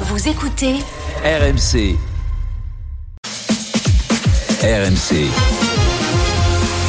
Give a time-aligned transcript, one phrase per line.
[0.00, 0.74] Vous écoutez
[1.24, 1.96] RMC.
[4.62, 5.30] RMC.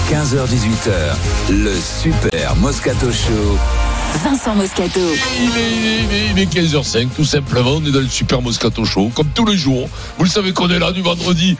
[0.10, 3.58] 15h18h, le Super Moscato Show.
[4.24, 5.00] Vincent Moscato.
[5.00, 7.72] Il est, il est- il est 15h05, tout simplement.
[7.78, 9.90] On est dans le Super Moscato Show, comme tous les jours.
[10.18, 11.58] Vous le savez qu'on est là du vendredi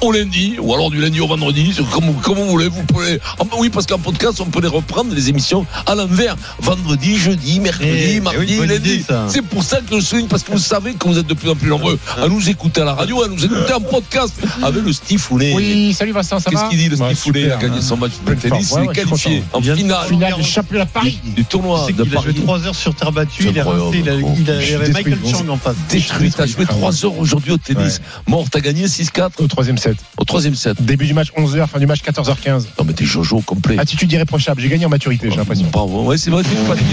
[0.00, 2.68] au lundi, ou alors du lundi au vendredi, c'est comme, comme vous voulez.
[2.68, 5.94] Vous pouvez, ah bah oui, parce qu'en podcast, on peut les reprendre, les émissions à
[5.94, 6.36] l'envers.
[6.60, 9.04] Vendredi, jeudi, mercredi, Eh, mardi, eh oui, bonne lundi.
[9.28, 11.50] C'est pour ça que je souligne, parce que vous savez que vous êtes de plus
[11.50, 14.84] en plus nombreux à nous écouter à la radio, à nous écouter en podcast avec
[14.84, 15.52] le Steve Foulet.
[15.54, 17.80] Oui, salut Vincent, ça va Qu'est-ce qu'il dit, le Ouais, Steve Foulet Il a gagné
[17.82, 20.84] son match de tennis, il Ouais, est qualifié en Il de finale Finale du championnat
[20.84, 21.18] de Paris.
[21.24, 22.42] du tournoi Tu sais de qu'il a joué Paris.
[22.44, 25.18] 3 heures sur terre battue, il il a, il a- il avait Michael.
[25.30, 25.76] Chang en face.
[25.90, 26.30] détruit.
[26.36, 28.00] T'as joué 3 heures aujourd'hui au tennis.
[28.26, 29.87] Mort, t'as gagné 6-4 Au troisième set.
[30.18, 30.80] Au troisième set.
[30.82, 32.64] Début du match 11h, fin du match 14h15.
[32.78, 33.78] Non, mais t'es Jojo complet.
[33.78, 34.60] Attitude irréprochable.
[34.60, 35.66] J'ai gagné en maturité, j'ai l'impression.
[35.72, 36.04] Bravo.
[36.04, 36.86] Ouais, c'est vrai, tu te patines.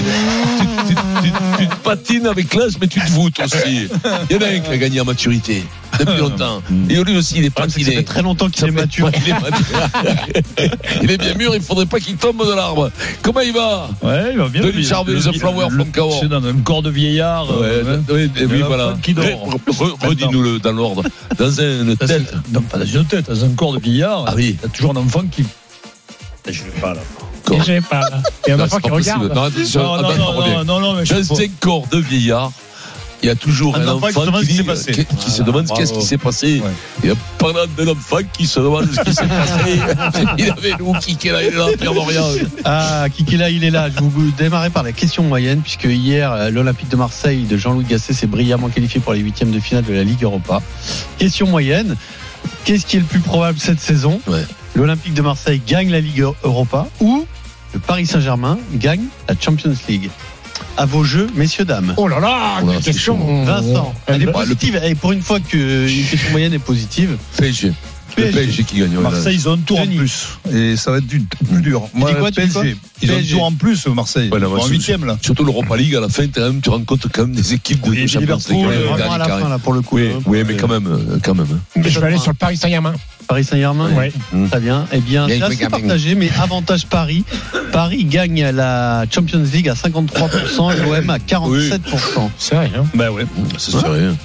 [0.60, 3.88] tu, tu- tu- tu te patines avec l'âge, mais tu te voûtes aussi.
[4.30, 5.64] Il y en a un qui a gagné en maturité
[6.00, 6.62] depuis longtemps.
[6.90, 8.04] Et lui aussi, il est Ça fait patiné.
[8.04, 9.10] très longtemps qu'il est mature.
[9.16, 9.36] Il est
[11.04, 12.92] il est bien mûr, il faudrait pas qu'il tombe de l'arbre.
[13.22, 13.90] Comment il va?
[14.04, 14.62] Ouais, il va bien.
[14.62, 16.20] Denis Le- Charvet, The Flower Cahors.
[16.22, 17.48] C'est dans un corps de vieillard.
[17.60, 18.30] Ouais, euh, oui,
[18.60, 18.96] la voilà.
[20.02, 21.04] Redis-nous-le dans l'ordre.
[21.38, 22.34] Dans une tête.
[22.52, 24.26] Non, pas dans une tête, dans un corps de vieillard.
[24.28, 24.58] Ah oui.
[24.60, 25.46] Il y a toujours un enfant qui.
[26.48, 27.02] Je l'ai pas là.
[27.66, 28.08] J'ai pas.
[28.46, 29.34] Il y a un enfant qui pas regarde.
[29.34, 32.52] Non, Non, non, attends, non, non, non, non, mais je Dans un corps de vieillard,
[33.24, 34.92] il y a toujours Un un, enfant qui se demande ce qui s'est passé.
[34.92, 36.08] qui, qui se demande Voilà, qu'est-ce qui bravo.
[36.08, 36.60] s'est passé.
[36.60, 36.72] Ouais.
[37.04, 39.80] Il y a pendant un enfant qui se demande ce qui s'est passé.
[40.38, 42.24] il avait nous qui est là, il est là, Pierre Dorian.
[42.66, 43.90] Ah, Kiki là, il est là.
[43.90, 47.86] Je vous démarrer par la question moyenne, puisque hier, euh, l'Olympique de Marseille de Jean-Louis
[47.86, 50.62] Gasset s'est brillamment qualifié pour les huitièmes de finale de la Ligue Europa.
[51.18, 51.96] Question moyenne.
[52.64, 54.44] Qu'est-ce qui est le plus probable cette saison Ouais.
[54.76, 57.26] L'Olympique de Marseille gagne la Ligue Europa ou
[57.74, 60.10] le Paris Saint-Germain gagne la Champions League
[60.78, 61.94] À vos jeux, messieurs, dames.
[61.98, 63.44] Oh là là, Oh là, question.
[63.46, 64.80] Vincent, elle est positive.
[64.84, 67.74] Et pour une fois qu'une question moyenne est positive, PSG.
[68.18, 68.40] Le PSG.
[68.40, 68.98] PSG qui gagne.
[69.00, 69.96] Marseille, ils ont un tour Denis.
[69.96, 70.28] en plus.
[70.54, 71.88] Et ça va être du- plus dur.
[71.94, 72.78] Moi, dis quoi, PSG.
[73.02, 73.34] Ils ont un PSG.
[73.36, 74.30] tour en plus, Marseille.
[74.32, 75.18] Ouais, là, ouais, en huitième, là.
[75.22, 78.02] Surtout l'Europa League, à la fin, même- tu rencontres quand même des équipes de, Oui,
[78.04, 78.66] de Champions Liverpool, League.
[78.66, 79.42] ouais, Ouais, vraiment dernier à la carré.
[79.44, 79.96] fin, là, pour le coup.
[79.98, 80.20] Oui, hein.
[80.26, 81.60] oui, mais quand même, euh, quand même.
[81.76, 82.94] Mais je vais aller sur le Paris Saint-Germain.
[83.28, 84.12] Paris Saint-Germain Ouais.
[84.52, 84.86] Très bien.
[84.94, 87.24] Eh bien, c'est assez partagé, mais avantage Paris.
[87.72, 92.32] Paris gagne la Champions League à 53%, l'OM à 47%.
[92.38, 92.86] C'est vrai, hein.
[92.94, 93.26] Ben ouais.
[93.58, 94.16] C'est sérieux.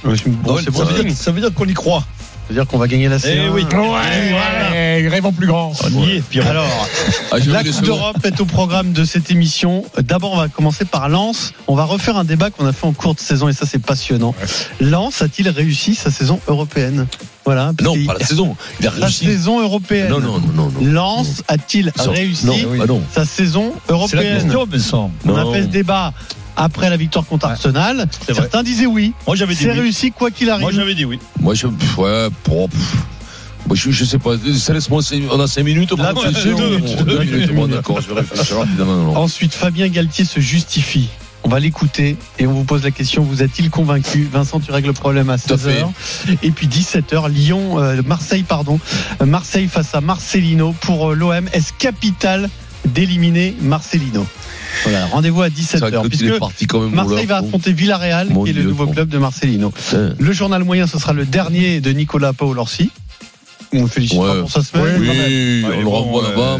[1.15, 2.05] Ça veut dire qu'on y croit.
[2.51, 3.29] C'est-à-dire qu'on va gagner la C1.
[3.47, 3.65] Eh oui.
[3.65, 5.73] Ouais, rêvons plus grand.
[5.85, 6.49] On y est, Pierrot.
[6.49, 6.89] Alors,
[7.31, 9.85] Ah, la Coupe d'Europe est au programme de cette émission.
[10.01, 11.53] D'abord, on va commencer par Lens.
[11.69, 13.79] On va refaire un débat qu'on a fait en cours de saison et ça, c'est
[13.79, 14.35] passionnant.
[14.81, 17.07] Lens a-t-il réussi sa saison européenne?
[17.45, 17.71] Voilà.
[17.83, 18.57] Non, pas la saison.
[18.81, 19.27] Il a réussi.
[19.27, 20.09] saison européenne.
[20.11, 20.73] Non, non, non, non.
[20.83, 23.03] Lens a-t-il réussi non, ah non.
[23.13, 24.43] sa saison C'est la européenne?
[24.43, 25.11] question, Vincent.
[25.25, 26.13] On a fait ce débat
[26.57, 27.53] après la victoire contre Ouais.
[27.53, 27.97] Arsenal.
[27.97, 28.35] Vrai.
[28.35, 29.13] Certains disaient oui.
[29.27, 29.79] Moi, j'avais dit C'est oui.
[29.81, 30.63] réussi quoi qu'il arrive.
[30.63, 31.19] Moi, j'avais dit oui.
[31.41, 31.67] Moi, je.
[31.97, 32.69] Ouais, pour.
[32.69, 32.97] pff.
[33.67, 34.33] Moi, je, je sais pas.
[34.59, 35.03] Ça laisse-moi.
[35.31, 36.57] On a 5 minutes pour Là, réfléchir.
[36.57, 37.35] deux minutes, Deux deux minutes.
[37.35, 37.55] minutes.
[37.55, 38.85] Bon, d'accord, je vais réfléchir rapidement.
[39.03, 39.19] alors.
[39.19, 41.09] Ensuite, Fabien Galtier se justifie.
[41.43, 44.29] On va l'écouter et on vous pose la question vous a-t-il convaincu?
[44.31, 45.91] Vincent, tu règles le problème à 16h.
[46.43, 48.79] Et puis 17h, Lyon, euh, Marseille, pardon.
[49.23, 51.49] Euh, Marseille face à Marcelino pour euh, l'OM.
[51.55, 52.51] Est-ce capital
[52.85, 54.27] d'éliminer Marcelino?
[54.85, 56.03] Voilà, rendez-vous à C'est vrai 17h.
[56.03, 56.95] que Puisque il est parti quand même.
[56.95, 58.93] Marseille va affronter Villarreal, Mon qui est le nouveau bon.
[58.93, 59.73] club de Marcelino.
[60.19, 62.91] Le journal moyen, ce sera le dernier de Nicolas Paul-Orsi.
[63.73, 64.41] On le félicite Ouais.
[64.41, 64.97] pour sa semaine.
[65.01, 66.59] Oui, on le renvoie euh, là-bas.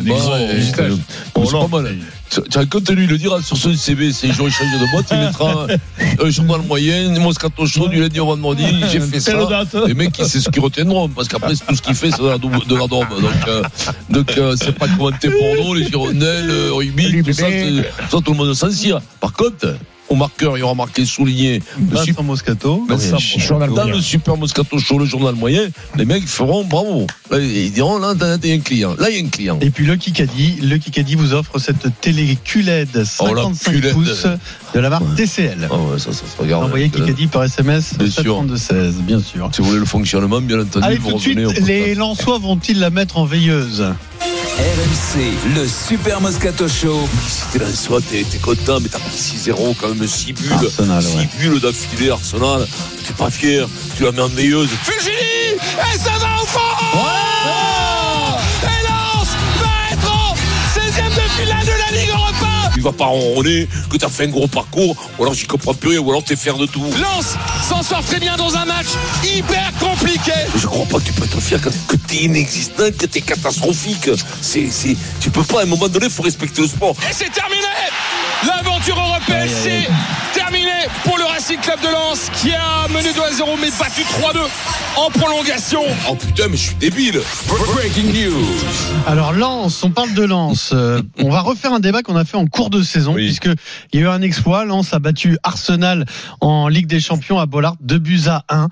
[1.45, 1.97] c'est pas mal.
[2.31, 5.07] Tu tu as compte lui le dira sur son CV, c'est jour échange de boîte,
[5.11, 5.67] il mettra
[6.25, 9.33] un journal moyen, Moscato Show du lundi au vendredi, j'ai fait ça.
[9.47, 9.75] Date.
[9.89, 12.39] Les mecs, c'est ce qu'ils retiendront, parce qu'après, tout ce qu'il fait, c'est de la
[12.39, 13.09] de la dorme.
[13.21, 13.63] Donc, euh,
[14.11, 18.19] donc euh, c'est pas commenté pour nous, les Girondins, le rugby, tout ça, c'est- ça,
[18.25, 19.01] tout le monde s'en tire.
[19.21, 19.75] Par contre,
[20.11, 22.85] au marqueur, il y aura marqué souligné le Vincent super, Moscato.
[22.89, 27.07] Vincent dans le super Moscato Show, le journal moyen, les mecs feront bravo.
[27.31, 28.95] Là, ils diront, là, t'as un client.
[28.99, 29.59] Là, il y a un client.
[29.61, 32.89] Et puis le Kikadi, le Kikadi vous offre cette télé QLED
[33.21, 33.93] Oh, la 55 QLED.
[33.93, 34.27] pouces
[34.75, 35.69] de la marque TCL.
[35.71, 36.65] Ah ouais, ça, ça se regarde.
[36.65, 38.45] Envoyez Kikadi par SMS Bien sûr.
[38.45, 39.49] 732-16, bien sûr.
[39.55, 42.81] Si vous voulez le fonctionnement, bien entendu, Allez, vous tout de suite, les Lensois vont-ils
[42.81, 43.85] la mettre en veilleuse?
[44.61, 47.09] RMC, le Super Moscato Show.
[47.27, 50.53] Si t'es là, soit t'es t'es content, mais t'as pris 6-0 quand même, 6 bulles.
[50.53, 51.29] Arsenal, 6 ouais.
[51.39, 52.67] bulles d'affilée, Arsenal.
[53.07, 53.67] T'es pas fier,
[53.97, 54.69] tu la mets en veilleuse.
[54.83, 55.55] Fulgini
[55.95, 56.30] Et ça va
[62.81, 65.91] Tu vas pas ronronner que t'as fait un gros parcours, ou alors j'y comprends plus
[65.91, 66.83] rien, ou alors t'es fier de tout.
[66.99, 67.37] Lens
[67.69, 68.87] s'en sort très bien dans un match
[69.23, 70.33] hyper compliqué.
[70.57, 74.09] Je crois pas que tu peux être fier que, que t'es inexistant, que t'es catastrophique.
[74.41, 76.97] C'est, c'est, tu peux pas, à un moment donné, il faut respecter le sport.
[77.03, 77.67] Et c'est terminé
[78.47, 79.87] L'aventure européenne, c'est
[80.33, 80.60] terminé
[81.05, 84.39] pour le Racing Club de Lens qui a mené 2 à 0 mais battu 3-2
[84.97, 85.83] en prolongation.
[86.09, 87.21] Oh putain, mais je suis débile.
[87.75, 88.45] Breaking news.
[89.07, 90.71] Alors Lens, on parle de Lens.
[90.73, 93.27] Euh, on va refaire un débat qu'on a fait en cours de saison, Oui.
[93.27, 93.49] puisque
[93.93, 94.65] il y a eu un exploit.
[94.65, 96.05] Lens a battu Arsenal
[96.41, 98.69] en Ligue des Champions à Bollard, 2 buts à 1.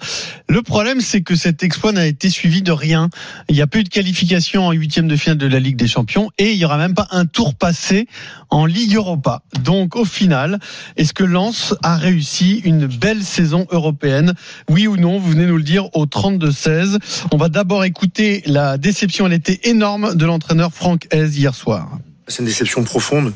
[0.49, 3.08] Le problème, c'est que cet exploit n'a été suivi de rien.
[3.49, 5.88] Il n'y a pas eu de qualification en huitième de finale de la Ligue des
[5.88, 8.06] Champions et il n'y aura même pas un tour passé
[8.50, 9.43] en Ligue Europa.
[9.62, 10.58] Donc au final,
[10.96, 14.35] est-ce que Lens a réussi une belle saison européenne
[14.71, 16.99] Oui ou non Vous venez nous le dire au 32-16.
[17.33, 21.89] On va d'abord écouter la déception, elle était énorme, de l'entraîneur Franck Hez hier soir.
[22.27, 23.33] C'est une déception profonde.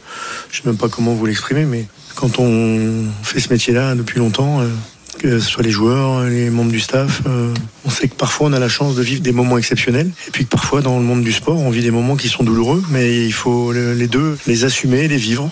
[0.50, 4.61] Je sais même pas comment vous l'exprimer, mais quand on fait ce métier-là depuis longtemps,
[4.61, 4.69] euh,
[5.19, 7.55] que ce soit les joueurs, les membres du staff, euh,
[7.87, 10.44] on sait que parfois on a la chance de vivre des moments exceptionnels, et puis
[10.44, 13.25] que parfois dans le monde du sport, on vit des moments qui sont douloureux, mais
[13.25, 15.50] il faut le- les deux, les assumer, les vivre.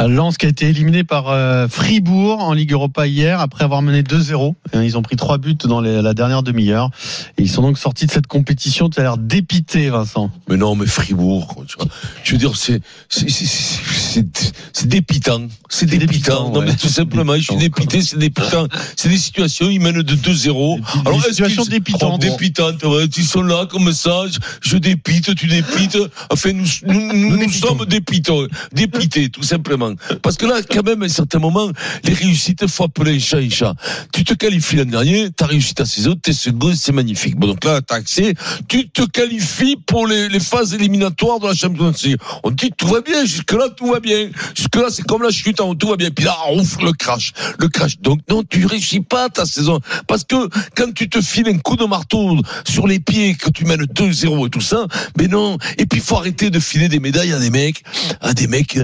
[0.00, 3.82] Euh, Lens qui a été éliminé par euh, Fribourg en Ligue Europa hier après avoir
[3.82, 4.54] mené 2-0.
[4.74, 6.90] Euh, Ils ont pris trois buts dans les- la dernière demi-heure
[7.38, 8.88] et ils sont donc sortis de cette compétition.
[8.90, 10.30] Tu as l'air dépité, Vincent.
[10.48, 11.86] Mais non, mais Fribourg, tu vois.
[12.24, 16.06] je veux dire, c'est c'est dépitant, c'est dépitant.
[16.06, 16.66] dépitant, Non, ouais.
[16.66, 18.66] mais tout simplement, je suis dépité, c'est dépitant.
[18.96, 20.78] C'est des situations, ils mènent de 2-0.
[21.04, 22.20] Des est-ce situations dépitantes.
[22.20, 23.04] Dépitantes, ouais.
[23.16, 25.98] Ils sont là comme ça, je, je dépite, tu dépites.
[26.30, 28.40] Enfin, nous, nous, nous, nous sommes dépitants,
[28.72, 29.92] dépités, tout simplement.
[30.22, 31.70] Parce que là, quand même, à un certain moment,
[32.04, 33.74] les réussites, faut appeler un chat un chat.
[34.12, 37.36] Tu te qualifies l'an dernier, t'as réussi ta saison, t'es second, c'est magnifique.
[37.36, 38.34] Bon, donc là, t'as accès,
[38.68, 42.18] tu te qualifies pour les, phases éliminatoires de la Champions League.
[42.42, 44.30] On dit tout va bien, jusque-là, tout va bien.
[44.54, 46.10] Jusque-là, c'est comme la chute, en haut, tout va bien.
[46.10, 47.98] Puis là, ouf, le crash, le crash.
[48.00, 49.80] Donc, non, tu réussis pas ta saison.
[50.06, 52.36] Parce que quand tu te files un coup de marteau
[52.66, 54.86] sur les pieds, que tu mènes 2-0 et tout ça,
[55.16, 55.58] mais non.
[55.78, 57.82] Et puis, faut arrêter de filer des médailles à des mecs,
[58.20, 58.78] à des mecs,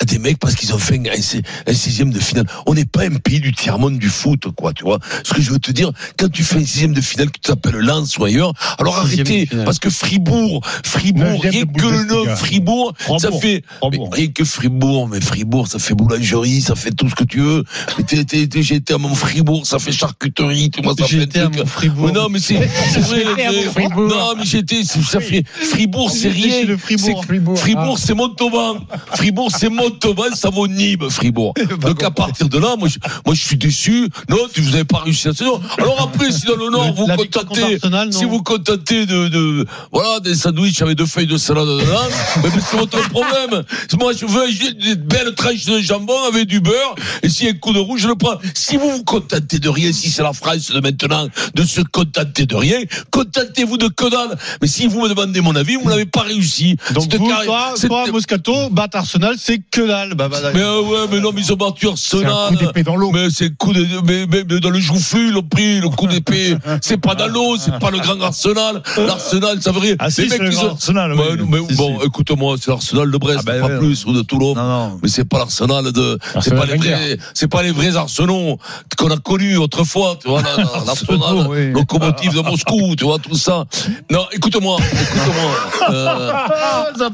[0.00, 2.46] à des mecs parce qu'ils ont fait un, si- un sixième de finale.
[2.66, 4.98] On n'est pas un pays du tiers-monde du foot, quoi, tu vois.
[5.24, 7.40] Ce que je veux te dire, quand tu fais un sixième de finale, que tu
[7.40, 12.94] t'appelles Lens ou ailleurs, alors arrêtez, parce que Fribourg, Fribourg, rien que le nom Fribourg,
[13.18, 13.62] ça fait,
[14.12, 17.64] rien que Fribourg, mais Fribourg, ça fait boulangerie, ça fait tout ce que tu veux.
[18.76, 22.06] Été à mon Fribourg, ça fait charcuterie, tout moi, ça fait été à mon Fribourg.
[22.06, 22.68] Mais non, mais c'est vrai.
[22.94, 23.88] J'étais.
[23.88, 26.76] Non, mais j'étais, ça fait Fribourg, c'est J'étais rien.
[26.78, 27.20] Fribourg.
[27.20, 27.58] C'est- Fribourg.
[27.58, 28.78] Fribourg, c'est Montauban.
[29.96, 31.54] Montauban, ça vaut Nîmes, Fribourg.
[31.80, 34.08] Donc à partir de là, moi, je, moi, je suis déçu.
[34.28, 35.60] Non, tu vous avez pas réussi la saison.
[35.78, 37.78] Alors après, si dans le Nord, vous contentez,
[38.10, 42.08] si vous contentez de, de, voilà, des sandwichs avec deux feuilles de salade dedans,
[42.42, 43.62] mais c'est votre problème.
[43.98, 47.52] Moi, je veux des belles tranches de jambon avec du beurre, et s'il y a
[47.52, 48.38] un coup de rouge, je le prends.
[48.54, 52.44] Si vous vous contentez de rien, si c'est la France de maintenant, de se contenter
[52.44, 54.36] de rien, contentez-vous de que dalle.
[54.60, 56.76] Mais si vous me demandez mon avis, vous n'avez pas réussi.
[56.92, 60.14] Donc vous, toi, toi, Moscato, battre Arsenal, c'est que dalle.
[60.14, 62.48] Bah, bah, mais euh, ouais, mais non, mais ils ont battu C'est un Arsenal.
[62.58, 63.10] coup d'épée dans l'eau.
[63.12, 66.06] Mais c'est coup de, mais, mais, mais dans le joufflu, ils l'ont pris, le coup
[66.06, 66.56] d'épée.
[66.82, 68.82] C'est pas dans l'eau, c'est pas le grand Arsenal.
[68.96, 69.96] L'Arsenal, ça veut dire.
[69.98, 71.44] Ah si, les c'est le grand ont- Arsenal, oui.
[71.48, 72.06] Mais Si, bon, si.
[72.06, 74.54] écoute-moi, c'est l'Arsenal de Brest, Ah ben pas ouais, plus, ou de Toulon.
[74.54, 74.98] Non, non.
[75.02, 78.58] Mais c'est pas l'Arsenal de, c'est Arsenal pas les vrais, c'est pas les vrais Arsenaux
[78.96, 81.72] qu'on a connus autrefois, tu vois, la- la- l'Arsenal, oui.
[81.72, 83.64] locomotive de Moscou, tu vois, tout ça.
[84.10, 86.32] Non, écoute-moi, écoute-moi, euh,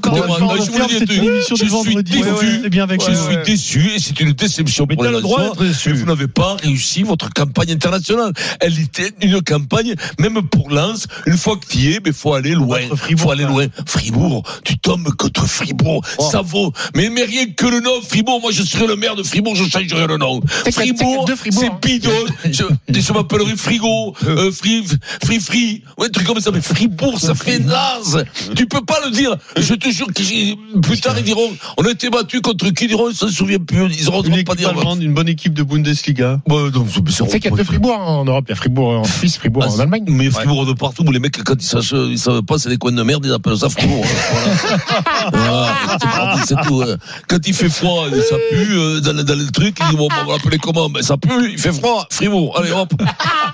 [0.05, 2.62] Bon, non, je vous dis, je suis déçu.
[2.63, 5.23] C'est bien avec je suis déçu et c'est une déception Mais pour t'as les le
[5.23, 5.93] droit d'être déçu.
[5.93, 8.33] Vous n'avez pas réussi votre campagne internationale.
[8.61, 12.35] Elle était une campagne, même pour Lens, une fois que tu y es, mais faut
[12.35, 12.81] aller loin.
[12.95, 13.51] Fribourg, faut aller ouais.
[13.51, 13.85] loin.
[13.87, 16.05] Fribourg, tu tombes contre Fribourg.
[16.19, 16.29] Oh.
[16.31, 16.73] Ça vaut.
[16.95, 19.65] Mais, mais rien que le nom Fribourg, moi je serais le maire de Fribourg, je
[19.65, 20.41] changerais le nom.
[20.71, 21.79] Fribourg, c'est hein.
[21.83, 22.11] bidon.
[22.45, 24.85] Je, je m'appellerais Frigo, euh, Free,
[25.25, 26.53] Free Free, ouais, un truc comme ça.
[26.53, 28.25] Mais Fribourg, ça fait naze.
[28.55, 29.37] Tu peux pas le dire.
[29.57, 32.89] Je te jure que plus tard ils diront, on a été battu contre qui ils
[32.89, 33.87] diront, ils s'en souviennent plus.
[33.99, 34.69] Ils auront Une pas équipe dire.
[34.71, 36.41] allemande, une bonne équipe de Bundesliga.
[36.49, 38.45] Ouais, donc, c'est- c'est- Tu sais qu'il y a deux Fribourg en Europe.
[38.49, 40.05] Il y a Fribourg en Suisse, Fribourg Ah, en Allemagne.
[40.09, 42.77] Mais Fribourg de partout, où les mecs, quand ils savent, ils savent pas, c'est des
[42.77, 44.05] coins de merde, ils appellent ça Fribourg.
[44.05, 44.77] hein.
[45.33, 45.75] Voilà.
[46.03, 46.83] Voilà, c'est tout.
[46.83, 46.97] hein.
[47.29, 50.09] Quand il fait froid, ça pue, euh, dans, le- dans le truc, ils disent, bon,
[50.23, 50.89] on va l'appeler comment?
[50.91, 52.57] Ben, ça pue, il fait froid, Fribourg.
[52.59, 52.93] Allez, hop.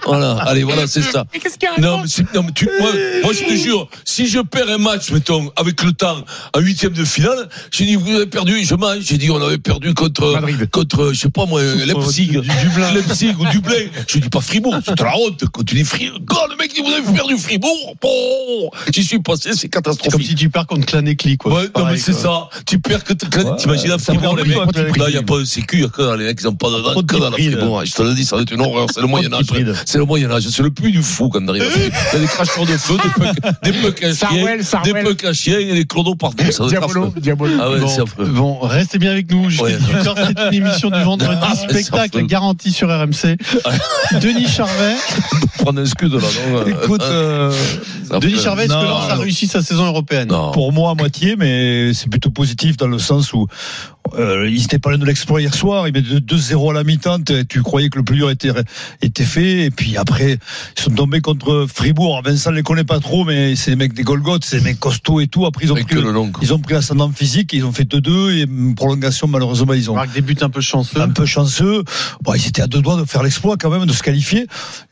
[0.06, 1.24] Voilà, allez, voilà, c'est ça.
[1.32, 2.90] qu'est-ce qu'il y a Non, mais, non, mais tu, moi,
[3.24, 6.18] moi, je te jure, si je perds un match, mettons, avec le temps,
[6.54, 9.94] en huitième de finale, j'ai dit, vous avez perdu, je j'ai dit, on avait perdu
[9.94, 10.68] contre, Madrid.
[10.70, 12.92] contre, je sais pas moi, Leipzig, du- Dublin.
[12.94, 13.74] Leipzig ou Dublin.
[14.06, 16.80] Je dis pas Fribourg, c'est la honte, quand tu dis Fribourg, quand le mec dit,
[16.82, 20.26] vous avez perdu Fribourg, bon, j'y suis passé, c'est C'est comme catastrophique.
[20.28, 21.52] si tu perds contre Clanecli, quoi.
[21.54, 22.48] Ouais, non, mais c'est quoi.
[22.52, 22.60] ça.
[22.66, 24.96] Tu perds que t'as- Ouais, t'imagines à Fribourg, les mecs.
[24.96, 26.48] Là, il n'y a pas de sécu, il y a que dalle, les mecs, ils
[26.48, 27.32] ont pas de.
[27.32, 27.84] Fribourg.
[27.84, 29.44] Je te le dis, ça va être une horreur, c'est le Moyen-Âge.
[29.84, 31.64] C'est le Moyen-Âge, c'est le plus du fou quand on arrive.
[31.76, 32.94] Il y a des cracheurs de feu,
[33.62, 34.14] des pucks à chien,
[34.62, 36.44] Sarwell, des pucs à chien et des clodos partout.
[36.68, 37.12] Diabolo.
[37.16, 37.54] Diabolo.
[37.60, 38.24] Ah ouais, Bon, c'est affreux.
[38.26, 39.76] bon, restez bien avec nous jusqu'à Ouais.
[39.76, 40.14] 18h.
[40.26, 41.40] C'est une émission du vendredi.
[41.42, 43.36] Ah, Spectacle garanti sur RMC.
[44.20, 44.94] Denis Charvet.
[45.58, 46.20] Prendre un scud là,
[46.52, 47.52] non Écoute, euh,
[48.08, 50.28] Ça Denis Charvet, est-ce que Lens a réussi sa saison européenne?
[50.28, 50.52] Non.
[50.52, 53.46] pour moi à moitié, mais c'est plutôt positif dans le sens où
[54.18, 55.88] euh, ils n'étaient pas loin de l'exploit hier soir.
[55.88, 57.18] Ils mettaient 2-0 à la mi-temps.
[57.48, 58.50] Tu croyais que le plus dur était,
[59.02, 59.64] était fait.
[59.64, 60.38] Et puis après,
[60.76, 62.20] ils sont tombés contre Fribourg.
[62.24, 64.80] Vincent ne les connaît pas trop, mais c'est des mecs des Golgoth, c'est des mecs
[64.80, 65.46] costauds et tout.
[65.46, 66.30] Après, ils ont Avec pris, le long.
[66.42, 67.52] ils ont pris l'ascendant physique.
[67.52, 70.60] Ils ont fait 2-2 et une prolongation, malheureusement, ils ont Marc des buts un peu
[70.60, 71.00] chanceux.
[71.00, 71.82] un peu chanceux.
[72.22, 74.46] Bon, ils étaient à deux doigts de faire l'exploit quand même, de se qualifier.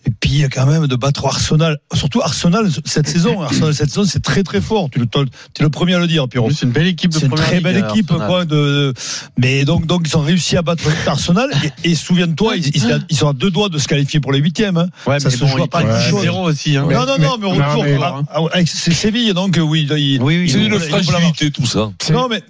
[0.06, 1.78] Et puis quand même de battre Arsenal.
[1.94, 3.42] Surtout Arsenal cette saison.
[3.42, 4.88] Arsenal cette saison, c'est très très fort.
[4.90, 6.50] Tu es le premier à le dire, Pierrot.
[6.50, 8.44] C'est une belle équipe de C'est une très belle ligue, équipe, quoi.
[8.44, 8.92] De,
[9.38, 11.50] mais donc, donc, ils ont réussi à battre Arsenal.
[11.84, 14.38] Et, et souviens-toi, ils, ils- ils sont à deux doigts de se qualifier pour les
[14.40, 14.76] huitièmes.
[14.76, 14.88] Hein.
[15.06, 16.22] Ouais, Ça se bon, joue à pas grand-chose.
[16.22, 16.76] 0 aussi.
[16.76, 16.82] Hein.
[16.90, 18.20] non, non, non, mais au mais- retour, mais- ah,
[18.52, 19.86] ah, c'est Séville, donc euh, oui.
[19.90, 21.90] il- Oui, oui, il- fragilité, tout ça.
[22.12, 22.42] Non, mais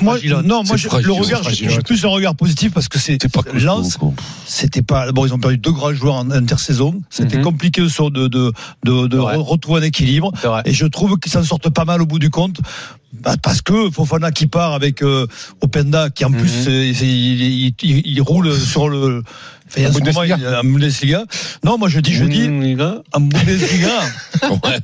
[0.00, 0.46] moi, fragilote.
[0.46, 3.18] non, moi, j'ai- fragile, le regard, j'ai plus un regard positif parce que c'est
[3.60, 3.98] Lens,
[4.46, 7.42] c'était pas bon ils ont perdu deux grands joueurs en intersaison c'était Mhm.
[7.44, 8.52] compliqué de de
[8.84, 9.34] de de, Ouais.
[9.36, 10.32] retrouver un équilibre
[10.64, 12.58] et je trouve qu'ils s'en sortent pas mal au bout du compte
[13.22, 15.26] Bah, parce que Fofana qui part avec euh,
[15.60, 16.38] Openda qui en Mhm.
[16.38, 19.22] plus il, il- il- il roule sur le
[19.76, 20.36] enfin, en ce moment, Bundesliga.
[20.52, 21.24] est en Bundesliga.
[21.64, 22.48] Non, moi je dis, je dis
[23.12, 23.88] en Bundesliga.
[24.42, 24.78] Ouais.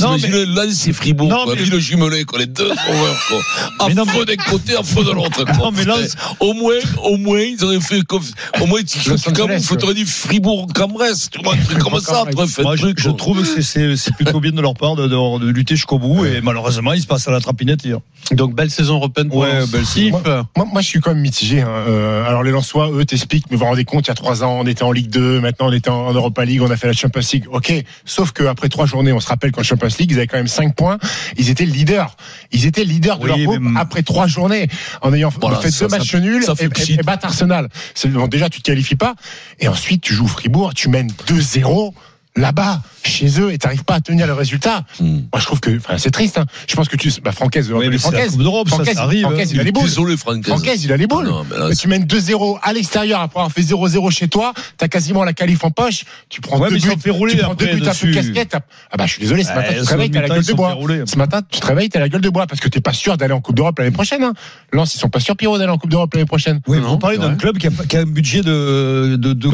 [0.00, 1.54] Non, T'imagines le Lens et Fribourg, Non, quoi.
[1.54, 2.38] mais- Puis le jumelé, quoi.
[2.40, 3.38] Les deux sauveurs, quoi.
[3.78, 5.44] À Mais non, feu d'un côté, à feu de l'autre.
[5.58, 5.84] Non, mais.
[5.84, 6.74] Lens- Au moins,
[7.04, 8.22] au moins, ils auraient fait comme,
[8.60, 12.62] au moins, tu, tu, t'aurais dit Fribourg, Cambrès, tu vois, un truc comme ça, tu
[12.62, 15.38] Moi, je, je trouve que c'est- c'est c'est plutôt bien de leur part de, de-
[15.38, 17.98] de lutter jusqu'au bout et malheureusement ils se passent à la trapinette hier.
[18.32, 20.12] Donc belle saison européenne pour Ouais, belle Steve,
[20.56, 21.60] Moi, moi, je suis quand même mitigé.
[21.62, 21.68] hein.
[21.88, 24.25] Euh, alors, les Lensois, eux, t'expliquent, mais vous vous rendez compte, il y a trois
[24.42, 26.86] ans, on était en Ligue 2, maintenant on était en, Europa League, on a fait
[26.86, 27.44] la Champions League.
[27.50, 27.72] Ok,
[28.04, 30.74] sauf qu'après trois journées, on se rappelle qu'en Champions League, ils avaient quand même cinq
[30.74, 30.98] points.
[31.36, 32.16] Ils étaient leaders.
[32.52, 34.68] Ils étaient leaders de Oui, leur groupe mais- après trois journées,
[35.02, 37.68] en ayant Voilà, fait ça, deux ça- matchs nuls ça et, et, et battre Arsenal.
[38.06, 39.14] Bon, déjà, tu te qualifies pas.
[39.60, 41.92] Et ensuite, tu joues Fribourg, tu mènes 2-0
[42.36, 44.84] là-bas, chez eux, et t'arrives pas à tenir le résultat.
[45.00, 45.20] Hmm.
[45.32, 46.38] Moi, je trouve que, enfin, c'est triste.
[46.38, 46.46] Hein.
[46.68, 49.22] Je pense que tu, bah, Francaise, Oui, mais Francaise, Coupe d'Europe, ça, Francaise, ça arrive.
[49.22, 49.84] Francaise, il a les boules.
[49.84, 50.16] Désolé.
[50.16, 51.26] Francaise, il a les boules.
[51.26, 54.52] Non, mais là, Mais tu mènes 2-0 à l'extérieur après avoir fait 0-0 chez toi,
[54.76, 57.54] t'as quasiment la qualif en poche, tu prends Ouais, deux buts, fait rouler tu prends
[57.54, 58.10] deux après buts un peu dessus.
[58.12, 58.56] casquette.
[58.90, 60.52] Ah bah je suis désolé, ce matin Ouais, tu te réveilles, t'as la gueule de
[60.52, 60.78] bois.
[61.06, 63.16] Ce matin tu te réveilles, t'as la gueule de bois parce que t'es pas sûr
[63.16, 64.22] d'aller en Coupe d'Europe l'année prochaine.
[64.22, 64.32] Hein.
[64.72, 66.60] Lens, ils sont pas sûrs Pierrot d'aller en Coupe d'Europe l'année prochaine.
[66.66, 69.48] Oui, vous parlez d'un club qui a, un budget de de,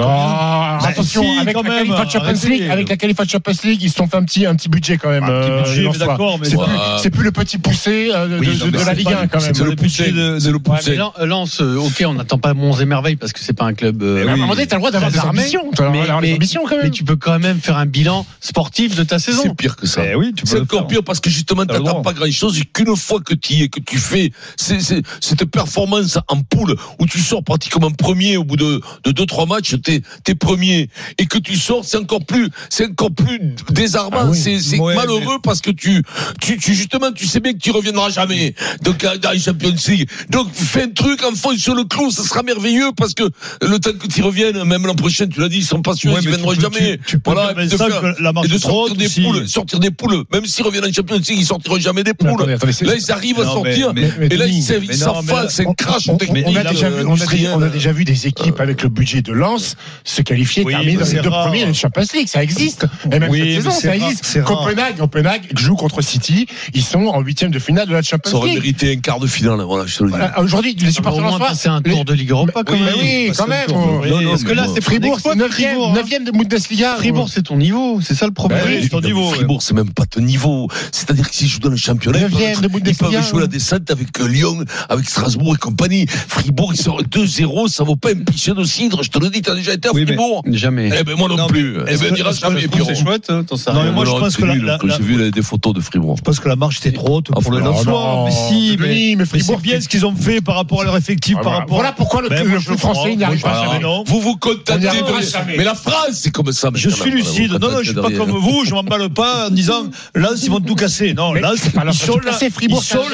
[0.84, 2.48] attention, avec la Champions.
[2.48, 4.96] League, avec la qualif Champions League, ils se sont fait un petit un petit budget
[4.98, 5.24] quand même.
[5.24, 6.06] Un petit euh, budget, les mais Lensois.
[6.06, 6.64] d'accord, mais c'est bon.
[6.64, 6.78] plus, Ouais.
[7.02, 9.20] c'est plus le petit poussé euh, de, Oui, de- non, de mais la Ligue pas-
[9.22, 9.54] 1 quand même.
[9.54, 10.98] C'est le poussé, budget de- c'est le poussé.
[10.98, 14.02] Euh, ok, on n'attend pas monts et merveilles parce que c'est pas un club.
[14.02, 15.64] euh, Mais à un moment donné, t'as le droit d'avoir des ambitions.
[15.70, 16.90] Mais- d'avoir des mais- ambitions quand Mais même.
[16.92, 19.42] tu peux quand même faire un bilan sportif de ta saison.
[19.44, 20.02] C'est pire que ça.
[20.04, 22.64] Eh oui, tu peux C'est encore pire parce que justement, t'attends pas grand chose et
[22.64, 26.76] qu'une fois que tu y es, que tu fais c'est- c'est- cette performance en poule
[26.98, 30.88] où tu sors pratiquement premier au bout de, de deux, trois matchs, t'es, t'es premier
[31.18, 33.40] et que tu sors, c'est encore plus, c'est encore plus
[33.70, 34.18] désarmant.
[34.20, 34.38] Ah oui.
[34.38, 36.02] C'est, c'est Ouais, malheureux parce que tu,
[36.40, 38.54] tu, tu, justement, tu sais bien que tu reviendras jamais.
[38.82, 40.08] Donc, dans les Champions League.
[40.30, 43.24] Donc, fais un truc, enfonce sur le clou, ça sera merveilleux parce que
[43.62, 46.12] le temps que tu reviennes, même l'an prochain, tu l'as dit, ils sont pas sûrs,
[46.12, 46.98] Ouais, ils viendront jamais.
[46.98, 49.20] tu- tu voilà, et de ça, faire- la et de sortir des aussi.
[49.22, 50.24] poules, sortir des poules.
[50.32, 52.30] Même s'ils reviennent en Champions League, ils sortiront jamais des poules.
[52.30, 53.92] attendez, Là, ils arrivent à Non, sortir.
[53.94, 57.10] mais- mais et là, ils là, c'est un crash on, a déjà euh, vu, on,
[57.10, 57.52] a, industriel.
[57.56, 61.06] on a déjà vu des équipes avec le budget de Lens se qualifier, terminer dans
[61.06, 62.28] les deux premiers de Champions League.
[62.28, 62.51] Ça existe.
[62.60, 64.24] Et même Oui, cette saison, c'est ça rare, existe.
[64.24, 64.58] c'est rare.
[64.58, 66.46] Copenhague, Copenhague joue contre City.
[66.74, 68.58] Ils sont en huitième de finale de la Champions Ça aurait League.
[68.58, 70.16] mérité un quart de finale, voilà, je te le dis.
[70.16, 71.48] Voilà, Aujourd'hui, les Au supporters moins lensois.
[71.48, 72.94] passer un tour de Ligue Europa quand Oui, même.
[73.00, 74.26] oui, Parce quand que même.
[74.30, 74.80] Parce que là, c'est.
[74.82, 76.02] Fribourg, C'est c'est un exploit, 9 Fribourg, hein.
[76.10, 76.94] 9 de Bundesliga.
[76.96, 78.60] Fribourg, c'est ton niveau, c'est ça le problème.
[78.64, 79.30] Bah ton niveau.
[79.30, 80.68] Fribourg, c'est même pas ton niveau.
[80.90, 84.64] C'est-à-dire que s'ils jouent dans le championnat, ils peuvent, jouer la descente avec euh, Lyon,
[84.88, 86.06] avec Strasbourg et compagnie.
[86.08, 89.02] Fribourg, ils sortent 2-0, ça vaut pas un pichet de cidre.
[89.02, 90.42] Je te le dis, t'as déjà été à Fribourg.
[90.50, 90.90] Jamais.
[90.98, 91.76] Eh ben, moi non, plus.
[91.88, 92.84] Eh ben, est-ce que.
[92.84, 94.96] C'est chouette, hein, Non, mais moi, je pense c'est que la- nul, la- que la-
[94.96, 96.16] J'ai vu des photos de Fribourg.
[96.16, 97.92] Je pense que la marche était trop haute Ah, pour le Lensois.
[97.92, 98.76] non, Mais si,
[99.16, 101.76] mais, Fribourg, bien ce qu'ils ont fait par rapport à leur effectif, par Voilà, rapport.
[101.76, 103.78] voilà pourquoi le, Ben, le foot français n'y arrive pas jamais.
[103.80, 104.04] non.
[104.06, 105.56] Vous vous On contentez de...
[105.56, 106.70] Mais la France, c'est comme ça.
[106.74, 107.52] Je suis lucide.
[107.52, 108.64] Non, non, je suis pas comme vous.
[108.64, 109.84] Je m'emballe pas en disant
[110.14, 111.14] là, ils vont tout casser.
[111.14, 112.18] Non, là, c'est pas leur ils sont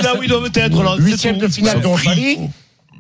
[0.02, 0.14] là.
[0.18, 0.96] où ils doivent être.
[0.96, 2.38] c'est Huitième de finale Ils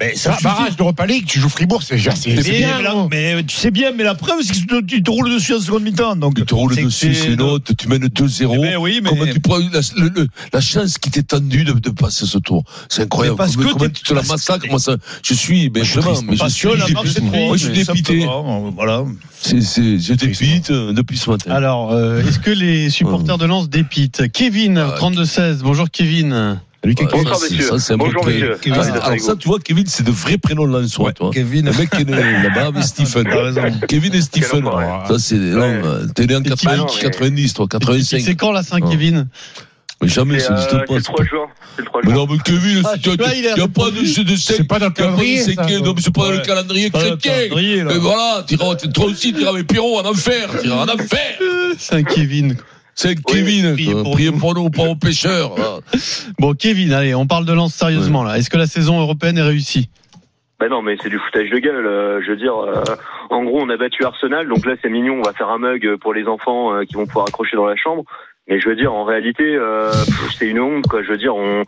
[0.00, 0.44] Mais ça Ça, suffit.
[0.44, 2.78] barrage d'Europa League, tu joues Fribourg, c'est Mais, bien.
[3.10, 5.30] mais mais tu sais bien, mais la preuve, c'est que tu te, tu te roules
[5.32, 6.14] dessus en seconde mi-temps.
[6.16, 8.54] Donc, Tu te roules dessus, c'est l'autre, tu mènes 2-0.
[8.54, 11.64] Eh ben oui, mais- Comment tu prends la, le- le- la chance qui t'est tendue
[11.64, 12.62] de, de passer ce tour?
[12.88, 13.36] C'est incroyable.
[13.38, 14.66] Mais parce comment que comment tu te la massacres?
[14.70, 17.20] Moi, ça, je suis, ben, je suis vraiment, mais je suis que la marche est
[17.20, 17.46] dépité.
[17.46, 18.20] Moi, je suis haute, dépité.
[18.20, 19.02] simplement, Voilà.
[19.40, 21.50] C'est, c'est, je dépite euh, depuis ce matin.
[21.50, 24.30] Alors, euh, est-ce que les supporters de Lens dépitent?
[24.32, 25.58] Kevin, 32-16.
[25.62, 26.60] Bonjour Kevin.
[26.88, 27.08] Salut, Kevin.
[27.12, 27.68] Ouais, Bonsoir, ça, c'est- messieurs.
[27.70, 27.98] ça, c'est un.
[29.02, 31.30] Ah, Alors ça, tu vois, Kevin, c'est de vrais prénoms là en soi, toi.
[31.32, 31.66] Kevin.
[31.66, 33.24] Le mec qui est né là-bas avec Stephen.
[33.24, 33.62] T'as raison.
[33.88, 34.64] Kevin et Stephen.
[35.08, 37.78] Ça, c'est, non, euh, t'es né en C'est qui, 80, non, mais- 90, toi, C'est
[37.78, 38.36] 85.
[38.36, 38.62] quand la.
[38.62, 39.28] Saint-Kevin
[40.00, 40.94] Mais jamais, C'est ça euh, n'existe c'est pas.
[40.94, 41.46] le c'est 3 juin.
[41.76, 44.06] C'est le 3 Mais non, mais Kevin, Ah, il n'y a pas de répondu.
[44.06, 46.12] jeu de C'est pas dans le il y a pas de calendrier, non, mais c'est
[46.14, 47.32] pas dans le calendrier chrétien.
[47.86, 50.48] Mais voilà, t'iras- toi aussi, tu iras avec Pierrot en enfer.
[50.62, 51.38] Tu iras en enfer.
[51.78, 52.56] Saint-Kevin.
[53.00, 54.02] C'est Kevin, priez quoi.
[54.02, 54.38] pour priez nous.
[54.38, 55.52] pour nous, pas aux pêcheurs.
[56.40, 58.36] Bon, Kevin, allez, on parle de lance sérieusement là.
[58.38, 59.88] Est-ce que la saison européenne est réussie?
[60.58, 61.86] Ben non, mais c'est du foutage de gueule.
[61.86, 62.82] euh, je veux dire, euh,
[63.30, 65.14] en gros, on a battu Arsenal, donc là c'est mignon.
[65.20, 67.76] On va faire un mug pour les enfants euh, qui vont pouvoir accrocher dans la
[67.76, 68.02] chambre.
[68.48, 69.92] Mais je veux dire, en réalité, euh,
[70.36, 71.04] c'est une honte, quoi.
[71.04, 71.62] Je veux dire, on,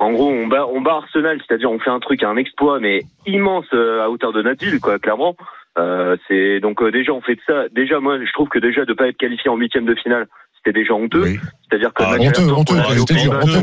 [0.00, 3.02] en gros, on bat, on bat Arsenal, c'est-à-dire on fait un truc, un exploit, mais
[3.24, 5.36] immense euh, à hauteur de notre ville, quoi, clairement.
[5.78, 7.68] Euh, c'est donc euh, déjà on fait de ça.
[7.70, 10.26] Déjà, moi, je trouve que déjà de pas être qualifié en huitième de finale,
[10.64, 11.22] c'était déjà honteux.
[11.22, 11.40] Oui.
[11.68, 12.74] C'est-à dire que Ah, honteux, honteux,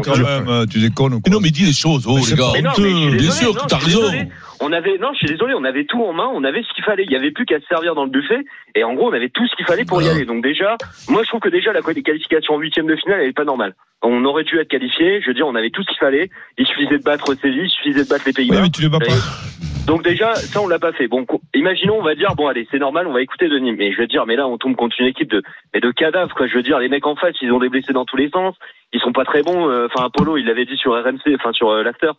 [0.04, 1.22] quand même, tu déconnes.
[1.30, 2.54] Non, mais dis les choses, oh, les gars.
[2.54, 4.30] Bien sûr non, que t'as je suis raison.
[4.62, 6.84] On avait, non, je suis désolé, on avait tout en main, on avait ce qu'il
[6.84, 7.04] fallait.
[7.06, 8.40] Il y avait plus qu'à se servir dans le buffet.
[8.76, 10.26] Et en gros, on avait tout ce qu'il fallait pour y aller.
[10.26, 10.76] Donc déjà,
[11.08, 13.74] moi, je trouve que déjà la qualification en huitième de finale, elle est pas normale.
[14.02, 15.22] On aurait dû être qualifié.
[15.22, 16.30] Je veux dire, on avait tout ce qu'il fallait.
[16.58, 18.62] Il suffisait de battre Séville, il suffisait de battre les Pays-Bas.
[18.62, 19.06] mais tu les bats pas.
[19.88, 21.08] Donc déjà, ça on l'a pas fait.
[21.08, 21.26] Bon,
[21.56, 23.72] imaginons, on va dire, bon allez, c'est normal, on va écouter Denis.
[23.74, 25.42] Mais je veux dire, mais là, on tombe contre une équipe de,
[25.74, 26.46] mais de cadavres, quoi.
[26.48, 28.56] Je veux dire, les mecs en face, ils ont des blessés dans tous les sens.
[28.94, 29.68] Ils sont pas très bons.
[29.70, 32.12] euh, Enfin, Apollo, il l'avait dit sur RMC, enfin sur euh, l'after.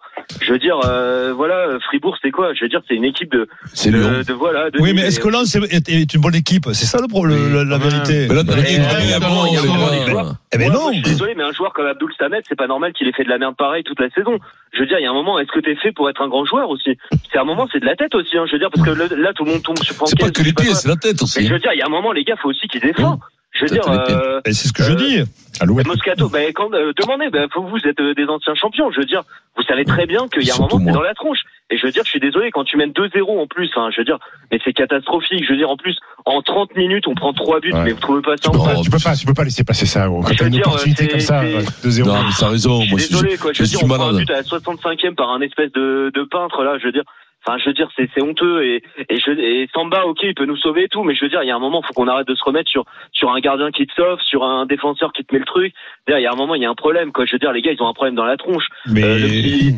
[0.42, 3.49] Je veux dire, euh, voilà, Fribourg, c'est quoi Je veux dire, c'est une équipe de,
[3.72, 4.70] C'est de, de voilà.
[4.70, 6.64] De Oui, mais est-ce que Lens est, est- une bonne équipe?
[6.72, 7.52] C'est ça le problème, Oui.
[7.54, 8.26] la, la vérité.
[8.28, 9.90] Mais là, Mais, sont gars.
[10.04, 12.40] les joueurs Eh ben non moi, je suis désolé, mais un joueur comme Abdul Samet,
[12.49, 14.38] c'est pas normal qu'il ait fait de la merde pareil toute la saison.
[14.72, 16.28] Je veux dire, il y a un moment, est-ce que t'es fait pour être un
[16.28, 16.96] grand joueur aussi?
[17.32, 18.37] C'est un moment, c'est de la tête aussi.
[18.37, 20.30] Hein, je veux dire, parce que le- là, tout le monde tombe sur C'est pas
[20.30, 21.46] que les pieds, c'est la tête Mais aussi.
[21.46, 23.18] je veux dire, il y a un moment, les gars, faut aussi qu'ils défendent.
[23.52, 25.23] Je veux dire, euh, Et c'est ce que je Euh, dis.
[25.61, 25.87] Alouette.
[25.87, 28.90] Moscato, ben quand euh, demandez, ben faut- vous êtes euh, des anciens champions.
[28.92, 29.23] Je veux dire,
[29.57, 31.40] vous savez très bien qu'il y a un moment c'est dans la tronche.
[31.69, 33.69] Et je veux dire, je suis désolé quand tu mènes 2-0 en plus.
[33.76, 34.19] Hein, je veux dire,
[34.50, 35.45] mais c'est catastrophique.
[35.45, 37.83] Je veux dire, en plus, en 30 minutes, on prend trois buts, Ouais.
[37.85, 40.07] mais vous trouvez pas ça pas- Tu peux pas, tu peux pas laisser passer ça.
[40.07, 40.23] gros.
[40.23, 42.08] Quand t'as une dire, opportunité comme ça, c'est- ouais, 2-0.
[42.08, 42.80] Non, mais t'as raison.
[42.82, 43.52] Je Moi, suis je suis, désolé, quoi.
[43.52, 45.73] Je je veux suis dire, on prend un but à la 65e par un espèce
[45.73, 46.78] de, de peintre, là.
[46.78, 47.04] Je veux dire,
[47.46, 48.64] enfin, je veux dire, c'est, c'est honteux.
[48.64, 51.30] Et, et, je, et Samba, ok, il peut nous sauver et tout, mais je veux
[51.30, 53.40] dire, il y a un moment, faut qu'on arrête de se remettre sur, sur un
[53.40, 55.72] gardien qui te sauve, sur un défenseur qui te met le truc.
[56.08, 57.24] Dire, Il y a un moment, il y a un problème, quoi.
[57.26, 58.64] Je veux dire, les gars, ils ont un problème dans la tronche.
[58.86, 59.74] Mais Euh, petit-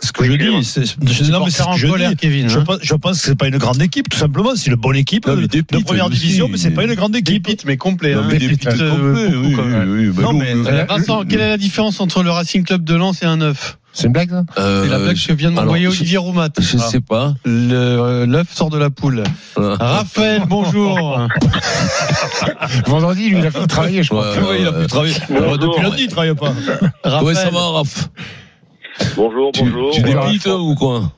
[0.00, 2.16] ce que Oui, je dis, c'est je- non, mais c'est ce que je colère, dis.
[2.16, 2.48] Kevin.
[2.48, 2.64] Je hein.
[2.64, 4.54] pense, je pense que c'est pas une grande équipe, tout simplement.
[4.54, 7.16] C'est une bonne équipe Non, mais de, de première division, mais c'est pas une grande
[7.16, 7.48] équipe.
[7.66, 8.14] Mais complet.
[8.14, 8.26] Non, hein.
[8.28, 8.90] mais des Dépite, pites euh,
[9.32, 9.56] oui, oui,
[10.06, 12.84] oui, bah Non, nous, mais- Euh, Vincent, quelle est la différence entre le Racing Club
[12.84, 15.50] de Lens et un œuf C'est une blague, ça euh, C'est la blague que vient
[15.50, 16.50] de m'envoyer Olivier Roumat.
[16.56, 17.34] Je sais pas.
[17.48, 19.24] Euh, L'œuf sort de la poule.
[19.56, 19.74] Voilà.
[19.80, 21.18] Raphaël, bonjour.
[22.86, 24.30] Vendredi, lui, il a fait travailler, je crois.
[24.34, 25.14] Ouais, Ouais, il a pu travailler.
[25.28, 25.58] Bonjour.
[25.58, 26.50] Depuis lundi, il travaille pas.
[26.50, 28.08] Ouais, ça Raphaël, va, Raph
[29.16, 29.90] Bonjour, Tu, bonjour.
[29.90, 30.26] tu Voilà.
[30.26, 31.10] dépites ou quoi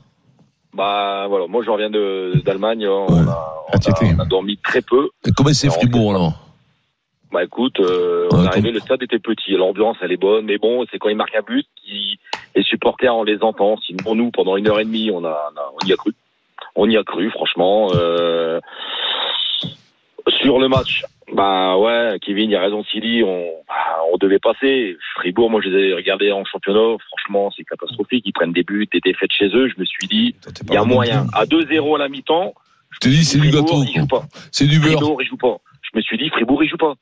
[0.75, 1.45] Bah, voilà.
[1.47, 2.87] Moi, je reviens de, d'Allemagne.
[2.87, 3.53] On, Ah,
[4.01, 5.09] on a dormi très peu.
[5.27, 6.33] Et Comment c'est Fribourg, alors
[7.31, 10.57] Bah écoute, euh, on est arrivé, le stade était petit, l'ambiance elle est bonne, mais
[10.57, 12.19] bon, c'est quand ils marquent un but, qui,
[12.55, 13.77] les supporters on les entend.
[13.85, 16.13] Sinon nous, pendant une heure et demie, on a, on, a- on y a cru,
[16.75, 17.89] on y a cru, franchement.
[17.95, 18.59] Euh,
[20.41, 24.97] sur le match, bah ouais, Kevin, il a raison, Silly, on, bah, on devait passer.
[25.15, 28.23] Fribourg, moi je les ai regardés en championnat, franchement c'est catastrophique.
[28.25, 29.67] Ils prennent des buts, des défaites chez eux.
[29.69, 30.35] Je me suis dit,
[30.67, 31.25] il y a moyen.
[31.33, 32.53] À 2-0 à la mi-temps,
[32.91, 33.83] Je te dis, c'est du gâteau.
[33.83, 34.19] il joue quoi.
[34.21, 34.27] pas.
[34.51, 34.91] C'est du beurre.
[34.97, 35.57] Fribourg, il joue pas.
[35.81, 36.93] Je me suis dit, Fribourg, il joue pas.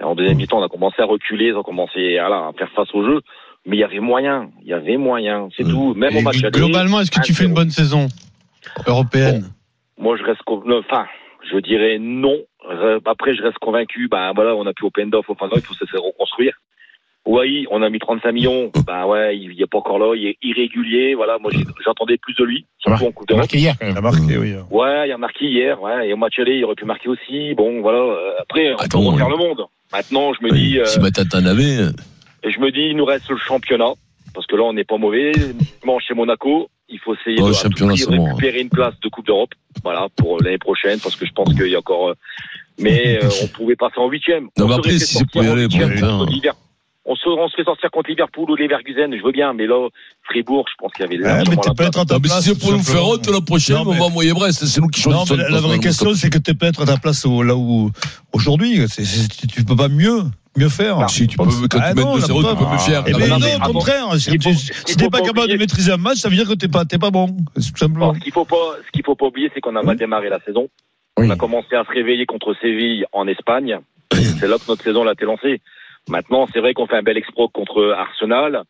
[0.00, 2.70] Et en deuxième mi-temps, on a commencé à reculer, ils ont commencé voilà, à faire
[2.72, 3.20] face au jeu.
[3.66, 5.70] Mais il y avait moyen, il y avait moyen, c'est Mm.
[5.70, 5.94] tout.
[5.94, 8.06] Même au match globalement, est-ce que tu fais une bonne saison
[8.86, 9.50] européenne?
[9.98, 11.06] Moi je reste, enfin,
[11.50, 12.36] je dirais non.
[13.06, 15.84] Après, je reste convaincu, ben voilà, on a plus Open Doff, enfin, il faut se
[15.86, 16.54] faire reconstruire.
[17.30, 20.28] Oui, on a mis 35 millions, ben ouais, il il est pas encore là, il
[20.28, 21.50] est irrégulier, voilà, moi
[21.84, 24.36] j'entendais plus de lui, surtout en Coupe Il a marqué hier, quand Il a marqué,
[24.38, 24.54] oui.
[24.70, 27.52] Ouais, il a marqué hier, ouais, et au match aller, il aurait pu marquer aussi.
[27.54, 27.98] Bon, voilà.
[27.98, 29.32] euh, Après, on peut Attends, refaire oui.
[29.38, 29.62] le monde.
[29.92, 31.76] Maintenant, je me dis, euh, Si Matin t'en avais.
[32.44, 33.92] et je me dis, il nous reste le championnat,
[34.34, 35.32] parce que là, on n'est pas mauvais.
[35.82, 38.24] Dimanche chez Monaco, il faut essayer Oh, de championnat, prix bon.
[38.24, 39.50] récupérer une place de Coupe d'Europe,
[39.84, 42.08] voilà, pour l'année prochaine, parce que je pense qu'il y a encore.
[42.08, 42.14] euh,
[42.78, 44.44] Mais euh, on pouvait passer en huitième.
[44.56, 46.26] Non, On mais après, si c'est sortir pour y en aller, huitième bon.
[47.10, 49.88] On se, on se fait sortir contre Liverpool ou Leverkusen, je veux bien, mais là,
[50.24, 51.88] Fribourg, je pense qu'il y avait Ouais, mais t'es la pas place.
[51.88, 52.42] être à ta Non, mais place.
[52.42, 54.66] si c'est pour nous faire honte la prochaine, Non, on va envoyer Brest.
[54.66, 55.36] C'est nous qui Non, choisissons.
[55.36, 57.56] mais la, la vraie question, c'est que tu peux être à ta place au- là
[57.56, 57.90] où
[58.34, 58.78] aujourd'hui,
[59.48, 60.20] tu peux pas mieux,
[60.58, 61.08] mieux faire.
[61.08, 63.04] Si tu peux, quand Ah tu mets non, 2-0, la tu peux me faire.
[63.06, 64.14] Eh Ah, ben non, non, au contraire.
[64.18, 66.46] Si faut- tu faut t'es pas pas capable de maîtriser un match, ça veut dire
[66.46, 67.34] que t'es pas, t'es pas bon.
[67.56, 68.12] C'est tout simplement.
[68.14, 70.40] Ce qu'il faut pas, ce qu'il faut pas oublier, c'est qu'on a mal démarré la
[70.40, 70.68] saison.
[71.18, 71.26] Oui.
[71.26, 73.78] On a commencé à se réveiller contre Séville en Espagne.
[74.12, 75.60] C'est là que notre saison a été lancée.
[76.08, 78.62] Maintenant, c'est vrai qu'on fait un bel exploit contre Arsenal.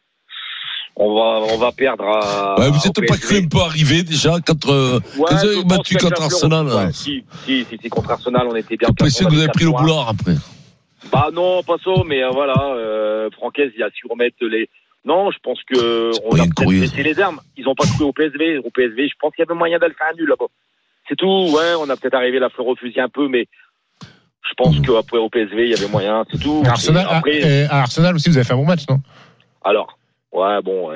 [0.96, 2.58] on va, on va perdre à.
[2.58, 4.70] Ouais, vous au êtes pas cru un peu arrivé déjà contre.
[4.70, 6.66] euh, Ouais, quand vous avez battu contre Arsenal.
[6.70, 6.90] hein.
[6.92, 8.88] Si, si, si, si, contre Arsenal, on était bien.
[8.88, 10.34] Que vous avez pris le boulard après.
[11.12, 14.68] Bah non, pas ça, mais euh, voilà, euh, il a su remettre les.
[15.04, 17.40] Non, je pense que on a peut-être les armes.
[17.56, 18.58] Ils ont pas cru au PSV.
[18.58, 20.46] Au PSV, je pense qu'il y avait moyen d'aller faire un nul là-bas.
[21.08, 21.26] C'est tout.
[21.54, 23.46] Ouais, on a peut-être arrivé la fleur au fusil un peu, mais
[24.42, 26.24] je pense qu'après au PSV, il y avait moyen.
[26.30, 26.62] C'est tout.
[26.66, 29.00] À Arsenal, Et après, à, à Arsenal aussi, vous avez fait un bon match, non?
[29.64, 29.94] Alors.
[30.30, 30.90] Ouais, bon,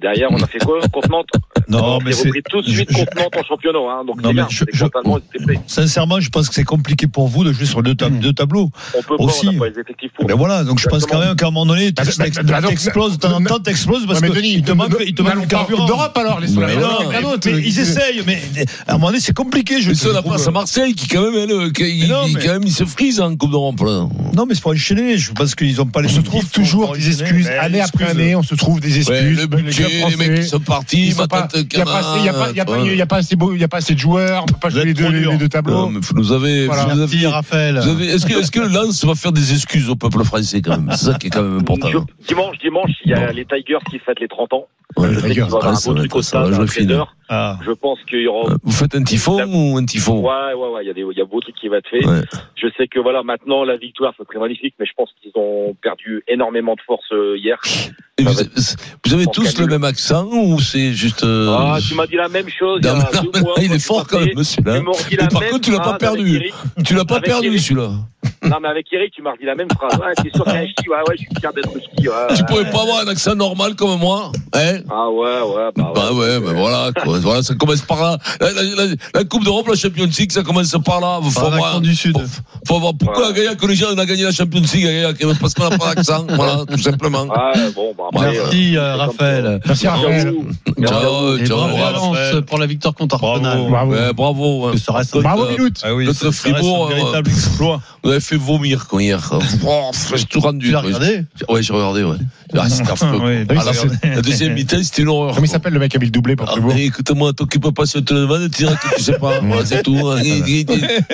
[0.00, 1.28] derrière, on a fait quoi contre Nantes?
[1.68, 2.30] Non, On mais c'est.
[2.50, 3.78] tout de suite Nantes en championnat.
[3.78, 5.60] Hein, donc Non, mais je- je- prêt.
[5.66, 8.70] Sincèrement, je pense que c'est compliqué pour vous de jouer sur deux, tab- deux tableaux.
[8.96, 9.48] On peut pas, Aussi.
[9.48, 10.26] on n'a pas les effectifs pour.
[10.26, 12.68] Mais voilà, donc je pense quand même qu'à un moment donné, Bah, tu bah, bah,
[12.68, 15.14] t'exploses, de temps en temps, t'exploses parce Ouais, mais que Denis, il te manque, il
[15.14, 15.86] te manque le pas carburant.
[15.86, 16.48] D'Europe alors, les
[17.68, 18.40] ils essayent, mais
[18.86, 19.80] à un moment donné, c'est compliqué.
[19.82, 22.62] Je Mais c'est la place à Marseille qui quand même, elle, qui, mais- quand même,
[22.64, 23.80] il se frise en Coupe d'Europe.
[24.34, 25.16] Non, mais c'est pour enchaîner.
[25.18, 28.34] Je pense qu'ils ont pas les On se trouve toujours des excuses, année après année,
[28.34, 29.08] on se trouve des excuses.
[29.08, 31.14] Ouais, le Les budget, mecs qui sont partis,
[31.62, 31.84] Il n'y a
[33.06, 35.08] pas assez- beau- il y a pas de joueurs, on peut pas jouer les deux,
[35.08, 35.88] les deux tableaux.
[35.88, 36.86] mais vous avez, Voilà.
[36.94, 37.80] vous avez, Raphaël.
[37.82, 40.78] vous avez- est-ce que, est-ce que Lens va faire des excuses au peuple français quand
[40.78, 40.88] même?
[40.92, 41.88] C'est ça qui est quand même important.
[42.26, 44.66] Dimanche, dimanche, il y a les Tigers qui fêtent les 30 ans.
[44.98, 46.46] Ouais, Je sais qu'il va y avoir ouais, un ça beau truc au ça stade
[46.52, 46.90] à jouer 13 fine.
[46.92, 47.14] heures.
[47.30, 47.58] Ah.
[47.64, 48.54] Je pense qu'il y aura.
[48.62, 50.20] Vous faites un typhon ou un typhon?
[50.20, 51.88] Ouais, ouais, ouais, il y a des, il y a beau truc qui va être
[51.88, 52.04] fait.
[52.06, 52.22] Ouais.
[52.56, 55.76] Je sais que voilà, maintenant la victoire, ce serait magnifique, mais je pense qu'ils ont
[55.82, 57.58] perdu énormément de force euh, hier.
[58.16, 58.44] Et Ça
[59.04, 61.22] vous, avez tous le même accent ou c'est juste.
[61.22, 62.80] euh, Ah, tu m'as dit la même chose.
[62.82, 64.80] il y a non, mais- deux mois, il est fort quand même, celui-là.
[65.30, 66.50] Par contre, tu l'as pas perdu.
[66.84, 67.90] Tu l'as pas perdu celui-là.
[68.48, 69.98] Non, mais avec Eric, tu m'as redit la même phrase.
[69.98, 72.08] Ouais, t'es sûr qu'il y a un ski Ouais, ouais, je suis fier d'être ski.
[72.08, 74.78] Ouais, Tu pourrais pas avoir un accent normal comme moi Hein?
[74.90, 75.92] Ah ouais, ouais, bah ouais.
[75.94, 77.18] Bah ouais, bah voilà, quoi.
[77.18, 78.18] voilà, ça commence par là.
[78.40, 81.20] La, la- la- la Coupe d'Europe, la Champions League, ça commence par là.
[81.22, 82.16] Faut Par voir, l'accent du Sud.
[82.16, 82.26] faut,
[82.66, 83.56] faut voir pourquoi Ouais.
[83.56, 86.24] que les gens on a gagné la Champions League, Gaillac, Parce qu'on n'a pas d'accent,
[86.30, 87.24] voilà, tout simplement.
[87.24, 88.32] Ouais, bon, bah après.
[88.32, 89.60] Merci euh, euh, Raphaël.
[89.66, 90.34] Merci Raphaël.
[90.86, 92.42] Ciao, ciao, bravo Raphaël.
[92.42, 93.44] pour la victoire contre Bravo.
[93.44, 93.68] Arsenal.
[93.68, 93.94] Bravo.
[94.14, 94.66] Bravo.
[94.68, 94.72] hein.
[95.20, 95.80] Bravo Minute.
[95.84, 97.80] Ah oui, Notre Fribourg, un euh, véritable exploit.
[98.18, 99.32] Avez fait vomir, quoi, hier.
[99.64, 100.66] Oh, j'ai tout rendu.
[100.66, 102.16] Tu l'as regardé Ouais, j'ai regardé, ouais.
[102.56, 103.18] Ah, c'était affreux.
[103.18, 105.34] Ouais, Ah, oui, la, deuxième mi-temps, c'était une horreur.
[105.34, 107.32] Comment il s'appelle le mec qui a mis le doublé pour Ah, Fribourg mais Écoute-moi,
[107.34, 109.40] t'occupes pas si on te le demande, tu diras que tu sais pas.
[109.42, 109.96] Voilà, c'est tout.
[110.08, 110.16] hein.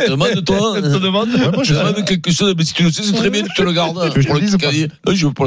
[0.08, 0.74] Demande-toi.
[0.76, 1.28] Je te demande.
[1.30, 3.42] Ouais, moi, Je je demande quelque chose, mais si tu le sais, c'est très bien,
[3.42, 3.98] tu te le gardes.
[3.98, 4.88] veux que je Pour le le petit pas cahier.
[5.06, 5.44] Non, je veux pas.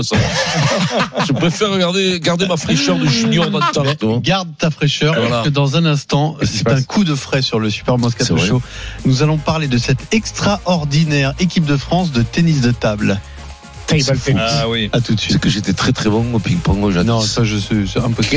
[1.26, 4.20] Je préfère regarder, garder ma fraîcheur de junior dans le temps.
[4.20, 5.30] Garde ta fraîcheur Voilà.
[5.30, 7.98] parce que dans un instant, qui se c'est un coup de frais sur le Super
[7.98, 8.38] Moscato.
[8.38, 8.62] Show.
[9.06, 13.20] Nous allons parler de cette extraordinaire équipe de France de tennis de table.
[13.88, 14.42] Table tennis.
[14.46, 14.90] Ah oui.
[14.94, 15.40] À tout de C'est suite.
[15.40, 16.92] que j'étais très très bon au ping-pong au.
[17.04, 18.36] Non, ça je sais, c'est impossible.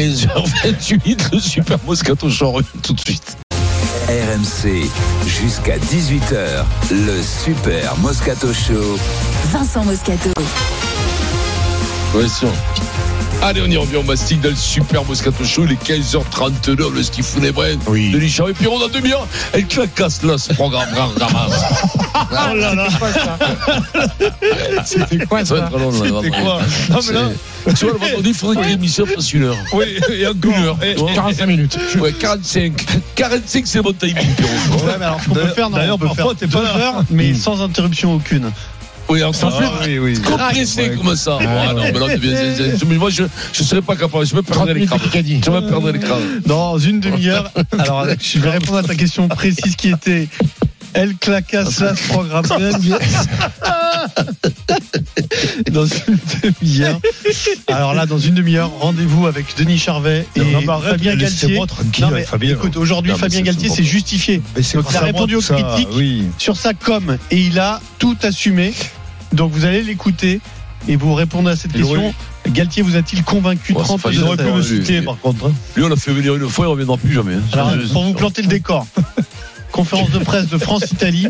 [0.64, 3.36] 15h28, le Super Moscato Show revient tout de suite.
[4.08, 4.88] RMC,
[5.26, 8.98] jusqu'à 18h, le Super Moscato Show.
[9.52, 10.30] Vincent Moscato.
[12.14, 12.52] Ouais, sûr.
[13.42, 15.64] Allez, on y revient au mastic dans le Super Moscato Show.
[15.64, 17.78] Il est 15h39, le ski fou des Brens.
[17.86, 18.10] Oui.
[18.10, 18.52] Denis Charvet.
[18.52, 19.26] Puis on a demi-heure.
[19.54, 20.88] Elle clacasse là, ce programme.
[21.18, 21.64] ramasse.
[22.32, 22.86] Oh là là.
[24.84, 27.28] C'était quoi Ça C'était quoi Non, mais là.
[27.74, 29.56] Tu vois, le vendredi, il faudrait que l'émission fasse une heure.
[29.72, 30.52] Oui, et encore.
[30.56, 30.78] Une heure.
[30.82, 31.12] Et- tu vois.
[31.14, 31.78] 45 minutes.
[31.98, 32.72] Ouais, 45.
[33.16, 34.84] 45, c'est mon timing, Pierrot.
[34.86, 36.62] Ouais, mais alors ce qu'on peut faire, non, d'ailleurs, on peut parfois, faire t'es pas
[36.62, 36.76] là.
[36.76, 38.52] heures, mais sans interruption aucune.
[39.10, 39.32] Oui, en.
[39.42, 40.14] Ah, oui, oui.
[40.22, 40.96] Compressé Ouais.
[40.96, 41.38] comme ça.
[41.40, 41.82] Ah, non,
[42.88, 44.24] mais moi, je ne serais pas capable.
[44.24, 45.00] Je me 30 perdrais les crânes.
[45.44, 46.40] Je me perdrais les crânes.
[46.46, 50.28] Dans une demi-heure, alors je vais répondre à ta question précise qui était
[50.94, 52.44] El Clacaslas programme
[55.70, 57.00] dans une demi-heure.
[57.68, 61.48] Alors là, dans une demi-heure, rendez-vous avec Denis Charvet et Non, mais arrête, Fabien Galtier.
[61.48, 62.50] laissez-moi tranquille, Non, mais Fabien.
[62.52, 64.42] écoute, aujourd'hui, Non, Fabien Galtier c'est s'est justifié
[64.74, 65.88] Donc, il a répondu aux critiques.
[65.94, 66.24] Oui.
[66.38, 68.72] sur sa com et il a tout assumé.
[69.32, 70.40] Donc vous allez l'écouter
[70.88, 72.14] et vous répondez à cette Il question.
[72.48, 75.18] Galtier vous a-t-il convaincu Ouais, c'est 30 pas Ils Fabien, auraient pu me citer, par
[75.18, 75.46] contre.
[75.46, 75.52] hein?
[75.76, 77.34] Lui, on l'a fait venir une fois, il ne reviendra plus jamais.
[77.34, 77.42] hein.
[77.52, 78.86] Alors, pour vous planter le décor,
[79.72, 81.28] conférence de presse de France-Italie.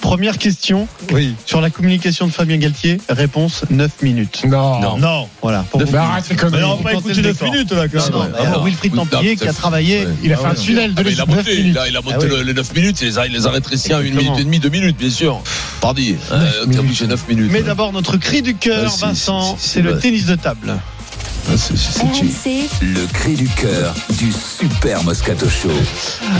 [0.00, 1.34] Première question Oui.
[1.44, 2.98] sur la communication de Fabien Galtier.
[3.08, 4.42] Réponse 9 minutes.
[4.46, 4.96] Non.
[4.96, 5.28] Non.
[5.42, 5.64] Voilà.
[5.70, 6.18] Pour vous- Bah,
[6.52, 7.52] Mais on va écouter le 9 décor.
[7.52, 8.64] minutes, là, quand Non, non, Ah alors.
[8.64, 10.06] Wilfried Oui, Templier non, qui a travaillé.
[10.22, 10.56] Il a fait Ah un ouais.
[10.56, 11.76] tunnel Ah, de mais il a 9 monté, il minutes.
[11.78, 12.28] a, il a monté Ah oui.
[12.30, 14.22] le- les 9 minutes, il les a, il les a rétrécis en 1 Exactement.
[14.22, 15.42] minute et demie, 2 minutes, bien sûr.
[15.80, 16.14] Pardi,
[16.66, 17.50] bougé 9 minutes.
[17.52, 20.76] Mais d'abord, notre cri du cœur, Vincent, c'est- le tennis de table.
[21.50, 25.70] Ah, c'est- Le cri du cœur du Super Moscato Show.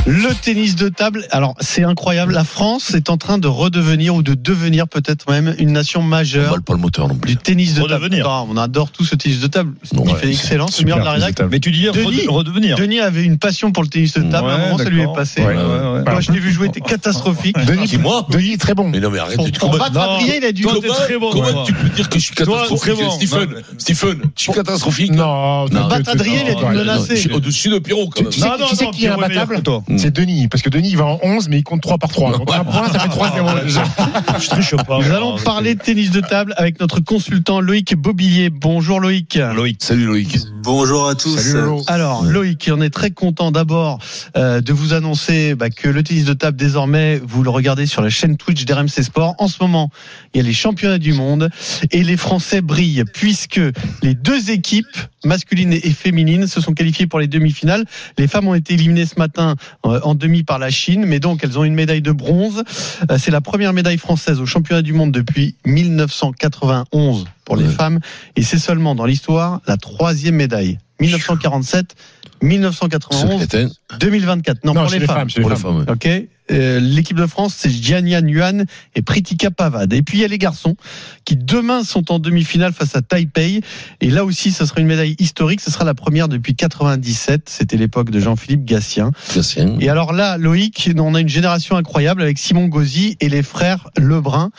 [0.07, 2.33] Le tennis de table, alors c'est incroyable.
[2.35, 6.05] La France est en train de redevenir ou de devenir peut-être même une nation On
[6.05, 7.33] majeure pas le moteur non plus.
[7.33, 8.09] du tennis de table.
[8.25, 9.73] Ah, on adore tout ce tennis de table.
[9.95, 11.41] Ouais, Il fait excellent, c'est meilleur de la rédac.
[11.51, 12.27] Mais tu dis Denis.
[12.27, 12.77] rede- redevenir.
[12.77, 14.49] Denis avait une passion pour le tennis de table.
[14.51, 15.41] à un moment, ça lui est passé.
[15.41, 16.03] Ouais, ouais, ouais.
[16.05, 17.57] Moi, je l'ai vu jouer, était catastrophique.
[17.67, 18.89] Denis, Qui, moi Denis, très bon.
[18.89, 20.65] Mais non, mais arrête, Pour, battre il a dû.
[20.65, 21.65] Comment, t'es très bon, comment toi.
[21.67, 22.95] tu peux dire que je suis catastrophique.
[23.11, 24.98] Stephen, Stephen, je suis catastrophique.
[25.07, 25.13] Magnifique.
[25.17, 27.31] Non, Non, Battre Adrien, il est non, menacé.
[27.33, 28.33] Au-dessus de Pierrot, quand Tu, même.
[28.33, 29.63] tu sais, Non, non, tu sais non, qui est imbattable.
[29.97, 32.33] C'est Denis, parce que Denis il va en 11, mais il compte 3 par 3.
[32.39, 33.85] Donc un point, ça fait 3-0 déjà.
[34.41, 34.99] Je triche pas.
[34.99, 38.51] Nous allons parler de tennis de table avec notre consultant Loïc Bobillier.
[38.51, 39.39] Bonjour Loïc.
[39.55, 39.83] Loïc.
[39.83, 40.39] Salut Loïc.
[40.63, 41.39] Bonjour à tous.
[41.39, 41.83] Salut.
[41.87, 44.01] Alors Loïc, on est très content d'abord
[44.37, 48.03] euh, de vous annoncer bah, que le tennis de table désormais, vous le regardez sur
[48.03, 49.37] la chaîne Twitch d'RMC Sport.
[49.39, 49.91] En ce moment,
[50.35, 51.49] il y a les championnats du monde
[51.93, 53.61] et les Français brillent puisque
[54.03, 54.87] les deux équipes
[55.25, 57.85] masculines et féminines se sont qualifiées pour les demi-finales.
[58.19, 59.55] Les femmes ont été éliminées ce matin
[59.87, 62.65] euh, en demi par la Chine, mais donc elles ont une médaille de bronze.
[63.11, 67.99] Euh, C'est la première médaille française au championnat du monde depuis 1991 pour les femmes
[68.37, 70.79] et c'est seulement dans l'histoire la troisième médaille.
[71.01, 71.95] 1947,
[72.43, 73.69] 1991, Secrétaire.
[74.01, 74.65] 2024.
[74.65, 75.29] Non, Non, pour les, femmes.
[75.35, 75.85] les Pour les femmes.
[75.87, 75.97] femmes.
[75.97, 76.21] ouais.
[76.21, 76.29] Ok.
[76.51, 79.93] Euh, L'équipe de France, c'est Giannia Nguyen et Pritika Pavad.
[79.93, 80.77] Et puis il y a les garçons
[81.25, 83.61] qui demain sont en demi-finale face à Taipei.
[84.01, 85.61] Et là aussi, ce sera une médaille historique.
[85.61, 87.43] Ce sera la première depuis 97.
[87.49, 89.11] C'était l'époque de Jean-Philippe Gatien.
[89.35, 89.77] Gatien.
[89.81, 93.89] Et alors là, Loïc, on a une génération incroyable avec Simon Gauzy et les frères
[93.97, 94.51] Lebrun.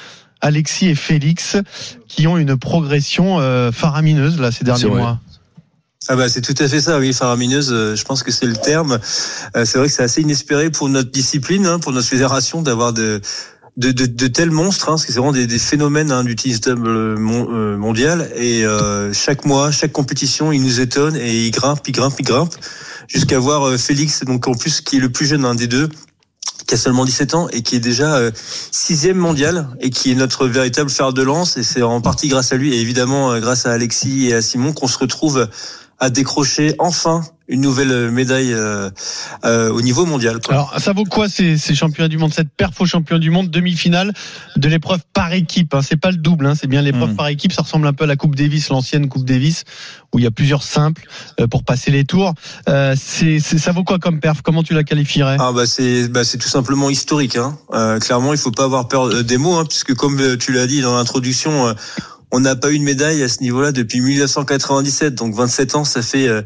[0.41, 1.57] Alexis et Félix,
[2.07, 5.19] qui ont une progression euh, faramineuse là ces derniers mois.
[6.07, 7.69] Ah bah c'est tout à fait ça, oui, faramineuse.
[7.71, 8.99] euh, Je pense que c'est le terme.
[9.55, 12.93] Euh, C'est vrai que c'est assez inespéré pour notre discipline, hein, pour notre fédération, d'avoir
[12.93, 13.21] de
[13.77, 16.35] de, de, de tels monstres, hein, parce que c'est vraiment des, des phénomènes hein, du
[16.35, 18.29] tennis table mon- euh, mondial.
[18.35, 22.25] Et euh, chaque mois, chaque compétition, ils nous étonnent et ils grimpent, ils grimpent, ils
[22.25, 22.55] grimpent,
[23.07, 25.87] jusqu'à voir euh, Félix, donc en plus qui est le plus jeune un des deux,
[26.67, 28.31] qui a seulement 17 ans et qui est déjà euh,
[28.71, 31.57] sixième mondial et qui est notre véritable fer de lance.
[31.57, 34.41] Et c'est en partie grâce à lui et évidemment euh, grâce à Alexis et à
[34.41, 35.47] Simon qu'on se retrouve
[35.97, 38.89] à décrocher enfin une nouvelle médaille euh,
[39.43, 40.39] euh, au niveau mondial.
[40.39, 40.53] quoi.
[40.53, 43.49] Alors, ça vaut quoi ces, ces championnats du monde, cette perf aux champions du monde,
[43.49, 44.13] demi-finale
[44.55, 45.81] de l'épreuve par équipe hein.
[45.81, 47.15] C'est pas le double, hein, c'est bien l'épreuve Mm.
[47.15, 47.51] par équipe.
[47.51, 49.63] Ça ressemble un peu à la Coupe Davis, l'ancienne Coupe Davis,
[50.13, 51.03] où il y a plusieurs simples
[51.39, 52.33] euh, pour passer les tours.
[52.69, 54.41] Euh, c'est, c'est- ça vaut quoi comme perf?
[54.43, 55.37] Comment tu la qualifierais?
[55.39, 57.35] Ah bah c'est bah c'est tout simplement historique.
[57.35, 57.57] Hein.
[57.73, 60.67] Euh, clairement, il faut pas avoir peur euh, des mots, hein, puisque comme tu l'as
[60.67, 61.73] dit dans l'introduction, euh,
[62.31, 65.15] on n'a pas eu une médaille à ce niveau-là depuis 1997.
[65.15, 66.41] Donc 27 ans, ça fait euh,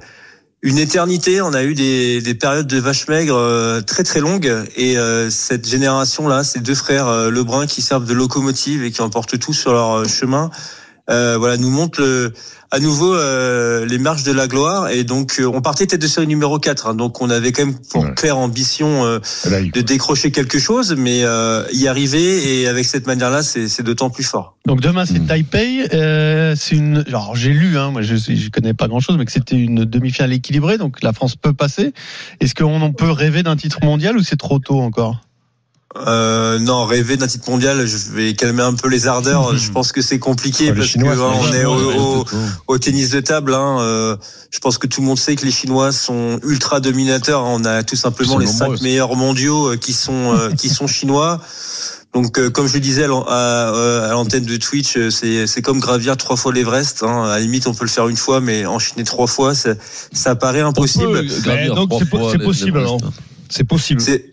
[0.64, 1.42] une éternité.
[1.42, 4.52] On a eu des, des périodes de vaches maigres euh, très très longues.
[4.78, 9.02] Et euh, cette génération-là, ces deux frères euh, Lebrun qui servent de locomotive et qui
[9.02, 10.50] emportent tout sur leur euh, chemin,
[11.10, 12.34] euh, voilà, nous montrent le-
[12.72, 14.90] à nouveau euh, les marches de la gloire.
[14.90, 16.88] Et donc, euh, on partait tête de série numéro 4.
[16.88, 16.96] hein.
[16.96, 18.14] donc, on avait quand même pour Ouais.
[18.16, 23.06] claire ambition euh, Là, de décrocher quelque chose, mais euh, y arriver et avec cette
[23.06, 24.58] manière-là, c'est c'est d'autant plus fort.
[24.66, 25.28] Donc demain c'est Mm.
[25.28, 25.88] Taipei.
[25.94, 27.04] Euh, c'est une.
[27.08, 30.34] Alors j'ai lu, hein, moi je, je connais pas grand-chose, mais que c'était une demi-finale
[30.34, 31.94] équilibrée, donc la France peut passer.
[32.40, 35.20] Est-ce qu'on en peut rêver d'un titre mondial ou c'est trop tôt encore?
[35.96, 39.56] Euh, non, rêver d'un titre mondial, je vais calmer un peu les ardeurs.
[39.56, 42.26] je pense que c'est compliqué Ouais, les parce Chinois que hein, on est au, au,
[42.68, 43.54] au tennis de table.
[43.54, 44.18] Hein, euh,
[44.50, 47.44] je pense que tout le monde sait que les Chinois sont ultra dominateurs.
[47.44, 51.40] On a tout simplement les cinq meilleurs mondiaux euh, qui sont euh, qui sont chinois.
[52.16, 53.08] Donc, euh, comme je le disais à
[53.74, 57.04] euh, l'antenne de Twitch, euh, c'est c'est comme gravir trois fois l'Everest.
[57.04, 57.24] Hein.
[57.26, 59.74] À la limite, on peut le faire une fois, mais enchaîner trois fois, ça,
[60.12, 61.22] ça paraît impossible.
[61.76, 62.98] Donc, c'est po- c'est possible, alors.
[63.50, 64.02] C'est possible.
[64.02, 64.26] C'est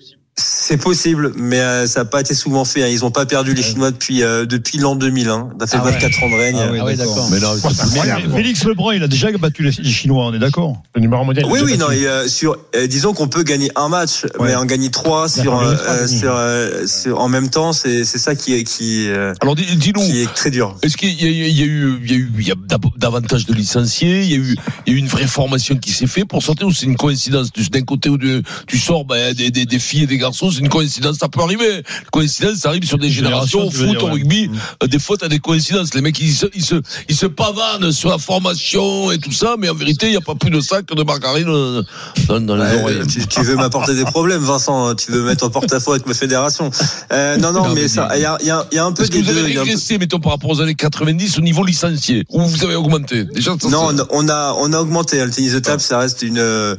[0.43, 2.83] c'est possible, mais euh, ça n'a pas été souvent fait.
[2.83, 2.89] hein.
[2.89, 5.29] Ils n'ont pas perdu les Chinois depuis euh, depuis l'an 2000.
[5.29, 5.51] Hein.
[5.61, 5.93] Ça fait Ah ouais.
[5.93, 6.57] 24 ans de règne.
[6.59, 7.15] Ah ouais, Ah ouais, d'accord.
[7.15, 7.31] d'accord.
[7.31, 8.23] Mais là, c'est incroyable.
[8.29, 10.83] Mais Félix Lebrun, il a déjà battu les Chinois, on est d'accord?
[10.95, 11.47] Le numéro mondial.
[11.49, 11.91] Oui, oui, non.
[11.91, 14.49] Et, euh, sur, euh, disons qu'on peut gagner un match, Ouais.
[14.49, 18.55] mais en gagner trois sur, euh, euh, euh, en même temps, c'est c'est ça qui
[18.55, 20.01] est qui euh, Alors, dis- dis-nous.
[20.03, 20.77] qui est très dur.
[20.83, 22.55] Est-ce qu'il y, a- il y a eu, il y a eu, il y a
[22.55, 25.77] d'ab- davantage de licenciés, il y a eu, il y a eu une vraie formation
[25.77, 27.51] qui s'est faite pour sortir ou c'est une coïncidence?
[27.53, 30.59] D'un côté où tu, tu sors ben, des, des, des filles et des garçons, c'est
[30.59, 31.83] une coïncidence, ça peut arriver.
[32.13, 34.13] Coïncidence, ça arrive sur des générations, au foot, dire, au ouais.
[34.13, 34.57] rugby, Mm.
[34.83, 35.95] euh, des fois t'as des coïncidences.
[35.95, 36.77] Les mecs ils se, ils se,
[37.09, 40.21] ils se pavanent sur la formation et tout ça, mais en vérité il n'y a
[40.21, 41.83] pas plus de sac de margarine euh,
[42.29, 43.07] dans, dans les Ouais, oreilles.
[43.07, 44.95] tu, tu veux m'apporter des problèmes, Vincent hein.
[44.95, 46.71] Tu veux mettre en porte-à-faux avec ma fédération
[47.13, 48.93] euh, Non, non, Non, mais mais ça, il y a, y, a, y a un
[48.93, 51.41] peu Est-ce que des vous avez peu- régressé, mettons, par rapport aux années 90 au
[51.43, 53.25] niveau licencié Ou vous avez augmenté?
[53.25, 55.25] Déjà, ça, Non, on- a on a augmenté.
[55.25, 56.77] Le tennis de table, ça reste une euh,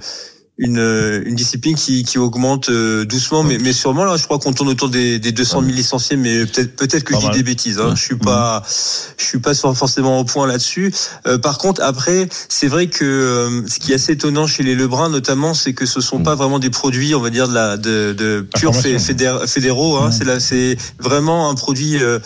[0.57, 4.37] une, euh, une discipline qui, qui augmente euh, doucement, mais, mais sûrement là, je crois
[4.37, 7.43] qu'on tourne autour des, des 200 000 licenciés, mais peut-être peut-être que je dis des
[7.43, 7.79] bêtises.
[7.79, 7.93] Hein.
[7.95, 8.61] Je suis pas
[9.17, 10.93] je suis pas forcément au point là-dessus.
[11.25, 14.75] Euh, par contre, après, c'est vrai que euh, ce qui est assez étonnant chez les
[14.75, 17.77] Lebrun, notamment, c'est que ce sont pas vraiment des produits, on va dire de la
[17.77, 19.97] de, de pure fédéraux.
[19.97, 20.11] Hein.
[20.11, 22.19] C'est là, c'est vraiment un produit euh,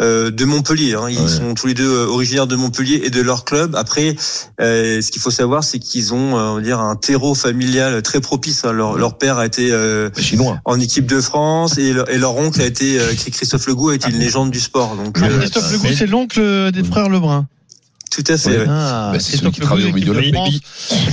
[0.00, 0.94] euh, de Montpellier.
[0.94, 1.08] Hein.
[1.10, 1.28] Ils Ouais.
[1.28, 3.76] sont tous les deux originaires de Montpellier et de leur club.
[3.76, 4.16] Après,
[4.60, 7.61] euh, ce qu'il faut savoir, c'est qu'ils ont, on va dire, un terreau familial
[8.02, 8.64] très propice.
[8.64, 8.72] hein.
[8.72, 10.58] Leur, leur père a été euh, Les Chinois.
[10.64, 13.94] en équipe de France et, leur- et leur oncle a été euh, Christophe Legault a
[13.94, 14.96] été une légende du sport.
[14.96, 17.46] Donc Ah, euh, Christophe Legout, c'est l'oncle des frères Lebrun.
[18.14, 18.58] Tout à fait.
[18.58, 18.66] ouais.
[18.68, 20.60] Ah, Bah, c'est celui qui travaille Legout, au milieu de équipe la France.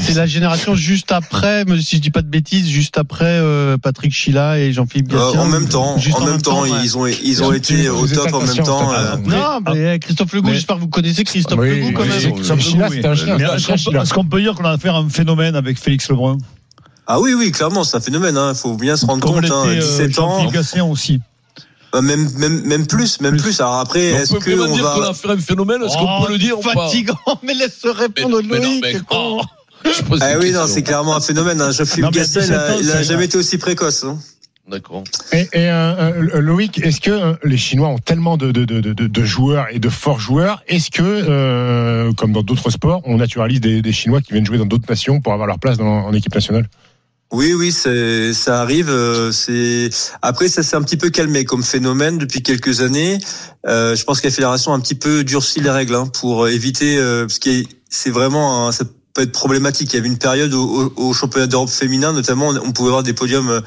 [0.03, 4.11] C'est la génération juste après, si je dis pas de bêtises, juste après euh, Patrick
[4.11, 5.39] Chila et Jean-Philippe Euh, Gatien.
[5.41, 6.69] en même temps, Juste en même temps, ouais.
[6.83, 8.91] ils ont ils ont été au top en même temps.
[8.91, 12.03] Euh, Non, mais eh, Christophe Legout, Mais- j'espère que vous connaissez Christophe Oui, Legout quand
[12.03, 12.33] oui, même.
[12.35, 15.55] Christophe Chila, c'était un chien, Est-ce qu'on peut- dire qu'on a affaire à un phénomène
[15.55, 16.37] avec Félix Lebrun?
[17.07, 18.37] Ah oui, oui, clairement, c'est un phénomène.
[18.37, 19.49] Il faut bien se rendre Comme compte.
[19.51, 21.19] Hein, euh, 17 ans, Jean-Philippe Gatien aussi.
[21.95, 23.59] Euh, même même même plus, même plus.
[23.61, 25.97] Alors après, est-ce peut que vraiment on dire qu'on va a fait un phénomène Est-ce
[25.97, 28.81] qu'on Oh, peut le dire ou pas Fatigant, mais laisse répondre Mais- mais non, Loïc.
[28.83, 29.41] mais- oh,
[30.07, 31.59] pose Ah oui, non, c'est clairement un phénomène.
[31.61, 31.67] Hein.
[31.67, 34.03] Non, Jean-Philippe Gasset, 17 il a- ans, il a c'est- jamais été aussi précoce.
[34.03, 34.17] hein.
[34.69, 35.03] D'accord.
[35.33, 38.81] Et, et, euh, euh, Loïc, est-ce que euh, les Chinois ont tellement de, de, de,
[38.81, 43.17] de, de joueurs et de forts joueurs Est-ce que, euh, comme dans d'autres sports, on
[43.17, 45.87] naturalise des, des Chinois qui viennent jouer dans d'autres nations pour avoir leur place dans,
[46.05, 46.67] en équipe nationale?
[47.31, 48.89] Oui, oui, ça arrive.
[48.89, 49.89] euh, C'est
[50.21, 53.19] après ça s'est un petit peu calmé comme phénomène depuis quelques années.
[53.67, 56.47] Euh, je pense que la fédération a un petit peu durci les règles hein, pour
[56.47, 59.93] éviter euh, ce qui est, c'est vraiment un- ça peut être problématique.
[59.93, 63.03] Il y avait une période au, au, au championnat d'Europe féminin, notamment, on pouvait avoir
[63.03, 63.61] des podiums.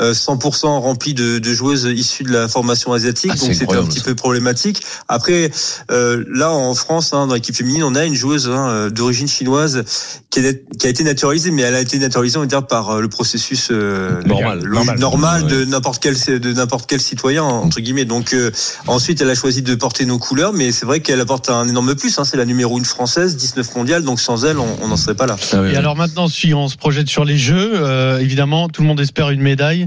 [0.00, 3.54] Euh, euh, 100% remplis de, de joueuses issues de la formation asiatique, Ah, c'est donc
[3.56, 4.04] c'était un petit ça.
[4.04, 4.82] peu problématique.
[5.08, 5.50] Après,
[5.90, 9.26] euh, là en France, hein, dans l'équipe féminine, on a une joueuse hein, euh, d'origine
[9.28, 9.84] chinoise
[10.30, 12.90] qui, est, qui a été naturalisée, mais elle a été naturalisée, on va dire, par
[12.90, 14.62] euh, le processus euh, Normal.
[14.68, 14.98] Normal.
[14.98, 15.50] normal Ouais.
[15.50, 18.04] de n'importe quel de n'importe quel citoyen entre guillemets.
[18.04, 18.50] Donc euh,
[18.86, 21.94] ensuite, elle a choisi de porter nos couleurs, mais c'est vrai qu'elle apporte un énorme
[21.94, 22.18] plus.
[22.18, 25.14] Hein, c'est la numéro une française, 19 mondiale, donc sans elle, on on n'en serait
[25.14, 25.36] pas là.
[25.52, 25.76] Ah oui, Et oui.
[25.76, 29.30] alors maintenant, si on se projette sur les Jeux, euh, évidemment, tout le monde espère
[29.30, 29.85] une médaille.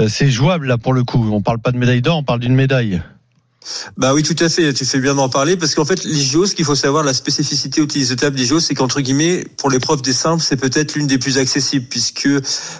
[0.00, 1.28] Euh, c'est jouable là pour le coup.
[1.32, 3.02] On parle pas de médaille d'or, on parle d'une médaille.
[3.98, 4.72] Bah oui, tout à fait.
[4.72, 7.12] Tu fais bien d'en parler parce qu'en fait, les JO, ce qu'il faut savoir, la
[7.12, 11.18] spécificité utilisable des JO, c'est qu'entre guillemets, pour l'épreuve des simples, c'est peut-être l'une des
[11.18, 12.28] plus accessibles puisque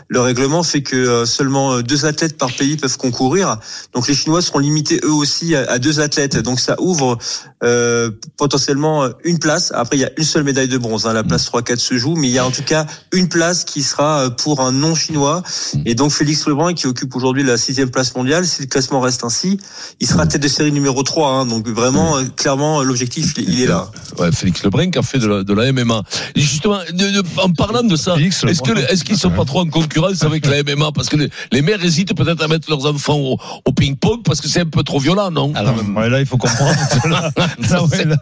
[0.08, 3.58] le règlement fait que euh, seulement euh, deux athlètes par pays peuvent concourir.
[3.92, 6.38] Donc les Chinois seront limités eux aussi à, deux athlètes.
[6.38, 7.18] Donc ça ouvre
[7.62, 9.72] euh, potentiellement euh, une place.
[9.74, 11.06] Après, il y a une seule médaille de bronze.
[11.06, 11.12] Hein.
[11.12, 13.82] La place 3-4 se joue, mais il y a en tout cas une place qui
[13.82, 15.42] sera pour un non-chinois.
[15.84, 19.24] Et donc Félix Lebrun, qui occupe aujourd'hui la sixième place mondiale, si le classement reste
[19.24, 19.60] ainsi,
[20.00, 21.28] il sera tête de série numéro 3.
[21.30, 21.46] Hein.
[21.46, 23.88] Donc vraiment, euh, clairement, l'objectif, il il est là.
[24.18, 26.02] Ouais, Félix Lebrun qui a fait de la, de la MMA.
[26.36, 28.86] Et justement, de- de- en parlant de ça, est-ce que Lebrun.
[28.88, 31.82] est-ce qu'ils sont pas trop en concurrence avec la MMA parce que les, les mères
[31.84, 34.98] hésitent peut-être à mettre leurs enfants au, au ping-pong parce que c'est un peu trop
[34.98, 35.52] violent, non?
[35.54, 36.74] Alors, ouais, là, il faut comprendre.
[37.08, 37.32] là,
[37.70, 38.16] là, ouais, là,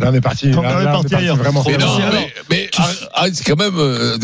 [0.00, 0.50] Là, on est parti.
[0.56, 1.36] On là, est parti ailleurs.
[1.36, 1.62] vraiment.
[1.66, 2.70] Mais non, mais, mais
[3.14, 3.74] arrête, c'est quand même.
[3.78, 4.16] euh,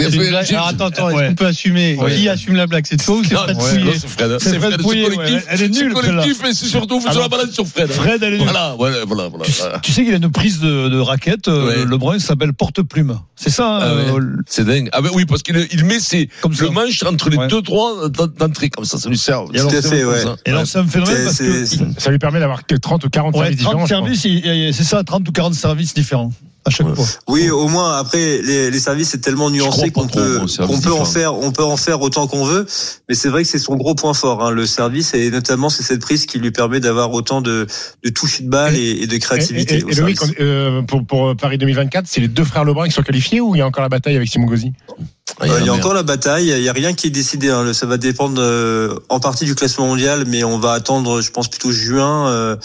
[0.50, 1.28] Alors attends, attends, est-ce Ouais.
[1.28, 2.14] qu'on peut assumer Ouais.
[2.14, 2.84] Qui assume la blague?
[2.88, 3.92] C'est toi ou c'est Fred Pouillet?
[4.38, 4.80] C'est Fred.
[4.82, 5.08] Pouillet.
[5.48, 7.90] Elle est nulle, C'est collectif, et c'est surtout, vous sur la balance sur Fred.
[7.90, 8.44] Fred, elle est nulle.
[8.44, 9.28] Voilà, voilà, voilà.
[9.28, 9.44] voilà.
[9.46, 11.84] Tu, tu sais qu'il a une prise de, de raquette, euh, Ouais.
[11.84, 13.18] Lebrun, ça s'appelle porte-plume.
[13.36, 14.22] C'est ça, Ah euh, ouais.
[14.46, 14.88] C'est dingue.
[14.92, 16.64] Ah ben oui, parce qu'il il met ses, Comme ça.
[16.64, 17.48] le manche entre les Ouais.
[17.48, 19.42] deux droits d'entrée, comme ça, ça lui sert.
[19.54, 20.20] Et alors, C'est fait, comme ouais.
[20.22, 20.36] ça.
[20.46, 21.64] Et alors, c'est un phénomène parce que.
[21.98, 23.78] Ça lui permet d'avoir que 30 ou 40 Ouais, services différents.
[23.86, 24.14] 30 je crois.
[24.16, 26.32] services, c'est ça, 30 ou 40 services différents
[26.64, 26.94] à chaque Ouais.
[26.94, 27.06] fois.
[27.28, 31.04] Oui, au moins après les, les services c'est tellement nuancé qu'on peut qu'on peut en
[31.04, 32.66] faire on peut en faire autant qu'on veut,
[33.08, 35.82] mais c'est vrai que c'est son gros point fort hein, le service et notamment c'est
[35.82, 37.66] cette prise qui lui permet d'avoir autant de
[38.04, 39.76] de toucher de balle et, et de Et, créativité.
[39.78, 43.40] et, Loïc, euh, pour, pour Paris 2024, c'est les deux frères Lebrun qui sont qualifiés
[43.40, 44.72] ou il y a encore la bataille avec Simon Gauzy
[45.40, 47.48] Ah, Euh, il y a encore la bataille, il y a rien qui est décidé.
[47.48, 47.72] Hein.
[47.72, 51.48] Ça va dépendre euh, en partie du classement mondial, mais on va attendre, je pense
[51.48, 52.56] plutôt juin euh,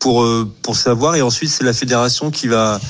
[0.00, 1.14] pour euh, pour savoir.
[1.16, 2.80] Et ensuite, c'est la fédération qui va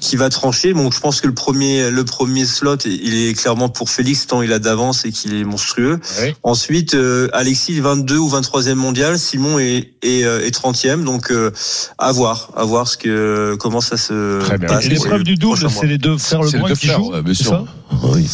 [0.00, 0.72] qui va trancher.
[0.72, 4.42] Bon, je pense que le premier le premier slot, il est clairement pour Félix tant
[4.42, 6.00] il a d'avance et qu'il est monstrueux.
[6.20, 6.34] Ouais.
[6.42, 11.04] Ensuite, euh, Alexis est 22 ou 23e mondial, Simon est est, euh, est 30e.
[11.04, 11.50] Donc euh,
[11.98, 14.68] à voir, à voir ce que comment ça se Très bien.
[14.68, 14.86] passe.
[14.86, 17.12] L'épreuve du double, c'est les deux frères deux qui jouent.
[17.26, 17.64] c'est ça?
[18.02, 18.26] Oui.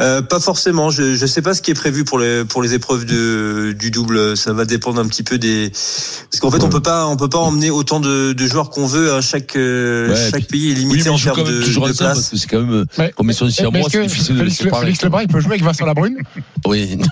[0.00, 0.90] Euh, pas forcément.
[0.90, 3.90] Je je sais pas ce qui est prévu pour les pour les épreuves de du
[3.90, 4.36] double.
[4.36, 7.28] Ça va dépendre un petit peu des parce qu'en fait on peut pas on peut
[7.28, 9.12] pas emmener autant de, de joueurs qu'on veut.
[9.12, 9.20] Hein.
[9.20, 12.32] Chaque euh, Ouais, chaque puis- pays est limité en termes de, toujours de place.
[12.34, 13.12] c'est quand même, Ouais.
[13.16, 14.84] comme ils sont ici à moi, c'est de les Félix, séparer.
[14.86, 16.16] Félix Lebrun, il peut jouer avec Vincent Labrune?
[16.66, 16.98] Oui.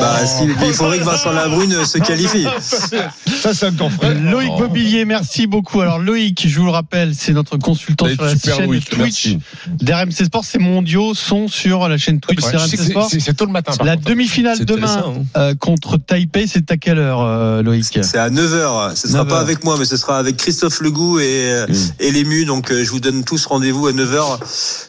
[0.00, 2.46] Bah, si, il faudrait que Vincent Labrune se qualifie.
[2.60, 4.14] Ça, c'est encore frère.
[4.14, 4.60] Loïc Oh.
[4.60, 5.80] Mobilier, merci beaucoup.
[5.80, 9.36] Alors Loïc, je vous le rappelle, c'est notre consultant sur la chaîne Twitch
[9.80, 10.44] d'RMC Sport.
[10.44, 13.08] Ces mondiaux sont sur la chaîne Twitch Ouais, c'est- Sport.
[13.10, 13.72] C'est c'est tôt le matin.
[13.84, 15.22] La demi-finale demain hein.
[15.36, 18.94] euh, contre Taipei, c'est à quelle heure, euh, Loïc C'est à 9h.
[18.96, 21.74] Ce sera 9 pas avec moi, mais ce sera avec Christophe Legout et, euh, Mm.
[22.00, 22.44] et l'ému.
[22.44, 24.38] Donc, euh, je vous donne tous rendez-vous à 9h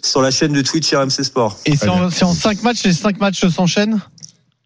[0.04, 1.58] sur la chaîne de Twitch RMC Sport.
[1.66, 4.00] Et c'est en, c'est en 5 matchs, les 5 matchs s'enchaînent?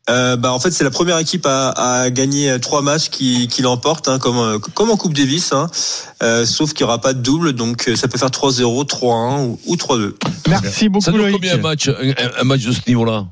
[0.10, 3.62] Euh, bah en fait c'est la première équipe à, à gagner trois matchs qui, qui
[3.62, 5.70] l'emporte hein, comme euh, comme en Coupe Davis hein.
[6.22, 9.46] Euh, sauf qu'il y aura pas de double donc euh, ça peut faire 3-0 3-1
[9.46, 10.14] ou, ou 3-2
[10.50, 11.36] Merci beaucoup Ça Loïc.
[11.36, 11.94] combien un match, un,
[12.38, 13.26] un match de ce niveau-là?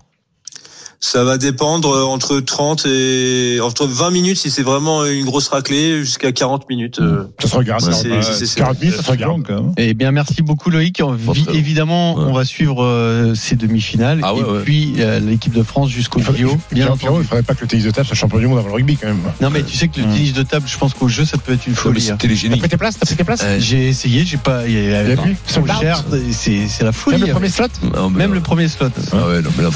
[1.03, 5.47] Ça va dépendre euh, entre 30 et entre 20 minutes si c'est vraiment une grosse
[5.47, 6.99] raclée jusqu'à 40 minutes.
[6.99, 7.23] euh.
[7.41, 7.81] Ça se regarde.
[7.83, 7.97] Ouais, ça.
[7.97, 9.41] c'est- Ouais, c'est- c'est- 40 minutes, ça se regarde.
[9.41, 9.73] quand même.
[9.77, 11.01] Eh bien, merci beaucoup Loïc.
[11.03, 11.17] On-
[11.53, 12.25] évidemment, Ouais.
[12.27, 16.19] on va suivre euh, ces demi-finales Ah ouais, et puis euh, l'équipe de France jusqu'au
[16.19, 16.27] JO.
[16.27, 17.25] Bien Pierrot, Pierrot, entendu.
[17.25, 18.95] il faudrait pas que le tennis de table soit champion du monde avant le rugby
[18.95, 19.17] quand même.
[19.41, 21.53] Non, mais tu sais que le tennis de table, je pense qu'au jeu, ça peut
[21.53, 21.99] être une folie.
[22.11, 22.15] hein.
[22.19, 22.57] c'était les T'as génies.
[22.59, 24.67] pris tes places T'as pris tes places Euh, J'ai essayé, j'ai pas.
[24.67, 25.35] Il y a, Il y a plus
[26.31, 27.17] c'est c'est la folie.
[27.17, 28.89] Même le premier avec- slot non, mais Même le premier slot.
[29.13, 29.69] Ah ouais, non, mais là,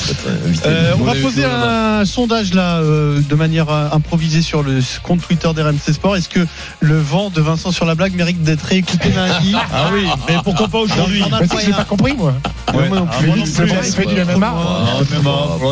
[1.23, 1.65] non, non, non.
[2.01, 6.15] un sondage là euh, de manière euh, improvisée sur le compte Twitter d'RMC Sport.
[6.15, 6.45] Est-ce que
[6.79, 10.67] le vent de Vincent sur la blague mérite d'être réécouté lundi Ah oui, mais pourquoi
[10.67, 12.33] pas aujourd'hui ça, j'ai pas compris moi.
[12.73, 13.91] Ouais, moi non Ah, moi non plus.
[13.93, 14.53] fait du MMA.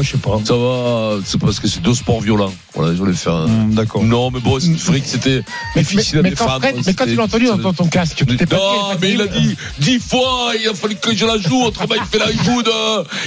[0.01, 0.39] Je sais pas.
[0.45, 2.53] Ça va, c'est parce que c'est deux sports violents.
[2.75, 3.45] Voilà, je voulais faire un.
[3.45, 4.03] Hum, D'accord.
[4.03, 5.43] Non, mais bon, c'est vrai que c'était
[5.75, 6.59] Mais, difficile mais- à défendre.
[6.59, 9.11] Fred- mais quand tu l'as entendu dans ton, ton casque, tu t'es pas Non, mais
[9.13, 12.17] il a dit dix fois, il a fallu que je la joue, autrement il fait
[12.19, 12.69] là, il boude,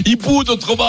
[0.04, 0.84] il boude autrement.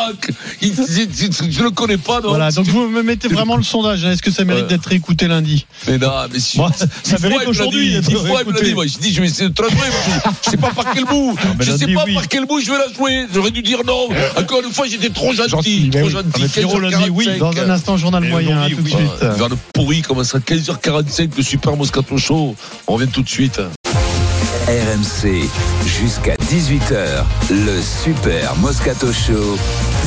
[0.61, 0.73] Il-
[1.17, 2.29] je le connais pas, non.
[2.29, 4.05] Voilà, donc vous me mettez vraiment le sondage.
[4.05, 4.11] hein.
[4.11, 4.69] Est-ce que ça mérite Ouais.
[4.69, 6.57] d'être réécouté lundi Mais non, mais si.
[6.57, 6.71] Moi,
[7.03, 8.65] ça mérite me aujourd'hui il me réécouté.
[8.65, 8.73] dit.
[8.73, 9.77] Moi, j'ai dit, je vais essayer de te la jouer.
[9.87, 11.35] Je je sais pas par quel bout.
[11.59, 12.13] Je sais pas oui.
[12.15, 13.25] par quel bout je vais la jouer.
[13.33, 14.09] J'aurais dû dire non.
[14.37, 15.89] Encore une fois, j'étais trop gentil.
[15.91, 16.11] Trop oui.
[16.11, 17.09] gentil.
[17.11, 17.27] Oui.
[17.27, 17.37] 15h45.
[17.39, 18.67] Dans un instant, journal moyen.
[18.69, 18.99] tout de suite.
[19.21, 22.55] Vers le pourri, comme ça, 15h45, le Super Moscato Show.
[22.87, 23.59] On revient tout de suite.
[24.67, 25.47] RMC,
[25.85, 29.57] jusqu'à 18h, le Super Moscato Show.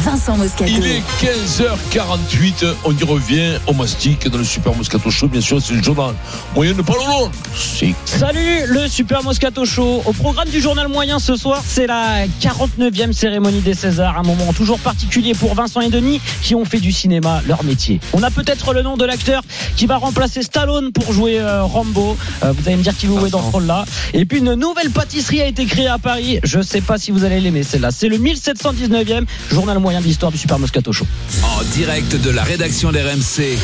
[0.05, 0.65] Vincent Moscato.
[0.67, 5.61] Il est 15h48, on y revient, on mastique dans le Super Moscato Show, bien sûr,
[5.61, 6.15] c'est le journal
[6.55, 7.31] moyen de Palolo.
[7.55, 10.03] C'est Salut le Super Moscato Show.
[10.07, 14.19] Au programme du journal moyen ce soir, c'est la 49e cérémonie des Césars.
[14.19, 18.01] Un moment toujours particulier pour Vincent et Denis qui ont fait du cinéma leur métier.
[18.15, 19.43] On a peut-être le nom de l'acteur
[19.77, 22.17] qui va remplacer Stallone pour jouer euh, Rambo.
[22.43, 23.85] Euh, vous allez me dire qui vous jouez dans ce rôle-là.
[24.15, 26.41] Et puis une nouvelle pâtisserie a été créée à Paris.
[26.43, 27.91] Je sais pas si vous allez l'aimer celle-là.
[27.91, 31.07] C'est le 1719e journal moyen de l'histoire du Super Moscato Show.
[31.43, 33.59] En direct de la rédaction d'RMC.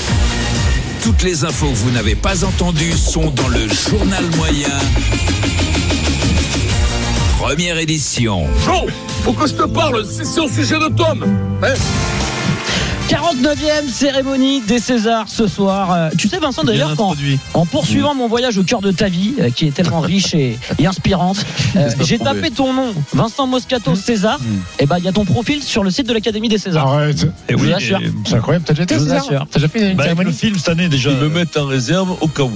[1.04, 4.76] Toutes les infos que vous n'avez pas entendues sont dans le journal moyen.
[7.38, 8.44] Première édition.
[8.58, 8.88] Flo,
[9.22, 11.24] faut que je te parle, c'est au sujet de Tom.
[11.62, 11.74] Hein
[13.08, 15.92] 49e cérémonie des Césars ce soir.
[15.92, 17.38] Euh, tu sais Vincent d'ailleurs quand introduit.
[17.54, 20.58] En poursuivant mon voyage au cœur de ta vie, euh, qui est tellement riche et,
[20.80, 21.38] et inspirante,
[21.76, 24.38] euh, j'ai tapé ton nom, Vincent Moscato César.
[24.80, 26.86] Et ben il y a ton profil sur le site de l'Académie des Césars.
[26.88, 27.22] Arrête.
[27.48, 28.64] Et Je vous oui, et- C'est incroyable.
[28.66, 29.24] T'as déjà été César.
[29.50, 31.10] T'as déjà fait une bah, cérémonie le film cette année déjà.
[31.10, 32.52] Ils me mettent en réserve au cas où.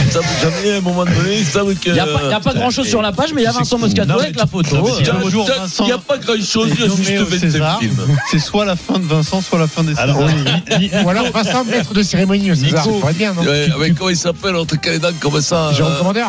[0.00, 1.88] Ils savent jamais à un moment donné, ils savent que.
[1.88, 3.44] Il n'y a pas, il y a pas grand chose sur la page, mais il
[3.44, 4.76] y a Vincent Moscato avec la photo.
[4.76, 6.84] non, mais si tu- Un jour, Vincent Il n'y a pas grand chose, il y
[6.84, 7.78] a juste au 25 César.
[7.80, 7.96] films.
[8.30, 10.60] C'est soit la fin de Vincent, soit la fin des Alors, Césars.
[10.78, 12.80] ni- ni- Ou alors Vincent, maître de cérémonie au César.
[12.86, 12.94] Nico.
[12.94, 15.72] Ça pourrait être bien, non Ouais, avec comment il s'appelle, entre Calédan, comme ça.
[15.72, 16.28] Jérôme euh, Commandeur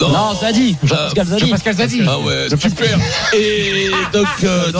[0.00, 1.40] Non, Zadi, Ah, Jean-Pascal Zadi.
[1.40, 2.00] Jean-Pascal Zadi.
[2.08, 2.98] Ah ouais, super.
[3.34, 4.72] Et donc, euh,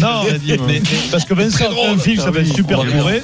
[0.00, 0.22] Non,
[0.66, 1.64] mais- parce que Vincent
[1.94, 3.22] un film qui s'appelle Super Bourré.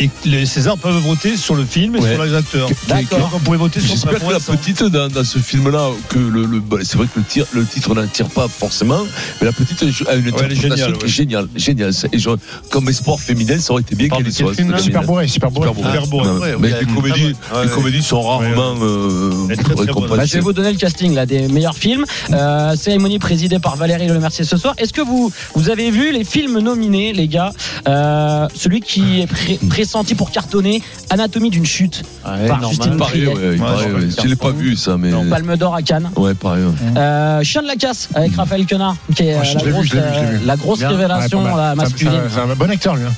[0.00, 2.14] Et les Césars peuvent voter sur le film et Ouais.
[2.14, 2.68] sur les acteurs.
[2.88, 3.30] D'accord.
[3.34, 6.58] On pouvait voter sur J'espère que la petite dans, dans ce film-là, que le, le-
[6.60, 9.02] bah, c'est vrai que le, tir- le titre n'attire pas forcément,
[9.40, 11.08] mais la petite a une elle est interprétation géniale, qui est ouais.
[11.08, 11.92] géniale, géniale.
[12.12, 12.30] Et je-
[12.70, 14.52] comme espoir féminin, ça aurait été bien qu'elle soit.
[14.54, 14.76] film.
[14.78, 15.68] Super bourré, super bourré.
[15.68, 15.92] Super bourré.
[15.94, 17.74] Super bourré, Ouais, ouais, mais ouais, les ouais, comédies, ouais, les ouais.
[17.74, 19.30] comédies sont rarement euh,
[19.78, 20.16] récompensées.
[20.16, 22.04] Bah, je vais vous donner le casting là, des meilleurs films.
[22.32, 24.74] Euh, cérémonie présidée par Valérie Lemercier ce soir.
[24.78, 27.52] Est-ce que vous, vous avez vu les films nominés, les gars?
[27.86, 32.02] Euh, Celui qui est pré- pressenti pour cartonner, Anatomie d'une chute.
[32.26, 32.70] Ouais, Par normal.
[32.70, 34.08] Justine ouais, ouais.
[34.22, 35.10] Je l'ai pas vu ça, mais.
[35.28, 36.10] Palme d'or à Cannes.
[36.16, 36.64] Ouais, pareil.
[36.64, 36.98] ouais.
[36.98, 40.00] Euh, Chien de la casse avec Raphaël Quenard, qui est Ah, la, grosse, je l'ai
[40.00, 40.88] vu, euh, la grosse Bien.
[40.88, 42.12] révélation la masculine.
[42.32, 43.04] C'est un, bon acteur, lui.
[43.04, 43.12] hein.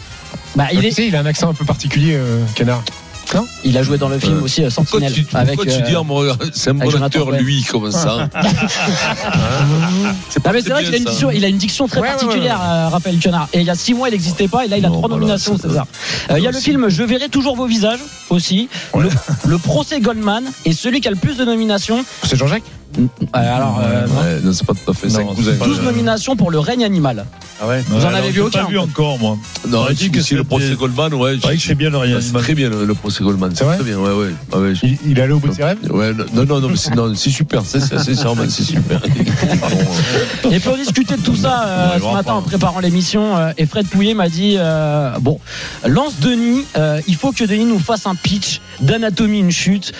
[0.57, 2.41] Bah, il, Tu est, sais, il a un accent un peu particulier, euh,
[3.65, 5.13] Il a joué dans le film Euh, aussi euh, Pourquoi Sentinelle.
[5.13, 8.29] tu, avec, pourquoi tu euh, dis, ah, c'est un bon acteur, lui, comme ça
[10.31, 12.01] C'est Ah, mais c'est très vrai qu'il a une diction, il a une diction très
[12.01, 13.17] Ouais, ouais, particulière, euh, Raphaël.
[13.53, 14.65] Et il y a six mois, il n'existait pas.
[14.65, 15.87] Et là, il a Non, trois voilà, nominations César.
[16.31, 18.01] Euh, Il y a le film Je verrai toujours vos visages
[18.31, 18.69] aussi.
[18.97, 19.09] Le,
[19.47, 20.45] le procès Goldman.
[20.65, 22.05] Et celui qui a le plus de nominations.
[22.25, 22.63] C'est Jean-Jacques?
[23.33, 24.07] Alors, euh.
[24.07, 25.21] Ouais, non, c'est pas tout à fait ça.
[25.43, 27.27] C'est pas 12 nominations pour le règne animal.
[27.61, 27.83] Ah ouais.
[27.89, 29.37] Vous en avez vu aucun pas vu encore, moi.
[29.69, 31.33] Non, On a dit que si le procès Goldman, ouais.
[31.35, 32.21] C'est vrai que c'est bien le rien.
[32.21, 33.53] C'est très bien le, procès Goldman.
[33.55, 34.31] C'est très bien, ouais, ouais.
[34.53, 36.77] Ah, je- il, est allé au bout de ses rêves Ouais, non, non, non, mais
[36.77, 39.01] c'est, non, c'est super, c'est, super.
[40.51, 43.87] Et pour discuter de tout ça euh, ce matin en préparant l'émission, euh, et Fred
[43.87, 44.57] Pouillet m'a dit
[45.21, 45.39] bon,
[45.87, 46.65] lance Denis,
[47.07, 49.93] il faut que Denis nous fasse un pitch d'anatomie une chute.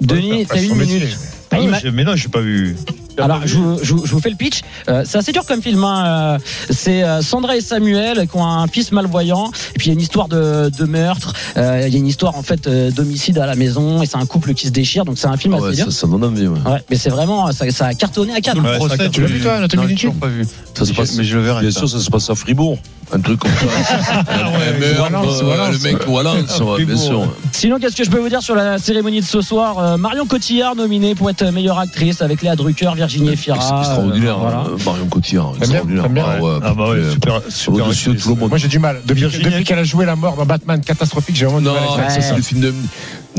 [0.00, 1.18] Denis, t'as une minute.
[1.50, 1.56] Ah,
[1.92, 2.76] Mais non, j'ai pas vu.
[3.20, 4.60] Alors, je, vous- je je fais le pitch.
[4.88, 5.82] Euh, c'est assez dur comme film.
[5.82, 6.36] hein.
[6.36, 6.38] Euh,
[6.70, 9.50] C'est euh, Sandra et Samuel qui ont un fils malvoyant.
[9.74, 11.32] Et puis il y a une histoire de, de meurtre.
[11.56, 14.02] Euh, Il y a une histoire en fait d'homicide à la maison.
[14.02, 15.04] Et c'est un couple qui se déchire.
[15.04, 15.86] Donc c'est un film assez ouais, dur.
[15.86, 16.60] ça, ça donne envie, ouais.
[16.64, 18.62] Ouais, mais c'est vraiment ça, ça a cartonné à Cannes.
[18.62, 20.44] Le procès, tu tu l'as vu, toi, Anatomie d'une pas vu.
[20.74, 21.62] Ça se Mais passe, je- mais je le verrai.
[21.62, 21.80] bien ça.
[21.80, 22.78] sûr, ça se passe à Fribourg.
[23.12, 23.66] Un truc comme ça.
[24.28, 25.70] Euh.
[25.72, 27.26] Le mec, ouais, bien sûr.
[27.52, 30.26] Sinon, qu'est-ce que je peux vous dire sur la cérémonie de ce soir Euh, Marion
[30.26, 33.56] Cotillard nominée pour être meilleure actrice avec Léa Drucker, Virginie Ex- Efira.
[33.80, 34.64] Extraordinaire, euh, voilà.
[34.84, 35.52] Marion Cotillard.
[35.58, 36.02] Extraordinaire.
[36.04, 37.86] T'aimes bien, Ah ouais, Ah bah ouais, euh, super, super.
[37.86, 38.48] Au-dessus de tout le monde.
[38.50, 39.00] Moi j'ai du mal.
[39.04, 41.74] Depuis, Virginie- depuis qu'elle a joué la mort dans Batman catastrophique, j'ai vraiment du Non,
[41.74, 42.34] mal avec ça.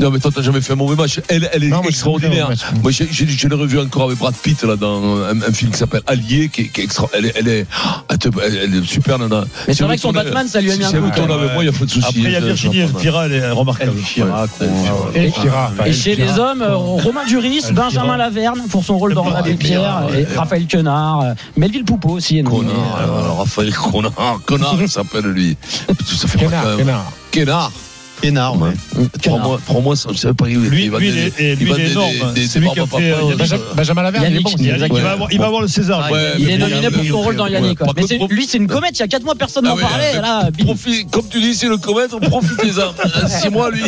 [0.00, 1.20] Non, mais toi, t'as jamais fait un mauvais match.
[1.28, 2.48] Elle, elle est Non, moi, je extraordinaire.
[2.82, 5.70] Moi, j'ai- j'ai- je l'ai revu encore avec Brad Pitt là dans un, un film
[5.72, 7.06] qui s'appelle Allié, qui est, qui est extra.
[7.12, 7.66] Elle est, elle est,
[8.08, 9.44] elle te- elle- elle est super nana.
[9.68, 11.04] Mais Si c'est vrai que son Batman, ça lui a mis un Si coup.
[11.04, 12.06] avec moi, il n'y a pas de souci.
[12.08, 12.78] Après, il y a Virginie.
[12.80, 13.92] Elfira, elle est remarquable.
[15.86, 19.54] Et chez les hommes, euh, Romain Duris, Benjamin Laverne pour son rôle dans Ah, et
[19.54, 20.26] ouais.
[20.36, 22.42] Raphaël Quenard, euh, Melville Poupeau aussi.
[22.42, 25.56] Connard, Euh, Raphaël Connard, connard, il s'appelle lui.
[26.06, 26.46] Ça fait
[28.20, 28.70] Kénard, ouais.
[29.22, 30.46] Prends-moi, prends-moi ça, je sais pas.
[30.46, 32.32] Lui, il va lui, il des- est, et lui, va il est des- énorme.
[32.34, 33.12] des- C'est des lui qui a fait.
[33.12, 33.36] euh,
[33.74, 36.08] Benjamin- Laverne, il va avoir, il va avoir le César.
[36.12, 37.78] Ah, Il est nominé pour son rôle dans Yannick.
[37.96, 38.92] Mais lui, c'est une comète.
[38.98, 40.52] Il y a 4 mois, personne n'en Ah ouais, parlait.
[40.64, 42.94] Profite, comme tu dis, c'est le comète, profitez-en.
[43.28, 43.82] C'est moi, lui.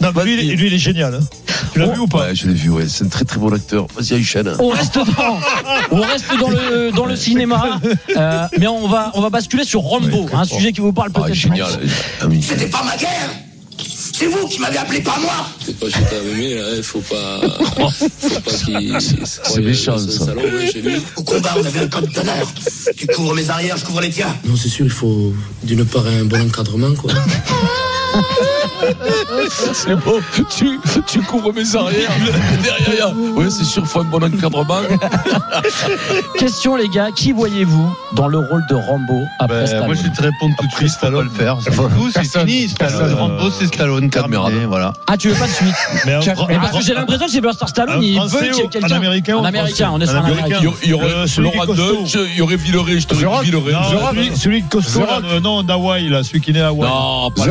[0.00, 1.14] Non, mais lui, lui, il est génial.
[1.14, 1.20] hein.
[1.72, 2.84] Tu l'as vu ou pas Ouais, je l'ai vu, ouais.
[2.88, 3.86] C'est un très très bon acteur.
[3.96, 4.52] Vas-y, Aïchen.
[4.58, 5.38] On reste dans,
[5.90, 7.80] on reste dans le dans le cinéma,
[8.16, 11.20] euh, mais on va on va basculer sur Rambo, un sujet qui vous parle Ah,
[11.20, 11.34] peut-être.
[11.34, 11.68] génial.
[12.20, 12.42] Ami.
[12.42, 13.10] C'était pas ma guerre
[14.20, 15.32] C'est vous qui m'avez appelé, pas moi
[15.64, 17.40] C'est pas j'étais à Mémé, là, il faut pas.
[17.88, 18.94] Faut pas qu'il.
[19.00, 20.26] C'est méchant, ça.
[20.26, 21.00] salon, ouais, j'ai vu.
[21.16, 22.46] Au combat, on avait un code d'honneur.
[22.98, 24.36] Tu couvres mes arrières, je couvre les tiens.
[24.44, 27.10] Non, c'est sûr, il faut d'une part un bon encadrement, quoi.
[29.72, 30.20] C'est bon.
[30.56, 32.10] Tu, tu couvres mes arrières.
[32.62, 33.12] Derrière.
[33.16, 34.80] Oui, c'est sûr, il faut un bon encadrement.
[36.38, 40.02] Question les gars, qui voyez-vous dans le rôle de Rambo après Ben, Stallone moi, je
[40.02, 41.58] vais te répondre tout de suite, pas le faire.
[41.62, 42.68] C'est c'est fini.
[42.68, 43.14] Stallone.
[43.14, 44.92] Rambo, c'est Stallone, terminé, voilà.
[45.06, 45.74] Ah, tu veux pas de suite
[46.06, 48.60] Mais un- Mais parce que j'ai l'impression que Sylvester Stallone, un il veut qu'il y
[48.60, 48.88] ait quelqu'un.
[48.94, 50.58] Un américain Un américain, on est sur un américain.
[50.60, 51.74] Il y aurait- il y aurait Euh.
[51.74, 53.14] Dutch, il y aurait Villeray, je te.
[53.14, 54.32] Villeray.
[54.36, 55.02] Celui, de costaud,
[55.42, 56.88] non, d'Hawaï, là, celui qui est né à Hawaï.
[56.88, 57.44] Non, pas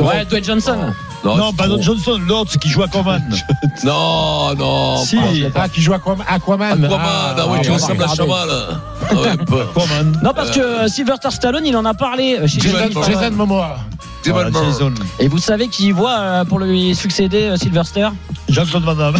[0.00, 0.76] Ouais, Dwayne Johnson.
[1.24, 1.66] Non, pas.
[1.66, 3.22] Don Johnson, l'autre, c'est qui joue à Aquaman.
[3.84, 5.04] Non, non.
[5.04, 5.16] Si,
[5.52, 6.24] pas- Ah, qui joue Aquaman.
[6.28, 6.84] Aquaman.
[6.84, 8.08] Aquaman, Ah, ah ouais, qui ah, ressemble à.
[8.14, 8.48] Chamal.
[8.50, 9.14] Ah.
[9.32, 10.20] Aquaman.
[10.22, 13.30] Non, parce que euh, Sylvester Stallone, il en a parlé euh, chez Jason-.
[13.32, 13.78] Momoa.
[14.24, 14.92] Jason.
[15.18, 18.08] Et vous savez qui voit euh, pour lui succéder euh, Sylvester?
[18.48, 19.16] Jean-Claude Van Damme.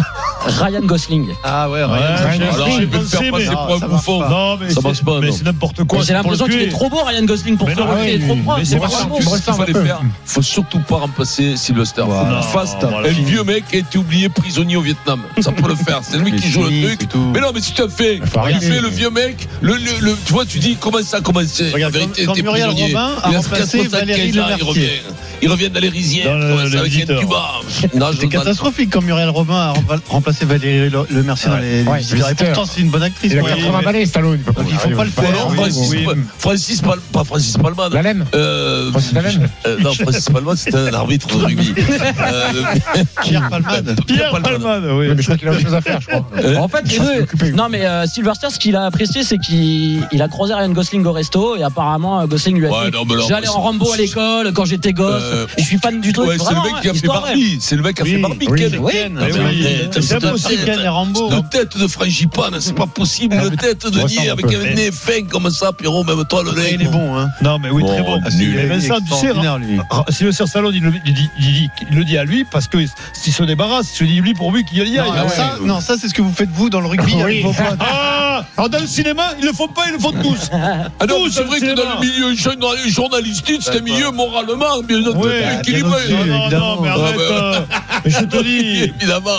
[0.49, 1.27] Ryan Gosling.
[1.43, 2.89] Ah ouais, Ryan Gosling.
[4.29, 5.33] Non, mais Ça c'est- marche pas, Mais non.
[5.33, 5.99] c'est n'importe quoi.
[6.03, 7.77] J'ai l'impression qu'il est trop beau, Ryan Gosling, pour rôle.
[7.77, 8.59] ouais, Il est trop propre.
[8.59, 12.03] mais c'est pas ça, qu'il fallait faire, faut surtout pas remplacer Sylvester.
[12.05, 12.41] Voilà.
[13.05, 15.21] Un vieux mec qui a été oublié prisonnier au Vietnam.
[15.39, 15.99] Ça peut le faire.
[16.03, 17.09] C'est lui qui joue le truc.
[17.33, 18.15] Mais non, mais si tu as fait,
[18.51, 21.21] il fait le vieux mec, le, le, le- tu vois, tu dis comment ça a
[21.21, 21.69] commencé.
[21.71, 22.83] Regarde, La vérité, quand- t'es prisonnier.
[22.93, 24.87] Robin a Il a remplacé 75 Valérie ans, il revient.
[25.41, 26.35] Il revient dans les rizières.
[26.35, 26.65] Avec un
[28.11, 30.01] je C'était catastrophique quand Muriel Robin a rem-
[30.39, 32.29] remplacé Valérie Le, Le Mercier dans les Ouais, visiteurs.
[32.31, 33.31] Et pourtant, c'est une bonne actrice.
[33.31, 34.39] Il a Oui, 80 mais- balais, Stallone.
[34.45, 35.29] Donc, il faut pas le faire.
[35.29, 36.05] alors Francis, oui.
[36.37, 37.89] Francis Pal- pas Francis Palman.
[37.91, 38.13] La.
[38.35, 39.13] Euh, Francis
[39.65, 41.73] euh, non, Francis Palman, c'était un arbitre de rugby.
[41.77, 42.63] Euh,
[43.23, 43.99] Pierre Palmade.
[44.07, 45.07] Pierre Palman, oui.
[45.15, 46.25] Mais je crois qu'il a autre chose à faire, je crois.
[46.57, 50.21] En fait, les deux- non mais euh, Sylvester, ce qu'il a apprécié, c'est qu'il il
[50.21, 53.47] a croisé Ryan Gosling au resto et apparemment euh, Gosling lui a Ouais, dit j'allais
[53.47, 55.21] c'est- en Rambo à l'école quand j'étais gosse.
[55.23, 56.29] Euh, et je suis fan du truc.
[56.39, 57.07] C'est le mec qui a hein, fait.
[57.07, 57.57] Barbie.
[57.61, 58.47] C'est le mec qui a fait Barbie.
[58.49, 58.79] oui, Ken.
[58.79, 58.93] oui.
[60.37, 61.31] C'est tête, pas Rambo.
[61.31, 63.35] Une de frangipane, c'est pas possible.
[63.35, 66.73] Une tête de nier avec un nez fin comme ça, Pierrot, même toi, le nez.
[66.73, 67.29] Il est bon, hein.
[67.41, 68.29] Non, mais oui, très Bon, ah.
[68.67, 70.33] Vincent, tu sais, lui.
[70.47, 71.29] Stallone, il le, il dit,
[71.89, 72.77] il le dit à lui parce que
[73.13, 75.07] s'il se débarrasse, il se dit lui pourvu qu'il y aille.
[75.09, 77.13] Non, Ah ça, non, ça, c'est ce que vous faites vous dans le rugby.
[77.23, 77.37] Oui.
[77.37, 77.53] Il faut
[78.41, 80.49] pas- Ah Alors dans le cinéma, ils le font pas, ils le font tous.
[80.99, 84.81] Ah non, Tous c'est vrai que dans le milieu journa- journalistique, c'est un milieu moralement
[84.83, 86.07] bien Ouais, équilibré.
[86.07, 86.75] bien Non, non, évidemment.
[86.75, 87.15] non, mais arrête.
[87.19, 87.61] Ah, euh,
[88.05, 88.83] mais je te dis.
[88.99, 89.37] Évidemment.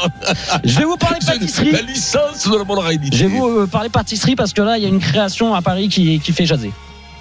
[0.65, 1.73] Je vais vous parler pâtisserie.
[1.73, 3.09] la licence de la moralité.
[3.17, 5.63] Je vais vous euh, parler pâtisserie parce que là, il y a une création à
[5.63, 6.73] Paris qui, qui fait jaser.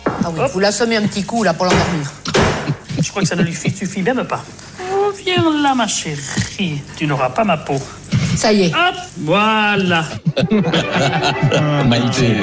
[0.05, 2.11] Ah oui, vous l'assommez un petit coup là pour l'endormir.
[3.01, 4.43] Je crois que ça ne lui suffit même pas.
[4.93, 6.81] Oh, viens là, ma chérie.
[6.97, 7.79] Tu n'auras pas ma peau.
[8.39, 8.73] Ça y est.
[8.73, 10.05] Hop, voilà.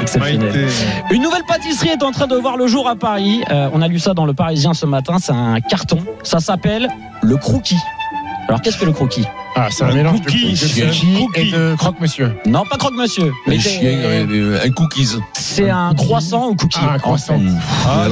[0.03, 0.69] Exceptionnel.
[1.11, 3.43] Une nouvelle pâtisserie est en train de voir le jour à Paris.
[3.51, 5.17] Euh, on a lu ça dans le Parisien ce matin.
[5.19, 6.01] C'est un carton.
[6.23, 6.91] Ça s'appelle
[7.23, 7.79] le Crookie.
[8.49, 9.25] Alors qu'est-ce que le Crookie
[9.57, 10.87] Ah, c'est un Un mélange de cookie, de c'est un
[11.19, 12.33] cookie et de croque-monsieur.
[12.47, 13.33] Non, pas croque-monsieur.
[13.49, 15.17] Mais chien, euh, un cookies.
[15.35, 16.79] c'est un croissant au cookie.
[16.81, 17.41] Ah, un croissant.
[17.87, 18.07] Ah,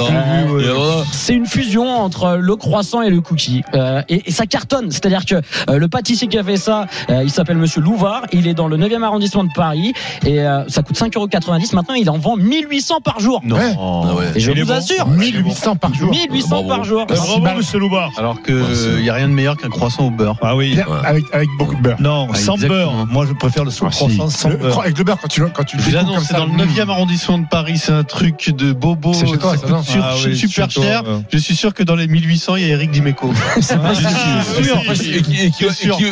[1.12, 3.62] C'est une fusion entre le croissant et le cookie.
[3.74, 4.90] Euh, et, et ça cartonne.
[4.90, 5.36] C'est-à-dire que
[5.70, 8.22] euh, le pâtissier qui a fait ça, euh, il s'appelle Monsieur Louvard.
[8.32, 9.92] Il est dans le 9e arrondissement de Paris.
[10.26, 11.74] Et euh, ça coûte 5,90€.
[11.76, 13.40] Maintenant, il en vend 1800 par jour.
[13.44, 13.56] Non.
[13.56, 13.74] Ouais.
[13.78, 14.24] Ah ouais.
[14.34, 14.72] Et je vous bon.
[14.72, 16.10] assure, 1800 par jour.
[16.10, 16.68] 1800 Bravo.
[16.68, 17.06] par jour.
[17.06, 18.10] Bravo, monsieur Loubard.
[18.18, 18.56] Alors qu'il
[19.00, 20.23] n'y a rien de meilleur qu'un croissant au beurre.
[20.42, 20.74] Ah oui.
[20.74, 22.00] Bien, Avec, avec beaucoup de beurre.
[22.00, 22.92] Non, Ah, sans exactement.
[22.94, 23.06] beurre.
[23.06, 23.78] Moi, je préfère le Ah, si.
[24.06, 24.80] croissant sans Le- beurre.
[24.80, 25.92] Avec le beurre, quand tu, quand tu comme c'est
[26.32, 26.56] ça, dans le mmh.
[26.56, 29.12] 9e arrondissement de Paris, c'est un truc de bobo.
[29.12, 31.02] C'est chez toi, ça ça, non sur- Ah oui, super chez toi, cher.
[31.04, 31.20] ouais.
[31.32, 33.32] Je suis sûr que dans les 1800, il y a Eric Dimeco.
[33.70, 33.92] Ah.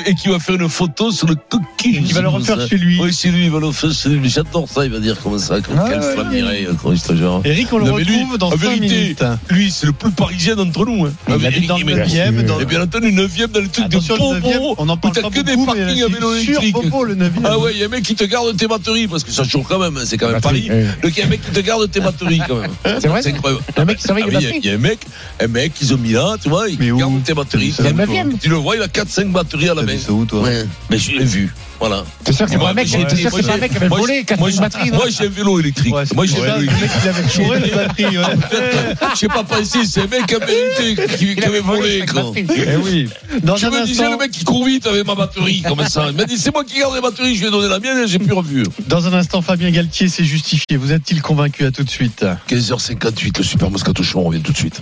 [0.06, 2.02] Et qui, va faire une photo sur le coquille.
[2.02, 2.68] Qui va le refaire Ça.
[2.68, 2.98] chez lui.
[3.00, 4.28] Oui, c'est lui, il va le faire chez lui.
[4.28, 5.60] J'adore ça, il va dire comme ça.
[5.60, 6.34] Comme Ah, quel ouais, flamme ouais.
[6.42, 7.40] Mireille, comme ce genre.
[7.44, 9.24] Eric, on le retrouve dans en 5 vérité, minutes.
[9.50, 11.06] Lui, c'est le plus parisien d'entre nous.
[11.06, 11.12] Hein.
[11.28, 12.42] Il Ah, habite dans le mais- 9e.
[12.44, 12.60] Dans...
[12.60, 14.74] Et bien entendu, 9ème dans le truc Attention, de le 9e, Bobo.
[14.78, 16.72] on en parle pas que des parkings à vélo c'est électrique.
[16.72, 17.30] Bobo, le 9e.
[17.44, 19.44] Ah ouais, il y a un mec qui te garde tes batteries parce que ça
[19.44, 20.68] chauffe quand même, hein, c'est quand même Paris.
[20.68, 22.70] Le il y a un mec qui te garde tes batteries quand même.
[23.00, 23.62] C'est vrai incroyable.
[23.76, 24.98] Un mec qui surveille Ah les il y a- batteries Il y a un mec,
[25.40, 27.72] un mec qu'ils ont mis là, tu vois, il garde tes batteries.
[27.76, 28.38] C'est le 9e.
[28.40, 29.92] Tu le vois, il a 4-5 batteries à la main.
[29.92, 31.52] vu ça où, toi Ouais, mais je l'ai vu.
[31.82, 32.04] Voilà.
[32.22, 35.06] T'es sûr que c'est pas un mec, qui avait volé 4 moi, batteries non Moi,
[35.10, 35.92] j'ai un vélo électrique.
[36.14, 36.90] Moi, j'ai un vélo électrique.
[37.02, 37.28] il avait
[39.16, 42.04] chouré pas penser, c'est un mec qui avait, avait volé.
[42.38, 43.08] Eh oui.
[43.32, 46.06] Je me disais, le mec qui court vite avec ma batterie, comme ça.
[46.08, 47.98] Il m'a dit, c'est moi qui garde les batteries, je lui ai donné la mienne
[47.98, 48.62] et j'ai plus revu.
[48.86, 50.76] dans un instant, Fabien Galtier s'est justifié.
[50.76, 51.64] Vous êtes-il convaincu?
[51.64, 52.24] À tout de suite.
[52.48, 54.80] 15h58, le Super Moscato Show, on revient tout de suite.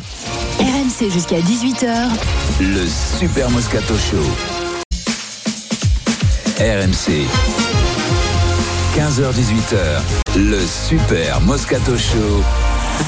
[0.59, 2.11] RMC jusqu'à 18h.
[2.61, 2.87] Le
[3.19, 4.70] Super Moscato Show.
[6.61, 7.25] RMC.
[8.95, 10.37] 15h18h.
[10.37, 12.45] Le Super Moscato Show.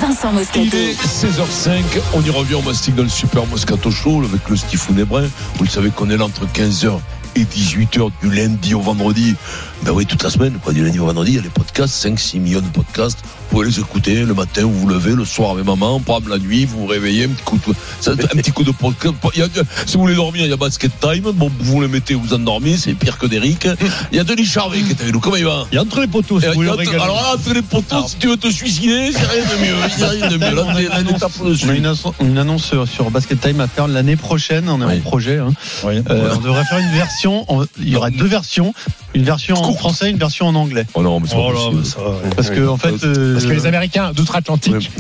[0.00, 0.76] Vincent Il Moscato.
[0.78, 1.82] est 16h05,
[2.14, 5.28] on y revient, on mastique dans le Super Moscato Show avec le Stifounet Brun.
[5.57, 6.98] Vous le savez qu'on est là entre 15h
[7.36, 9.36] et 18h du lundi au vendredi.
[9.82, 12.07] Ben oui, toute la semaine, pas du lundi au vendredi, il y a les podcasts,
[12.07, 13.22] 5-6 millions de podcasts.
[13.53, 16.38] Vous pouvez les écouter le matin, vous vous levez, le soir avec maman, pam, la
[16.38, 19.14] nuit, vous vous réveillez, un petit coup de, un petit coup de podcast.
[19.34, 19.48] Il y a-
[19.84, 21.30] si vous voulez dormir, il y a Basket Time.
[21.34, 23.68] Bon, vous le mettez, vous endormez, c'est pire que d'Eric.
[24.11, 25.20] Il y a Denis Charvet qui est avec nous.
[25.20, 25.66] Comment il va?
[25.70, 28.09] Il y a entre les poteaux, si Et vous entre- alors là, entre les poteaux,
[28.09, 29.76] si tu veux te suicider, c'est rien de mieux.
[29.98, 30.55] Il y a rien de mieux.
[30.57, 31.66] Là, On a t'es- une annonce- tapé on a dessus.
[31.76, 34.66] une, annonce- une annonce sur, sur Basket Time à faire l'année prochaine.
[34.70, 34.96] On est Oui.
[34.96, 35.36] en projet.
[35.36, 35.50] hein.
[35.84, 37.46] Euh, on devrait faire une version.
[37.78, 38.72] il y aura deux versions.
[39.14, 40.86] Une version en français, une version en anglais.
[40.94, 41.98] Oh non, mais c'est Oh là, ça.
[42.34, 44.90] Parce que en fait, euh, Parce que les Américains d'outre-Atlantique,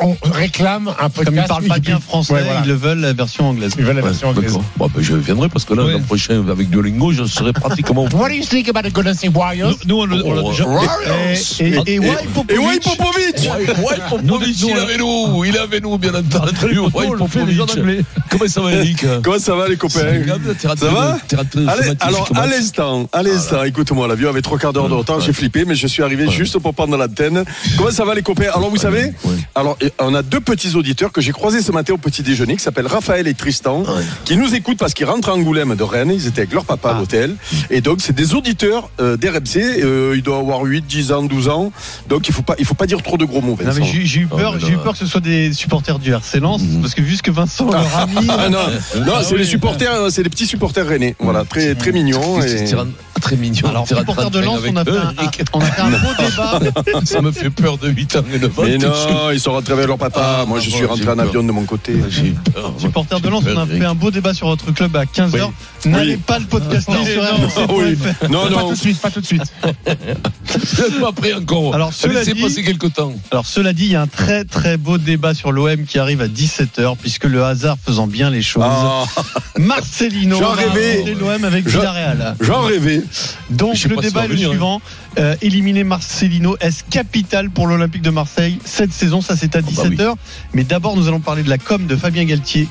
[0.00, 1.24] on, réclame un podcast.
[1.24, 2.60] comme ils parlent pas bien français, Ouais, voilà.
[2.64, 3.72] ils le veulent la version anglaise.
[3.78, 4.58] Ils veulent la Ouais, version anglaise.
[4.76, 5.92] Bon, ben, je viendrai parce que là, Ouais.
[5.92, 8.06] l'an prochain, avec Duolingo, je serai pratiquement.
[8.12, 10.64] What do you think about the Golden State Warriors Nous, on Oh, déjà.
[11.60, 12.54] Et, et, et, Wai Popovic.
[12.58, 16.78] Wai il avec nous Il avec nous, bien entendu.
[16.78, 17.60] Wai Popovic.
[18.30, 19.06] Comment ça va, Eric?
[19.22, 20.00] Comment ça va les copains?
[20.58, 21.18] Ça va
[21.68, 25.32] Allez, alors à l'instant, à l'instant, écoute-moi, l'avion avait trois quarts d'heure de retard, j'ai
[25.32, 27.44] flippé, mais je suis arrivé juste pour prendre l'antenne.
[27.76, 28.50] Comment ça va les copains?
[28.54, 29.12] Alors vous savez,
[29.54, 32.62] alors on a deux petits auditeurs que j'ai croisés ce matin au petit déjeuner, qui
[32.62, 33.84] s'appellent Raphaël et Tristan,
[34.24, 36.90] qui nous écoutent parce qu'ils rentrent à Angoulême de Rennes, ils étaient avec leur papa
[36.90, 37.36] à l'hôtel,
[37.70, 41.48] et donc c'est des auditeurs euh, d'RMC, euh, ils doivent avoir 8, 10 ans, 12
[41.48, 41.72] ans,
[42.08, 43.52] donc il faut pas, il faut pas dire trop de gros mots.
[43.52, 43.84] Non, mais Vincent.
[43.84, 46.12] j'ai j'ai eu peur, Oh, mais j'ai eu peur que ce soit des supporters du
[46.12, 48.58] RC Lens, parce que vu ce que Vincent leur a mis, Ah non,
[49.06, 49.40] non, Ah c'est oui.
[49.40, 51.14] les supporters, c'est les petits supporters rennais.
[51.18, 52.40] Voilà, très très mignons.
[52.42, 52.66] Et...
[53.28, 53.68] Très mignon.
[53.68, 55.12] Alors, de Lens, on a fait un,
[55.52, 56.60] on a fait un beau débat.
[57.04, 58.62] Ça me fait peur de 8 ans et 9 ans.
[58.64, 60.38] Mais non, ils sont rentrés avec leur papa.
[60.40, 61.94] Ah, Moi, je bon, suis rentré en avion de mon côté.
[62.54, 62.72] Peur.
[62.78, 63.78] Supporters de Lens, on a Eric.
[63.80, 65.32] fait un beau débat sur votre club à 15h.
[65.34, 65.90] Oui.
[65.90, 66.20] N'allez Oui.
[66.26, 67.72] pas le podcaster sur Ah rmc.fr.
[67.74, 67.96] oui.
[68.30, 68.68] Non, Pas non.
[68.68, 69.42] tout de suite, pas tout de suite.
[71.00, 71.74] Pas prêt encore.
[71.74, 73.12] Alors, cela dit- passer quelques temps.
[73.30, 76.20] Alors cela dit, il y a un très très beau débat sur l'OM qui arrive
[76.22, 79.04] à 17h, puisque le hasard faisant bien les choses, Ah,
[79.58, 80.92] Marcelino J'en va rêvais.
[80.92, 82.36] affronter l'OM avec J'en- Villarreal.
[82.40, 83.02] J'en rêvais.
[83.50, 84.80] Donc le débat est le venir, suivant.
[85.18, 88.58] Euh, éliminer Marcelino, est-ce capital pour l'Olympique de Marseille?
[88.64, 90.14] Cette saison Ça c'est à 17h.
[90.52, 92.68] Mais d'abord nous allons parler de la com de Fabien Galtier.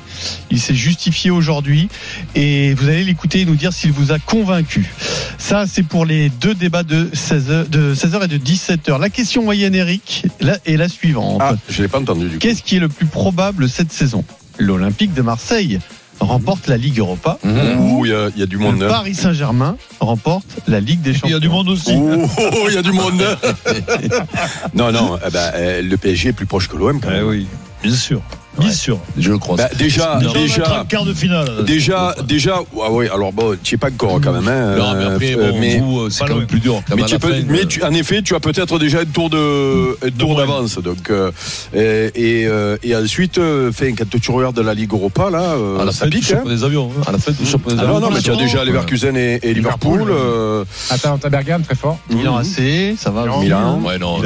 [0.50, 1.88] Il s'est justifié aujourd'hui
[2.34, 4.92] et vous allez l'écouter et nous dire s'il vous a convaincu.
[5.36, 9.00] Ça c'est pour les deux débats de 16h, de 16h et de 17h.
[9.00, 11.40] La question moyenne Eric là, est la suivante.
[11.42, 12.38] Ah, je l'ai pas entendu du.
[12.38, 14.24] Qu'est-ce qui est le plus probable cette saison?
[14.58, 15.78] L'Olympique de Marseille
[16.20, 18.78] remporte la Ligue Europa Ouh, il y, a- il y a du monde.
[18.80, 18.90] le hein.
[18.90, 21.36] Paris Saint-Germain remporte la Ligue des Il y Champions.
[21.36, 21.94] a du monde aussi.
[21.96, 23.22] Oh, il y a du monde.
[24.74, 27.46] non, non, eh ben, euh, le PSG est plus proche que l'OM quand Eh oui,
[27.82, 28.20] bien sûr.
[28.58, 28.98] Bien sûr.
[29.18, 29.56] Je le crois.
[29.56, 31.64] Bah, déjà, Déjà, déjà, quart de finale.
[31.64, 35.04] déjà, déjà, ah oui, alors bon, tu es pas encore quand même, hein, Non, mais
[35.04, 36.82] après, euh, bon, mais, vous, euh, c'est pas quand même plus dur.
[36.90, 38.78] mais, même, tu à peux- la fin, mais euh, tu- en effet, tu as peut-être
[38.78, 40.40] déjà un tour de, un tour moins.
[40.40, 41.30] d'avance, donc euh,
[41.74, 45.78] et, et, euh, et ensuite, euh, fait, quand tu regardes la Ligue Europa là, euh,
[45.80, 46.32] à la ça fin pique.
[46.32, 46.42] hein.
[46.46, 46.90] des avions.
[46.98, 47.02] hein.
[47.06, 48.00] À la fin des Ah non, avions.
[48.00, 50.06] non, mais tu as déjà Leverkusen et, et Liverpool.
[50.10, 51.98] Euh, Atalanta Bergame, très fort.
[52.10, 53.24] Milan AC, ça va.
[53.40, 53.80] Milan.
[53.84, 54.18] Ouais, non,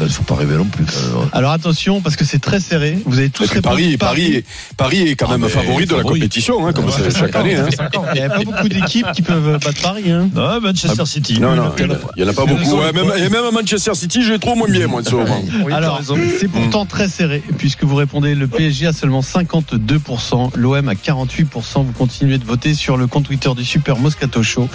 [0.00, 0.84] il faut pas rêver non plus.
[1.32, 2.98] Alors attention, parce que c'est très serré.
[3.06, 4.44] Vous avez tous Paris, Paris,
[4.76, 7.56] Paris est quand même favori de la compétition, hein, comme ça chaque année.
[7.56, 7.66] hein.
[8.14, 10.10] Il n'y a pas beaucoup d'équipes qui peuvent battre Paris.
[10.10, 10.28] Hein.
[10.34, 11.40] Non, Manchester City.
[11.40, 11.86] Non, non, il
[12.22, 12.76] n'y en a pas beaucoup.
[12.76, 15.42] Ouais, même, et même à Manchester City, les trouve moins bien, moi, de ce moment.
[15.72, 16.00] Alors,
[16.38, 21.84] c'est pourtant très serré, puisque vous répondez le PSG a seulement 52%, l'OM à 48%.
[21.84, 24.68] Vous continuez de voter sur le compte Twitter du Super Moscato Show.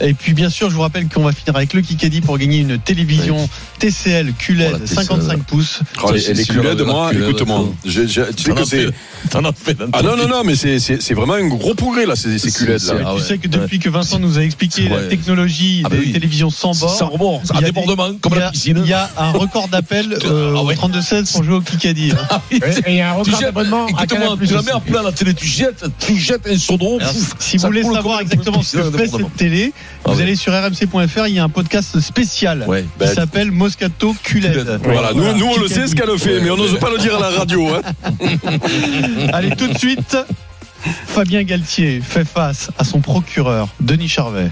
[0.00, 2.58] Et puis, bien sûr, je vous rappelle qu'on va finir avec le Kikadi pour gagner
[2.58, 3.48] une télévision
[3.78, 5.04] TCL QLED Oh, la TCL.
[5.04, 5.80] 55 pouces.
[6.02, 7.72] Oh, les, les QLED, moi, écoute-moi,
[8.06, 8.86] je- je- tu sais que c'est.
[9.92, 12.50] Ah non, non, non, mais c'est- c'est c'est vraiment un gros progrès, là, ces, ces
[12.52, 12.80] QLED.
[12.82, 13.14] Là.
[13.16, 16.12] tu sais que depuis que Vincent nous a expliqué la technologie Ah bah des oui.
[16.12, 18.80] télévisions sans bord, Sans rebord, il y à a débordement, comme la a- piscine.
[18.84, 20.74] Il y a un record d'appel euh, Ah au ouais.
[20.74, 22.12] 32-16 pour jouer au Kikadi.
[22.12, 22.40] hein.
[22.50, 25.02] Et il y a un Tu record jettes- d'abonnement Écoute-moi, tu la mets en plein
[25.02, 26.56] la télé, tu jettes, tu jettes un.
[26.78, 29.72] Alors, pouf, si vous voulez savoir un exactement ce que fait cette télé,
[30.04, 32.66] Ah vous allez sur rmc.fr, il y a un podcast spécial
[33.00, 34.80] qui s'appelle Moscato QLED.
[34.84, 37.16] Voilà, nous, nous, on le sait ce qu'elle fait, mais on n'ose pas le dire
[37.16, 37.68] à la radio.
[37.68, 37.80] Hein.
[39.32, 40.16] Allez, tout de suite,
[41.06, 44.50] Fabien Galtier fait face à son procureur, Denis Charvet.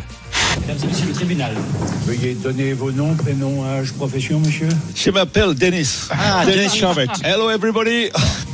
[0.60, 1.52] Mesdames et messieurs le tribunal.
[2.06, 4.68] Veuillez donner vos noms, prénoms, âge, profession, monsieur.
[4.94, 6.08] Je m'appelle Denis.
[6.10, 7.06] Ah, Denis Charvet.
[7.22, 8.10] Hello everybody.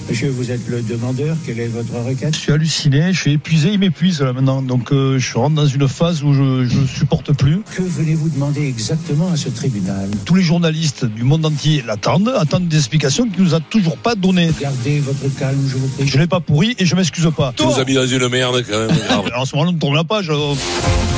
[0.09, 1.37] Monsieur, vous êtes le demandeur.
[1.47, 4.63] Quelle est votre requête Je suis halluciné, je suis épuisé, il m'épuise là maintenant.
[4.63, 7.61] Donc euh, je rentre dans une phase où je ne supporte plus.
[7.75, 12.69] Que venez-vous demander exactement à ce tribunal Tous les journalistes du monde entier l'attendent, attendent
[12.69, 14.51] des explications qu'il nous a toujours pas données.
[14.61, 16.07] Gardez votre calme, je vous prie.
[16.07, 17.53] Je l'ai pas pourri et je m'excuse pas.
[17.57, 19.31] Tu nous as mis dans une merde quand même.
[19.37, 20.31] en ce moment, on tourne la page.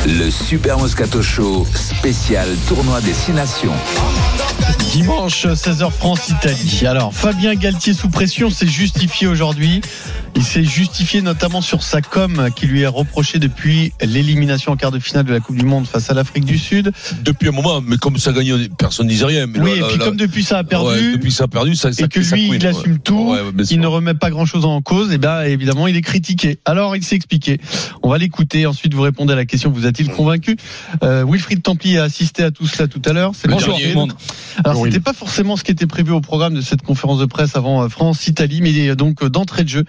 [0.07, 3.73] Le Super Moscato Show spécial tournoi des Six Nations.
[4.95, 6.87] Dimanche 16h France-Italie.
[6.87, 9.81] Alors, Fabien Galtier sous pression s'est justifié aujourd'hui.
[10.37, 14.91] Il s'est justifié notamment sur sa com qui lui est reprochée depuis l'élimination en quart
[14.91, 16.93] de finale de la Coupe du Monde face à l'Afrique du Sud.
[17.23, 19.47] Depuis un moment, mais comme ça gagne, personne ne disait rien.
[19.47, 21.49] Mais Oui, là, et puis là- comme depuis ça a perdu, Ouais, depuis ça a
[21.49, 22.77] perdu, ça, ça et que ça lui, couine, il ouais.
[22.77, 23.77] assume tout, Ouais, ouais, bien sûr.
[23.77, 26.59] il ne remet pas grand-chose en cause, et bien évidemment, il est critiqué.
[26.65, 27.61] Alors, il s'est expliqué.
[28.03, 28.67] On va l'écouter.
[28.67, 30.57] Ensuite, vous répondez à la question vous a-t-il convaincu
[31.05, 33.33] euh, Wilfried Templi a assisté à tout cela tout à l'heure.
[33.35, 33.93] C'est Bonjour, Wilfried.
[33.95, 34.15] tout le monde.
[34.65, 37.55] Alors, c'était pas forcément ce qui était prévu au programme de cette conférence de presse
[37.57, 39.85] avant euh, France-Italie, mais euh, donc d'entrée de jeu,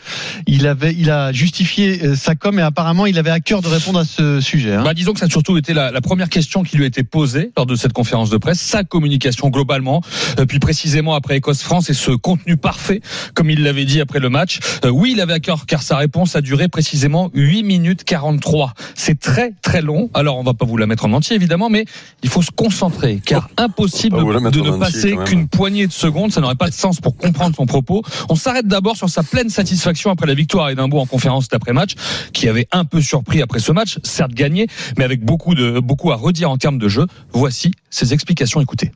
[0.47, 3.67] il avait, il a justifié euh, sa com et apparemment, il avait à cœur de
[3.67, 4.73] répondre à ce sujet.
[4.73, 4.83] hein.
[4.83, 7.03] Bah, disons que ça a surtout été la, la première question qui lui a été
[7.03, 10.01] posée lors de cette conférence de presse, sa communication globalement,
[10.39, 13.01] euh, puis précisément après Écosse-France et ce contenu parfait,
[13.33, 14.59] comme il l'avait dit après le match.
[14.85, 18.73] Euh, oui, il avait à cœur car sa réponse a duré précisément 8 minutes 43.
[18.95, 20.09] C'est très très long.
[20.13, 21.85] Alors on va pas vous la mettre en entier évidemment, mais
[22.23, 26.31] il faut se concentrer car impossible de ne passer qu'une poignée de secondes.
[26.31, 28.01] Ça n'aurait pas de sens pour comprendre son propos.
[28.29, 31.95] On s'arrête d'abord sur sa pleine satisfaction après la victoire à Édimbourg en conférence d'après-match,
[32.33, 34.67] qui avait un peu surpris après ce match, certes gagné,
[34.97, 37.05] mais avec beaucoup de beaucoup à redire en termes de jeu.
[37.31, 38.61] Voici ses explications.
[38.61, 38.91] Écoutez.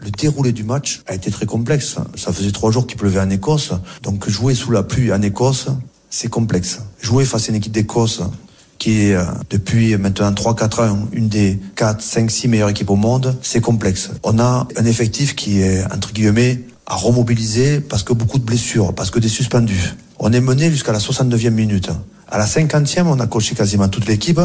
[0.00, 1.96] Le déroulé du match a été très complexe.
[2.14, 3.72] Ça faisait trois jours qu'il pleuvait en Écosse.
[4.02, 5.68] Donc jouer sous la pluie en Écosse,
[6.08, 6.80] c'est complexe.
[7.00, 8.22] Jouer face à une équipe d'Écosse
[8.78, 12.96] qui est euh, depuis maintenant 3-4 ans une des 4, 5, 6 meilleures équipes au
[12.96, 14.10] monde, c'est complexe.
[14.22, 18.94] On a un effectif qui est, entre guillemets, à remobiliser parce que beaucoup de blessures,
[18.94, 19.94] parce que des suspendus.
[20.20, 21.90] On est mené jusqu'à la 69e minute.
[22.28, 24.40] À la 50e, on a coché quasiment toute l'équipe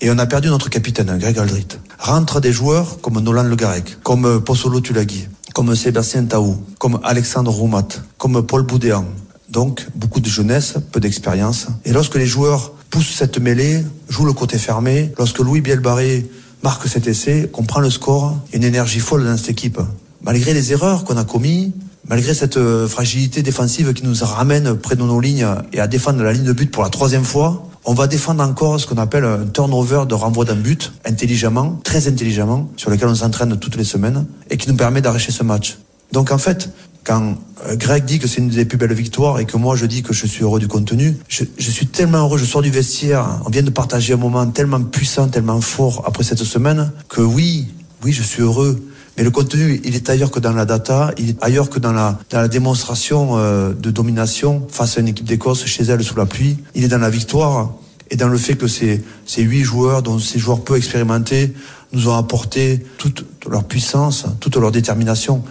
[0.00, 1.68] et on a perdu notre capitaine, Greg Aldrit.
[2.00, 7.52] Rentrent des joueurs comme Nolan Le Garec, comme Possolo Tulagi, comme Sébastien Taou, comme Alexandre
[7.52, 7.88] Roumat,
[8.18, 9.04] comme Paul Boudéan.
[9.48, 11.68] Donc, beaucoup de jeunesse, peu d'expérience.
[11.84, 16.28] Et lorsque les joueurs poussent cette mêlée, jouent le côté fermé, lorsque Louis Bielbarré
[16.64, 19.78] marque cet essai, qu'on prend le score, une énergie folle dans cette équipe.
[20.22, 21.70] Malgré les erreurs qu'on a commises,
[22.08, 26.22] malgré cette euh, fragilité défensive qui nous ramène près de nos lignes et à défendre
[26.22, 29.24] la ligne de but pour la troisième fois, on va défendre encore ce qu'on appelle
[29.24, 33.84] un turnover de renvoi d'un but, intelligemment, très intelligemment, sur lequel on s'entraîne toutes les
[33.84, 35.78] semaines et qui nous permet d'arracher ce match.
[36.12, 36.70] Donc en fait,
[37.04, 37.36] quand
[37.66, 40.02] euh, Greg dit que c'est une des plus belles victoires et que moi je dis
[40.02, 43.40] que je suis heureux du contenu, je, je suis tellement heureux, je sors du vestiaire,
[43.44, 47.68] on vient de partager un moment tellement puissant, tellement fort après cette semaine, que oui,
[48.02, 48.82] oui, je suis heureux.
[49.16, 51.92] Mais le contenu, il est ailleurs que dans la data, il est ailleurs que dans
[51.92, 56.16] la, dans la démonstration euh, de domination face à une équipe d'Écosse chez elle sous
[56.16, 56.56] la pluie.
[56.74, 57.72] Il est dans la victoire
[58.10, 61.54] et dans le fait que ces, ces huit joueurs, dont ces joueurs peu expérimentés,
[61.92, 65.44] nous ont apporté toute leur puissance, toute leur détermination.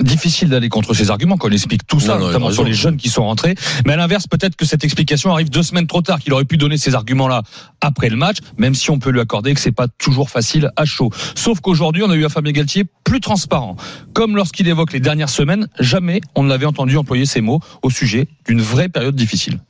[0.00, 2.96] Difficile d'aller contre ces arguments quand on explique tout ça, Non, notamment sur les jeunes
[2.96, 3.54] qui sont rentrés.
[3.86, 6.56] Mais à l'inverse, peut-être que cette explication arrive deux semaines trop tard, qu'il aurait pu
[6.56, 7.42] donner ces arguments-là
[7.80, 10.84] après le match, même si on peut lui accorder que c'est pas toujours facile à
[10.84, 11.10] chaud.
[11.34, 13.76] Sauf qu'aujourd'hui, on a eu un Fabien Galtier plus transparent.
[14.12, 17.90] Comme lorsqu'il évoque les dernières semaines, jamais on ne l'avait entendu employer ces mots au
[17.90, 19.60] sujet d'une vraie période difficile.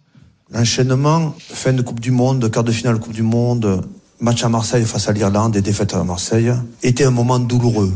[0.53, 3.85] L'enchaînement, fin de Coupe du Monde, quart de finale Coupe du Monde,
[4.21, 6.53] match à Marseille face à l'Irlande et défaite à Marseille,
[6.83, 7.93] était un moment douloureux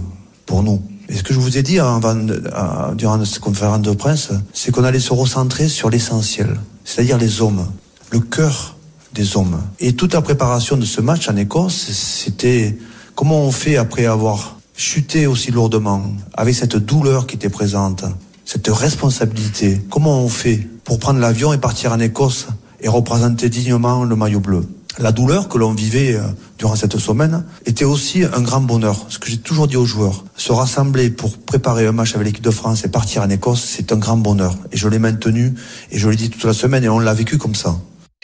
[0.47, 0.83] pour nous.
[1.09, 4.72] Et ce que je vous ai dit avant, euh, durant cette conférence de presse, c'est
[4.72, 7.66] qu'on allait se recentrer sur l'essentiel, c'est-à-dire les hommes,
[8.11, 8.76] le cœur
[9.14, 9.61] des hommes.
[9.80, 12.76] Et toute la préparation de ce match en Écosse, c'était
[13.14, 16.02] comment on fait après avoir chuté aussi lourdement,
[16.34, 18.04] avec cette douleur qui était présente,
[18.44, 19.80] cette responsabilité.
[19.90, 22.48] Comment on fait pour prendre l'avion et partir en Écosse
[22.80, 24.68] et représenter dignement le maillot bleu
[25.01, 26.22] La douleur que l'on vivait euh,
[26.59, 29.07] durant cette semaine était aussi un grand bonheur.
[29.09, 32.42] Ce que j'ai toujours dit aux joueurs, se rassembler pour préparer un match avec l'équipe
[32.42, 34.57] de France et partir en Écosse, c'est un grand bonheur.
[34.72, 35.55] Et je l'ai maintenu
[35.92, 37.76] et je l'ai dit toute la semaine et on l'a vécu comme ça.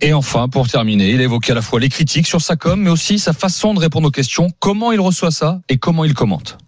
[0.03, 2.91] Et enfin, pour terminer, il évoquait à la fois les critiques sur sa com, mais
[2.91, 6.59] aussi sa façon de répondre aux questions, comment il reçoit ça et comment il commente.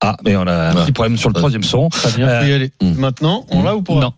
[0.00, 1.90] Ah, mais on a un petit problème sur le troisième son.
[1.90, 2.72] Très bien, y aller.
[2.80, 3.96] Maintenant, on l'a ou pas?
[3.96, 4.14] Non.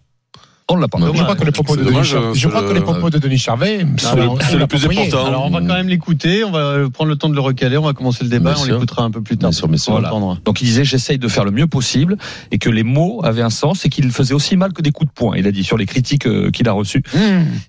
[0.72, 0.98] On l'a pas.
[0.98, 3.38] Je crois que les propos de Denis Charvet, je crois que les propos de Denis
[3.38, 5.26] Charvet sont- le- sont c'est le plus important.
[5.26, 7.82] Alors on va quand même l'écouter, on va prendre le temps de le recaler, on
[7.82, 9.50] va commencer le débat, on l'écoutera un peu plus tard.
[9.50, 9.92] Bien sûr, bien sûr.
[9.92, 10.10] Voilà.
[10.44, 12.16] Donc il disait j'essaye de faire le mieux possible
[12.50, 15.08] et que les mots avaient un sens et qu'il faisait aussi mal que des coups
[15.08, 15.36] de poing.
[15.36, 17.02] Il a dit sur les critiques euh, qu'il a reçues.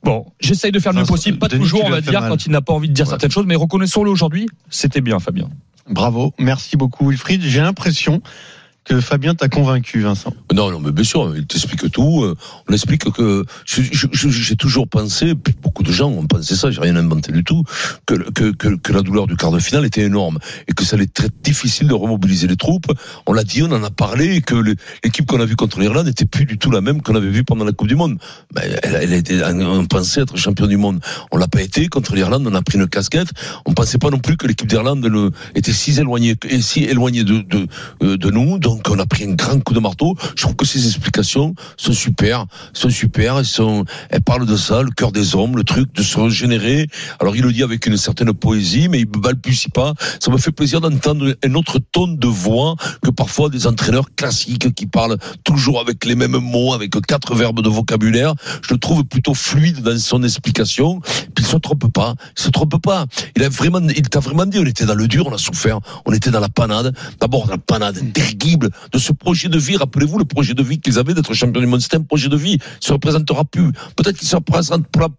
[0.03, 2.29] Bon, j'essaye de faire le mieux possible, pas Denis, toujours on va dire mal.
[2.29, 5.49] quand il n'a pas envie de dire certaines choses, mais reconnaissons-le aujourd'hui, c'était bien Fabien.
[5.89, 7.41] Bravo, merci beaucoup Wilfried.
[7.43, 8.21] J'ai l'impression
[8.83, 10.33] que Fabien t'a convaincu, Vincent.
[10.53, 12.23] Non, non, mais bien sûr, il t'explique tout.
[12.23, 12.35] euh,
[12.69, 17.31] On explique que j'ai toujours pensé, beaucoup de gens ont pensé ça, j'ai rien inventé
[17.31, 17.63] du tout,
[18.05, 21.05] que, que, que, la douleur du quart de finale était énorme et que ça allait
[21.05, 22.91] être très difficile de remobiliser les troupes.
[23.25, 24.55] On l'a dit, on en a parlé, et que
[25.03, 27.43] l'équipe qu'on a vue contre l'Irlande n'était plus du tout la même qu'on avait vue
[27.43, 28.17] pendant la Coupe du Monde.
[28.53, 30.99] Ben, elle, elle était, on pensait être champion du monde.
[31.31, 31.87] On l'a pas été.
[31.87, 33.29] Contre l'Irlande, on a pris une casquette.
[33.65, 37.67] On pensait pas non plus que l'équipe d'Irlande était si éloignée, si éloignée de, de,
[38.03, 38.59] euh, de nous.
[38.73, 40.15] Donc, on a pris un grand coup de marteau.
[40.35, 43.37] Je trouve que ces explications sont super, sont super.
[43.37, 46.87] Elles sont, elles parlent de ça, le cœur des hommes, le truc de se régénérer.
[47.19, 49.93] Alors, il le dit avec une certaine poésie, mais il ne balbutie pas.
[50.19, 54.73] Ça me fait plaisir d'entendre un autre ton de voix que parfois des entraîneurs classiques
[54.73, 58.33] qui parlent toujours avec les mêmes mots, avec quatre verbes de vocabulaire.
[58.67, 60.99] Je le trouve plutôt fluide dans son explication.
[61.35, 62.15] Puis il se trompe pas.
[62.35, 63.05] Il se trompe pas.
[63.35, 65.79] Il a vraiment, il t'a vraiment dit, on était dans le dur, on a souffert.
[66.05, 66.95] On était dans la panade.
[67.19, 69.77] D'abord, la panade terrible de ce projet de vie.
[69.77, 71.81] Rappelez-vous le projet de vie qu'ils avaient d'être champion du monde.
[71.81, 72.53] C'était un projet de vie.
[72.81, 73.71] Il se représentera plus.
[73.95, 75.09] Peut-être qu'il se représente pour, la-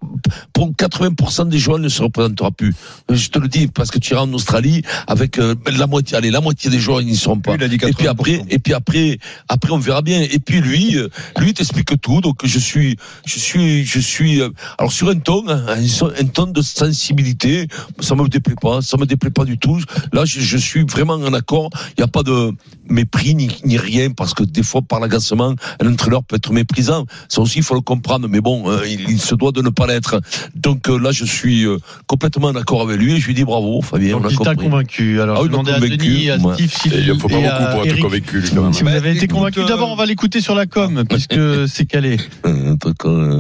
[0.52, 2.74] pour 80% des joueurs, il ne se représentera plus.
[3.10, 6.30] Je te le dis parce que tu iras en Australie avec euh, la moitié, allez,
[6.30, 7.52] la moitié des joueurs, ils n'y seront pas.
[7.88, 9.18] Et puis après, et puis après,
[9.48, 10.22] après, on verra bien.
[10.22, 12.20] Et puis lui, euh, lui t'explique tout.
[12.20, 14.40] Donc je suis, je suis, je suis.
[14.40, 17.68] euh, alors sur un ton, hein, un, ton de sensibilité,
[18.00, 19.80] ça me déplaît pas, ça me déplaît pas du tout.
[20.12, 21.70] Là, je, je suis vraiment en accord.
[21.90, 22.52] Il n'y a pas de
[22.88, 27.06] mépris ni, ni rien parce que des fois, par l'agacement, un entraîneur peut être méprisant.
[27.28, 28.28] Ça aussi, il faut le comprendre.
[28.28, 30.20] Mais bon, euh, il, il se doit de ne pas l'être.
[30.54, 33.82] Donc euh, là, je suis euh, complètement d'accord avec lui et je lui dis bravo,
[33.82, 34.16] Fabien.
[34.16, 34.64] on Donc a il t'a compris.
[34.66, 35.20] convaincu.
[35.20, 36.38] Alors Ah je oui, il m'a demandais à convaincu, Denis, à.
[36.54, 38.42] Steve, Sylvie Et il faut pas beaucoup pour être convaincu.
[38.46, 41.38] Si vous Bah, avez été convaincu, euh, d'abord on va l'écouter sur la com, puisque
[41.68, 42.16] c'est calé.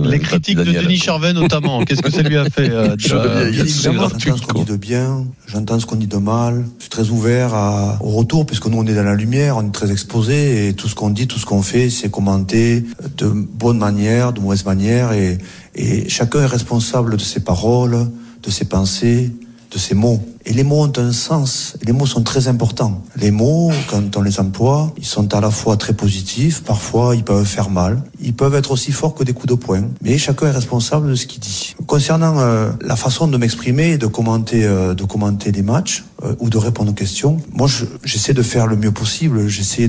[0.04, 0.64] Les critiques de.
[0.64, 5.24] Denis Charvet notamment, qu'est-ce que ça lui a fait j'entends ce qu'on dit de bien,
[5.46, 6.64] j'entends ce qu'on dit de mal.
[6.78, 9.66] Je suis très ouvert à, au retour, puisque nous, on est dans la lumière, on
[9.66, 12.84] est très exposé, et tout ce qu'on dit, tout ce qu'on fait, c'est commenté
[13.16, 15.38] de bonne manière, de mauvaise manière, et,
[15.74, 18.10] et chacun est responsable de ses paroles,
[18.42, 19.30] de ses pensées,
[19.78, 20.20] ses mots.
[20.46, 23.02] Et les mots ont un sens, les mots sont très importants.
[23.16, 27.24] Les mots, quand on les emploie, ils sont à la fois très positifs, parfois ils
[27.24, 30.48] peuvent faire mal, ils peuvent être aussi forts que des coups de poing, mais chacun
[30.48, 31.74] est responsable de ce qu'il dit.
[31.86, 36.50] Concernant euh, la façon de m'exprimer de commenter, euh, de commenter les matchs euh, ou
[36.50, 39.88] de répondre aux questions, moi je- j'essaie de faire le mieux possible, j'essaie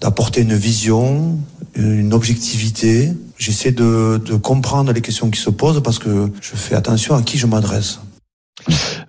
[0.00, 1.38] d'apporter une vision,
[1.76, 7.14] une objectivité, j'essaie de comprendre les questions qui se posent parce que je fais attention
[7.14, 8.00] à qui je m'adresse.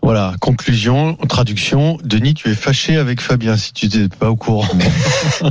[0.02, 1.98] Voilà, conclusion, traduction.
[2.04, 4.68] Denis, tu es fâché avec Fabien si tu n'étais pas au courant.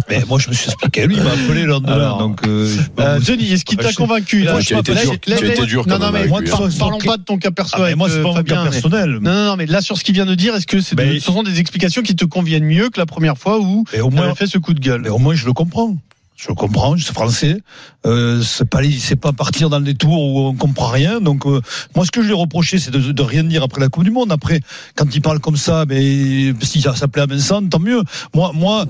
[0.08, 1.06] Mais moi, je me suis expliqué.
[1.06, 1.92] Lui, il m'a appelé lendemain.
[1.92, 2.66] Alors, donc, euh,
[2.98, 5.16] Euh, moi, Denis, est-ce qu'il Bah, t'a convaincu là Moi, Je tu as été dur-
[5.20, 6.68] tu as là, été dur Non, non, mais par- hein.
[6.78, 8.70] parlons pas de ton cas perso Ah, mais moi, c'est euh, pas mon cas mais-
[8.70, 9.18] personnel.
[9.20, 11.02] Non, non, non, mais là, sur ce qu'il vient de dire, est-ce que c'est de-
[11.02, 14.00] Mais- ce sont des explications qui te conviennent mieux que la première fois où Et
[14.00, 15.96] au fait ce coup de gueule Mais au moins, je le comprends.
[16.44, 17.58] Je comprends, je suis français.
[18.04, 21.20] Euh, c'est pas, c'est pas partir dans des tours où on comprend rien.
[21.20, 21.60] Donc, euh,
[21.94, 24.02] moi, ce que je lui ai reproché, c'est de, de rien dire après la Coupe
[24.02, 24.32] du Monde.
[24.32, 24.60] Après,
[24.96, 28.02] quand il parle comme ça, mais si ça, plaît à Vincent, tant mieux.
[28.34, 28.86] Moi, moi,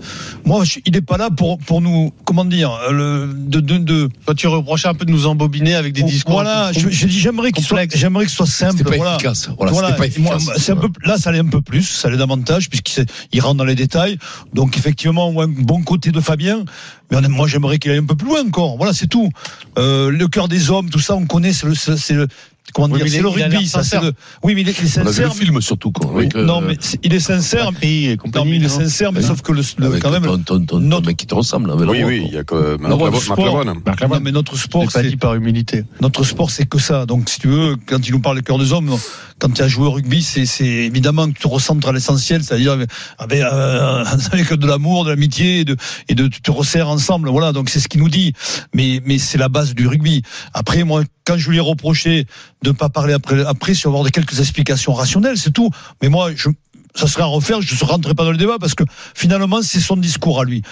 [0.47, 4.09] moi, je- il est pas là pour, pour nous, comment dire, le, de, de, de
[4.25, 6.33] Toi, tu reprochais un peu de nous embobiner avec des discours.
[6.35, 8.83] Voilà, je, je dis j'aimerais qu'il soit, j'aimerais que ce soit simple.
[8.85, 9.17] Pas voilà.
[9.17, 9.51] efficace.
[9.59, 10.59] Voilà, c'était pas Moi, efficace.
[10.59, 13.41] c'est un peu, là, ça allait un peu plus, ça allait davantage, puisqu'il s'est- il
[13.43, 14.17] rentre dans les détails.
[14.55, 16.65] Donc, effectivement, on voit un bon côté de Fabien.
[17.13, 18.77] Mais on- moi, j'aimerais qu'il aille un peu plus loin encore.
[18.77, 19.31] Voilà, c'est tout.
[19.79, 22.27] Euh, le cœur des hommes, tout ça, on connaît, c'est le, c'est c'est le,
[22.75, 24.03] comment Oui, dire, mais c'est il le est- rugby, ça, c'est sincère.
[24.03, 25.29] le, oui, mais il est, il est On a vu sincère.
[25.29, 26.11] le film surtout quoi.
[26.15, 27.71] avec, euh, non, mais c'est- il est sincère.
[27.83, 29.27] Et Non, mais il est sincère, mais Oui.
[29.27, 31.69] sauf que le, le- quand même, ton, ton, ton, ton mec qui te ressemble.
[31.69, 32.29] là, avec Oui, oui, quoi.
[32.29, 34.23] il y a que Marc notre Lavoine.
[34.23, 35.85] mais notre sport, C'est pas dit par humilité.
[36.01, 37.05] notre sport, c'est que ça.
[37.07, 38.97] Donc, si tu veux, quand il nous parle de cœur des hommes,
[39.43, 42.73] quand tu as joué au rugby, c'est, évidemment que tu te recentres à l'essentiel, c'est-à-dire
[42.73, 42.89] avec,
[43.19, 45.77] avec, euh, de l'amour, de l'amitié et de,
[46.09, 47.29] et de te resserres ensemble.
[47.29, 47.51] Voilà.
[47.51, 48.35] Donc, c'est ce qu'il nous dit.
[48.73, 50.23] Mais, mais c'est la base du rugby.
[50.55, 52.27] Après, moi, quand je lui ai reproché
[52.63, 55.71] de ne pas parler après, après, sur avoir de quelques explications rationnelles, c'est tout.
[56.01, 56.49] Mais moi, je,
[56.95, 59.81] ça serait à refaire, je ne rentrerai pas dans le débat parce que finalement, c'est
[59.81, 60.63] son discours à lui.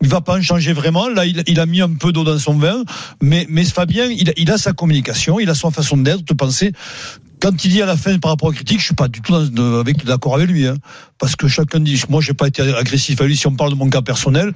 [0.00, 1.08] Il va pas en changer vraiment.
[1.08, 2.84] Là, il, a mis un peu d'eau dans son vin,
[3.22, 6.72] mais, mais Fabien, il, il a sa communication, il a son façon d'être, de penser.
[7.40, 9.34] Quand il dit à la fin par rapport aux critiques, je suis pas du tout
[10.04, 10.76] d'accord avec lui, hein,
[11.18, 12.00] parce que chacun dit.
[12.08, 13.36] Moi, j'ai pas été agressif à lui.
[13.36, 14.52] Si on parle de mon cas personnel,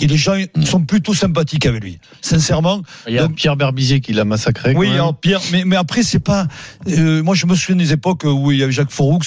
[0.00, 1.98] et les gens sont plutôt sympathiques avec lui.
[2.20, 2.82] Sincèrement.
[3.06, 4.74] Il y a Donc, Pierre Berbizier qui l'a massacré.
[4.76, 6.46] oui, alors Pierre, mais, mais après c'est pas.
[6.88, 9.18] euh, moi, je me souviens des époques où il y avait Jacques Foroux,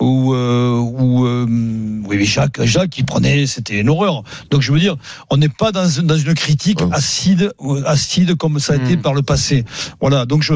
[0.00, 4.22] où, euh, où euh, oui, mais Jacques, Jacques, qui prenait, c'était une horreur.
[4.50, 4.96] Donc je veux dire,
[5.30, 7.52] on n'est pas dans, dans une critique acide,
[7.86, 9.64] acide comme ça a été par le passé.
[10.00, 10.26] Voilà.
[10.26, 10.54] Donc je,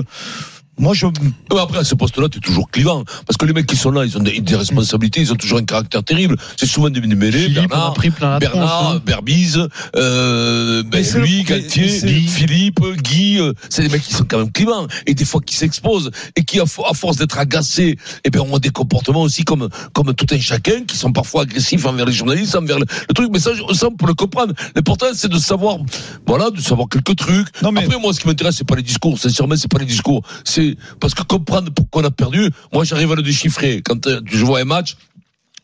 [0.79, 1.07] moi je.
[1.07, 3.05] Ouais, après, à ce poste-là, tu es toujours clivant.
[3.27, 5.59] Parce que les mecs qui sont là, ils ont des, des responsabilités, ils ont toujours
[5.59, 6.37] un caractère terrible.
[6.57, 7.49] C'est souvent des mêlés.
[7.49, 9.03] Bernard, pris plein la Bernard, tronche, hein.
[9.05, 14.25] Berbise, euh, ben, Mais lui, Galtier, mais Philippe, Guy, euh, c'est des mecs qui sont
[14.29, 14.87] quand même clivants.
[15.07, 16.11] Et des fois qui s'exposent.
[16.37, 19.69] Et qui, à, fo- à force d'être agacés, eh ben, ont des comportements aussi comme,
[19.93, 23.29] comme tout un chacun, qui sont parfois agressifs envers les journalistes, envers le, le truc.
[23.33, 24.53] Mais ça, ça, on peut le comprendre.
[24.75, 25.79] L'important, c'est de savoir,
[26.27, 27.47] voilà, de savoir quelques trucs.
[27.63, 29.19] Non, mais- Après, moi, ce qui m'intéresse, c'est pas les discours.
[29.19, 30.23] Sincèrement, c'est pas les discours.
[30.45, 30.66] C'est
[31.01, 33.83] parce que comprendre pourquoi on a perdu, moi, j'arrive à le déchiffrer.
[33.83, 34.97] Quand euh, je vois un match,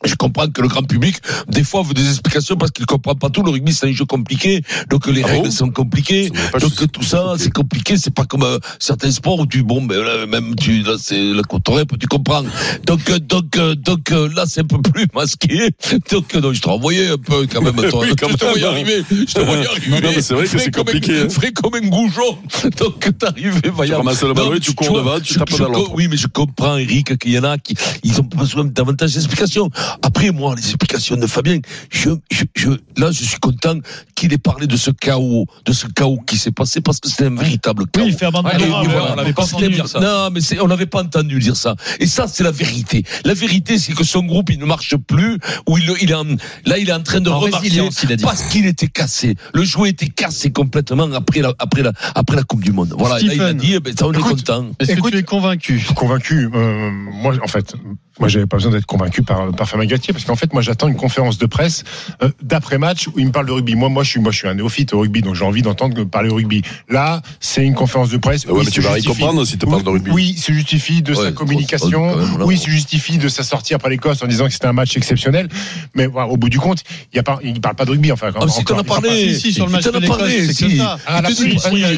[0.04, 1.16] je comprends que le grand public,
[1.48, 3.42] des fois, veut des explications parce qu'il comprend pas tout.
[3.42, 4.62] Le rugby, c'est un jeu compliqué.
[4.90, 6.30] Donc, les Ah règles bon sont compliquées.
[6.60, 7.96] Donc, tout ça, c'est compliqué.
[7.96, 11.22] C'est pas comme euh, certains sports où tu, bon, ben, là, même tu, là, c'est
[11.32, 11.62] la côte
[12.00, 12.42] tu comprends.
[12.86, 15.70] Donc, euh, donc, euh, donc, euh, là, c'est un peu plus masqué.
[16.10, 17.90] Donc, euh, donc, je te renvoyais un peu, quand même, toi.
[18.02, 19.04] Oui, quand je te voyais arriver.
[19.10, 20.20] Je te voyais arriver.
[20.20, 21.28] C'est vrai que c'est comme un- compliqué, hein.
[21.28, 22.38] Frais comme un goujon.
[22.78, 23.98] Donc, t'arrivais, voyons.
[23.98, 25.92] ramasses le ballon Non, et tu cours devant, tu tapes dans.
[25.94, 29.70] Oui, mais je comprends, Eric, qu'il y en a qui, ils ont besoin davantage d'explications.
[30.02, 31.58] Après, moi, les explications de Fabien,
[31.90, 33.78] je, je, je, là, je suis content
[34.14, 37.26] qu'il ait parlé de ce chaos, de ce chaos qui s'est passé parce que c'était
[37.26, 38.04] un véritable chaos.
[38.04, 40.00] Oui, il fait abandonner Laurent, voilà, on l'avait pas entendu dire ça.
[40.00, 41.74] Non, mais c'est, on n'avait pas entendu dire ça.
[42.00, 43.04] Et ça, c'est la vérité.
[43.24, 45.38] La vérité, c'est que son groupe, il ne marche plus,
[45.68, 46.24] ou il, il est en,
[46.66, 47.78] là, il est en train de En dit.
[48.22, 49.34] parce qu'il était cassé.
[49.54, 52.94] Le jouet était cassé complètement après la, après la, après la Coupe du Monde.
[52.96, 53.16] Voilà.
[53.16, 53.56] Là, il a Stephen.
[53.58, 54.66] dit, eh ben, ça, on est content.
[54.78, 55.84] Est-ce que tu es convaincu?
[55.94, 56.48] Convaincu.
[56.54, 57.74] euh, moi, en fait,
[58.20, 60.88] moi, j'avais pas besoin d'être convaincu par, par Fabien Galtier parce qu'en fait, moi, j'attends
[60.88, 61.82] une conférence de presse
[62.22, 63.74] euh, d'après match où il me parle de rugby.
[63.74, 66.04] Moi, moi, je suis, moi, je suis un néophyte au rugby, donc j'ai envie d'entendre
[66.04, 66.62] parler au rugby.
[66.88, 68.44] Là, c'est une conférence de presse.
[68.44, 69.18] Ouais, où mais il tu vas y justifie.
[69.20, 70.10] comprendre si tu parles de rugby.
[70.10, 72.16] Oui, il se justifie de Ouais, sa communication.
[72.16, 74.72] là, oui, il se justifie de sa sortie après l'Écosse en disant que c'était un
[74.72, 75.48] match exceptionnel.
[75.94, 76.82] Mais voilà, au bout du compte,
[77.12, 78.12] il y a pas, il parle pas de rugby.
[78.12, 79.34] Enfin, Ah, mais si t'en as parle parlé.
[79.34, 80.98] Si, si, sur le match de a l'Écosse, parlé, c'est ça.
[81.06, 81.88] Ah, parce qu'il y a-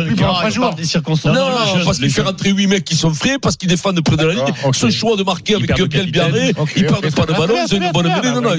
[0.00, 0.74] qu'il plus pendant trois jours.
[0.74, 1.34] des circonstances.
[1.36, 1.46] Non,
[1.84, 4.34] parce qu'il fait rentrer 8 mecs qui sont frais, parce qu'ils défendent près de la
[4.34, 4.54] ligne.
[4.72, 5.66] Ce choix de marquer avec.
[6.12, 8.16] Biarré, Ok, ils ok, perdent pas de ballon, bien, ils ont une très bonne bien,
[8.16, 8.28] mêlée.
[8.34, 8.58] Non, non, il il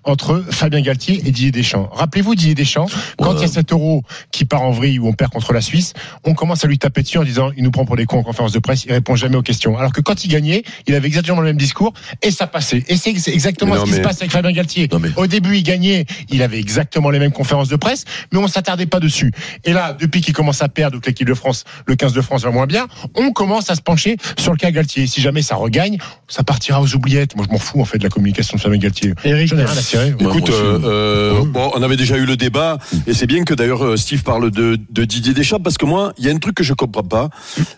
[0.08, 1.90] entre Fabien Galtier et Didier Deschamps.
[1.92, 2.86] Rappelez-vous Didier Deschamps,
[3.18, 5.62] quand il y a cet euro qui part en vrille où on perd contre la
[5.62, 5.94] Suisse,
[6.24, 8.24] on commence à lui taper dessus en disant il nous prend pour des cons en
[8.24, 9.78] conférence de presse, il répond jamais aux questions.
[9.80, 11.92] Alors que quand il gagnait, il avait exactement le même discours
[12.22, 12.84] et ça passait.
[12.88, 14.88] Et c'est exactement ce qui se passe avec Fabien Galtier.
[14.92, 18.38] Non, mais- Au début, il gagnait, il avait exactement les mêmes conférences de presse, mais
[18.38, 19.32] on s'attardait pas dessus.
[19.64, 22.44] Et là, depuis qu'il commence à perdre, donc l'équipe de France, le 15 de France
[22.44, 22.86] va moins bien,
[23.16, 25.06] on commence à se pencher sur le cas Galtier.
[25.06, 27.36] Si jamais ça regagne, ça partira aux oubliettes.
[27.36, 29.14] Moi, je m'en fous en fait de la communication de Fabien Galtier.
[29.24, 30.16] Eric, J'en ai rien à cirer.
[30.20, 33.86] Écoute, euh, euh, bon, on avait déjà eu le débat, et c'est bien que d'ailleurs
[33.86, 36.56] euh, Steve parle de, de Didier Deschamps, parce que moi, il y a un truc
[36.56, 37.30] que je comprends pas,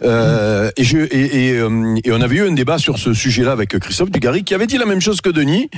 [0.04, 3.52] euh, et, je, et, et, euh, et on avait eu un débat sur ce sujet-là
[3.52, 5.70] avec Christophe Dugarry, qui avait dit la même chose que Denis.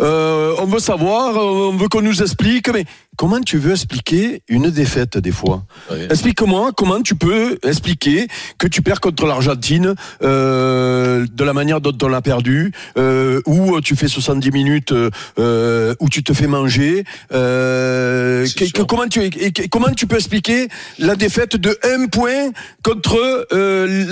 [0.00, 2.84] Euh, on veut savoir, on veut qu'on nous explique, mais
[3.16, 6.06] comment tu veux expliquer une défaite des fois Ouais.
[6.10, 8.26] Explique-moi comment tu peux expliquer
[8.58, 13.80] que tu perds contre l'Argentine euh, de la manière dont on l'a perdu, euh, où
[13.80, 14.92] tu fais 70 minutes,
[15.38, 17.04] euh, où tu te fais manger.
[17.32, 22.06] Euh, que- que- comment tu et que- comment tu peux expliquer la défaite de un
[22.06, 22.50] point
[22.82, 23.46] contre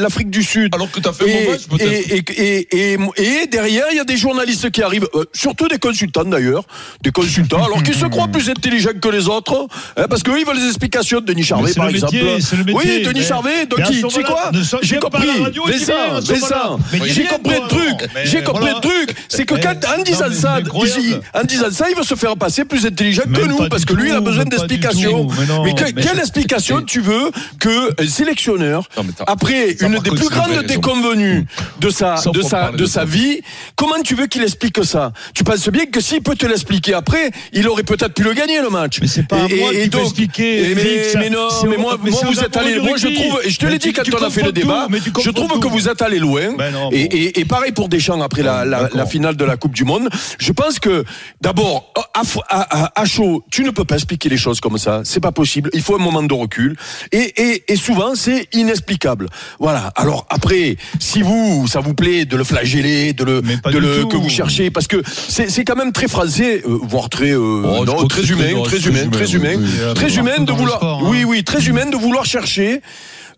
[0.01, 1.91] l'Afrique du Sud Alors que t'as fait un et, match, peut-être.
[1.93, 5.79] et, et, et, et, et derrière, il y a des journalistes qui arrivent, surtout des
[5.79, 6.65] consultants d'ailleurs,
[7.03, 9.67] des consultants, alors qu'ils se croient plus intelligents que les autres,
[9.97, 11.21] hein, parce qu'eux, ils veulent des explications.
[11.21, 12.17] Denis Charvet, par exemple.
[12.75, 14.51] Oui, Denis Charvet, donc tu sais quoi
[14.83, 15.29] J'ai compris.
[15.67, 18.11] Vincent, Vincent, j'ai compris un truc.
[18.25, 19.15] J'ai compris un truc.
[19.29, 20.59] C'est que quand, en disant ça,
[21.35, 24.11] en disant ça, il veut se faire passer plus intelligent que nous, parce que lui,
[24.11, 25.29] il a besoin d'explications.
[25.65, 28.85] Mais quelle explication tu veux que un sélectionneur,
[29.27, 31.47] après une des plus grandes déconvenues
[31.81, 33.41] de sa, de sa, de sa vie,
[33.77, 35.13] comment tu veux qu'il explique ça?
[35.35, 38.61] Tu penses bien que s'il peut te l'expliquer après, il aurait peut-être pu le gagner
[38.61, 38.80] le match.
[39.01, 40.75] Mais c'est pas à moi peut expliquer.
[41.17, 42.79] Mais non, mais moi, vous êtes allé.
[42.81, 44.89] Moi, je trouve, et je te l'ai dit quand on a fait le débat,
[45.23, 46.57] je trouve que vous êtes allé loin.
[46.93, 50.09] Et pareil pour Deschamps après la finale de la Coupe du Monde.
[50.39, 51.05] Je pense que
[51.41, 55.03] d'abord, à chaud, tu ne peux pas expliquer les choses comme ça.
[55.05, 55.71] C'est pas possible.
[55.73, 56.77] Il faut un moment de recul.
[57.13, 59.27] Et souvent, c'est inexplicable.
[59.59, 59.93] Voilà.
[59.97, 64.17] Alors après, si vous, ça vous plaît de le flageller, de le, de le que
[64.17, 68.07] vous cherchez, parce que c'est quand même très français, euh, voire très, euh, Oh, non,
[68.07, 70.17] très humain, très- très humain, très humain, oui, oui, très oui.
[70.19, 70.99] humain de vouloir, hein.
[71.05, 72.81] oui, oui, très humain de vouloir chercher.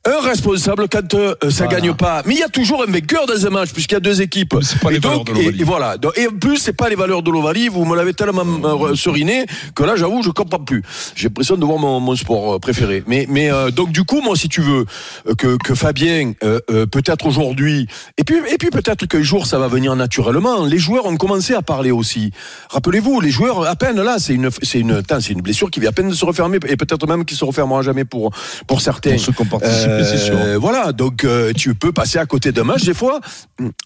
[0.05, 1.81] Un responsable quand euh, ça Voilà.
[1.81, 2.23] gagne pas.
[2.27, 4.57] Mais il y a toujours un vainqueur dans un match puisqu'il y a deux équipes.
[4.83, 5.95] pas et les valeurs donc, de et, et voilà.
[6.17, 7.69] Et en plus, c'est pas les valeurs de l'Ovalie.
[7.69, 9.47] Vous me l'avez tellement euh, seriné
[9.77, 10.83] que là, j'avoue, je comprends plus.
[11.15, 13.05] J'ai l'impression de voir mon, mon sport euh, préféré.
[13.07, 14.87] Mais, mais euh, donc du coup, moi, si tu veux
[15.29, 17.87] euh, que, que Fabien, euh, euh, peut-être aujourd'hui,
[18.19, 20.65] et puis, et puis peut-être qu'un jour, ça va venir naturellement.
[20.67, 22.33] Les joueurs ont commencé à parler aussi.
[22.71, 25.91] Rappelez-vous, les joueurs, à peine là, c'est une, c'est une, c'est une blessure qui vient
[25.91, 28.33] à peine de se refermer et peut-être même qui se refermera jamais pour
[28.67, 29.13] pour certains.
[29.13, 30.35] Pour ceux qui ont participé, c'est sûr.
[30.37, 33.21] Euh, Voilà, donc euh, tu peux passer à côté d'un match des fois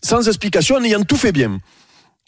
[0.02, 1.58] sans explication en ayant tout fait bien.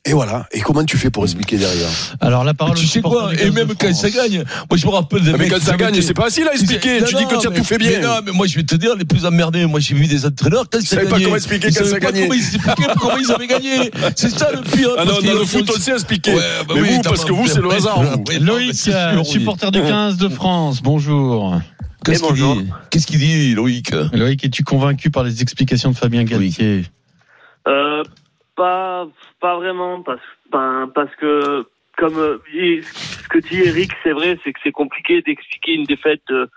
[0.07, 0.47] Et voilà.
[0.53, 1.89] Et comment tu fais pour expliquer derrière
[2.21, 4.13] Alors la parole Tu sais quoi Et 15 de même quand ça France.
[4.15, 6.49] gagne, moi je me rappelle des Ah, mais mecs quand ça gagne, c'est pas facile
[6.49, 7.01] à expliquer.
[7.01, 7.91] Non, Tu dis que tu as tout fait bien.
[7.91, 10.25] Mais non, mais moi je vais te dire, les plus emmerdés, moi j'ai vu des
[10.25, 11.25] entraîneurs quand ça savais pas gagnait.
[11.25, 12.29] comment expliquer quand ça savaient pas gagnait.
[12.29, 13.91] Comment ils expliquaient comment ils avaient gagné.
[14.15, 14.91] C'est ça le pire.
[14.99, 16.33] Ah non, dans le foot, on sait expliquer.
[16.35, 18.01] Ouais, bah mais oui, vous, parce que vous, c'est le hasard.
[18.41, 18.75] Loïc,
[19.25, 21.59] supporter du 15 de France, bonjour.
[22.05, 26.25] Qu'est-ce qu'il dit Qu'est-ce qu'il dit, Loïc Loïc, es-tu convaincu par les explications de Fabien
[26.25, 26.85] Galtier
[27.67, 28.03] Euh,
[28.57, 29.07] pas,
[29.41, 30.21] pas vraiment, parce,
[30.51, 35.23] ben, parce que, comme euh, ce que dit Eric, c'est vrai, c'est que c'est compliqué
[35.23, 36.49] d'expliquer une défaite, de,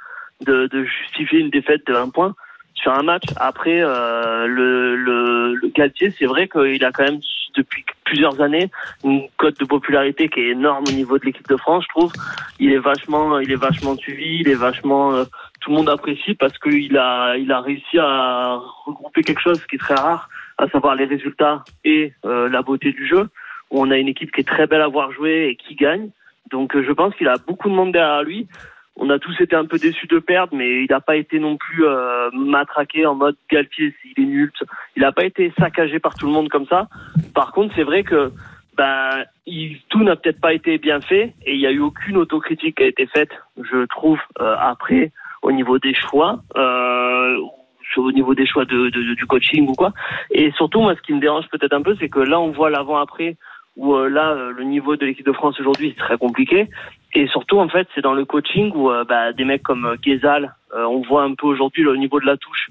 [0.46, 2.34] de, de justifier une défaite de un point
[2.76, 3.26] sur un match.
[3.36, 7.20] Après, euh, le, le, le Galtier, c'est vrai qu'il a quand même,
[7.56, 8.70] depuis plusieurs années,
[9.04, 12.12] une cote de popularité qui est énorme au niveau de l'équipe de France, je trouve.
[12.60, 15.24] Il est vachement, il est vachement suivi, il est vachement, euh,
[15.62, 19.76] tout le monde apprécie parce qu'il a, il a réussi à regrouper quelque chose qui
[19.76, 23.30] est très rare à savoir les résultats et euh, la beauté du jeu.
[23.72, 26.10] On a une équipe qui est très belle à voir jouer et qui gagne.
[26.49, 28.47] Donc euh, je pense qu'il a beaucoup de monde derrière lui.
[29.04, 31.58] On a tous été un peu déçus de perdre, mais il n'a pas été non
[31.58, 34.52] plus euh, matraqué en mode Galtier, il est nul.
[34.95, 36.88] Il n'a pas été saccagé par tout le monde comme ça.
[37.34, 38.32] Par contre, c'est vrai que
[38.78, 42.16] ben, il, tout n'a peut-être pas été bien fait et il n'y a eu aucune
[42.16, 46.39] autocritique qui a été faite, je trouve, euh, après, au niveau des choix.
[46.56, 47.38] Euh,
[47.97, 49.91] au niveau des choix de, de- du coaching ou quoi.
[50.30, 52.70] Et surtout, moi, ce qui me dérange peut-être un peu, c'est que là, on voit
[52.70, 53.36] l'avant-après,
[53.76, 56.70] où euh, là, le niveau de l'équipe de France aujourd'hui, c'est très compliqué.
[57.14, 59.95] Et surtout, en fait, c'est dans le coaching où euh, bah, des mecs comme euh,
[60.01, 62.70] Ghezal, euh, on voit un peu aujourd'hui le niveau de la touche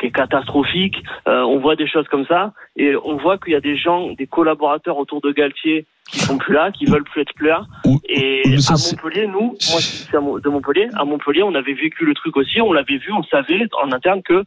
[0.00, 0.96] qui est catastrophique.
[1.28, 2.52] Euh, on voit des choses comme ça.
[2.76, 6.38] Et on voit qu'il y a des gens, des collaborateurs autour de Galtier qui sont
[6.38, 7.62] plus là, qui veulent plus être plus là.
[8.08, 12.36] Et à Montpellier, nous, moi, Mon- de Montpellier, à Montpellier, on avait vécu le truc
[12.36, 14.44] aussi, on l'avait vu, on savait en interne que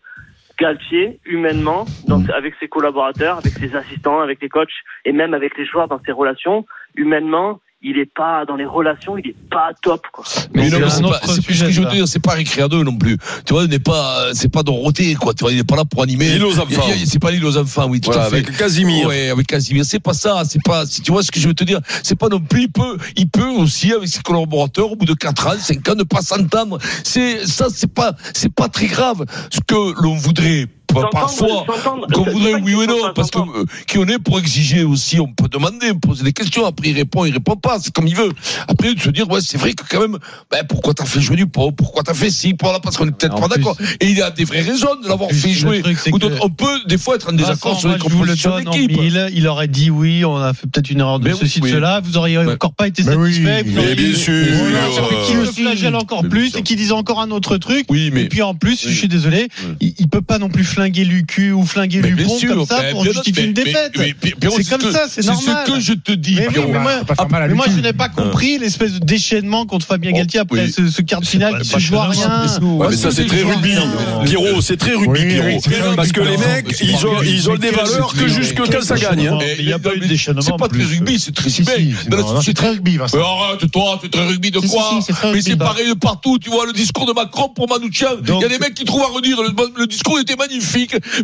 [0.60, 4.70] Galtier, humainement, dans- avec ses collaborateurs, avec ses assistants, avec les coachs
[5.06, 6.66] et même avec les joueurs dans ses relations,
[6.96, 10.02] humainement, il est pas dans les relations, il est pas top.
[10.12, 10.26] Quoi.
[10.56, 12.34] Mais non, c'est mais un c'est pas, c'est ce que je veux dire, c'est pas
[12.34, 13.18] récré à deux non plus.
[13.46, 15.36] Tu vois, il n'est pas, c'est pas Dorothée, quoi.
[15.36, 16.30] Tu vois, il n'est pas là pour animer.
[16.30, 16.82] L'île aux enfants.
[17.06, 18.38] C'est pas l'île aux enfants, oui, tout Voilà, à fait.
[18.38, 19.08] avec Casimir.
[19.08, 19.86] Ouais, avec Casimir.
[19.86, 22.18] C'est pas ça, c'est pas, si tu vois ce que je veux te dire, c'est
[22.18, 25.48] pas non plus, il peut, il peut aussi, avec ses collaborateurs, au bout de 4
[25.48, 26.80] ans, 5 ans, ne pas s'entendre.
[27.04, 29.26] C'est, ça, c'est pas, c'est pas très grave.
[29.52, 30.66] Ce que l'on voudrait,
[31.12, 31.66] parfois,
[32.14, 35.28] qu'on voudrait, oui ou non, parce que, euh, qui on est pour exiger aussi, on
[35.28, 38.32] peut demander, poser des questions, après il répond, il répond pas, c'est comme il veut.
[38.68, 40.18] Après, de se dire, ouais, c'est vrai que quand même,
[40.52, 43.08] ben, pourquoi t'as fait jouer du pot, pourquoi t'as fait ci, pour là, parce qu'on
[43.08, 43.78] est peut-être pas d'accord.
[44.00, 45.82] Et il y a des vraies raisons de l'avoir fait jouer.
[45.82, 46.38] truc, Ou que- d'autres.
[46.42, 48.92] On peut, des fois, être en désaccord Vincent, sur les compositions d'équipe.
[49.34, 51.70] Il aurait dit oui, on a fait peut-être une erreur de Mais ceci, oui.
[51.72, 52.00] de cela.
[52.02, 53.34] Vous auriez Mais- encore pas été Mais oui.
[53.34, 53.64] satisfait.
[53.64, 54.34] vous Mais bien sûr.
[55.28, 57.86] Qu'il le flagelle encore plus et qu'il dise encore un autre truc.
[57.90, 58.24] Oui, mais.
[58.24, 58.92] Et puis en plus, Oui.
[58.92, 59.76] je suis désolé, Oui.
[59.82, 62.84] il, il peut pas non plus flinguer Lucu ou flinguer Mais Lupon sûr, comme ça
[62.92, 63.94] pour justifier une défaite.
[63.98, 65.66] C'est comme ça, c'est c'est ce normal.
[65.68, 66.72] que je te dis, Mais, oui, Pierrot.
[66.72, 66.92] mais moi,
[67.50, 71.22] mais je n'ai pas compris l'espèce de déchaînement contre Fabien Galtier après ce, ce quart
[71.22, 72.46] de finale qui se joue à rien.
[72.90, 73.72] Mais ça c'est très rugby.
[74.26, 75.96] Pierrot, c'est très rugby, Pierrot.
[75.96, 77.34] Parce que les mecs, ils ont, rugby.
[77.34, 79.28] ils ont des valeurs que jusque quand ça gagne.
[79.28, 79.40] hein.
[79.60, 82.70] Il y a pas eu de déchaînement C'est pas très rugby, c'est très c'est très
[82.70, 83.18] rugby, Vincent.
[83.18, 85.00] Mais arrête, toi, c'est très rugby de quoi
[85.34, 85.66] Mais c'est bah.
[85.66, 88.10] pareil de partout, tu vois, le discours de Macron pour Manouchian.
[88.28, 89.50] Il y a des mecs qui trouvent à redire, le,
[89.80, 90.65] le discours était magnifique,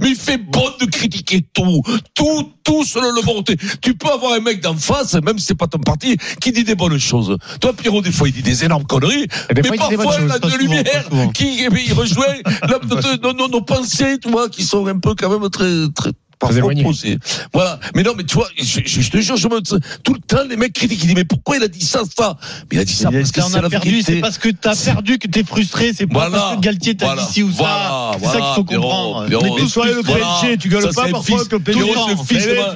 [0.01, 1.81] mais il fait bon de critiquer tout.
[2.15, 3.43] Tout, tout selon le bon.
[3.81, 6.63] Tu peux avoir un mec d'en face, même si c'est pas ton parti, qui dit
[6.63, 7.38] des bonnes choses.
[7.59, 10.31] Toi, Pierrot, des fois, il dit des énormes conneries, Et des mais fois, parfois, il
[10.31, 11.30] a de lumière souvent.
[11.30, 12.26] qui, eh bien, il rejoint
[12.68, 12.80] la-
[13.34, 16.11] nos- nos pensées, tu vois, qui sont un peu quand même très, très,
[16.49, 16.81] éloignées.
[16.81, 17.18] opposées.
[17.53, 17.80] Voilà.
[17.95, 20.43] Mais non, mais tu vois, je, je- je te jure, je me, tout le temps,
[20.49, 22.38] les mecs critiquent, ils disent, mais pourquoi il a dit ça, ça?
[22.72, 24.13] Mais il a dit ça Il parce que c'est as la perdu, vérité.
[24.15, 26.38] c'est parce que t'as perdu que t'es frustré, c'est pas Voilà.
[26.39, 27.23] parce que Galtier t'a Voilà.
[27.23, 27.57] dit ci ou ça.
[27.57, 28.11] Voilà.
[28.19, 29.26] C'est ça qu'il faut comprendre.
[29.27, 29.45] Pierrot.
[29.45, 30.01] Est tous Soyez le.
[30.03, 31.81] PSG, tu gueules pas parfois que le PSG.
[31.81, 31.88] Mais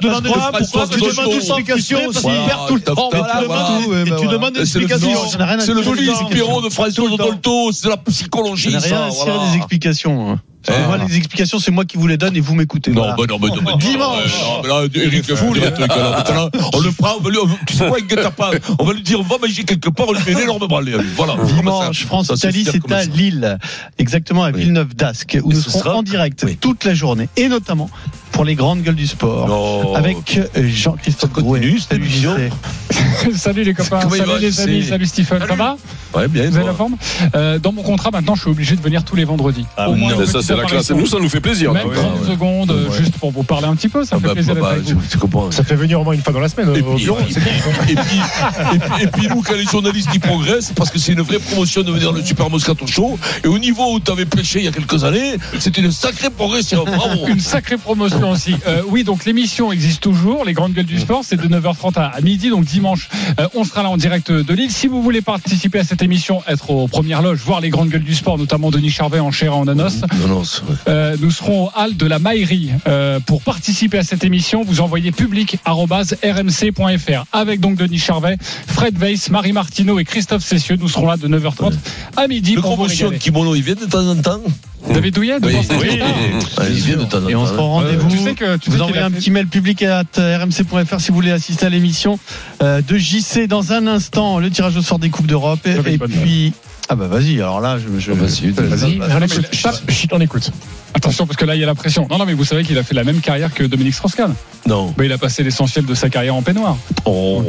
[0.06, 1.30] demandes de pourquoi François tu demandes Dosto.
[1.30, 2.46] une explication parce qu'il Voilà.
[2.46, 3.10] perd tout le temps.
[3.10, 5.10] Tu demandes- une C'est explication.
[5.12, 6.26] Le tout.
[6.30, 7.16] Pierrot, de François Tout.
[7.16, 8.80] Dolto, c'est la psychologie, Ça à
[9.10, 9.50] cirer voilà.
[9.50, 10.38] des explications.
[10.86, 12.90] Moi, les explications, c'est moi qui vous les donne et vous m'écoutez.
[12.90, 13.16] Non, voilà.
[13.16, 13.76] bah non, bah non, bah non.
[13.78, 14.24] Dimanche.
[14.24, 16.10] Ouais, non, mais là, Eric, fou, le truc, là.
[16.10, 19.38] Maintenant, On le prend, on va lui, tu sais quoi, on va lui dire, va
[19.38, 20.96] manger quelque part, on lui met une énorme branlée.
[21.16, 21.36] Voilà.
[21.44, 23.04] Dimanche, Ça, ça, France-Italie, c'est à.
[23.04, 23.58] Lille,
[23.98, 27.90] exactement à Villeneuve d'Ascq, où nous serons en direct toute la journée, et notamment
[28.32, 29.94] pour les grandes gueules du sport, Oh.
[29.96, 31.30] avec euh, Jean-Christophe
[31.90, 32.52] émission JC.
[33.36, 35.76] salut les copains, salut va, les amis, salut Stephen, ça va
[36.14, 36.48] Ouais, bien.
[36.50, 36.96] Vous avez la forme
[37.34, 39.66] Euh, Dans mon contrat maintenant, je suis obligé de venir tous les vendredis.
[39.76, 40.90] Ah, Au moins Ça, c'est la classe.
[40.90, 41.72] Nous, ça nous fait plaisir.
[41.72, 41.94] Même Ouais.
[41.96, 42.98] 30 secondes, euh, Ouais.
[42.98, 45.00] juste pour vous parler un petit peu, ça Ah me fait bah, plaisir bah, vous.
[45.10, 45.50] tu comprends.
[45.50, 47.18] Ça fait venir au moins une fois dans la semaine Et au puis, bureau.
[47.20, 48.20] et puis, et puis,
[48.74, 51.38] et puis, et puis nous, quand les journalistes y progressent, parce que c'est une vraie
[51.38, 53.18] promotion de venir le Super Moscato Show.
[53.44, 56.30] Et au niveau où tu avais pêché il y a quelques années, c'est une sacrée
[56.30, 56.84] progression.
[56.84, 57.26] Bravo.
[57.28, 58.54] Une sacrée promotion aussi.
[58.66, 60.44] Euh, oui, donc l'émission existe toujours.
[60.44, 62.50] Les grandes gueules du sport, c'est de 9h30 à, midi.
[62.50, 63.08] Donc dimanche,
[63.40, 64.70] euh, on sera là en direct de Lille.
[64.70, 68.02] Si vous voulez participer à cette émission, être aux premières loges, voir les grandes gueules
[68.02, 70.02] du sport, notamment Denis Charvet en chair et en anos,
[70.88, 72.70] euh, nous serons au hall de la Maillerie.
[72.86, 79.30] Euh, pour participer à cette émission, vous envoyez public@rmc.fr avec donc Denis Charvet, Fred Weiss,
[79.30, 80.76] Marie Martineau et Christophe Cessieux.
[80.76, 81.72] Nous serons là de 9h30
[82.16, 84.42] à midi Le pour promotion kimono, il vient de temps en temps
[84.92, 86.12] David Douillet, de Oui, Vincent oui, Quentin.
[86.60, 86.66] oui.
[86.70, 87.30] Il vient de.
[87.30, 88.08] Et on se rend rendez-vous.
[88.10, 91.14] tu sais que- tu vous envoyez un fait- petit mail public à rmc.fr si vous
[91.14, 92.18] voulez assister à l'émission
[92.62, 94.38] euh, de JC dans un instant.
[94.38, 95.60] Le tirage au sort des Coupes d'Europe.
[95.66, 96.52] Et, puis.
[96.88, 97.98] Ah bah vas-y, alors là, je.
[97.98, 99.48] je Vas-y, Vas-y, on écoute.
[99.52, 100.50] Chut, chut, on écoute.
[100.94, 102.06] Attention, parce que là, il y a la pression.
[102.10, 104.34] Non, non, mais vous savez qu'il a fait la même carrière que Dominique Strauss-Kahn.
[104.66, 104.94] Non.
[104.96, 106.76] Bah, il a passé l'essentiel de sa carrière en peignoir.
[107.04, 107.44] Oh,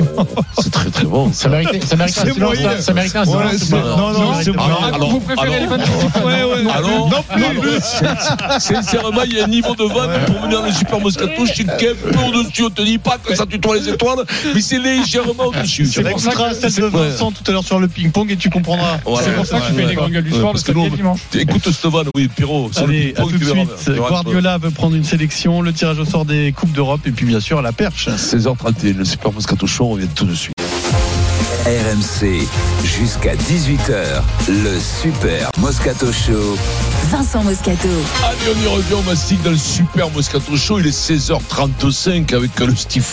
[0.62, 1.32] c'est très très bon.
[1.32, 2.38] Ça mérite ça un silence.
[2.38, 2.72] moyen.
[2.78, 3.52] ça- Ça mérite un Ouais, silence.
[3.54, 6.44] c'est- c'est pas- non, non, c'est Ah, Alors, alors, vous préférez alors, les vannes Ouais,
[6.44, 6.72] ouais.
[6.76, 7.44] Alors, Non plus.
[7.46, 11.46] alors, sincèrement, il y a un niveau de vanne pour venir le Super Moscato.
[11.46, 11.78] Je suis un
[12.12, 12.64] peu au-dessus.
[12.66, 15.86] On te dit pas que ça tutoie les étoiles, mais c'est légèrement au-dessus.
[15.86, 18.50] C'est pour ça que celle de Vincent tout à l'heure sur le ping-pong et tu
[18.50, 18.98] comprendras.
[19.06, 19.27] Voilà.
[19.28, 19.86] C'est pour ça Ouais, fait ouais.
[19.88, 21.20] les grandes gueules du sport le parce que dimanche.
[21.36, 22.72] Écoute Stevan, oui, Pierrot.
[22.78, 23.70] Allez, à tout de tu suite.
[23.86, 23.92] Tu.
[23.94, 27.40] Guardiola veut prendre une sélection, le tirage au sort des Coupes d'Europe et puis bien
[27.40, 28.08] sûr la perche.
[28.10, 30.54] 16h31, le Super Moscato Show, on revient tout de suite.
[31.68, 32.48] RMC,
[32.86, 36.58] jusqu'à 18h, le Super Moscato Show.
[37.12, 37.90] Vincent Moscato.
[38.24, 40.80] Allez, on y revient, on mastique dans le Super Moscato Show.
[40.80, 43.04] Il est 16h35 avec le Steve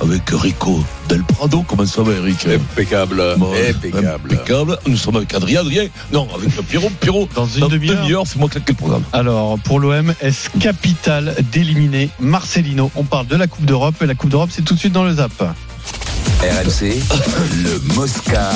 [0.00, 1.64] avec Rico Del Prado.
[1.66, 2.46] Comment ça va, Eric?
[2.46, 3.20] Impeccable.
[3.38, 4.32] Bon, Impeccable.
[4.34, 4.78] Impeccable.
[4.86, 5.62] Nous sommes avec Adrien.
[5.62, 6.92] Adrien, non, avec le Pierrot.
[7.00, 8.24] Pierrot, Dans une demi-heure.
[8.24, 9.02] fais-moi claquer le programme.
[9.12, 12.92] Alors, pour l'OM, est-ce capital d'éliminer Marcelino?
[12.94, 15.02] On parle de la Coupe d'Europe et la Coupe d'Europe, c'est tout de suite dans
[15.02, 15.32] le zap.
[16.40, 16.94] RMC,
[17.64, 18.50] le Mosca.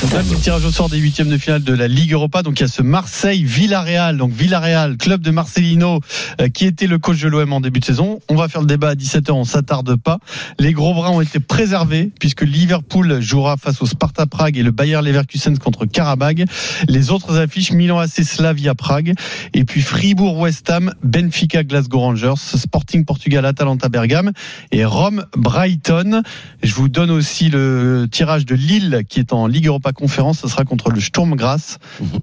[0.00, 2.42] C'est le tirage au sort des huitièmes de finale de la Ligue Europa.
[2.42, 4.18] Donc il y a ce Marseille-Villarreal.
[4.18, 6.00] Donc Villarreal, club de Marcelino,
[6.42, 8.20] euh, qui était le coach de l'OM en début de saison.
[8.28, 10.18] On va faire le débat à 17h, on s'attarde pas.
[10.58, 14.70] Les gros bras ont été préservés puisque Liverpool jouera face au Sparta Prague et le
[14.70, 16.44] Bayer Leverkusen contre Karabag.
[16.86, 19.14] Les autres affiches Milan AC Slavia Prague
[19.54, 24.32] et puis Fribourg West Ham, Benfica Glasgow Rangers, Sporting Portugal Atalanta Bergame
[24.70, 26.20] et Rome Brighton.
[26.62, 30.38] Je vous donne aussi le tirage de Lille qui est en Ligue Europa Conférence.
[30.42, 31.76] Ce sera contre le Sturm Graz,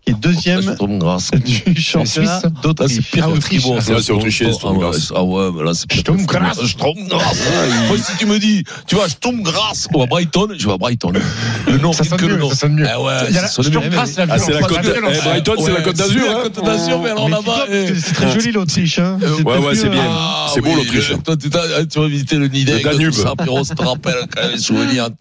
[0.06, 1.32] qui est deuxième grâce.
[1.66, 3.12] du championnat c'est d'Autriche.
[3.12, 3.78] pire Fribourg.
[3.80, 5.12] Ah, c'est autrichien, Ah Sturm ouais, Graz.
[5.16, 6.54] Ah ouais, là, c'est Sturm Graz.
[6.66, 7.36] Sturm Graz.
[7.88, 10.78] Moi, si tu me dis, tu vois, Sturm Graz ou à Brighton, je vais à
[10.78, 11.14] Brighton.
[11.68, 12.50] Le nom, Ça c'est sonne que le mieux, nom.
[12.50, 12.88] ça sonne mieux.
[12.90, 13.90] Ah ouais, ça Sturm mieux.
[13.90, 15.14] Graz, la Ah, c'est violence.
[15.24, 16.26] eh, Brighton, c'est la côte d'Azur.
[16.26, 16.44] la hein.
[16.44, 17.66] Côte d'Azur, mais alors là-bas.
[17.68, 19.00] que c'est très joli l'Autriche.
[19.00, 19.18] Hein.
[19.22, 20.04] C'est Ouais, peut-être ouais, c'est bien.
[20.04, 20.08] hein.
[20.16, 21.10] Ah C'est beau, l'Autriche.
[21.12, 22.84] le- Toi, tu vas visiter le Nideg.
[22.84, 23.14] Le Danube.
[23.14, 24.58] ça, Pierrot, ça te rappelle quand même,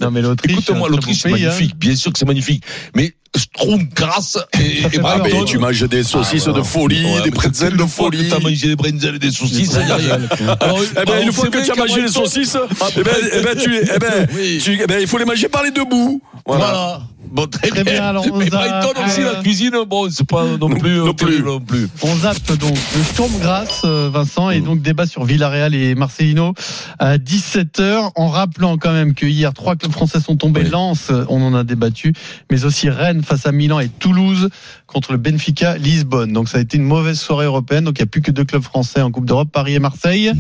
[0.01, 0.53] Non, mais l'Autriche.
[0.53, 1.77] Écoute-moi, l'Autriche, c'est pays, magnifique.
[1.77, 2.65] Bien sûr que c'est magnifique.
[2.95, 7.31] Mais Strom, Grasse et, et Ah, tu manges des saucisses Ah, de folie, ouais, des
[7.31, 8.29] pretzels de folie.
[8.29, 9.75] que T'as mangé des bretzels et des saucisses.
[9.77, 10.05] Alors, Eh
[10.47, 13.57] ben, alors, une fois que tu as mangé les saucisses, Ah, eh ben, eh ben,
[13.57, 14.61] tu, eh ben, Oui.
[14.63, 16.21] tu- eh ben, il faut les manger par les deux bouts.
[16.45, 16.65] Voilà.
[16.67, 17.03] Voilà.
[17.31, 20.27] Bon, très, Très bien, alors, on Mais a- Brighton aussi, euh, la cuisine, bon, c'est
[20.29, 21.43] pas non plus, non plus.
[21.43, 21.89] non plus.
[22.03, 24.53] On zappe donc le Sturm Grasse, euh, Vincent, Mm.
[24.53, 26.53] et donc débat sur Villarreal et Marcelino
[26.99, 30.61] à 17h, en rappelant quand même que hier, trois clubs français sont tombés.
[30.65, 30.69] Oui.
[30.71, 32.13] Lens, euh, on en a débattu,
[32.51, 34.49] mais aussi Rennes face à Milan et Toulouse
[34.87, 36.33] contre le Benfica Lisbonne.
[36.33, 37.85] Donc ça a été une mauvaise soirée européenne.
[37.85, 40.33] Donc il n'y a plus que deux clubs français en Coupe d'Europe, Paris et Marseille.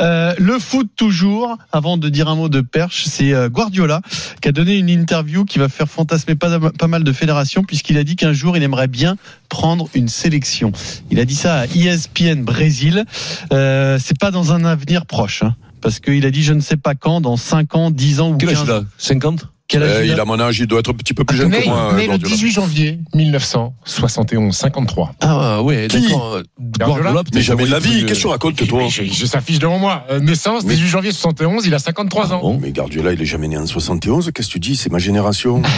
[0.00, 4.00] Euh, le foot toujours, avant de dire un mot de perche, c'est euh, Guardiola
[4.40, 7.98] qui a donné une interview qui va faire fantasmer pas, pas mal de fédérations puisqu'il
[7.98, 9.16] a dit qu'un jour il aimerait bien
[9.48, 10.72] prendre une sélection.
[11.10, 13.04] Il a dit ça à ESPN Brésil.
[13.52, 15.42] Euh, c'est pas dans un avenir proche.
[15.42, 18.30] hein, parce qu'il a dit je ne sais pas quand, dans 5 ans, 10 ans
[18.32, 18.76] ou Quel âge 15 il ans.
[18.76, 21.24] a 50 Quel âge Euh, il a mon âge, il doit être un petit peu
[21.24, 21.92] plus jeune Né, que moi.
[21.94, 22.34] né le Guardiola.
[22.34, 25.12] 18 janvier 1971, 53.
[25.20, 26.38] Ah ouais, Qui d'accord.
[26.58, 29.40] Guardiola Mais jamais de la vie, qu'est-ce que tu racontes, toi Mais J'ai j'ai sa
[29.40, 30.04] fiche devant moi.
[30.10, 32.40] Euh, naissance, 18 janvier 71, il a 53 ans.
[32.40, 32.58] Bon.
[32.60, 34.30] Mais Guardiola, il est jamais né en 71.
[34.34, 35.62] Qu'est-ce que tu dis C'est ma génération.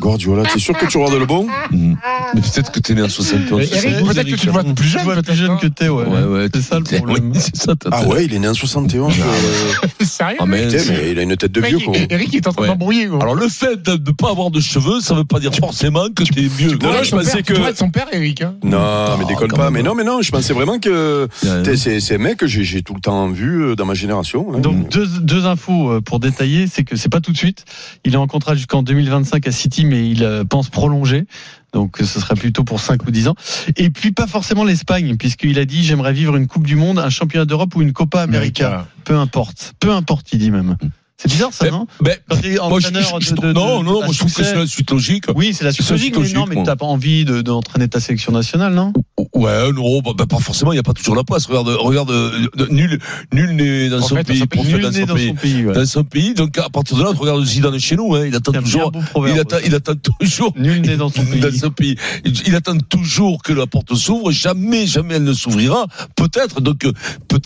[0.00, 1.96] Guardiola, t'es sûr que tu regardes le bon Mhm.
[2.34, 3.58] Mais peut-être que t'es né en 71.
[3.70, 5.02] Mais Eric, peut-être que tu vois plus jeune.
[5.02, 6.04] vois plus peut-être, jeune que t'es, ouais.
[6.04, 6.48] Ouais, ouais.
[6.52, 7.32] C'est ça le problème.
[7.54, 9.14] ça, Ah ouais, il est né en 71.
[9.20, 11.94] euh, Sérieux Ah, mais putain, mais il a une tête de vieux, quoi.
[12.08, 12.68] Eric il est en train Ouais.
[12.68, 13.06] d'embrouiller.
[13.06, 13.20] gros.
[13.20, 16.24] Alors le fait de ne pas avoir de cheveux, ça veut pas dire forcément que
[16.24, 16.72] t'es mieux.
[16.82, 18.42] Non, non, je Son pensais père- que- Tu son père, Eric.
[18.42, 18.54] hein.
[18.64, 19.70] Non, mais déconne pas.
[19.70, 21.28] Mais non, mais non, je pensais vraiment que
[21.76, 24.54] c'est c'est un mec que j'ai tout le temps vu euh, dans ma génération.
[24.54, 24.58] hein.
[24.60, 27.64] Donc deux, deux infos euh, pour détailler, c'est que c'est pas tout de suite.
[28.04, 31.26] Il est en contrat jusqu'en 2025 à City, mais il euh, pense prolonger.
[31.72, 33.34] Donc ce sera plutôt pour 5 ou 10 ans.
[33.76, 37.10] Et puis pas forcément l'Espagne, puisqu'il a dit j'aimerais vivre une Coupe du Monde, un
[37.10, 38.86] championnat d'Europe ou une Copa América.
[39.04, 39.74] Peu importe.
[39.78, 40.76] Peu importe, il dit même.
[41.22, 43.80] C'est bizarre ça, Ben, non ben, Quand t'es moi, je- entraîneur je- de, de- non,
[43.80, 45.24] de- non, moi je trouve que c'est la suite logique.
[45.34, 48.32] Oui, c'est la suite logique, mais non, mais t'as pas envie de- d'entraîner ta sélection
[48.32, 48.94] nationale, non
[49.40, 51.46] Ouais, non, bah, bah, pas forcément, il n'y a pas toujours la place.
[51.46, 52.98] Regarde, regarde, euh, nul,
[53.32, 55.28] nul n'est dans son fait, dans pays, son pays, Nul dans son dans pays.
[55.28, 55.64] son pays.
[55.66, 55.72] ouais.
[55.72, 58.34] Dans son pays, donc à partir de là, tu regardes Zidane chez nous, hein, il
[58.34, 58.92] attend un toujours,
[59.26, 61.40] il attend, il attend toujours, Nul né dans son pays.
[61.40, 61.96] dans pays.
[62.24, 64.30] Il il attend toujours que la porte s'ouvre.
[64.30, 65.86] Jamais, jamais elle ne s'ouvrira.
[66.16, 66.60] Peut-être.
[66.60, 66.92] Donc, euh,
[67.28, 67.40] peut-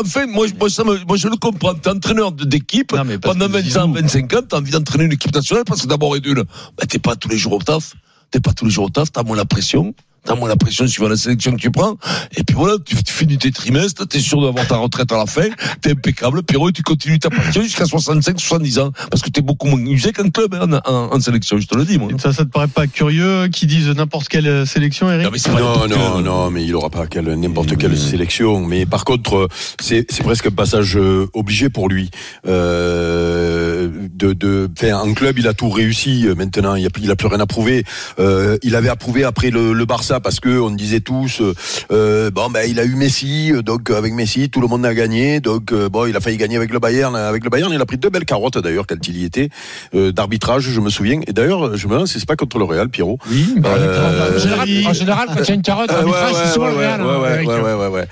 [0.00, 1.74] enfin, moi, je- moi, ça me- moi, je le comprends.
[1.74, 2.88] T'es entraîneur d'équipe
[3.22, 4.40] pendant que 20 ans, Zizou- 25 ans.
[4.48, 7.28] T'as envie d'entraîner une équipe nationale parce que d'abord et d'une, bah, t'es pas tous
[7.28, 7.94] les jours au taf.
[8.30, 9.10] T'es pas tous les jours au taf.
[9.12, 9.94] T'as moins la pression.
[10.24, 11.96] T'as moins la pression suivant la sélection que tu prends.
[12.36, 15.26] Et puis voilà, tu, tu finis tes trimestres, t'es sûr d'avoir ta retraite à la
[15.26, 15.48] fin,
[15.80, 18.92] t'es impeccable, Pierrot, et tu continues ta passion jusqu'à 65, 70 ans.
[19.10, 21.74] Parce que t'es beaucoup moins usé qu'un club hein, en, en- en sélection, je te
[21.76, 22.08] le dis, moi.
[22.18, 25.24] Ça, ça te paraît pas curieux qu'ils disent n'importe quelle euh, sélection, Eric?
[25.24, 28.64] Non, mais c'est pas Non, non, non, mais il aura pas quelle- n'importe quelle sélection.
[28.64, 29.48] Mais par contre, euh,
[29.80, 32.10] c'est c'est presque un passage euh, obligé pour lui.
[32.46, 36.26] Euh, de, de, enfin, en club, il a tout réussi.
[36.36, 37.84] Maintenant, il a, plus- il a plus rien à prouver.
[38.18, 41.54] Euh, il avait approuvé après le, le Barça parce que on disait tous, euh,
[41.90, 44.94] euh, bon, ben, il a eu Messi, euh, donc avec Messi, tout le monde a
[44.94, 45.40] gagné.
[45.40, 47.14] Donc, euh, bon, il a failli gagner avec le Bayern.
[47.16, 49.48] Avec le Bayern, il a pris deux belles carottes d'ailleurs quand il y était
[49.94, 51.20] euh, d'arbitrage, je me souviens.
[51.26, 53.18] Et d'ailleurs, je me demande si c'est pas contre le Real, Pierrot.
[53.30, 56.68] Oui, Euh, En général, en général, quand il y a une carotte, ouais, c'est souvent
[56.68, 57.00] le Real.
[57.02, 58.06] ouais, hein, ouais, ouais, ouais,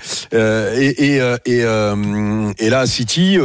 [0.77, 1.59] et et et,
[2.65, 3.37] et là, à City,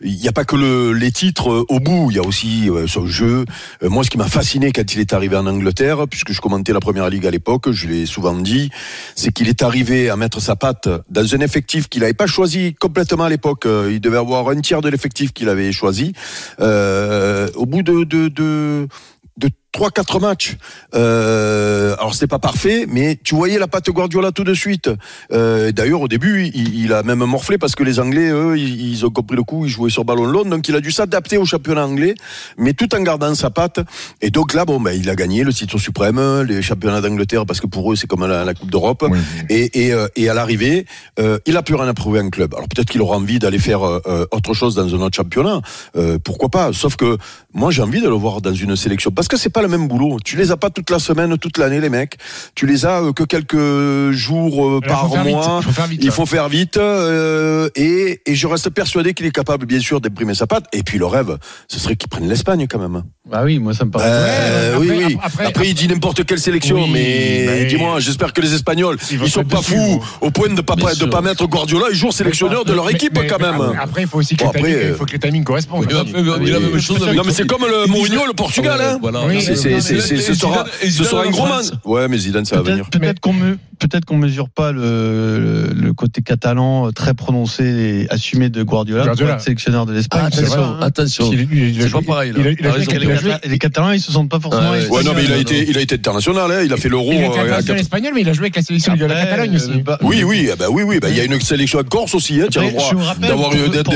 [0.00, 2.08] il n'y a pas que le, les titres au bout.
[2.10, 3.44] Il y a aussi son jeu.
[3.82, 6.80] Moi, ce qui m'a fasciné quand il est arrivé en Angleterre, puisque je commentais la
[6.80, 8.70] première ligue à l'époque, je l'ai souvent dit,
[9.14, 12.74] c'est qu'il est arrivé à mettre sa patte dans un effectif qu'il n'avait pas choisi
[12.74, 13.66] complètement à l'époque.
[13.66, 16.12] Euh, Il devait avoir un tiers de l'effectif qu'il avait choisi.
[16.60, 18.88] Euh, au bout de, de, de
[19.36, 20.56] de 3-4 matchs.
[20.94, 24.90] Euh, alors c'était pas parfait, mais tu voyais la patte Guardiola tout de suite.
[25.32, 28.90] Euh, D'ailleurs au début, il, il a même morflé parce que les Anglais, eux, ils,
[28.90, 31.38] ils ont compris le coup, ils jouaient sur ballon long, donc il a dû s'adapter
[31.38, 32.14] au championnat anglais,
[32.58, 33.80] mais tout en gardant sa patte.
[34.20, 37.60] Et donc là, bon, ben, il a gagné le titre suprême, les championnats d'Angleterre, parce
[37.60, 39.04] que pour eux c'est comme la, la Coupe d'Europe.
[39.48, 40.86] Et, et, euh, et à l'arrivée,
[41.18, 42.54] euh, il a plus rien à prouver en club.
[42.54, 45.60] Alors peut-être qu'il aura envie d'aller faire euh, autre chose dans un autre championnat,
[45.96, 46.72] euh, pourquoi pas?
[46.72, 47.16] Sauf que
[47.52, 49.88] moi j'ai envie de le voir dans une sélection parce que c'est pas le même
[49.88, 50.18] boulot.
[50.24, 52.16] Tu les as pas toute la semaine, toute l'année, les mecs.
[52.54, 55.58] Tu les as euh, que quelques jours euh, par faut faire vite, mois.
[55.60, 56.76] il faut faire vite, Il faut faire vite.
[56.76, 60.64] euh, et, et je reste persuadé qu'il est capable, bien sûr, d'imprimer sa patte.
[60.72, 61.38] Et puis le rêve,
[61.68, 63.02] ce serait qu'il prenne l'Espagne quand même.
[63.30, 64.04] Bah oui, moi ça me paraît.
[64.08, 65.18] Euh, après- oui, oui.
[65.22, 68.96] après- Après, il dit n'importe quelle sélection, Oui, mais mais- dis-moi, j'espère que les Espagnols,
[69.10, 72.12] Ils ils sont pas fous au point de pas de pas mettre Guardiola et jour
[72.12, 73.76] sélectionneur de leur Mais- équipe mais- quand mais même.
[73.80, 75.86] Après, il faut aussi que Bon, les timings- faut que les timings correspondent.
[75.88, 78.26] Il a fait il a la même chose avec Non mais c'est comme le Mourinho,
[78.26, 78.98] le Portugal, hein.
[79.00, 79.20] Voilà.
[79.26, 81.64] Oui, Ce sera, ce sera un gros man.
[81.84, 82.84] Ouais, mais Zidane, ça va venir.
[82.88, 87.64] Peut-être peut-être qu'on me, peut-être qu'on mesure pas le, le côté catalan euh, très prononcé
[87.64, 89.38] et assumé de Guardiola, Guardiola.
[89.38, 90.20] sélectionneur de l'Espagne.
[90.24, 91.30] Ah, attention, vrai, attention.
[91.32, 92.32] Il- a pas pareil.
[92.36, 94.70] il a- il a joué Les, a Catalans- ils se sentent pas forcément.
[94.70, 96.62] Ouais, non, mais il a été, il a été international, hein.
[96.64, 97.10] il a fait l'euro.
[97.12, 99.56] Il euh, international quatre- espagnol, mais il a joué avec la sélection de la Catalogne
[99.56, 99.82] aussi.
[99.82, 102.14] bah, Oui, oui, ah bah oui, oui, bah, il y a une sélection à Corse
[102.14, 103.50] aussi, hein, tu as le droit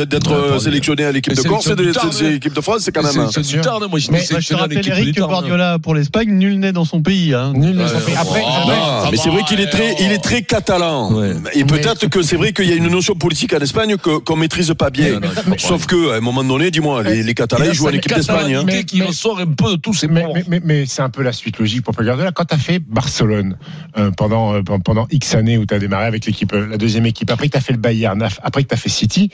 [0.06, 2.82] d'être euh, sélectionné à l'équipe de Corse et de du Tarn, cette équipe de France,
[2.84, 3.28] c'est quand même.
[3.30, 5.43] C'est du Tarn, moi, je Mais suis sélectionné à l'équipe Tarn.
[5.48, 7.34] Guardiola pour l'Espagne, nul n'est dans son pays.
[7.34, 7.52] Hein.
[7.54, 8.16] Nul Ouais, Après, ouais.
[8.16, 11.12] après- Non, mais c'est vrai qu'il est très, il est très catalan.
[11.12, 11.32] Ouais.
[11.54, 14.72] Et peut-être que c'est vrai qu'il y a une notion politique en Espagne qu'on maîtrise
[14.78, 15.20] pas bien.
[15.20, 15.54] Non, non.
[15.58, 18.54] Sauf que, à un moment donné, dis-moi, les, les Catalans, ils jouent en équipe d'Espagne.
[18.54, 18.62] hein.
[18.66, 20.34] Mais qui ressort un peu de tous ces mais, pauvres.
[20.34, 22.32] mais, mais, mais c'est un peu la suite logique pour Pep Guardiola.
[22.32, 23.56] Quand tu as fait Barcelone
[23.98, 27.06] euh, pendant, euh, pendant X années où tu as démarré avec l'équipe, euh, la deuxième
[27.06, 29.30] équipe, après que tu as fait le Bayern, après que tu as fait City,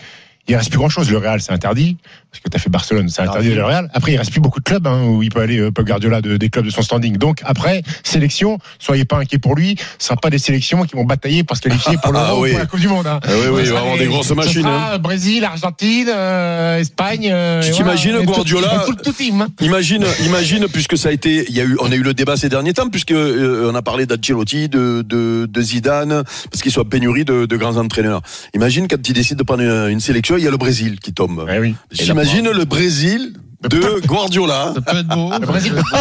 [0.48, 1.10] il reste plus grand chose.
[1.10, 1.96] Le Real, c'est interdit.
[2.30, 3.90] Parce que tu as fait Barcelone, c'est interdit le Real.
[3.92, 6.20] Après, il reste plus beaucoup de clubs hein, où il peut aller, euh, Pep Guardiola,
[6.20, 7.16] de- des clubs de son standing.
[7.16, 9.76] Donc, après, sélection, soyez pas inquiets pour lui.
[9.98, 12.50] Ce sera pas des sélections qui vont batailler pour se qualifier pour Ah oui.
[12.50, 13.06] pour la Coupe du Monde.
[13.06, 13.18] hein.
[13.24, 14.98] Ah oui, oui, il avoir des grosses machines, sera hein.
[14.98, 17.28] Brésil, Argentine, euh, Espagne.
[17.32, 18.26] euh, Tu t'imagines voilà.
[18.26, 19.40] Tout- Guardiola tout, tout team.
[19.42, 19.48] hein.
[19.60, 22.36] Imagine, imagine, puisque ça a été, il y a eu, on a eu le débat
[22.36, 26.72] ces derniers temps, puisque euh, on a parlé d'Ancelotti, de, de, de Zidane, parce qu'ils
[26.72, 28.22] sont en pénurie de, de grands entraîneurs.
[28.54, 31.12] Imagine quand ils décident de prendre une, une sélection, il y a le Brésil qui
[31.12, 31.46] tombe.
[31.60, 31.74] Oui.
[31.90, 33.34] J'imagine le Brésil
[33.68, 34.72] de Guardiola.
[34.74, 35.30] Ça peut être beau.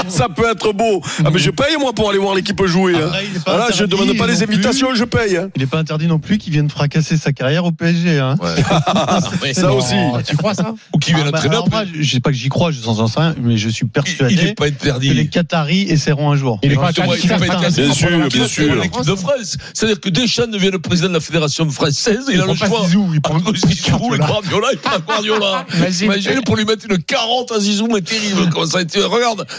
[0.07, 1.01] Ça peut être beau.
[1.25, 2.95] Ah, mais je paye moi pour aller voir l'équipe jouer.
[2.95, 3.07] hein.
[3.07, 4.53] Après, il est pas Voilà, je interdit demande pas les non plus.
[4.55, 5.37] invitations, je paye.
[5.37, 5.49] hein.
[5.55, 8.19] Il n'est pas interdit non plus qu'il vienne fracasser sa carrière au PSG.
[8.19, 8.35] Hein.
[9.53, 9.77] Ça Non.
[9.77, 9.95] aussi.
[10.25, 10.73] Tu crois ça?
[10.93, 13.19] Ou qui vient Ah, bah, alors moi, je sais pas que j'y crois, je sais
[13.19, 15.29] rien, mais je suis Il persuadé n'est pas que les interdit.
[15.29, 16.59] Qataris essaieront un jour.
[16.63, 17.35] Il est pas interdit il ça.
[17.35, 17.81] interdit.
[17.81, 18.75] Bien sûr, bien sûr.
[18.75, 19.57] l'équipe de France.
[19.73, 22.67] C'est-à-dire que Deschamps devient le président de la fédération française, il, Il a le prend
[22.67, 22.81] choix.
[23.13, 24.27] Il prend Zizou et Guardiola.
[24.27, 25.65] Guardiola, il prend Guardiola.
[25.77, 26.05] Imagine.
[26.05, 28.49] Imagine pour lui mettre une 40 à Zizou, mais terrible.
[28.51, 28.79] Comment ça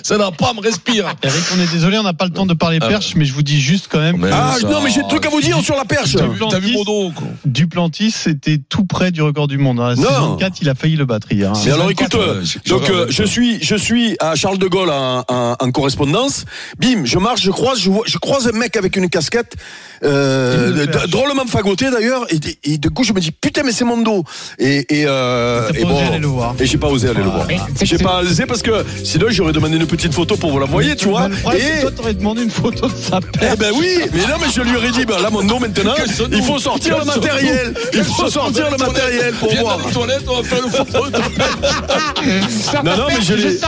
[0.03, 1.13] ça n'a pas, me respire.
[1.23, 3.33] Eric, on est désolé, on n'a pas le temps de parler Ah, perche, mais je
[3.33, 4.17] vous dis juste quand même.
[4.19, 6.15] Mais Ah ça- non, mais j'ai un truc à vous dire sur la perche.
[6.17, 7.27] T'as vu, mon dos, quoi.
[7.45, 9.81] Duplantis était tout près du record du monde.
[9.81, 9.95] hein.
[9.97, 10.03] Non.
[10.09, 11.53] saison 4, il a failli le battre hier.
[11.53, 11.71] hein.
[11.73, 15.57] Alors écoute, euh, donc euh, je suis je suis à Charles de Gaulle en, en-
[15.59, 16.45] en correspondance.
[16.79, 19.55] Bim, je marche, je croise, je, vois- je croise un mec avec une casquette
[20.03, 22.27] euh, Il drôlement fagoté d'ailleurs.
[22.31, 24.25] Et, et de coup je me dis putain mais c'est mon dos.
[24.59, 26.55] Et et, euh, et pas osé bon, aller le voir.
[26.59, 27.47] et j'ai pas osé aller le voir.
[27.77, 30.97] C'est- J'ai pas osé parce que sinon j'aurais demandé une petite photo pour vous l'envoyer,
[30.97, 31.29] tu vois.
[31.43, 33.59] Problème, Et toi, t'aurais demandé une photo de sa eh perche.
[33.59, 35.95] ben oui, mais non, mais je lui aurais dit, ben là, mon nom maintenant,
[36.33, 37.75] il faut sortir le matériel.
[37.93, 39.79] Il faut sortir le matériel pour voir.
[39.79, 42.85] dans les toilettes, on va faire une photo de ta perche.
[42.85, 43.59] Non, non, mais je l'ai.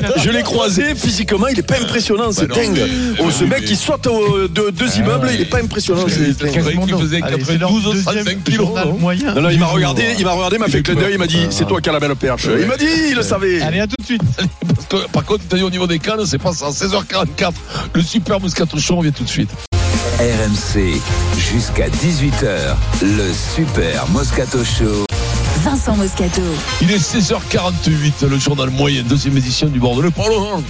[0.00, 0.16] la.
[0.22, 2.88] Je l'ai croisé physiquement, il est pas impressionnant, c'est non, dingue.
[3.20, 5.77] Oh, ce mec qui saute au- de deux immeubles, il est pas impressionnant.
[5.80, 6.08] C'est dingue.
[6.08, 8.66] C'est vrai qu'il faisait Allez, c'est leur 92 ou deuxième 35 kilos.
[8.66, 9.34] journal non moyen.
[9.34, 11.26] Non, non, il m'a regardé, il m'a regardé, il m'a fait clin d'œil, il m'a
[11.26, 12.48] dit, c'est toi qui as la belle perche.
[12.60, 13.60] Il m'a dit, il le savait.
[13.62, 14.22] Allez, à tout de suite.
[14.74, 16.68] Parce que, par contre, t'as dit au niveau des cannes, c'est pas ça.
[16.70, 17.52] 16h44.
[17.94, 19.50] Le super Moscato Show, on vient tout de suite.
[20.18, 21.00] RMC,
[21.38, 25.04] jusqu'à 18h, le Super Moscato Show.
[25.68, 26.40] Vincent Moscato.
[26.80, 30.10] Il est 16h48, le journal moyen, deuxième édition du Bordelais.
[30.10, 30.62] Pardon.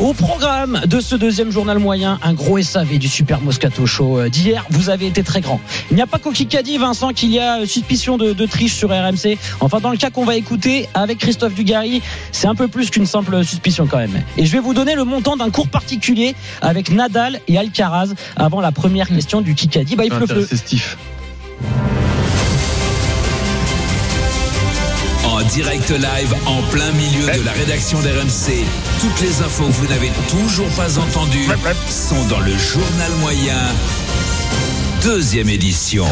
[0.00, 4.28] Au programme de ce deuxième journal moyen, un gros SAV du Super Moscato Show euh,
[4.28, 4.66] d'hier.
[4.70, 5.60] Vous avez été très grand.
[5.92, 8.74] Il n'y a pas a dit, Vincent, qu'il y a euh, suspicion de, de triche
[8.74, 9.38] sur RMC.
[9.60, 12.02] Enfin, dans le cas qu'on va écouter avec Christophe Dugarry,
[12.32, 14.20] c'est un peu plus qu'une simple suspicion quand même.
[14.36, 18.60] Et je vais vous donner le montant d'un cours particulier avec Nadal et Alcaraz avant
[18.60, 19.94] la première question du Kikadi.
[19.94, 20.48] Bah, il fleu fleu.
[25.40, 28.64] En direct live, en plein milieu de la rédaction d'RMC.
[29.00, 31.46] Toutes les infos que vous n'avez toujours pas entendues
[31.88, 33.56] sont dans le journal moyen.
[35.02, 36.04] Deuxième édition.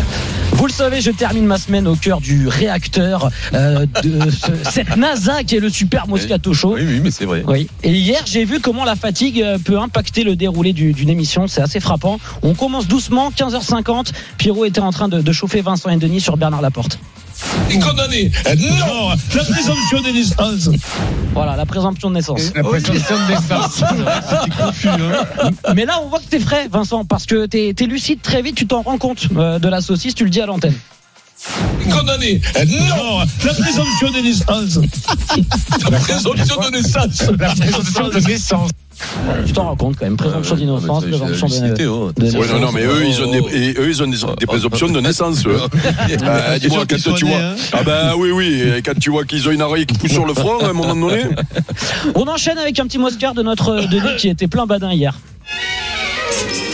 [0.52, 4.96] Vous le savez, je termine ma semaine au cœur du réacteur euh, de ce- cette
[4.96, 6.74] NASA qui est le Super Moscato Show.
[6.76, 7.42] Oui, oui, mais c'est vrai.
[7.46, 7.68] Oui.
[7.82, 11.48] Et hier, j'ai vu comment la fatigue euh, peut impacter le déroulé du- d'une émission.
[11.48, 12.18] C'est assez frappant.
[12.42, 14.12] On commence doucement, 15h50.
[14.38, 16.98] Pierrot était en train de, de chauffer Vincent et Denis sur Bernard Laporte.
[17.70, 18.30] Et condamné.
[18.56, 20.70] Non, la présomption des naissances.
[21.34, 22.52] Voilà, la présomption de naissance.
[22.54, 23.84] La présomption de naissance.
[24.30, 24.88] C'était confus.
[24.88, 25.50] Hein.
[25.74, 28.56] Mais là, on voit que t'es frais, Vincent, parce que t'es es lucide très vite.
[28.56, 30.14] Tu t'en rends compte euh, de la saucisse.
[30.14, 30.74] Tu le dis à l'antenne.
[31.90, 32.40] Condamné.
[32.66, 34.78] Non, la présomption des naissances.
[35.90, 37.22] La présomption de naissance.
[37.38, 38.70] La présomption de naissance.
[39.46, 40.16] Tu t'en rends compte quand même.
[40.16, 42.46] Présomption d'innocence, présomption de, de Ouais, naissance.
[42.50, 45.00] non, non, mais eux, ils ont des, et eux, ils ont des, des présomptions de
[45.00, 45.46] naissance.
[45.46, 45.56] eux.
[46.20, 47.36] Bah, Dis-moi, quand tu vois.
[47.38, 47.54] hein.
[47.72, 48.60] Ah, bah oui, oui.
[48.76, 50.72] et Quand tu vois qu'ils ont une oreille qui pousse sur le front, à un
[50.72, 51.22] moment donné.
[52.16, 55.14] On enchaîne avec un petit Moscar de notre Denis qui était plein badin hier.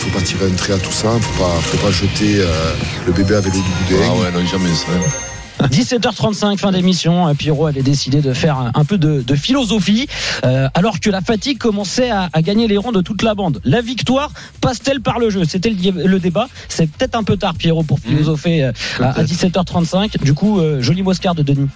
[0.05, 2.73] Faut pas tirer un trait à tout ça, faut pas, faut pas jeter euh,
[3.07, 4.03] le bébé avec l'eau du boudet.
[4.05, 4.87] Ah ouais, non, jamais ça.
[5.63, 7.33] 17h35, fin d'émission.
[7.35, 10.07] Pierrot avait décidé de faire un, peu de, de philosophie,
[10.43, 13.61] euh, alors que la fatigue commençait à, à gagner les rangs de toute la bande.
[13.63, 15.43] La victoire passe-t-elle par le jeu?
[15.45, 16.47] C'était le, débat.
[16.67, 20.21] C'est peut-être un peu tard, Pierrot, pour philosopher euh, à, à 17h35.
[20.23, 21.69] Du coup, euh, joli Moscar de Denis.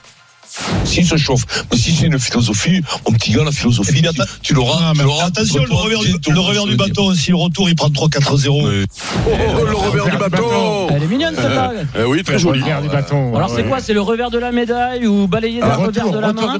[0.84, 4.10] S'il se chauffe, mais si c'est une philosophie, mon petit gars, la philosophie, tu,
[4.42, 4.80] tu l'auras.
[4.82, 7.70] Ah, tu mais l'auras attention, le revers, du, le revers du bâton, si le retour
[7.70, 8.50] il prend 3-4-0.
[8.50, 9.30] Oh,
[9.66, 11.72] le revers du bâton Elle est mignonne, celle-là.
[12.00, 12.62] Eh Oui, très joli.
[12.62, 13.36] Revers du bâton.
[13.36, 16.12] Alors c'est quoi C'est le revers de la médaille ou balayer d'un Ah, revers retour,
[16.12, 16.58] de la main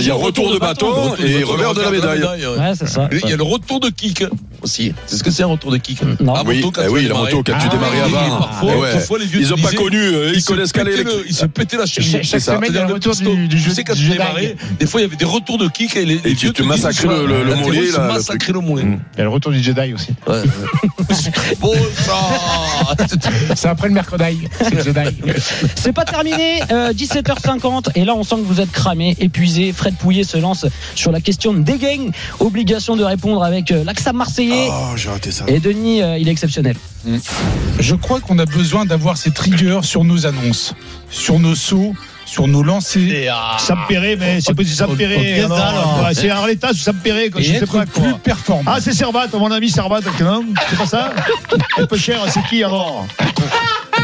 [0.00, 2.22] Il y a retour de bâton et revers de la médaille.
[2.46, 3.08] Ouais, c'est ça.
[3.12, 4.24] Il y a le retour de kick
[4.62, 4.92] aussi.
[5.06, 6.34] C'est ce que c'est un retour de kick Non.
[6.36, 7.32] Ah, Oui, eh oui, la démarré.
[7.34, 8.38] moto, quand tu Ah, démarrais oui, avant.
[8.38, 10.82] Parfois, Eh Ils ont pas connu, euh, ils se connaissent qu'à.
[11.26, 12.10] Ils se pétaient la cheville.
[12.10, 12.56] Chaque- chaque C'est ça.
[12.56, 12.72] semaine,
[13.08, 14.18] retour du- du jeu- Tu sais, quand du tu Jedi.
[14.18, 16.62] démarrais, des fois, il y avait des retours de kick et les, les tu te
[16.62, 17.86] massacrais le- le- le la mollet, le.
[19.14, 20.10] Il y a le retour du Jedi aussi.
[20.26, 20.42] Ouais.
[21.60, 22.16] Bon, ça.
[23.56, 24.38] C'est après le mercredi.
[24.60, 25.16] C'est le Jedi.
[25.76, 29.72] C'est pas terminé, euh, 17h50 et là on sent que vous êtes cramé, épuisé.
[29.72, 34.12] Fred Pouillet se lance sur la question de Degain, obligation de répondre avec euh, l'accent
[34.12, 34.68] marseillais.
[34.70, 35.44] Oh, j'ai raté ça.
[35.48, 36.76] Et Denis, euh, il est exceptionnel.
[37.78, 40.74] Je crois qu'on a besoin d'avoir ces triggers sur nos annonces,
[41.10, 41.94] sur nos sauts,
[42.24, 43.56] sur nos lancers.
[43.58, 47.44] Ça me paierait, mais c'est pas si quoi, C'est Arleta, ça me paierait, quoi, Et
[47.44, 48.02] je sais pas quoi.
[48.02, 48.72] plus performant.
[48.74, 51.12] Ah, c'est Servat, mon ami Servat, non C'est pas ça
[51.78, 53.06] Un peu cher, c'est qui alors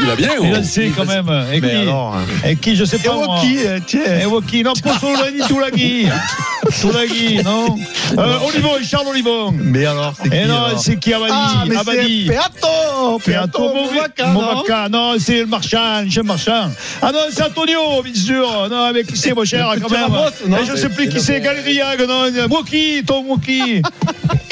[0.02, 0.56] Il a bien, Il oh.
[0.56, 1.46] le quand même.
[1.52, 2.24] Et qui alors, hein.
[2.44, 3.12] Et qui, je sais pas.
[3.14, 3.24] moi.
[3.26, 4.20] Ewoki, euh, tiens.
[4.22, 6.08] Ewoki, non, pas Solani,
[6.80, 7.76] Toulagui, non
[8.18, 9.52] euh, Olivon, Charles Olivon.
[9.52, 12.26] Mais alors, c'est qui Et non, c'est qui Abadi Ah, mais Abadi.
[12.26, 16.70] c'est Peato Peato Movaca, non Movaca, non, c'est le marchand, le marchand.
[17.02, 18.68] Ah non, c'est Antonio, bien sûr.
[18.70, 20.10] Non, avec qui c'est, mon cher, quand même.
[20.46, 23.82] Non Et je sais plus qui c'est, Galeriag, non, Moki, ton Moki.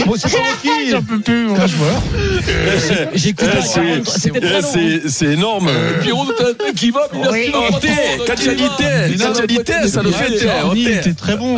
[0.07, 0.91] Bon, c'est pas Moki.
[0.91, 2.03] J'en peux plus, mon joueur.
[3.15, 4.69] J'ai écouté Eh, la c'est- 40, c'était très eh, long.
[4.69, 5.01] hein.
[5.09, 5.70] c'est- énorme.
[6.03, 9.89] Pierrot, t'as un truc qui va, mais Oh, Mais non, il a dit mais t'es,
[9.89, 10.31] ça le fait
[11.03, 11.15] t'es.
[11.15, 11.57] très bon.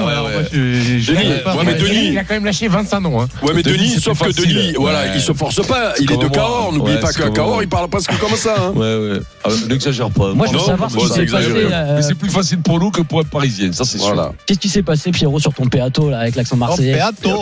[0.52, 3.20] Je- je- Denis, ouais, mais Denis- Il a quand même lâché 25 noms.
[3.20, 3.28] Hein.
[3.42, 4.54] Ouais, mais Denis, Denis, sauf que facile.
[4.54, 5.12] Denis, voilà, Ouais.
[5.14, 5.92] il se force pas.
[6.00, 6.28] Il est de.
[6.28, 6.72] Cahors.
[6.72, 8.54] N'oublie Ouais, pas qu'à Cahors, il parle presque comme ça.
[8.58, 8.72] hein.
[8.74, 9.20] Ouais, ouais.
[9.44, 10.32] Ah, N'exagère pas.
[10.34, 11.46] Moi, je veux savoir ce qui c'est s'est passé.
[11.46, 11.68] exagéré.
[11.72, 14.32] euh, Mais c'est plus facile pour nous que pour un Parisien, ça c'est sûr.
[14.46, 17.40] Qu'est-ce qui s'est passé, Pierrot, sur ton péato là, avec l'accent Oh, marseillais Peato.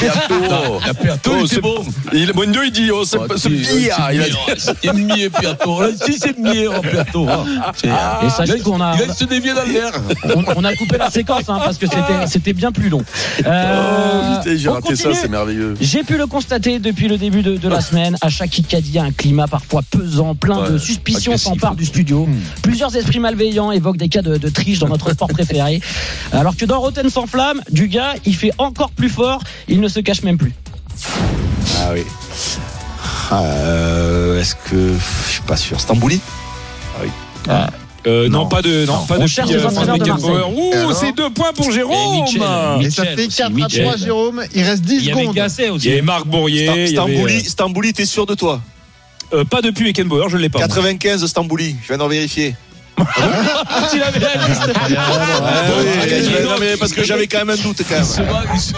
[0.00, 0.80] Peato.
[0.86, 1.84] La Piato, Oh, il c'est bon.
[2.12, 3.36] Il, Mondo, il dit, oh, c'est pire.
[3.38, 4.24] c'est Il a mieux,
[4.56, 5.80] C'est mieux, Piato.
[5.82, 7.26] Là, Si, c'est mieux, oh, Piato.
[7.76, 9.92] C'est- Et sachez il qu'on a- Il se dévier dans l'air.
[10.36, 13.02] on, on a coupé la séquence hein, parce que c'était c'était bien plus long.
[13.46, 15.14] Euh, Oh, j'ai on raté ça, continue.
[15.22, 15.74] c'est merveilleux.
[15.80, 18.16] J'ai pu le constater depuis le début de, de la semaine.
[18.20, 21.48] À chaque Kikadi, un climat parfois pesant, plein de suspicions agressif.
[21.52, 22.28] s'emparent du studio.
[22.62, 25.80] Plusieurs esprits malveillants évoquent des cas de, de triche dans notre sport préféré.
[26.32, 29.42] Alors que dans Rotten sans flamme, du gars, il fait encore plus fort.
[29.68, 30.52] Il ne se cache même plus.
[31.78, 32.02] Ah oui.
[33.32, 34.94] Euh, Est-ce que.
[35.26, 35.80] Je suis pas sûr.
[35.80, 36.20] Stambouli?
[38.06, 38.46] Euh, non, Non.
[38.48, 40.08] pas de, non, pas On de cherche des entraîneurs de.
[40.08, 40.30] Marseille.
[40.56, 42.24] Ouh, c'est deux points pour Jérôme.
[42.82, 44.42] Et ça fait 4 à 3, Jérôme.
[44.54, 45.36] Il reste 10 Il y avait secondes.
[45.36, 45.88] Il y aussi.
[45.92, 46.64] avait Marc Bourrier.
[46.64, 48.60] y avait, Stambouli, Stambouli, t'es sûr de toi?
[49.32, 50.58] Euh, pas depuis Beckenbauer, je ne l'ai pas.
[50.58, 52.54] 95 Stambouli, je viens d'en vérifier.
[53.94, 54.72] Il avait la liste.
[54.74, 58.30] Ah oui, non, mais parce que j'avais quand même un doute quand Il se même.
[58.30, 58.72] va, il se.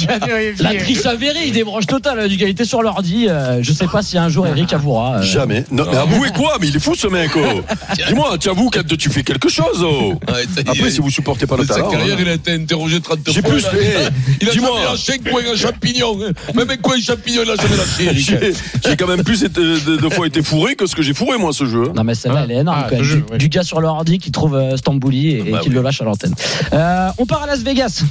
[0.00, 0.64] Je vais vérifier.
[0.64, 2.46] La triche avérée, il débranche total du gars.
[2.46, 3.26] Il était sur l'ordi.
[3.28, 5.16] Euh, je sais pas si un jour Eric avouera.
[5.18, 5.64] euh, Jamais.
[5.70, 7.30] Non, mais avouez quoi Mais il est fou ce mec.
[7.36, 7.60] Oh.
[8.08, 9.82] Dis-moi, tu avoues quand tu fais quelque chose.
[9.84, 10.14] Oh.
[10.56, 10.68] Est.
[10.68, 11.90] Après, si vous supportez pas le De sa talent.
[11.90, 12.20] carrière, hein.
[12.22, 13.32] il a été interrogé 30 fois.
[13.34, 13.64] J'ai plus
[14.40, 16.18] Il a- jamais lâché un coin, un champignon.
[16.22, 16.32] hein.
[16.54, 17.76] Même un coin champignon, il a jamais
[18.12, 18.52] lâché.
[18.86, 21.38] J'ai quand même plus été- de, de fois été fourré que ce que j'ai fourré
[21.38, 21.84] moi ce jeu.
[21.88, 21.92] hein.
[21.94, 23.04] Non mais celle-là elle est énorme Ah, quand même.
[23.04, 23.38] ce jeu, du, ouais.
[23.38, 25.74] du gars sur l'ordi qui trouve euh, Stambouli et, et Bah qui oui.
[25.74, 26.34] le lâche à l'antenne.
[26.72, 28.02] Euh, on part à Las Vegas.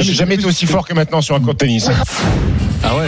[0.00, 1.88] J'ai jamais été aussi fort que maintenant sur un court de tennis.
[2.82, 3.06] Ah ouais.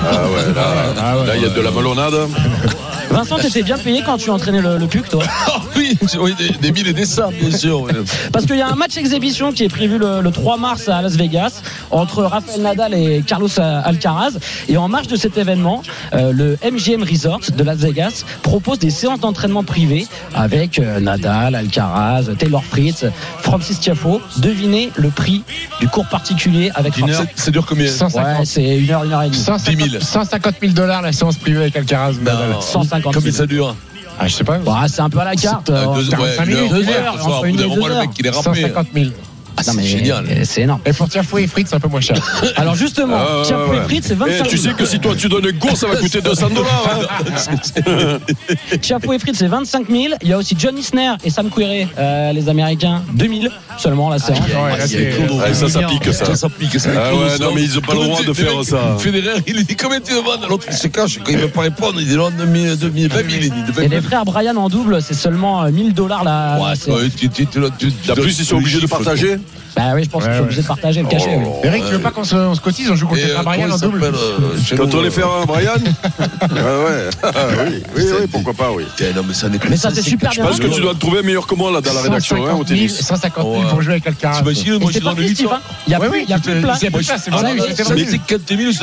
[0.00, 0.64] Ah ouais, là,
[1.00, 1.26] Ah ouais.
[1.36, 2.14] il y a de la melonnade.
[3.14, 6.72] Vincent, t'étais bien payé quand tu entraînais le, le PUC, toi Ah oui, oui, des,
[6.72, 7.86] mille et des cents, bien sûr.
[8.32, 11.00] Parce qu'il y a un match exhibition qui est prévu le, le 3 mars à
[11.02, 14.32] Las Vegas entre Rafael Nadal et Carlos Alcaraz.
[14.68, 15.82] Et en marge de cet événement,
[16.14, 21.54] euh, le MGM Resort de Las Vegas propose des séances d'entraînement privées avec euh, Nadal,
[21.54, 23.04] Alcaraz, Taylor Fritz,
[23.40, 24.20] Francis Tiafo.
[24.38, 25.42] Devinez le prix
[25.80, 27.02] du cours particulier avec C'est-
[27.36, 28.38] C'est dur combien 150.
[28.38, 29.38] Ouais, c'est une heure, une heure et demie.
[29.38, 32.14] 150 150 000 dollars la séance privée avec Alcaraz.
[32.22, 32.56] Nadal.
[32.60, 33.36] 150 Combien 000.
[33.36, 33.76] ça dure
[34.18, 34.58] Ah, je sais pas.
[34.58, 35.70] Bah, c'est un peu à la carte.
[35.70, 37.44] Euh, euh, deux- 45 ouais, minutes, une heure, deux ouais, heures, ce soir, entre au
[37.46, 38.00] une bout et d'un deux moment, le heures.
[38.02, 38.42] mec, il est râpé.
[38.42, 39.06] 150 000.
[39.56, 40.26] Ah, c'est génial.
[40.28, 40.80] Euh, c'est énorme.
[40.84, 42.16] Et pour Tiafoué et frites, c'est un peu moins cher.
[42.56, 45.46] Alors justement, euh, et frites, c'est 25 eh, Tu sais que si toi tu donnes
[45.46, 47.08] une course, ça va coûter 200 dollars.
[47.86, 48.18] Hein
[49.14, 50.14] et frites, c'est 25 000.
[50.22, 54.18] Il y a aussi John Isner et Sam Querrey, euh, les Américains, 2000 seulement la
[54.18, 54.38] séance.
[54.54, 56.48] Ah, ouais, ça, ça pique ça.
[56.48, 56.76] Pique.
[56.86, 58.76] Ah ouais, non, mais ils n'ont pas le droit de faire ça.
[58.76, 61.18] Euh, Federer, il dit combien tu demandes L'autre, il se cache.
[61.18, 63.52] Quand il ne veut pas répondre, il dit non, 2000, 2000,
[63.82, 66.58] Et les frères Brian en double, c'est seulement 1000 dollars la.
[66.60, 66.76] Ouais,
[68.14, 69.36] plus, ils sont obligés de partager.
[69.76, 71.36] Bah oui, je pense ouais, qu'il faut obligé de partager le cachet.
[71.64, 74.12] Eric, tu veux pas qu'on se, cotise On joue contre Brian en double
[74.76, 75.72] Quand on les fait un Brian
[77.96, 78.84] oui, pourquoi pas, oui.
[79.68, 80.44] Mais ça, c'est super bien.
[80.44, 82.68] Je pense que tu dois te trouver meilleur que moi là, dans la rédaction 150
[82.68, 84.38] 000 pour jouer avec Alcaraz.
[84.38, 85.44] T'imagines, moi je suis dans le 8
[85.86, 86.00] Il y a
[86.38, 86.84] plus de place.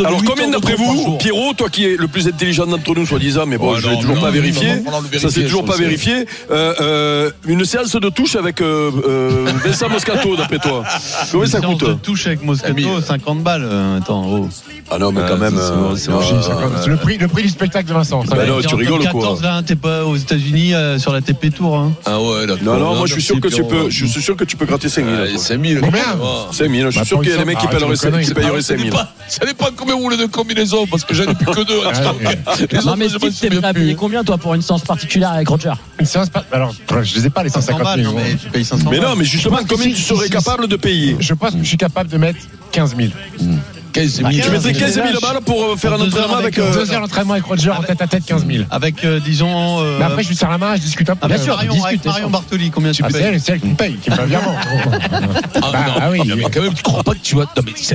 [0.06, 3.58] Alors combien d'après vous, Pierrot, toi qui es le plus intelligent d'entre nous, soi-disant, mais
[3.58, 4.84] bon, je l'ai toujours pas vérifié.
[5.20, 6.26] Ça c'est toujours pas vérifié.
[7.48, 10.84] Une séance de touche avec Vincent Moscato, Moscato
[11.32, 13.64] Combien ça coûte touche avec Moscato, 50 balles.
[13.64, 14.50] Euh, attends, oh.
[14.90, 15.58] Ah non, mais quand euh, même.
[15.58, 15.96] Euh,
[16.88, 16.98] le
[17.28, 18.24] prix, du spectacle de Vincent.
[18.26, 18.38] Bah
[18.68, 21.78] tu rigoles quoi t'es pas aux États-Unis sur la TP Tour.
[21.78, 21.94] Hein.
[22.06, 22.46] Ah ouais.
[22.62, 23.48] Non, non, moi je suis sûr que
[24.44, 25.38] tu peux, gratter 5000.
[25.38, 25.82] 5000.
[25.82, 26.02] Combien
[26.52, 27.96] Je suis bah, sûr qu'il y a des mecs qui paieraient
[28.62, 28.94] 5000.
[28.94, 31.80] Ah, ça dépend combien vous voulez de combinaisons parce que j'en ai plus que deux.
[31.86, 32.14] Hein,
[33.76, 35.74] mais combien toi pour une séance particulière avec Roger?
[36.00, 37.98] Je les ai pas les 150
[38.92, 40.02] Mais non, mais justement, combien tu
[40.44, 41.16] capable de payer.
[41.20, 42.40] Je pense que je suis capable de mettre
[42.72, 43.10] 15 000.
[43.92, 44.32] 15 000.
[44.32, 46.58] Je mettrais 15 000 balles pour euh, faire un entraînement avec.
[46.58, 48.64] Euh, euh, deux heures d'entraînement avec Roger en tête à tête, 15 000.
[48.70, 49.84] Avec, disons.
[50.00, 51.28] Mais après, je lui sers la main, je discute un peu.
[51.28, 51.60] Bien sûr,
[52.06, 54.42] Marion Bartoli, combien tu ah, payes C'est elle qui me paye, qui me paye bien.
[55.64, 56.20] Ah, ah, ah oui.
[56.36, 57.46] Mais quand même, tu crois pas que tu vas.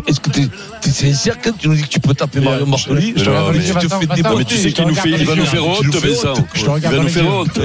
[0.06, 0.48] Est-ce que t'es
[0.90, 4.44] sincère quand tu nous dis que tu peux taper Marion Bartoli Je te fais déboîter.
[4.44, 5.10] Tu sais qu'il nous fait.
[5.10, 6.34] Il va nous faire honte, Vincent.
[6.54, 7.60] Il va nous faire honte.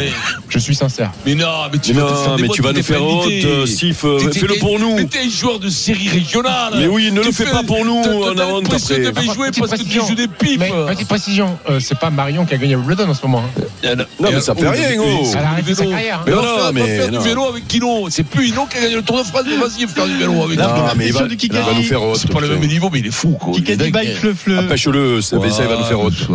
[0.49, 1.11] Je suis sincère.
[1.25, 4.01] Mais non, mais tu vas nous faire honte, Sif.
[4.01, 4.95] Fais-le pour nous.
[4.95, 6.73] Mais t'es un joueur de série régionale.
[6.77, 10.27] Mais oui, ne le fais pas pour nous en jouer parce que tu joues des
[10.27, 10.63] pipes.
[10.87, 13.43] Petite précision, euh, c'est pas Marion qui a gagné Wimbledon en ce moment.
[13.45, 13.61] Hein.
[13.85, 15.31] Euh, non, mais ça fait rien, gros.
[15.33, 16.19] Elle a arrêté sa carrière.
[16.19, 16.23] Hein.
[16.27, 16.41] Mais non,
[16.73, 16.97] mais.
[16.97, 18.09] Faire du vélo avec Kino.
[18.09, 20.43] C'est plus Kino qui a gagné le Tour de France, mais vas-y, faire du vélo
[20.43, 20.69] avec Kino.
[20.69, 22.01] Non, mais il va nous faire.
[22.15, 23.53] C'est pas le même niveau, mais il est fou, quoi.
[23.53, 24.57] Kikadi bike, fleu-fleu.
[24.59, 26.29] Ah, pêche-le, ça va nous faire autre.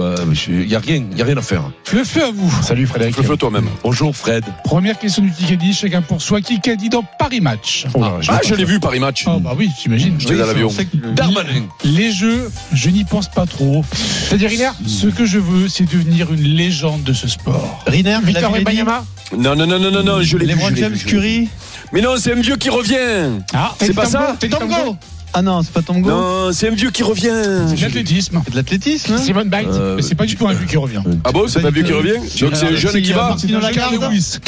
[0.48, 0.78] Il n'y a
[1.24, 1.62] rien à faire.
[1.84, 2.52] Fleu-fleu à vous.
[2.62, 3.14] Salut, Frédéric.
[3.14, 3.68] Fleu-fleu toi-même.
[3.82, 4.44] Bonjour, Fred.
[4.64, 6.40] Première question du Kikadi, chacun pour soi.
[6.40, 7.86] Kikadi dans Paris Match?
[7.94, 9.24] Oh ah, je l'ai vu, Paris Match.
[9.26, 10.16] Ah, bah oui, j'imagine.
[10.18, 10.72] J'étais dans l'avion.
[11.14, 11.66] Darmanin.
[11.84, 13.84] Les jeux, je n'y pense pas trop.
[13.92, 17.84] C'est-à-dire, Riner Ce que je veux, c'est devenir une légende de ce sport.
[17.86, 19.04] Riner, Victor Wembanyama
[19.36, 20.60] Non, non, non, non, non, non, je l'ai vu.
[20.70, 21.48] Les James Curry
[21.92, 23.40] Mais non, c'est un vieux qui revient.
[23.52, 24.96] Ah, c'est pas ça C'est Tango
[25.38, 26.08] ah non, c'est pas Tango.
[26.08, 27.30] Non, c'est un vieux qui revient.
[27.68, 28.40] C'est de l'athlétisme.
[28.42, 29.12] C'est de l'athlétisme.
[29.12, 31.02] Hein Simone euh, Mais c'est pas du tout un vieux qui revient.
[31.24, 33.36] Ah bon, c'est un vieux qui euh, revient Donc c'est un jeune qui va.
[33.74, 34.38] Carl Lewis.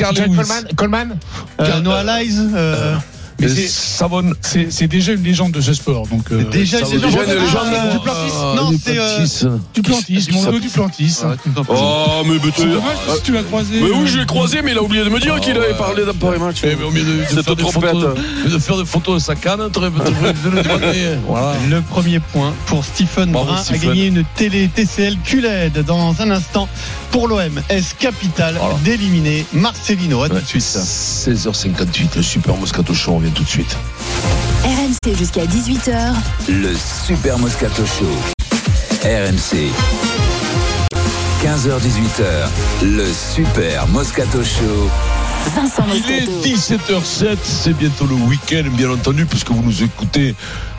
[0.76, 1.18] Coleman.
[1.60, 2.04] Euh, Noah
[3.40, 6.06] mais c'est déjà une légende de ce sport.
[6.08, 7.66] Donc euh, déjà, c'est déjà une légende.
[7.74, 8.72] Ah, Duplantis, non,
[9.26, 11.20] c'est Duplantis, mon dos Duplantis.
[11.68, 13.80] Oh, mais c'est dommage si tu l'as croisé.
[13.80, 15.74] Mais oui, je l'ai croisé, mais il a oublié de me dire oh, qu'il avait
[15.74, 16.58] parlé d'un pareil match.
[16.64, 19.60] Eh, mais au milieu de cette trompette, de faire des photos de sa canne,
[21.68, 26.68] le premier point pour Stephen Brun a gagné une télé TCL QLED dans un instant
[27.10, 27.60] pour l'OM.
[27.68, 30.22] S capital d'éliminer Marcelino.
[30.22, 30.62] À tout de suite.
[30.62, 33.76] 16h58, le super Moscato Show tout de suite.
[34.64, 36.14] RMC jusqu'à 18h.
[36.48, 36.74] Le
[37.06, 38.10] Super Moscato Show.
[39.02, 39.70] RMC.
[41.42, 42.84] 15h-18h.
[42.84, 44.90] Le Super Moscato Show.
[45.54, 46.30] Vincent Moscato.
[46.44, 50.34] Il est 17h07, c'est bientôt le week-end, bien entendu, puisque vous nous écoutez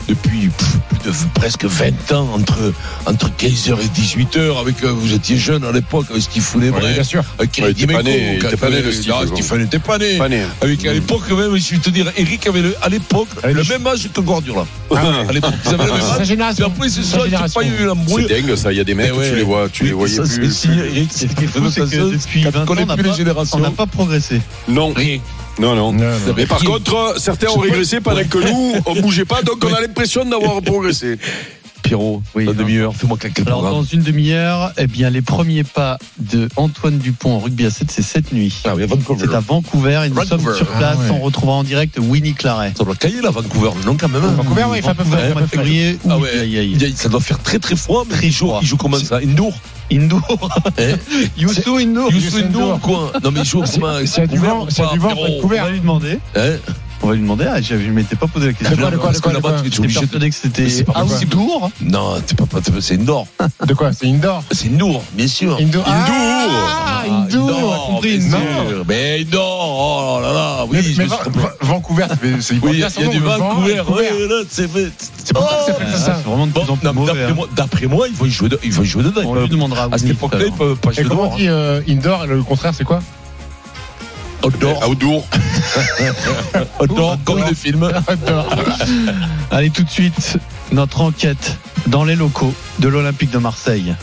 [0.08, 0.50] depuis
[0.88, 2.72] plus de, presque 20 ans, entre,
[3.06, 6.82] entre 15h et 18h, avec, euh, vous étiez jeune à l'époque, avec Stéphane Ebray.
[6.82, 7.22] Ouais, bien sûr.
[7.38, 10.18] Avec ouais, était pas né, Stéphane n'était pas né.
[10.60, 10.94] Avec, à mm.
[10.94, 14.08] l'époque, même, je vais te dire, Eric avait le, à l'époque ah, le même âge
[14.12, 14.66] que Guardiola.
[14.94, 16.58] Ah, à l'époque, ils avaient le même âge.
[16.58, 18.26] Et après, c'est ça, j'ai pas eu l'embrouille.
[18.28, 20.20] C'est dingue, ça, il y a des mecs, eh tu les vois, tu les voyais
[20.20, 20.52] plus.
[20.52, 24.40] C'est depuis 20 ans, on n'a pas progressé.
[24.68, 24.92] Non.
[24.94, 25.18] Rien.
[25.58, 25.92] Non, non.
[26.36, 29.80] Mais par contre, certains ont régressé pendant que nous, on bougeait pas, donc on a
[29.80, 31.18] l'impression d'avoir progressé.
[31.82, 35.64] Pierrot, oui, dans une demi-heure, fais-moi claquer Alors, dans une demi-heure, eh bien, les premiers
[35.64, 38.62] pas de Antoine Dupont en rugby à 7, c'est cette nuit.
[38.64, 39.26] Ah oui, à Vancouver.
[39.26, 40.44] C'est à Vancouver et nous Vancouver.
[40.44, 40.96] sommes sur place.
[40.98, 41.18] Ah ouais.
[41.18, 42.72] On retrouvera en direct Winnie Claret.
[42.76, 44.24] Ça doit cailler là, Vancouver, non, quand même.
[44.24, 44.34] Hein.
[44.36, 45.98] Vancouver, oui, il fait à peu près mois de février.
[46.08, 46.30] Ah ouais.
[46.40, 46.94] aïe, aïe, aïe.
[46.96, 49.18] Ça doit faire très très froid, mais très jour, il joue comment ça?
[49.18, 49.52] Indoor
[49.92, 50.94] Indoor eh
[51.36, 53.92] Youssou Indoor Youssou Indoor, quoi Non, mais il joue ah, comment?
[54.06, 55.60] C'est du vent, c'est du vent, Vancouver.
[55.60, 56.18] On va lui demander.
[56.36, 56.56] Eh?
[57.02, 57.46] On va lui demander.
[57.46, 58.76] Ah, je ne m'étais pas posé la question.
[58.76, 61.70] De quoi, de quoi, de quoi, que de quoi tu es persuadé que c'était outdoor.
[61.80, 62.44] Non, t'es pas,
[62.80, 63.26] c'est indoor.
[63.66, 65.58] De quoi C'est indoor C'est indoor, bien sûr.
[65.60, 65.84] Indoor.
[65.86, 68.84] Ah, Ah, Indoor, on a compris, Indoor.
[68.86, 70.96] Mais non, oh là là, oui,
[71.60, 72.06] Vancouver,
[72.40, 73.82] c'est Oui, il y a, il du Vancouver,
[74.48, 77.06] c'est vraiment de plus en plus mauvais.
[77.06, 77.34] d'après hein.
[77.34, 79.22] moi, d'après moi, vont y jouer, dedans.
[79.24, 81.32] On lui demandera à cette époque-là, ils peuvent pas jouer comment dehors.
[81.34, 83.00] on dit euh, indoor Le contraire, c'est quoi?
[84.42, 84.88] Outdoor.
[84.88, 85.24] Outdoor.
[86.80, 87.90] Outdoor, comme le film.
[89.50, 90.38] Allez, tout de suite,
[90.72, 93.94] notre enquête dans les locaux de l'Olympique de Marseille.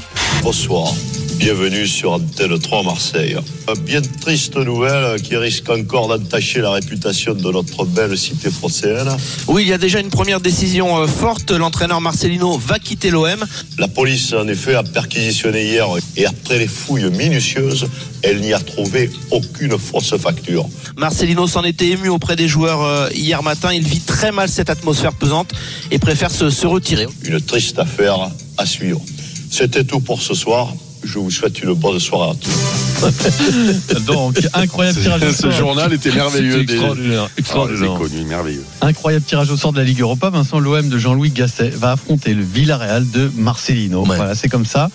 [0.43, 0.93] Bonsoir,
[1.37, 3.37] bienvenue sur Antenne 3 Marseille.
[3.67, 9.09] Une bien triste nouvelle qui risque encore d'entacher la réputation de notre belle cité phocéenne.
[9.47, 11.51] Oui, il y a déjà une première décision euh, forte.
[11.51, 13.45] L'entraîneur Marcelino va quitter l'OM.
[13.77, 17.87] La police, en effet, a perquisitionné hier et après les fouilles minutieuses,
[18.21, 20.65] elle n'y a trouvé aucune fausse facture.
[20.95, 23.73] Marcelino s'en était ému auprès des joueurs euh, hier matin.
[23.73, 25.51] Il vit très mal cette atmosphère pesante
[25.91, 27.07] et préfère se, se retirer.
[27.23, 29.01] Une triste affaire à suivre.
[29.49, 30.73] C'était tout pour ce soir.
[31.03, 34.01] Je vous souhaite une bonne soirée à tous.
[34.07, 35.51] Donc, incroyable tirage au Ce sort.
[35.51, 36.61] journal était merveilleux.
[36.61, 37.91] Extraordinaire, extraordinaire.
[37.95, 38.65] Ah, connu, merveilleux.
[38.81, 40.29] Incroyable tirage au sort de la Ligue Europa.
[40.31, 44.01] Vincent l'OM de Jean-Louis Gasset va affronter le Villarreal de Marcelino.
[44.05, 44.17] Ouais.
[44.17, 44.89] Voilà, c'est comme ça.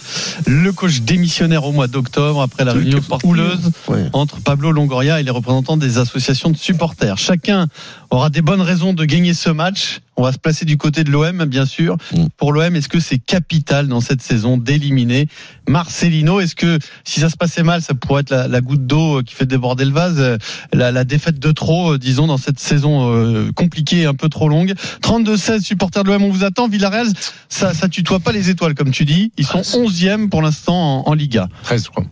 [0.47, 4.05] Le coach démissionnaire au mois d'octobre après la réunion houleuse Ouais.
[4.13, 7.17] entre Pablo Longoria et les représentants des associations de supporters.
[7.17, 7.69] Chacun
[8.17, 10.01] aura des bonnes raisons de gagner ce match.
[10.17, 11.97] On va se placer du côté de l'OM, bien sûr.
[12.13, 12.27] Mm.
[12.37, 15.29] Pour l'OM, est-ce que c'est capital dans cette saison d'éliminer
[15.67, 16.39] Marcelino?
[16.39, 19.35] Est-ce que si ça se passait mal, ça pourrait être la, la goutte d'eau qui
[19.35, 20.37] fait déborder le vase, euh,
[20.73, 24.49] la, la défaite de trop, euh, disons, dans cette saison euh, compliquée, un peu trop
[24.49, 24.75] longue?
[25.03, 26.69] 32-16 supporters de l'OM, on vous attend.
[26.69, 27.07] Villarreal,
[27.49, 29.33] ça, ça tutoie pas les étoiles, comme tu dis.
[29.39, 31.49] Ils sont 11e pour l'instant en, en Liga.
[31.65, 32.05] 13, je crois.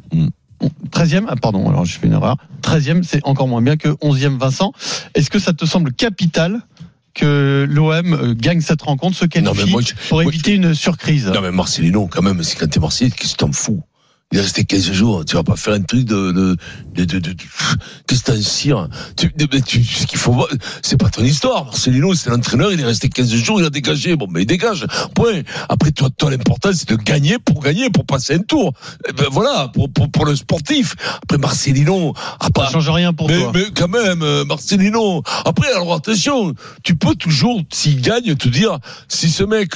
[0.91, 2.37] 13e, ah pardon, alors j'ai fait une erreur.
[2.63, 4.73] 13e, c'est encore moins bien que 11e Vincent.
[5.15, 6.61] Est-ce que ça te semble capital
[7.15, 10.75] que l'OM euh, gagne cette rencontre, se Non, qualifie moi, je- pour moi, éviter une
[10.75, 11.27] surprise?
[11.27, 13.83] Non, mais Marcelino, quand même, c'est quand t'es Marseillais, qu'est-ce que t'en fous?
[14.33, 16.57] Il est resté 15 jours, tu vas pas faire un truc de, de,
[16.95, 17.33] de, de, de-
[18.07, 19.29] qu'est-ce que t'en cires tu,
[19.67, 20.47] tu, ce qu'il faut voir,
[20.83, 21.65] c'est pas ton histoire.
[21.65, 24.15] Marcelino, c'est l'entraîneur, il est resté 15 jours, il a dégagé.
[24.15, 24.87] Bon, mais il dégage.
[25.17, 25.43] Point.
[25.69, 28.73] Après, toi, toi, l'important, c'est de gagner pour gagner, pour passer un tour.
[29.09, 30.95] Eh ben, voilà, pour, pour, pour le sportif.
[31.25, 33.51] Après, Marcelino, à Ça change rien pour mais, toi.
[33.53, 35.25] mais quand même, euh, Marcelino.
[35.45, 36.55] Après, alors attention,
[36.85, 38.79] tu peux toujours, s'il gagne, te dire,
[39.09, 39.73] si ce mec,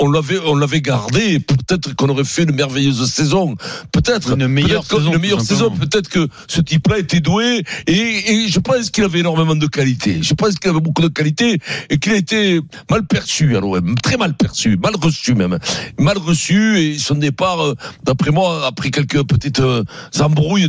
[0.00, 3.54] on, l'avait, on l'avait gardé, peut-être qu'on aurait fait une merveilleuse saison.
[3.92, 4.32] Peut-être.
[4.36, 5.70] Une meilleure saison, Une meilleure saison.
[5.70, 10.18] Peut-être que ce type-là était doué et, et je pense qu'il avait énormément de qualité.
[10.22, 11.58] Je pense qu'il avait beaucoup de qualité
[11.90, 12.60] et qu'il a été
[12.90, 13.94] mal perçu à l'OM.
[14.02, 14.76] Très mal perçu.
[14.82, 15.58] Mal reçu même.
[15.98, 17.74] Mal reçu et son départ, euh,
[18.04, 19.84] d'après moi, après quelques petites euh,
[20.18, 20.68] embrouilles.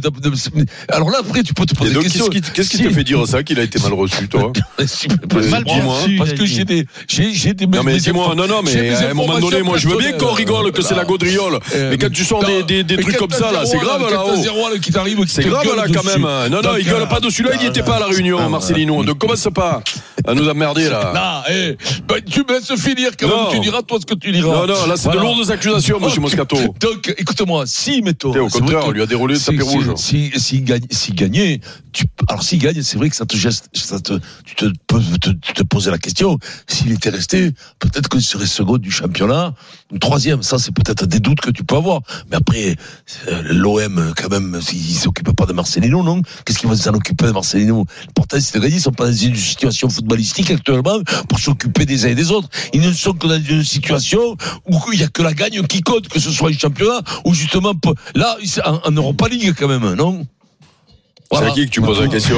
[0.90, 2.28] Alors là, après, tu peux te poser des questions.
[2.28, 4.52] qu'est-ce qui, qu'est-ce qui Si- te fait dire ça qu'il a été mal reçu, toi
[5.49, 5.95] Mal Dis-moi.
[5.98, 7.66] perçu, parce a que j'ai des, j'ai, j'ai des.
[7.68, 8.72] Non mais dis-moi, non non mais
[9.27, 10.35] moment donné, moi je veux bien qu'on personnelles.
[10.38, 13.52] rigole, que c'est la gaudriole, Euh, mais quand tu sors des, trucs quand comme ça
[13.52, 14.23] là, c'est grave quand là.
[14.26, 14.41] t'as oh.
[14.41, 16.19] zéro, là, qui t'arrive, qui C'est grave là quand dessus.
[16.19, 16.49] même.
[16.52, 19.03] Non non, il gueule euh, pas dessus là, il n'était pas à la réunion, Marcelino.
[19.03, 19.81] Donc commence pas
[20.27, 21.11] à nous emmerder là.
[21.14, 21.77] Là, eh,
[22.07, 23.43] bah, tu me laisses finir quand Non.
[23.43, 24.53] même, tu diras toi ce que tu diras.
[24.53, 26.57] Non non, là c'est de lourdes accusations, monsieur Oh, Moscato.
[26.80, 28.34] Donc, écoute-moi, si, mettons.
[28.35, 29.85] Et au contraire, que on lui a déroulé le tapis rouge.
[29.95, 31.60] Si, si, gagne, si gagnait,
[32.27, 36.38] alors s'il gagne, c'est vrai que ça te geste, tu te poser la question.
[36.68, 39.53] S'il était resté, peut-être qu'il serait second du championnat,
[39.99, 40.41] troisième.
[40.41, 42.01] Ça, c'est peut-être des doutes que tu peux avoir.
[42.29, 42.75] Mais après,
[43.27, 46.21] euh, l'OM, quand même, il s'occupe pas de Marcelino, non?
[46.45, 47.85] Qu'est-ce qu'il va s'en occuper de Marcelino?
[48.07, 48.75] L'important, c'est de gagner.
[48.75, 52.49] Ils sont pas dans une situation footballistique actuellement pour s'occuper des uns et des autres.
[52.73, 54.38] Ils ne sont que dans une situation
[54.69, 57.33] où il y a que la gagne qui compte, que ce soit un championnat ou
[57.33, 57.73] justement,
[58.15, 58.38] là,
[58.85, 60.25] en Europa League quand même, non?
[61.34, 62.38] C'est à qui que tu poses la question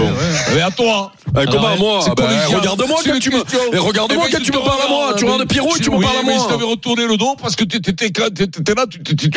[0.53, 1.11] Mais à toi.
[1.41, 2.59] Eh, Comment à moi Ah collégial.
[2.59, 3.41] Regarde-moi quand tu me.
[3.73, 5.13] Eh, Regarde-moi Eh quand tu me parles à moi.
[5.17, 6.47] Tu regardes Pierrot et tu me parles à mais je moi.
[6.49, 9.29] t'avais retourné le dos parce que tu étais là, tu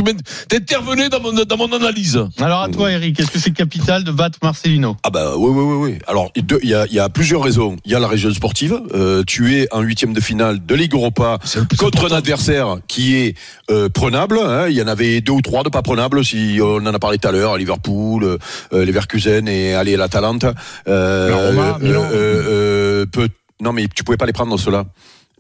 [0.49, 1.20] t'intervenais dans
[1.57, 2.20] mon, analyse.
[2.39, 4.97] Alors à toi, Eric, est-ce que c'est capital de battre Marcelino?
[5.03, 5.99] Ah bah oui oui oui oui.
[6.07, 7.77] Alors il y a, il y a plusieurs raisons.
[7.85, 8.78] Il y a la région sportive.
[8.95, 11.39] Euh, tu es en huitième de finale de Ligue Europa
[11.78, 13.35] contre un adversaire qui est
[13.70, 14.39] euh, prenable.
[14.39, 14.66] hein.
[14.69, 16.24] Il y en avait deux ou trois de pas prenables.
[16.24, 18.39] Si on en a parlé tout à l'heure, Liverpool, euh,
[18.73, 18.85] euh,
[19.48, 20.44] Et allez l'Atalante.
[20.89, 22.02] Euh, La Roma, Milan.
[22.12, 22.43] euh,
[23.02, 23.28] euh, peut-
[23.60, 24.85] non mais tu pouvais pas les prendre ceux-là.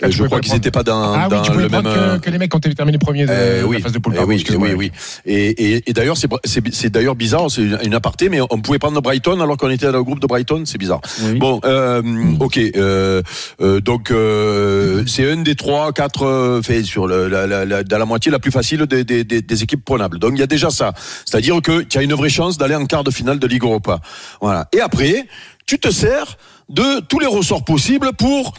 [0.02, 1.70] Ah, tu je crois qu'ils n'étaient pas dans, Ah oui, tu le même.
[1.70, 3.82] prendre euh, que, que les mecs qui ont terminé premier de, euh, de oui, la
[3.82, 4.12] phase de poule.
[4.12, 4.68] Eh pardon, oui, excuse-moi.
[4.68, 4.92] oui, oui.
[5.24, 9.00] Et, et, et d'ailleurs, c'est, d'ailleurs bizarre, c'est une, une aparté, mais on pouvait prendre
[9.00, 11.00] Brighton alors qu'on était dans le groupe de Brighton, c'est bizarre.
[11.38, 12.02] Bon, euh,
[12.40, 13.22] ok, euh,
[13.62, 17.82] euh, donc euh, c'est un des trois, quatre, euh, fait sur le, la, la, la,
[17.82, 20.18] dans la moitié la plus facile des, des, des, des équipes prenables.
[20.18, 20.92] Donc il y a déjà ça,
[21.24, 24.00] c'est-à-dire que tu as une vraie chance d'aller en quart de finale de Ligue Europa.
[24.42, 24.68] Voilà.
[24.74, 25.26] Et après,
[25.64, 26.36] tu te sers
[26.68, 28.52] de tous les ressorts possibles pour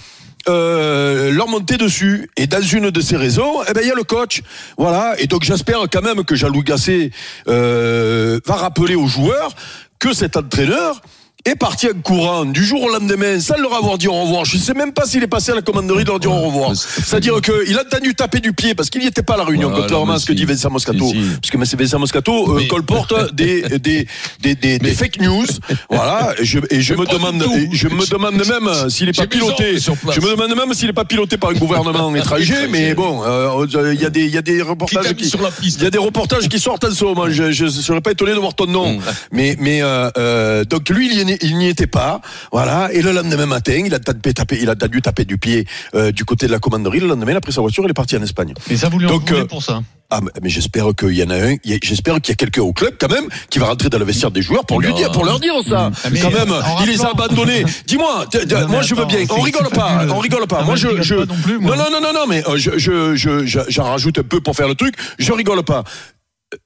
[0.49, 2.29] euh, leur monter dessus.
[2.37, 4.41] Et dans une de ces raisons, eh ben il y a le coach.
[4.77, 5.15] Voilà.
[5.19, 7.11] Et donc j'espère quand même que Jean-Louis Gasset
[7.47, 9.51] euh, va rappeler aux joueurs
[9.99, 11.01] que cet entraîneur
[11.47, 14.45] est parti en courant du jour au lendemain sans leur avoir dit au revoir.
[14.45, 16.41] Je ne sais même pas s'il est passé à la commanderie de leur dire au
[16.41, 16.71] revoir.
[16.75, 19.69] C'est-à-dire qu'il a entendu taper du pied parce qu'il n'y était pas à la réunion,
[19.69, 21.05] Voilà, contrairement à ce que dit Vincent Moscato.
[21.07, 21.29] Si, si.
[21.57, 21.77] Parce que.
[21.77, 24.07] Vincent Moscato euh, colporte des, des,
[24.41, 25.45] des, des, des fake news.
[25.89, 26.33] Voilà.
[26.39, 29.77] Et je, et je me demande, je me demande même s'il n'est pas piloté.
[29.79, 32.67] Je me demande même s'il n'est pas piloté par un gouvernement étranger.
[32.69, 35.31] Mais bon, euh, il y a des, il y a des reportages qui,
[35.63, 37.29] il y a des reportages qui sortent en ce moment.
[37.29, 38.99] Je, je, serais pas étonné de voir ton nom.
[39.31, 42.21] Mais, mais euh, euh, donc lui, il est- il n'y était pas.
[42.51, 42.89] Voilà.
[42.93, 45.65] Et le lendemain matin, il a tapé, tapé- il a dû taper du pied
[45.95, 46.99] euh, du côté de la commanderie.
[46.99, 48.53] Le lendemain, il a pris sa voiture, il est parti en Espagne.
[48.69, 51.23] Et ça, vous lui en Donc, euh, pour ça Ah, mais- mais j'espère qu'il y
[51.23, 51.55] en a un.
[51.83, 54.31] J'espère qu'il y a quelqu'un au club quand même qui va rentrer dans le vestiaire
[54.31, 55.91] des joueurs pour lui dire, pour leur dire ça.
[56.03, 57.65] Ah, mais quand même, il les a abandonnés.
[57.87, 59.19] Dis-moi, mais moi je veux bien.
[59.29, 60.63] On rigole pas, on rigole pas.
[60.63, 64.39] Moi mais je, non non, non, non, mais euh, je, je- j'en rajoute un peu
[64.39, 64.95] pour faire le truc.
[65.19, 65.83] Je rigole pas.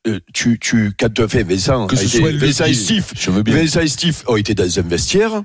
[0.08, 2.74] Euh, tu, tu, quand tu fais Vincent, Que ce été- soit Vincent et.
[2.74, 3.06] Steve.
[3.46, 5.44] Vincent et Steve ont été dans un vestiaire.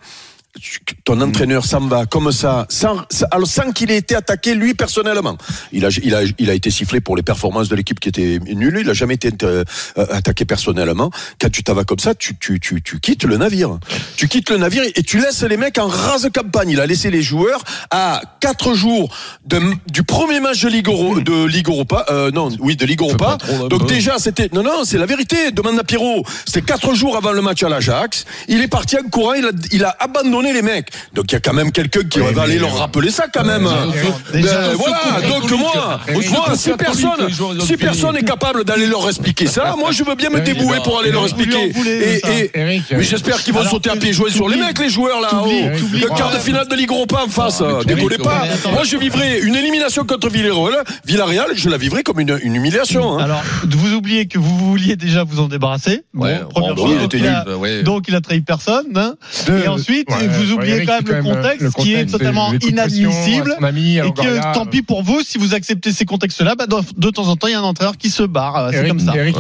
[1.05, 5.37] Ton entraîneur s'en va comme ça, sans, alors sans qu'il ait été attaqué lui personnellement.
[5.73, 8.39] Il a, il a, il a été sifflé pour les performances de l'équipe qui était
[8.45, 8.79] nulle.
[8.81, 9.65] Il a jamais été euh,
[9.97, 11.11] attaqué personnellement.
[11.41, 13.79] Quand tu t'en vas comme ça, tu, tu, tu, tu quittes le navire.
[14.17, 16.71] Tu quittes le navire et tu laisses les mecs en rase campagne.
[16.71, 19.15] Il a laissé les joueurs à quatre jours
[19.45, 19.61] de,
[19.91, 22.07] du premier match de Ligue, Euro- de Ligue Europa.
[22.11, 23.39] Euh, non, oui, de Ligue Europa.
[23.69, 25.51] Donc déjà, c'était non, non, c'est la vérité.
[25.53, 26.25] Demande à Pierrot.
[26.47, 28.25] C'était quatre jours avant le match à l'Ajax.
[28.49, 29.35] Il est parti en courant.
[29.35, 30.89] Il a, il a abandonné les mecs.
[31.15, 33.69] Donc il y a quand même quelqu'un qui va aller leur rappeler ça quand même.
[34.33, 35.01] Déjà, Ben, voilà.
[35.29, 36.01] Donc moi,
[36.31, 37.29] moi, si personne,
[37.65, 41.01] si personne est capable d'aller leur expliquer ça, moi je veux bien me débouer pour
[41.01, 41.73] aller leur expliquer.
[41.87, 45.29] Et, mais j'espère qu'ils vont sauter à pieds joints sur les mecs, les joueurs là.
[45.31, 47.59] t'oublies, t'oublies Le quart de finale de Ligue Europa en face.
[47.59, 48.45] t'oublies Décollez pas.
[48.73, 50.85] Moi je vivrais une élimination contre Villarreal.
[51.07, 53.19] Villarreal, je la vivrais comme une, humiliation.
[53.19, 53.25] hein.
[53.25, 56.03] Alors, vous oubliez que vous vouliez déjà vous en débarrasser.
[56.51, 57.83] Première chose.
[57.85, 58.87] donc, il a, trahi personne.
[58.97, 59.15] hein.
[59.47, 63.57] Deux- et ensuite, vous oubliez quand même c'est le contexte le qui est totalement inadmissible.
[63.61, 67.11] à à Et que tant pis pour vous, si vous acceptez ces contextes-là, bah, de,
[67.11, 68.69] temps en temps, il y a un entraîneur qui se barre.
[68.71, 69.17] C'est Eric, comme ça.
[69.17, 69.37] Eric,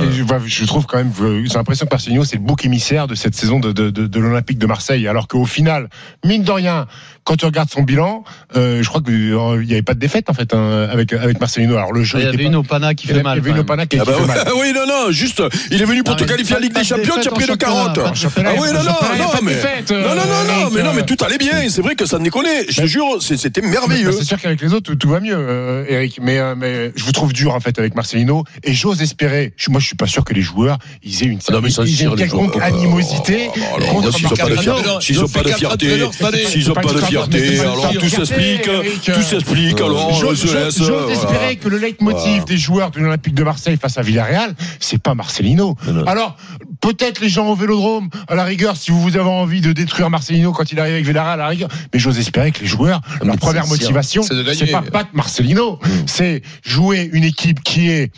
[0.47, 3.35] je, trouve quand même, euh, j'ai l'impression que Marcelinho, c'est le bouc émissaire de cette
[3.35, 5.07] saison de, l'Olympique de Marseille.
[5.09, 5.89] Alors qu'au final,
[6.25, 6.87] mine de rien,
[7.25, 8.25] quand tu regardes son bilan,
[8.57, 9.37] euh, je crois qu'il
[9.67, 11.77] n'y avait pas de défaite en fait hein, avec avec Marcelino.
[11.77, 13.39] Alors le jeu Il y avait une Opana qui fait mal.
[13.39, 13.59] Il y avait une.
[13.59, 14.47] Opana qui, Ah bah fait mal.
[14.61, 16.87] oui, non, non, juste, il est venu pour Non, te qualifier pas- Ligue des de
[16.87, 18.03] Champions, tu as pris championnat, 40.
[18.03, 19.55] pas de championnat, Ah oui, non, non, non, mais,
[19.91, 22.67] non, non, non, mais non, mais euh, tout allait bien, c'est vrai que ça déconnait,
[22.69, 24.11] je te jure, c'est- c'était merveilleux.
[24.11, 26.19] Bah, C'est sûr qu'avec les autres, tout, va mieux, euh, Eric.
[26.23, 28.45] Mais, euh, mais je vous trouve dur en fait avec Marcelino.
[28.65, 29.53] Et j'ose espérer.
[29.57, 31.71] je- moi, je suis pas sûr que les joueurs ils aient une, Ah non, mais
[31.71, 33.49] ça, ils aient une quelconque animosité.
[33.57, 37.61] Oh, alors, contre s'ils ont pas de fierté, s'ils ils ont ont pas de fierté,
[37.61, 39.03] alors tout s'explique, Eric.
[39.15, 41.13] tout s'explique, alors on J'ose voilà.
[41.13, 45.15] espérer que le leitmotiv des joueurs de l'Olympique de Marseille face à Villarreal, c'est pas
[45.15, 45.77] Marcelino.
[46.07, 46.37] Alors,
[46.81, 50.53] peut-être les gens au vélodrome, à la rigueur, si vous avez envie de détruire Marcelino
[50.53, 53.37] quand il arrive avec à la rigueur, mais j'ose espérer que les joueurs, leur mais
[53.37, 58.13] première motivation, c'est pas battre Marcelino, c'est jouer une équipe qui est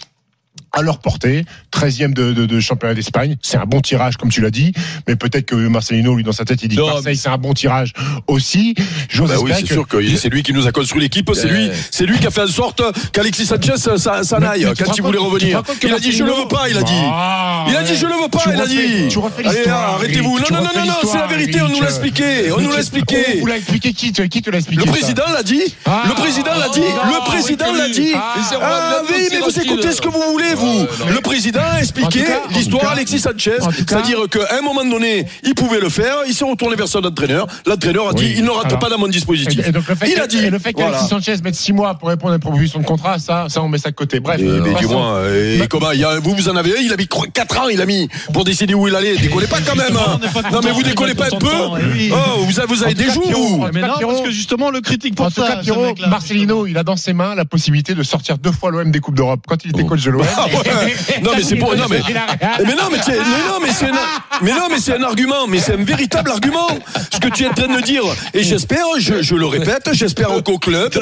[0.73, 3.37] à leur portée, 13e de, de, de championnat d'Espagne.
[3.43, 4.73] C'est un bon tirage, comme tu l'as dit,
[5.07, 7.29] mais peut-être que Marcelino, lui, dans sa tête, il dit Non, que Marseille, mais- c'est
[7.29, 7.93] un bon tirage
[8.27, 8.75] aussi.
[9.09, 11.49] J'ose Bah oui, c'est que- sûr que c'est lui qui nous a construit l'équipe, c'est
[11.49, 12.83] lui, c'est lui qui a fait en sorte
[13.13, 15.63] qu'Alexis Sanchez s'en aille quand il voulait revenir.
[15.83, 16.93] Il a dit je le veux pas, il a dit.
[17.13, 19.09] Ah, Il a dit je le veux pas, il a dit.
[19.09, 19.95] Tu refais Allez, l'histoire.
[19.95, 20.39] arrêtez-vous.
[20.39, 22.53] Non, non, non, non, c'est la vérité, on nous l'a expliqué.
[22.53, 23.17] On nous l'a expliqué.
[23.37, 25.63] On vous l'a expliqué qui te, qui te l'a expliqué Le président l'a dit.
[25.87, 26.05] Ah.
[26.09, 26.81] Le président l'a dit.
[27.03, 28.13] Ah, Le président l'a dit.
[28.15, 28.35] Ah.
[28.61, 30.87] Ah oui, Garros, mais vous écoutez ce que vous voulez, vous.
[31.15, 33.57] Le président a expliqué l'histoire Alexis Sanchez.
[33.77, 36.17] C'est-à-dire qu'à un moment donné, il pouvait le faire.
[36.27, 37.47] Il s'est retourné vers son entraîneur.
[37.67, 38.35] L'entraîneur a dit Oui.
[38.39, 39.65] il ne rate Alors, pas dans mon dispositif.
[39.65, 40.39] Et, et donc le fait Il a dit.
[40.39, 41.23] et le fait qu'Alexis Voilà.
[41.25, 43.79] Sanchez mette 6 mois pour répondre à une proposition de contrat, ça, ça on met
[43.79, 44.21] ça de côté.
[44.21, 44.41] Bref.
[44.41, 46.93] Et, mais dis-moi, et Ma- comment il y a- Vous, vous en avez un, il
[46.93, 49.17] a mis 4 ans, il a mis pour décider où il allait.
[49.17, 49.97] Décollez pas quand même.
[49.97, 50.21] hein.
[50.53, 51.49] Non, mais vous décollez pas un peu.
[51.99, 52.11] eh.
[52.13, 53.69] Oh, vous avez, vous avez des jours.
[53.73, 55.61] Mais non, parce que justement, le critique pour ça.
[56.09, 59.15] Marcelino, il a dans ses mains la possibilité de sortir deux fois l'OM des Coupes
[59.17, 60.23] d'Europe quand il était coach de l'OM.
[60.53, 60.95] Ouais.
[61.23, 62.01] Non mais c'est pour non mais
[62.65, 65.47] mais non mais c'est mais non mais c'est un- mais non mais c'est un argument
[65.49, 66.69] mais c'est un véritable argument
[67.13, 68.03] ce que tu es en train de dire.
[68.35, 70.93] Et j'espère je, je le répète j'espère qu'au club.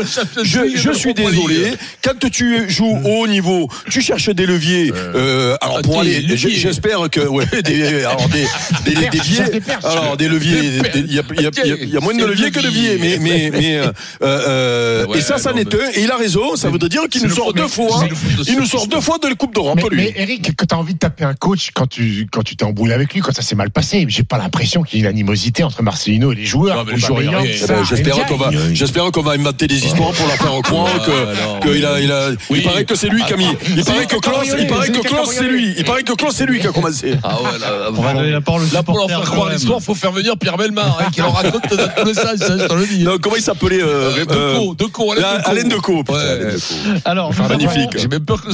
[0.43, 1.73] Je, je suis désolé.
[2.03, 7.09] quand tu joues au haut niveau tu cherches des leviers euh, alors pour aller j'espère
[7.11, 8.47] que ouais des alors des
[8.85, 10.61] des, des, des perches, leviers alors des leviers
[10.95, 12.51] il y a, il y a- il y a- il y a moins de leviers
[12.51, 12.95] que de levier.
[12.95, 13.19] leviers.
[13.19, 13.93] mais mais mais euh,
[14.23, 17.29] euh, et ça ça n'est un et il a raison ça voudrait dire qu'il nous
[17.29, 20.05] le sort foot de- les Coupes d'Europe, lui.
[20.05, 22.95] Mais Eric, quand t'as envie de taper un coach, quand tu quand tu t'es embrouillé
[22.95, 25.63] avec lui, quand ça s'est mal passé, j'ai pas l'impression qu'il y ait une animosité
[25.63, 26.85] entre Marcelino et les joueurs.
[26.89, 30.63] Eh ben, j'espère qu'on va, j'espère qu'on va inventer des histoires pour leur faire au
[30.63, 33.37] coin ah, que, il a, il a, il paraît que c'est lui ah, qui a
[33.39, 33.73] ah.
[33.77, 36.47] il paraît que Klaus, il paraît que Klaus c'est lui, il paraît que Klaus c'est
[36.47, 37.15] lui qui a commencé.
[37.23, 41.21] Ah ouais, là, pour leur faire croire l'histoire, faut faire venir Pierre Belmar, hein, qui
[41.21, 42.39] leur raconte le message.
[42.49, 43.83] Hein, comment il s'appelait?
[43.83, 46.03] Euh, Deco, Deco, euh, Alain Deco.
[46.09, 47.05] Alain Deco.
[47.05, 47.91] Alors, magnifique.
[47.99, 48.53] J'ai même peur que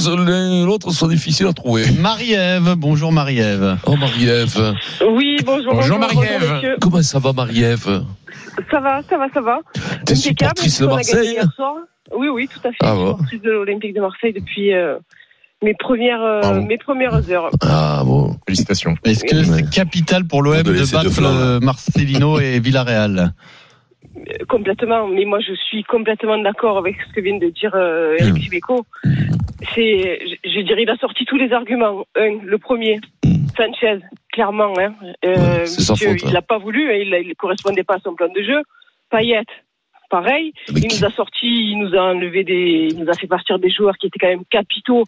[0.73, 1.85] l'autre sont difficiles à trouver.
[1.99, 3.77] Marie-Ève, bonjour Marie-Ève.
[3.85, 4.73] Oh Marie-Ève.
[5.07, 5.75] Oui, bonjour.
[5.75, 6.77] Bonjour, Marie-Ève.
[6.81, 8.03] Comment ça va Marie-Ève?
[8.71, 9.59] Ça va, ça va, ça va.
[10.03, 11.37] T'es supportrice de Marseille
[12.17, 12.77] Oui, oui, tout à fait.
[12.81, 13.47] Ah, supportrice bon.
[13.47, 14.73] de l'Olympique de Marseille depuis...
[14.73, 14.97] Euh
[15.61, 17.49] mes premières, euh, ah mes premières heures.
[17.61, 18.95] Ah bon, félicitations.
[19.05, 19.45] Est-ce que oui.
[19.45, 23.33] c'est capital pour l'OM de, battre Marcelino et Villarreal?
[24.47, 25.07] complètement.
[25.07, 28.85] Mais moi, je suis complètement d'accord avec ce que vient de dire euh, Eric Chibeco.
[29.73, 32.05] C'est, je, je, dirais, il a sorti tous les arguments.
[32.15, 32.99] Un, le premier,
[33.55, 33.99] Sanchez,
[34.31, 34.73] clairement.
[34.77, 34.93] Hein,
[35.25, 35.65] euh,
[36.25, 38.61] il n'a pas voulu, hein, il ne correspondait pas à son plan de jeu.
[39.09, 39.45] Payet,
[40.09, 40.53] pareil.
[40.69, 43.69] Il nous a sorti, il nous a enlevé des, il nous a fait partir des
[43.69, 45.05] joueurs qui étaient quand même capitaux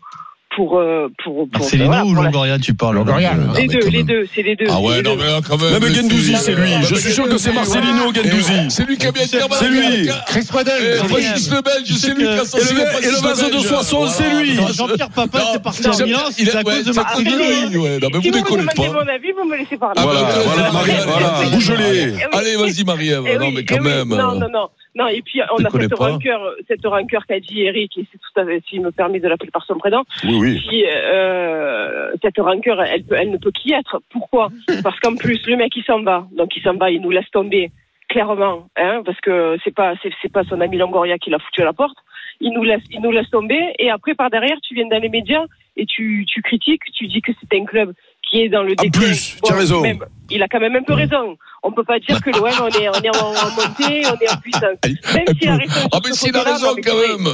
[0.57, 1.49] euh, pour pour.
[1.49, 3.33] pour ben voilà, ou pour Longoria, tu parles Longoria.
[3.55, 4.65] Les deux, les deux, c'est les deux.
[4.69, 5.79] Ah ouais, non mais quand même.
[5.81, 6.71] Mais Gendouzi, c'est lui.
[6.83, 8.69] Je suis sûr que c'est Marcelino Gendouzi.
[8.69, 9.37] C'est lui qui a bien dit.
[9.51, 10.09] C'est lui.
[10.09, 10.97] Euh, Chris Waddell.
[10.97, 13.07] Francis euh, le Belge, c'est lui qui a.
[13.07, 14.55] Et le vaso de Soissons, c'est lui.
[14.55, 17.99] Jean-Pierre Papa était parti en Milan, c'est à cause de Marcelino.
[17.99, 18.87] Non mais vous déconnez pas.
[18.87, 20.01] Mon avis, vous me laissez parler.
[20.01, 21.41] Voilà, voilà, Marie, voilà.
[21.51, 22.13] Bougelez.
[22.31, 23.23] Allez, vas-y Marie-Ève.
[23.27, 24.09] Eh non mais quand eh même.
[24.09, 24.69] Non, non, non.
[24.95, 28.39] Non, et puis on a cette rancœur, cette rancœur qu'a dit Eric, et c'est tout
[28.39, 30.03] à fait, s'il me permet de l'appeler par son prénom.
[30.23, 30.85] Oui, oui.
[30.87, 34.01] Euh, cette rancœur, elle, elle ne peut qu'y être.
[34.09, 34.49] Pourquoi?
[34.83, 36.25] Parce qu'en plus, le mec, il s'en va.
[36.37, 37.71] Donc il s'en va, il nous laisse tomber,
[38.07, 41.65] clairement, hein, parce que c'est pas, c'est, pas son ami Longoria qui l'a foutu à
[41.65, 41.97] la porte.
[42.39, 45.09] Il nous laisse, il nous laisse tomber, et après, par derrière, tu viens dans les
[45.09, 45.45] médias
[45.77, 47.93] et tu, tu critiques, tu dis que c'est un club
[48.29, 49.01] qui est dans le déclin.
[49.01, 49.83] En plus, tu as raison.
[50.29, 51.37] Il a quand même un peu raison.
[51.63, 54.31] On ne peut pas dire que l'OM, on est, on est en, montée, on est
[54.31, 54.77] en puissance.
[55.13, 55.89] Même s'il a raison.
[55.91, 57.27] Ah, mais s'il a raison quand même.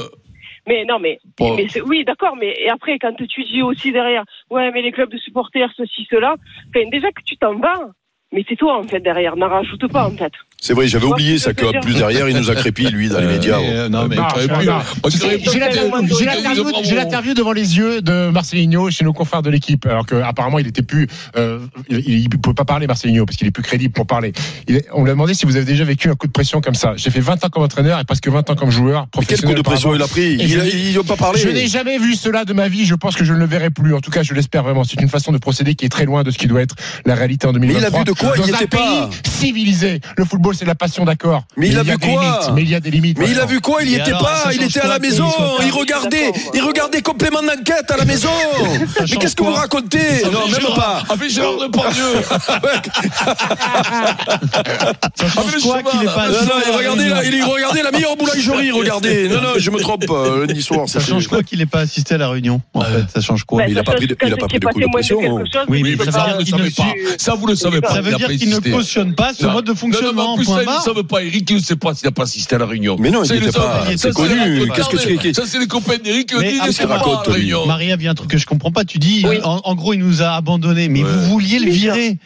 [0.66, 1.18] Mais non, mais,
[1.86, 5.18] oui, d'accord, mais et après, quand tu dis aussi derrière, ouais, mais les clubs de
[5.18, 6.36] supporters, ceci, cela,
[6.72, 7.90] déjà que tu t'en vas,
[8.32, 10.32] mais c'est toi, en fait, derrière, n'en rajoute pas, en fait.
[10.64, 13.26] C'est vrai, j'avais oublié ça que plus derrière, il nous a crépi lui dans les
[13.26, 13.58] euh, médias.
[13.58, 13.88] Euh,
[16.84, 20.68] j'ai l'interview devant les yeux de Marcelinho chez nos confrères de l'équipe alors qu'apparemment il
[20.68, 21.58] était plus euh,
[21.88, 24.32] il ne pouvait pas parler Marcelinho parce qu'il est plus crédible pour parler.
[24.92, 26.92] On lui a demandé si vous avez déjà vécu un coup de pression comme ça.
[26.94, 29.40] J'ai fait 20 ans comme entraîneur et presque 20 ans comme joueur professionnel.
[29.40, 31.40] Quel coup de pression il a pris Il n'a pas parlé.
[31.40, 33.70] Je n'ai jamais vu cela de ma vie, je pense que je ne le verrai
[33.70, 33.96] plus.
[33.96, 34.84] En tout cas, je l'espère vraiment.
[34.84, 37.16] C'est une façon de procéder qui est très loin de ce qui doit être la
[37.16, 37.80] réalité en 2023.
[37.80, 39.10] Il a vu de quoi il un était pays pas
[39.42, 40.00] civilisé.
[40.16, 41.42] Le football c'est la passion, d'accord.
[41.56, 43.18] Mais, il, a, vu quoi Mais il y a des limites.
[43.18, 44.50] Mais il a vu quoi Il n'y était pas.
[44.54, 45.28] Il était à la maison.
[45.64, 46.32] Il regardait.
[46.54, 48.30] Il regardait complément d'enquête à la maison.
[49.00, 51.02] Mais qu'est-ce que vous racontez Non, même pas.
[51.08, 52.04] Ah, Avec Gérard Depardieu.
[57.34, 58.70] Il regardait la meilleure boulangerie.
[58.82, 59.28] Regardez.
[59.28, 60.04] Non, non, je me trompe.
[60.10, 60.88] Euh, lundi soir.
[60.88, 62.60] Ça change quoi qu'il n'ait pas assisté à la réunion
[63.12, 65.18] ça change quoi Il n'a pas pris de coup de pression.
[65.68, 65.96] Oui, mais
[67.18, 67.94] ça vous le savez pas.
[67.94, 70.62] Ça veut dire qu'il ne cautionne pas ce mode de fonctionnement point.
[70.62, 72.66] Ils ne savent pas, Eric, ils ne savent pas s'il n'a pas assisté à la
[72.66, 72.96] réunion.
[72.98, 73.84] Mais non, il n'était pas.
[73.96, 74.68] C'est connu.
[74.74, 77.28] Qu'est-ce que Ça, c'est les copains d'Eric qui ont dit qu'est-ce qu'il raconte,
[77.66, 78.84] Maria, il y a un truc que je ne comprends pas.
[78.84, 82.18] Tu dis, euh, en gros, il nous a abandonnés, mais vous vouliez le virer.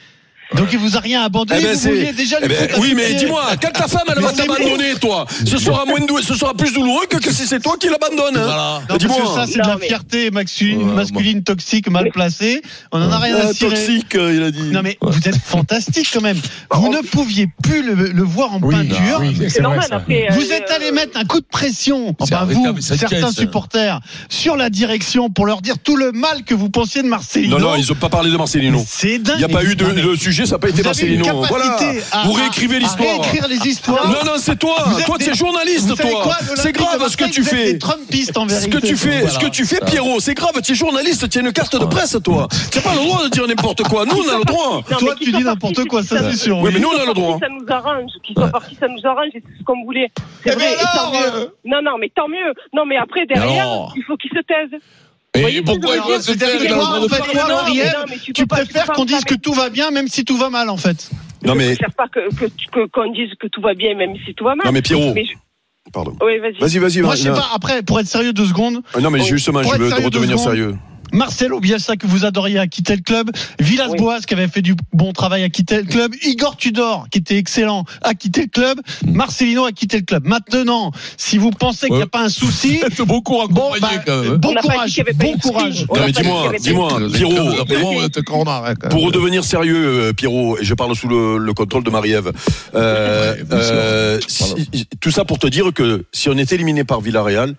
[0.55, 1.61] Donc il vous a rien abandonné.
[1.61, 4.33] Eh ben, vous vouliez déjà eh ben oui, mais dis-moi, quand ta femme elle va
[4.33, 6.21] t'abandonner, toi, ce sera moins dou...
[6.23, 8.37] ce sera plus douloureux que, si c'est toi qui l'abandonne.
[8.37, 8.83] Hein.
[8.87, 8.99] Voilà.
[8.99, 9.35] Dis-moi.
[9.35, 12.63] Ça c'est de la fierté masculine, toxique mal placée.
[12.93, 13.71] On en a rien à cirer.
[13.71, 14.71] Toxique, euh, il a dit.
[14.71, 16.37] Non mais vous êtes fantastique quand même.
[16.77, 16.93] Vous oh.
[16.93, 19.23] ne pouviez plus le, voir en bah peinture.
[19.49, 19.87] C'est normal.
[19.91, 23.33] Après, euh, vous êtes allé mettre un coup de pression, vous, certains hein.
[23.33, 27.59] supporters, sur la direction pour leur dire tout le mal que vous pensiez de Marcelino.
[27.59, 28.85] Non non, ils n'ont pas parlé de Marcelino.
[28.87, 29.37] C'est dingue.
[29.37, 31.25] Il n'y a pas eu de sujet ça n'a pas été Marcelino.
[31.49, 31.79] Voilà.
[32.25, 33.09] Vous réécrivez l'histoire.
[33.09, 34.09] réécrire les histoires.
[34.09, 34.77] Non, non, c'est toi.
[35.07, 36.37] Toi, tu es journaliste, toi.
[36.57, 37.79] C'est grave ce que tu fais.
[37.79, 40.61] Ce que tu fais, ce que tu fais, Pierrot, c'est grave.
[40.63, 42.49] Tu es journaliste, tu as une carte de presse, toi.
[42.71, 44.05] Tu n'as pas le droit de dire n'importe quoi.
[44.05, 44.83] Nous, on a le droit.
[44.99, 46.63] Toi, tu dis n'importe quoi, ça, c'est sûr.
[46.63, 47.39] Mais nous, on a le droit.
[47.41, 48.11] Ça nous arrange.
[48.23, 49.29] Qui soit parti, ça nous arrange.
[49.33, 50.11] C'est ce qu'on voulait.
[50.45, 51.47] Eh euh.
[51.65, 52.53] Non, non, mais tant mieux.
[52.73, 54.81] Non, mais après, derrière, il faut qu'ils se taisent.
[55.43, 56.51] Mais pourquoi il doit se taire
[58.35, 61.11] Tu préfères qu'on dise que tout va bien, même si tout va mal, en fait.
[61.45, 61.75] Non mais.
[61.75, 62.09] Je préfère pas
[62.93, 64.67] qu'on dise que tout va bien, même si tout va mal.
[64.67, 65.15] Non mais Pierrot.
[65.93, 66.17] Pardon.
[66.21, 66.59] Oui, vas-y.
[66.59, 67.01] Vas-y, vas-y.
[67.03, 67.49] Moi, je sais pas.
[67.55, 68.83] Après, pour être sérieux deux secondes.
[68.95, 70.77] Ah, non mais justement, je veux redevenir sérieux.
[71.13, 73.31] Marcelo Bielsa que vous adoriez a quitté le club,
[73.61, 77.37] Villas-Boas qui avait fait du bon travail a quitté le club, Igor Tudor qui était
[77.37, 80.27] excellent a quitté le club, Marcelino a quitté le club.
[80.27, 83.89] Maintenant, si vous pensez qu'il n'y a pas un souci, beaucoup bon, bah,
[84.39, 84.93] bon On n'a pas dit
[85.39, 86.13] courage, bon courage.
[86.13, 86.89] dis-moi, dis-moi.
[87.67, 87.93] Pierrot,
[88.91, 89.77] pour redevenir sérieux,
[90.09, 92.33] euh, Pierrot, et je parle sous le, le contrôle de Marie-Ève,
[92.75, 97.55] euh, euh, si- tout ça pour te dire que si on est éliminé par Villarreal,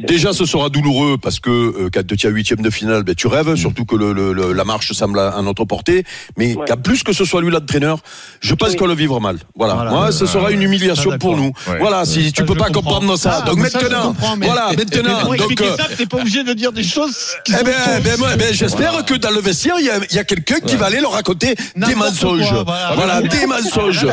[0.00, 3.26] déjà ce sera douloureux parce que euh, quand tu as huitième de finale, ben, tu
[3.26, 6.04] rêves, surtout que le, le- le- la marche semble à, notre portée,
[6.36, 7.98] mais qu'à plus que ce soit lui l'entraîneur,
[8.40, 9.38] je pense qu'on le vivra mal.
[9.54, 9.90] Voilà, Voilà.
[9.90, 10.64] moi ce Ouais, sera ouais, une ouais.
[10.66, 11.52] humiliation pour nous.
[11.68, 11.78] Ouais.
[11.78, 12.94] Voilà, si Ça, tu peux pas comprends.
[13.00, 16.18] comprendre ça, Ah, donc ça, maintenant, mais- voilà, maintenant, pour donc euh, ça, t'es pas
[16.18, 17.72] obligé de dire des choses qui eh ben,
[18.02, 21.12] ben, ben, j'espère que dans le vestiaire, il y a, quelqu'un qui va aller leur
[21.12, 22.48] raconter des mensonges.
[22.64, 23.22] quoi, voilà.
[23.22, 24.06] Des mensonges.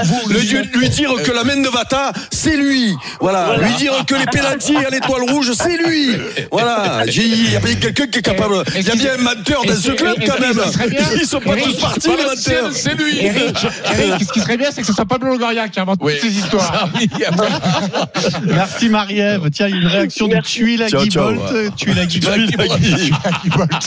[0.76, 2.96] Lui dire que la main de Vata, c'est lui.
[3.20, 3.58] Voilà.
[3.58, 6.16] Lui dire que les pénaltys à l'étoile rouge, c'est lui.
[6.52, 7.04] Voilà.
[7.08, 8.56] J'ai- Il y a bien quelqu'un qui est capable.
[8.76, 10.60] Il y a bien un menteur dans ce club, quand même.
[11.20, 12.72] Ils sont pas tous partis, les menteurs.
[12.74, 13.20] C'est lui.
[13.20, 16.28] Eric, ce qui serait bien, c'est que ce soit Pablo Longoria qui invente toutes ces
[16.38, 16.90] histoires.
[18.46, 19.50] Merci Marie-Ève.
[19.52, 20.88] Tiens, il y a une réaction de Tuila.
[20.88, 21.76] Guibolt.
[21.76, 22.70] Tuila Tuila Guibolt,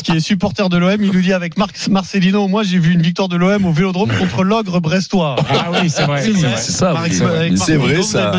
[0.03, 0.97] qui est supporter de l'OM.
[1.03, 4.11] Il nous dit avec Marc Marcelino, moi j'ai vu une victoire de l'OM au Vélodrome
[4.19, 5.37] contre l'Ogre brestois.
[5.49, 6.23] Ah oui, c'est vrai.
[6.23, 6.95] C'est ça,
[7.57, 8.33] C'est vrai, ça.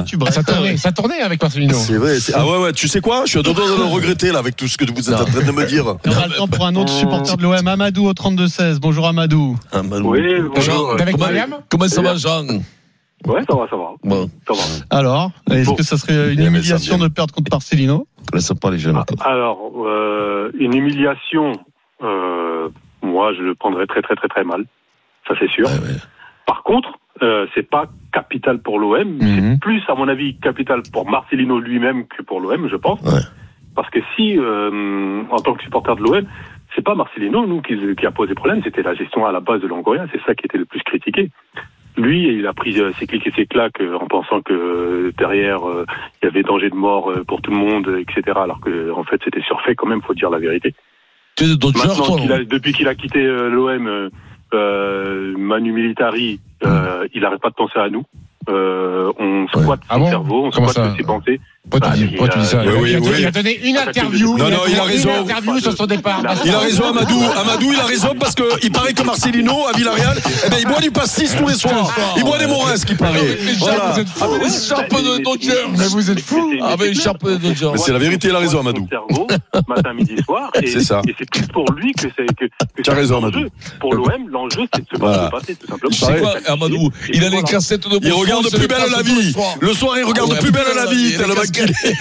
[0.78, 1.78] Ça tournait, avec Marcelino.
[1.86, 2.18] C'est vrai.
[2.34, 2.74] Ah ouais, ouais.
[2.74, 3.17] Tu sais quoi?
[3.26, 5.20] Je suis à deux doigts de le regretter, là, avec tout ce que vous êtes
[5.20, 5.86] en train de me dire.
[5.88, 8.80] On a le temps pour un autre supporter de l'OM, Amadou au 32-16.
[8.80, 9.58] Bonjour Amadou.
[9.72, 10.20] Ah, bah, Oui,
[11.00, 12.46] avec comment, Mariam comment ça va, Jean
[13.26, 13.90] Ouais, ça va, ça va.
[14.04, 14.98] Bon, Ça va.
[14.98, 15.76] Alors, est-ce Bon.
[15.76, 19.02] que ça serait une mais ça humiliation de perdre contre Marcelino laisse pas les jeunes.
[19.22, 21.54] Alors, euh, une humiliation,
[22.04, 22.70] euh,
[23.02, 24.66] moi, je le prendrais très, très, très, très mal.
[25.28, 25.68] Ça, c'est sûr.
[26.46, 26.90] Par contre,
[27.22, 29.04] euh, c'est pas capital pour l'OM.
[29.08, 29.20] Mhm.
[29.20, 33.02] C'est plus, à mon avis, capital pour Marcelino lui-même que pour l'OM, je pense.
[33.02, 33.22] Ouais.
[33.76, 36.26] Parce que si, euh, en tant que supporter de l'OM,
[36.76, 39.62] c'est pas Marcelino, nous, qui, qui a posé problème, c'était la gestion à la base
[39.62, 40.06] de Longoria.
[40.12, 41.30] C'est ça qui était le plus critiqué.
[41.96, 45.12] Lui, il a pris euh, ses clics et ses claques euh, en pensant que euh,
[45.18, 45.60] derrière,
[46.22, 48.38] il y avait danger de mort pour tout le monde, etc.
[48.40, 50.76] Alors que, en fait, c'était surfait quand même, faut dire la vérité.
[51.88, 54.10] Maintenant a- depuis qu'il a quitté l'OM,
[54.54, 58.04] euh, Manu Militari, euh, il n'arrête pas de penser à nous.
[58.50, 61.42] Euh, on squatte Ah son bon cerveau, on squatte ses pensées.
[61.70, 64.38] Pourquoi tu dis, pourquoi tu dis ça Bah, il, a, donné une interview.
[64.38, 65.10] Non, non, il a raison.
[65.10, 66.22] Une interview sur son départ.
[66.46, 67.22] Il a raison, Amadou.
[67.38, 70.68] Amadou, il a raison parce que il paraît que Marcelino à Villarreal, eh ben, il
[70.68, 71.94] boit du pastis tous les soirs.
[72.16, 73.38] Il boit des Morins, qui paraît.
[73.60, 73.96] Voilà.
[74.22, 75.68] Ah, mais les charpes de Dodgers.
[75.78, 76.54] Mais vous êtes fous.
[76.62, 77.70] Ah, mais les charpes de Dodgers.
[77.74, 78.88] Mais c'est la vérité, il a raison, Amadou.
[79.68, 80.50] matin, midi, soir.
[80.66, 81.02] C'est ça.
[81.08, 82.46] Et c'est plus pour lui que c'est que,
[82.76, 83.40] que Tu as raison, l'enjeu.
[83.40, 83.50] Amadou.
[83.80, 85.92] Pour l'OM, l'enjeu, c'est de se passer, tout simplement.
[85.92, 86.90] Tu sais quoi, Amadou?
[87.14, 89.34] Il a les cassettes de Il regarde plus belle la vie.
[89.60, 91.16] Le soir, il regarde plus belle la vie.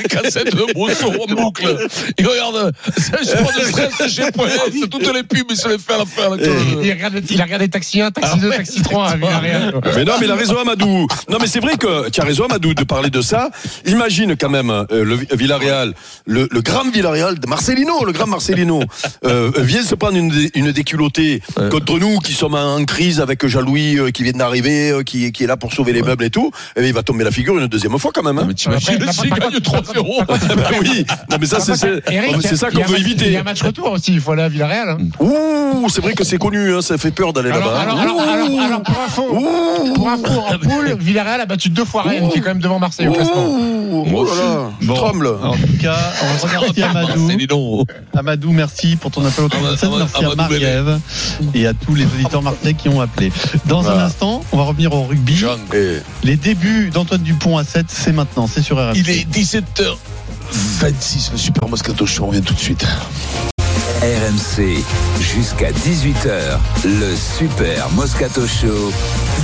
[0.08, 1.76] Cassettes de Brousseau en boucle.
[2.18, 5.78] Il regarde, je pas de stress chez Poel, c'est toutes les pubs, il se les
[5.78, 6.36] fait à la fin.
[6.82, 9.74] Il regarde, il a regardé Taxi 1, Taxi 2, Taxi 3 à Villarreal.
[9.96, 11.06] Mais non, mais il a raison, Amadou.
[11.28, 13.50] Non, mais c'est vrai que tu as raison, Amadou, de parler de ça.
[13.86, 15.94] Imagine quand même euh, le Vi- Villarreal,
[16.26, 18.82] le, le grand Villarreal de Marcelino, le grand Marcelino,
[19.24, 23.46] euh, vient se prendre une, dé- une déculottée contre nous qui sommes en crise avec
[23.46, 26.30] Jean-Louis euh, qui vient d'arriver, euh, qui, qui est là pour sauver les meubles et
[26.30, 26.50] tout.
[26.76, 28.38] Et bien, il va tomber la figure une deuxième fois quand même.
[28.38, 28.48] Hein.
[29.30, 30.56] Mais t'imagines, Après, s'il par gagne contre, 3-0.
[30.70, 33.36] Ben oui, non, mais ça, c'est ça qu'on veut un- Il y éviter.
[33.36, 34.90] a un match retour aussi, il faut aller à Villarreal.
[34.90, 34.98] hein.
[35.20, 37.80] Ouh, c'est vrai que c'est connu, hein, ça fait peur d'aller Alors, là-bas.
[37.80, 38.02] alors, hein.
[38.02, 39.22] alors, alors, alors, pour info,
[39.94, 42.78] pour info, en poule, Villarreal a battu deux fois Rennes, qui est quand même devant
[42.78, 43.46] Marseille au classement.
[43.46, 45.26] Ouh, oh là là, je tremble.
[45.28, 47.84] En tout cas, on remercie Amadou.
[48.14, 49.90] Amadou, merci pour ton appel au 37.
[49.98, 50.98] Merci à Marie-Ève
[51.54, 53.32] et à tous les auditeurs marseillais qui ont appelé.
[53.66, 55.44] Dans un instant, on va revenir au rugby.
[56.22, 59.25] Les débuts d'Antoine Dupont à 7, c'est maintenant, c'est sur RMC.
[59.34, 62.86] Il est 17h26, le Super Moscato Show, on revient tout de suite.
[64.02, 64.84] RMC,
[65.20, 68.92] jusqu'à 18h, le Super Moscato Show.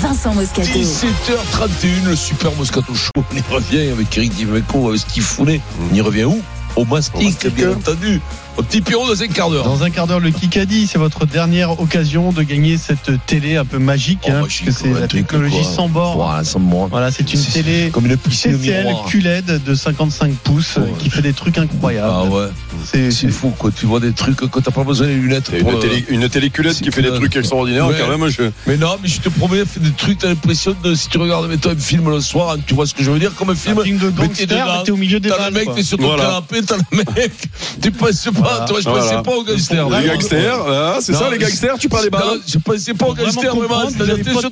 [0.03, 0.69] Vincent Moscato.
[0.69, 3.11] 17h31, le Super Moscato Show.
[3.17, 5.23] On y revient avec Eric Dimeco, avec ce qu'il.
[5.41, 6.41] On y revient où?
[6.77, 8.21] Au mastic, bien entendu.
[8.59, 9.65] Au petit Pierrot dans un quart d'heure.
[9.65, 13.65] Dans un quart d'heure, le Kikadi, c'est votre dernière occasion de gagner cette télé un
[13.65, 16.17] peu magique, Oh, hein, magique, puisque c'est la technologie sans bord.
[16.17, 16.89] Voilà, sans bord.
[16.89, 18.95] Voilà, c'est une télé Comme une TCL.
[19.09, 20.85] QLED de 55 pouces Ouais.
[20.99, 22.13] qui fait des trucs incroyables.
[22.13, 22.49] Ah ouais,
[22.85, 23.71] C'est fou quoi.
[23.75, 25.51] Tu vois des trucs que t'as pas besoin des lunettes.
[25.55, 27.21] Et pour Une, le- télé, une téléculette C'est qui fait des clair.
[27.21, 27.97] trucs extraordinaires, Ouais.
[27.99, 28.29] quand même.
[28.29, 28.43] Je...
[28.67, 31.17] Mais non, mais je te promets, elle fait des trucs, t'as l'impression de, si tu
[31.17, 33.49] regardes mettons, un film le soir, hein, tu vois ce que je veux dire, comme
[33.49, 33.79] un film.
[33.79, 36.17] un film de t'es gangster, t'es au milieu des T'as le mec, t'es sur ton
[36.17, 39.05] canapé, t'as le mec, passes pas pas, toi, je Voilà.
[39.05, 39.89] pensais pas aux gangsters.
[39.89, 43.15] Les gangsters, c'est ça, les gangsters, tu parles des balles Non, Je pensais pas aux
[43.15, 43.91] gangsters, vraiment.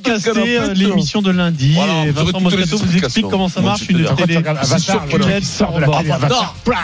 [0.03, 3.81] canapé, euh, l'émission de lundi et aurez Vincent les Moscato vous explique comment ça marche
[3.87, 4.39] je une télé.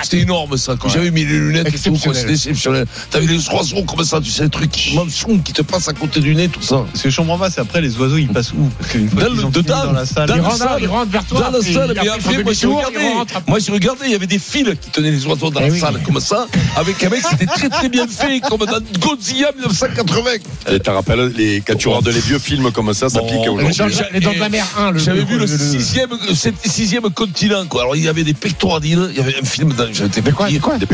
[0.03, 0.75] C'était énorme ça.
[0.79, 2.85] Quand j'avais mis les lunettes et tout, c'était exceptionnel.
[3.09, 5.93] T'avais les oiseaux comme ça, tu sais, le truc qui chou, qui te passe à
[5.93, 6.83] côté du nez, tout ça.
[6.91, 8.69] Parce que je comprends pas, c'est après les oiseaux ils passent où?
[8.79, 11.41] Parce qu'une fois Dans la salle, dans ils la rentrent- salle, ils rentrent vers toi,
[11.41, 13.41] Dans la puis salle, mais après, moi, ils rentrent.
[13.47, 15.99] Moi, j'ai regardé, il y avait des fils qui tenaient les oiseaux dans la salle,
[16.05, 20.29] comme ça, avec un mec, c'était très très bien fait, comme dans Godzilla 1980.
[20.71, 23.73] Et t'as rappelles, les, quand tu regardes les vieux films comme ça, ça pique aujourd'hui.
[24.13, 26.35] Les dents de la mer 1, le J'avais vu le le- le- sixième, le
[26.69, 27.81] sixième continent, quoi.
[27.83, 30.49] Alors, il y avait des pectoradiles, il y avait un film dans, j'étais Des quoi,
[30.49, 30.85] des quoi Des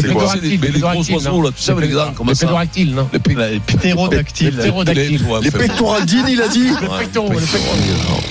[0.00, 2.46] c'est quoi c'est les, les gros oiseaux, là, tu sais, les dents, comme Les ça.
[2.46, 3.18] pédoractyles, non Les
[3.52, 4.56] Les ptérodactyles.
[4.56, 6.78] Les Les pectoraldines, il a dit Les les.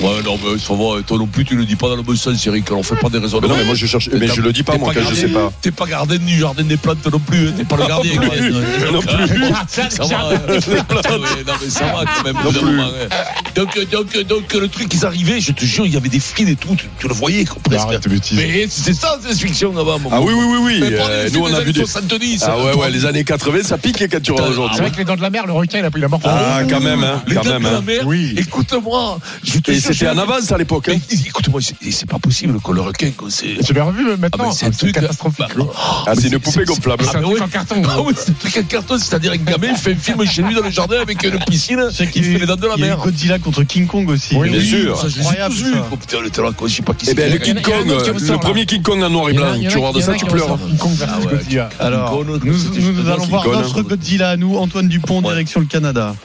[0.02, 2.15] Ouais, non, mais ça va, toi non plus, tu le dis pas dans le bon
[2.15, 3.40] sens, Eric, on fait pas des raisons.
[3.41, 5.27] Mais non, mais moi je cherche, mais je le dis pas, moi, quand je sais
[5.27, 5.52] pas.
[5.61, 8.14] T'es pas gardien du jardin des plantes non plus, hein, t'es pas le gardien.
[8.16, 8.36] Non quoi.
[8.38, 8.52] plus,
[8.92, 9.54] non plus.
[9.90, 12.36] Ça va, euh, ouais, non, mais ça va quand même.
[12.44, 13.08] Moment, ouais.
[13.56, 16.48] Donc, donc, donc, le truc, ils arrivaient, je te jure, il y avait des fils
[16.50, 17.86] et tout, tu, tu le voyais, quoi, presque.
[17.88, 18.38] Arrête tes bêtises.
[18.38, 20.00] Mais c'était ça, cette fiction avant.
[20.00, 20.80] mon Ah oui, oui, oui, oui.
[20.84, 21.80] Euh, Nous, on des a vu des.
[21.80, 22.44] 70.
[22.48, 24.80] Ah ouais, ouais, les années 80, ça pique quand tu regardes C'est aujourd'hui.
[24.82, 26.20] vrai que les dents de la mer, le requin, il a pris la mort.
[26.24, 27.64] Ah, quand même, hein, Les quand dents même.
[27.64, 27.84] de la hein.
[27.86, 28.36] mer, Oui.
[28.38, 29.20] écoute-moi,
[29.68, 30.90] Et c'était en avance à l'époque.
[30.90, 30.98] hein.
[31.26, 33.58] Écoute-moi, c'est c'est pas possible que le requin, quoi, c'est.
[33.66, 35.46] Tu l'as revu maintenant Ah, c'est Ah, un truc catastrophique.
[35.58, 35.66] Bah,
[36.08, 36.89] Ah, c'est une poupée gonflable.
[36.99, 37.41] C'est un Ah, truc oui.
[37.41, 37.82] en carton.
[37.88, 40.41] Ah oui, c'est un truc en carton, c'est-à-dire un gamin, il fait un film chez
[40.41, 41.80] lui dans le jardin avec une piscine,
[42.16, 42.98] il fait les dents de la il y a eu mer.
[42.99, 44.36] Godzilla contre King Kong aussi.
[44.36, 44.98] Oui, bien sûr.
[45.07, 45.64] Je tous.
[45.91, 46.30] Oh, putain, le
[46.68, 47.14] je sais pas qui Eh c'est.
[47.16, 47.61] ben, le King.
[47.61, 50.06] Kong, un qui le premier King Kong en noir et blanc, tu regardes y en
[50.06, 50.44] ça, tu pleures.
[50.44, 51.70] ressort King Kong versus Ah.
[51.80, 53.84] Alors, nous, c'est- c'est allons voir notre hein.
[53.88, 56.16] Godzilla à nous, Antoine Dupont, direction le Canada.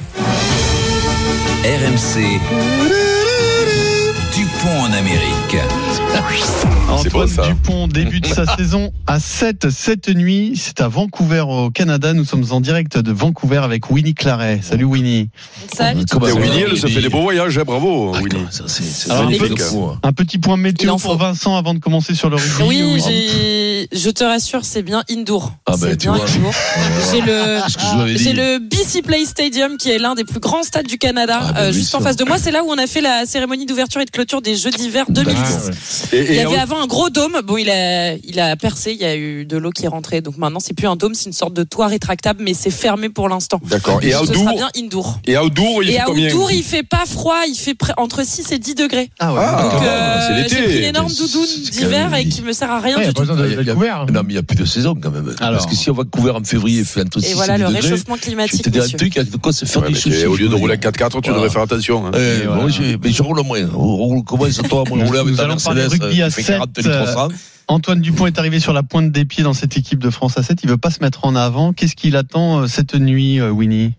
[1.65, 2.41] RMC.
[4.35, 5.57] Dupont en Amérique.
[7.05, 7.43] C'est Antoine ça.
[7.49, 10.55] Dupont débute sa saison à 7 cette nuit.
[10.57, 12.15] C'est à Vancouver au Canada.
[12.15, 14.61] Nous sommes en direct de Vancouver avec Winnie Claret.
[14.63, 15.29] Salut Winnie.
[15.77, 16.07] Salut.
[16.11, 18.47] Comment ça Winnie, elle se fait des beaux voyages, hein, bravo, Ah, Winnie.
[18.51, 19.61] ça, c'est- c'est Alors, magnifique,
[20.03, 21.19] un petit point météo en pour faut.
[21.19, 22.63] Vincent avant de commencer sur le rugby.
[22.67, 25.53] Oui, je te rassure, c'est bien indoor.
[25.67, 26.27] Ah ben, c'est tu bien vois.
[26.27, 26.53] indoor.
[28.17, 31.53] J'ai le, BC Play Stadium qui est l'un des plus grands stades du Canada, Ah
[31.53, 32.39] ben euh, juste en face de moi.
[32.39, 35.05] C'est là où on a fait la cérémonie d'ouverture et de clôture des Jeux d'hiver
[35.11, 36.09] 2010.
[36.13, 37.37] Et, Il y avait avant un gros dôme.
[37.45, 38.93] Bon, il a, il a percé.
[38.93, 40.21] Il y a eu de l'eau qui est rentrée.
[40.21, 43.09] Donc maintenant, c'est plus un dôme, c'est une sorte de toit rétractable, mais c'est fermé
[43.09, 43.61] pour l'instant.
[43.69, 43.99] D'accord.
[44.03, 45.21] Et Ce sera outdoor, bien indoor.
[45.27, 47.41] et outdoor, il Et fait à combien outdoor, il fait pas froid.
[47.49, 49.11] Il fait entre 6 et 10 degrés.
[49.19, 49.41] Ah ouais.
[49.45, 50.57] Ah, Donc, c'est euh, l'été.
[50.57, 53.03] j'ai pris l'énorme Mais doudoune c'est- c'est d'hiver et qui me sert à rien Ouais,
[53.05, 53.33] il y du a tout.
[53.39, 54.01] Ah, y y couvert.
[54.01, 54.07] hein.
[54.13, 55.35] Non, mais il n'y a plus de saison quand même.
[55.41, 55.59] Alors.
[55.59, 57.57] Parce que si on va couvrir en février, il fait entre 6 Et et voilà
[57.57, 58.69] 10 le degrés, réchauffement climatique.
[58.69, 60.55] dis un truc, il y a de quoi se faire des tu- Au lieu de
[60.55, 60.91] rouler en dire.
[60.93, 62.07] 4x4, tu devrais faire attention.
[62.07, 62.11] hein.
[62.15, 63.59] Eh, Et mais je roule moins.
[63.73, 66.31] Roule- Comment est-ce toi, moi, rouler avec Nous ta allons parler Mercedes rugby à
[66.85, 67.37] fait 7, 40 litres au cent.
[67.67, 70.43] Antoine Dupont est arrivé sur la pointe des pieds dans cette équipe de France à
[70.43, 70.59] 7.
[70.63, 71.73] Il veut pas se mettre en avant.
[71.73, 73.95] Qu'est-ce qu'il attend euh, cette nuit, euh, Winnie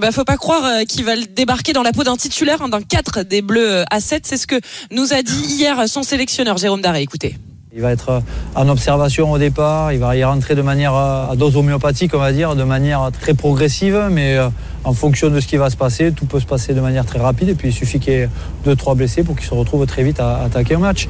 [0.00, 2.68] Bah, faut pas croire euh, qu'il va le débarquer dans la peau d'un titulaire, hein,
[2.68, 4.26] d'un 4 des Bleus euh, à 7.
[4.26, 4.58] C'est ce que
[4.90, 7.02] nous a dit hier son sélectionneur Jérôme Daré.
[7.02, 7.36] Écoutez.
[7.74, 8.22] Il va être
[8.54, 12.18] en observation au départ, il va y rentrer de manière euh, à dose homéopathique, on
[12.18, 14.50] va dire, de manière très progressive, mais euh,
[14.84, 17.18] en fonction de ce qui va se passer, tout peut se passer de manière très
[17.18, 18.28] rapide, et puis il suffit qu'il y ait
[18.66, 21.08] deux, trois blessés pour qu'il se retrouve très vite à attaquer un match.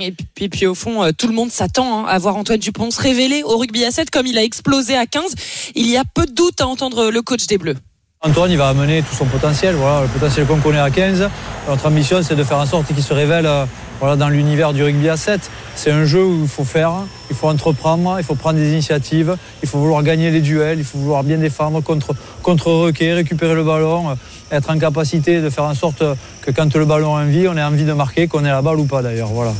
[0.00, 3.00] Et puis, au fond, euh, tout le monde s'attend hein, à voir Antoine Dupont se
[3.00, 5.34] révéler au rugby à 7 comme il a explosé à 15.
[5.76, 7.76] Il y a peu de doute à entendre le coach des Bleus.
[8.20, 11.28] Antoine, il va amener tout son potentiel, voilà, le potentiel qu'on connaît à 15.
[11.68, 13.66] Notre ambition, c'est de faire en sorte qu'il se révèle euh,
[14.00, 15.48] voilà, dans l'univers du rugby à 7.
[15.76, 16.92] C'est un jeu où il faut faire,
[17.30, 20.84] il faut entreprendre, il faut prendre des initiatives, il faut vouloir gagner les duels, il
[20.84, 24.14] faut vouloir bien défendre contre, contre requet, récupérer le ballon, euh,
[24.50, 26.02] être en capacité de faire en sorte
[26.42, 28.80] que quand le ballon a envie, on ait envie de marquer, qu'on ait la balle
[28.80, 29.28] ou pas d'ailleurs.
[29.28, 29.52] Voilà.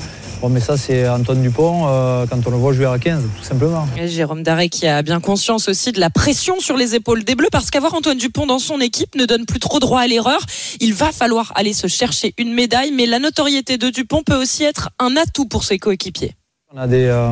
[0.48, 3.86] Mais ça, c'est Antoine Dupont euh, quand on le voit jouer à 15, tout simplement.
[4.04, 7.48] Jérôme Daré qui a bien conscience aussi de la pression sur les épaules des Bleus
[7.50, 10.40] parce qu'avoir Antoine Dupont dans son équipe ne donne plus trop droit à l'erreur.
[10.80, 14.64] Il va falloir aller se chercher une médaille, mais la notoriété de Dupont peut aussi
[14.64, 16.34] être un atout pour ses coéquipiers.
[16.76, 17.28] On a des, euh,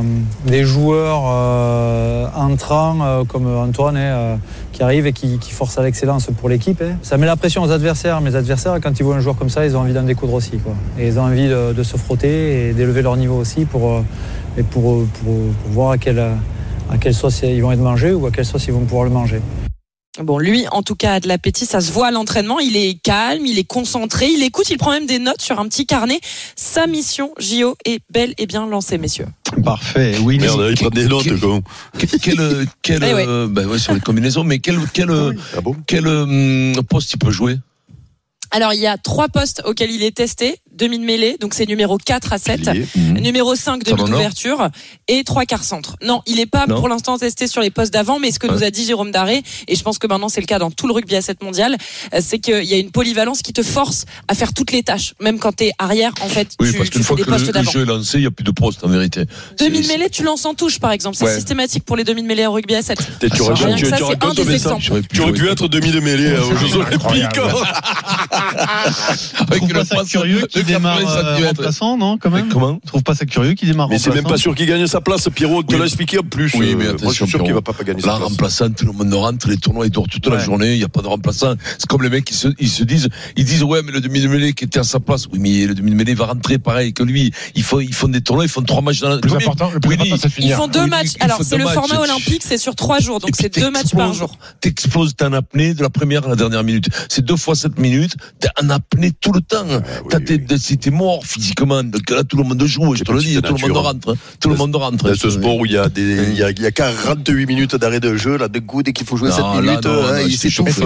[0.46, 4.36] des joueurs euh, entrants euh, comme Antoine hein, euh,
[4.70, 6.80] qui arrivent et qui, qui forcent à l'excellence pour l'équipe.
[6.80, 6.96] hein.
[7.02, 8.20] Ça met la pression aux adversaires.
[8.20, 10.58] Mes adversaires, quand ils voient un joueur comme ça, ils ont envie d'en découdre aussi.
[10.58, 10.74] Quoi.
[10.96, 14.04] Et ils ont envie de, de se frotter et d'élever leur niveau aussi pour, euh,
[14.56, 18.24] et pour, pour, pour voir à quelle, à quelle sauce ils vont être mangés ou
[18.26, 19.40] à quelle sauce ils vont pouvoir le manger.
[20.20, 22.60] Bon, lui, en tout cas, a de l'appétit, ça se voit à l'entraînement.
[22.60, 25.66] Il est calme, il est concentré, il écoute, il prend même des notes sur un
[25.68, 26.20] petit carnet.
[26.54, 29.26] Sa mission, JO, est belle et bien lancée, messieurs.
[29.64, 30.16] Parfait.
[30.20, 31.62] Oui, Merde, il prend des notes, con.
[31.98, 33.24] Quel, quel, quel, Eh ouais.
[33.26, 35.10] euh, ben ouais, sur les combinaisons, mais quel, quel,
[35.56, 37.56] Ah bon quel euh, poste il peut jouer?
[38.50, 42.32] Alors, il y a trois postes auxquels il est testé demi-mêlée, donc c'est numéro 4
[42.32, 43.12] à 7, mmh.
[43.20, 44.68] numéro 5 demi d'ouverture
[45.08, 45.96] et trois quarts centre.
[46.02, 48.62] Non, il n'est pas pour l'instant testé sur les postes d'avant, mais ce que nous
[48.62, 50.92] a dit Jérôme Daré, et je pense que maintenant c'est le cas dans tout le
[50.92, 51.76] rugby à 7 mondial,
[52.14, 55.14] euh, c'est qu'il y a une polyvalence qui te force à faire toutes les tâches,
[55.20, 56.48] même quand tu es arrière en fait.
[56.60, 58.44] Oui, tu, parce qu'une fois que le, le, jeu est lancé, il n'y a plus
[58.44, 59.24] de poste en vérité.
[59.58, 62.52] Demi-mêlée, tu lances en touche par exemple, c'est systématique pour les demi de mêlée au
[62.52, 62.98] rugby à 7.
[63.20, 63.54] Tu aurais,
[65.02, 67.28] pu, tu aurais être demi euh, de mêlée aux Jeux Olympiques.
[70.10, 72.48] Curieux qui démarre euh, euh non Quand même.
[72.48, 74.86] Comment tu trouves pas ça curieux qui démarre Mais c'est même pas sûr qu'il gagne
[74.86, 75.28] sa place.
[75.34, 76.52] Pierrot, te l'a expliqué en plus.
[76.54, 78.20] Oui, mais euh, attention, Moi, je suis sûr qu'il va pas gagner sa place.
[78.20, 80.72] Là, remplaçant, tout le monde rentre, les tournois ils dorment toute la journée.
[80.74, 81.54] Il y a pas de remplaçant.
[81.78, 84.20] C'est comme les mecs qui se, ils se disent, ils disent ouais, mais le demi
[84.20, 85.26] de mêlée qui était à sa place.
[85.32, 87.32] Oui, mais le demi de mêlée va rentrer pareil que lui.
[87.54, 89.18] Ils font, ils font des tournois, ils font trois matchs dans la.
[89.18, 89.70] Plus important.
[90.38, 91.12] Ils font deux matchs.
[91.20, 94.36] Alors c'est le format olympique, c'est sur trois jours, donc c'est deux matchs par jour.
[94.60, 96.88] T'exploses, t'es en apnée de la première à la dernière minute.
[97.08, 98.16] C'est deux fois sept minutes.
[98.40, 99.66] T'es en apnée tout le temps.
[99.68, 100.18] Ah
[100.58, 101.82] c'était mort physiquement.
[101.82, 103.40] Donc là, tout le monde joue, je te le dis, hein.
[103.42, 104.16] tout le monde rentre.
[104.40, 105.14] Tout le monde rentre.
[105.14, 106.26] Ce sport où il y a, des, euh.
[106.30, 108.92] il y a, il y a 48 minutes d'arrêt de jeu, là, de coup, dès
[108.92, 110.68] qu'il faut jouer 7 minutes, non, hein, non, il s'étouffe.
[110.68, 110.82] C'est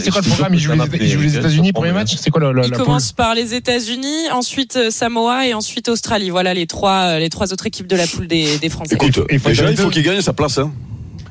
[0.00, 0.54] c'est quoi le programme?
[0.54, 0.60] Il
[1.08, 4.90] joue les États-Unis, premier match C'est quoi le, Il commence par les États-Unis, ensuite euh,
[4.90, 6.30] Samoa et ensuite Australie.
[6.30, 8.94] Voilà les trois, euh, les trois autres équipes de la poule des, Français.
[8.94, 10.58] Écoute, déjà, il faut qu'il gagne sa place.
[10.58, 10.72] Hein.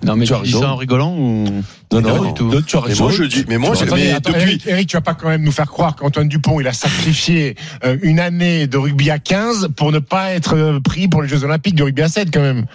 [0.03, 1.45] Non, mais tu, as dis ça en rigolant ou
[1.91, 2.61] Non, non, non, du tout.
[2.61, 3.05] tu as raison.
[3.05, 4.01] Moi, je dis, mais moi, j'ai depuis.
[4.41, 7.55] Eric, Eric, tu vas pas quand même nous faire croire qu'Antoine Dupont, il a sacrifié
[7.85, 11.27] euh, une année de rugby à 15 pour ne pas être euh, pris pour les
[11.27, 12.65] Jeux Olympiques de rugby à 7, quand même.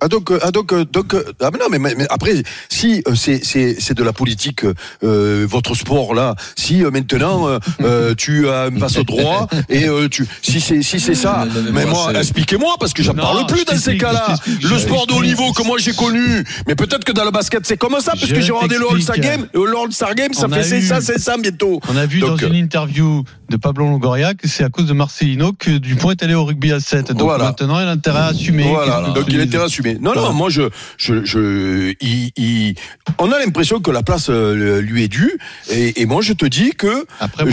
[0.00, 3.94] Ah donc, euh, ah, donc, euh, donc euh, ah mais non, mais, après, si c'est
[3.94, 4.64] de la politique,
[5.02, 7.58] votre sport là, si maintenant
[8.16, 12.76] tu as un passe droit et tu, si c'est si c'est ça, mais, moi, expliquez-moi
[12.78, 14.36] parce que j'en parle plus dans ces cas-là.
[14.62, 17.66] Le sport de haut niveau que moi j'ai connu, mais peut-être que dans le basket
[17.66, 20.32] c'est comme ça parce que j'ai regardé le All Star Game, le All Star Game,
[20.32, 21.80] ça fait eu, ça, c'est ça bientôt.
[21.88, 24.92] On a vu donc, dans une interview de Pablo Longoria que c'est à cause de
[24.92, 27.12] Marcelino que Dupont est allé au rugby à 7.
[27.12, 28.68] Donc maintenant, il a intérêt à assumer.
[28.68, 30.62] Voilà, donc il a intérêt à assumer non, non, moi je,
[33.18, 35.38] on a l'impression que la place euh, lui est due,
[35.70, 37.06] et, moi je te dis que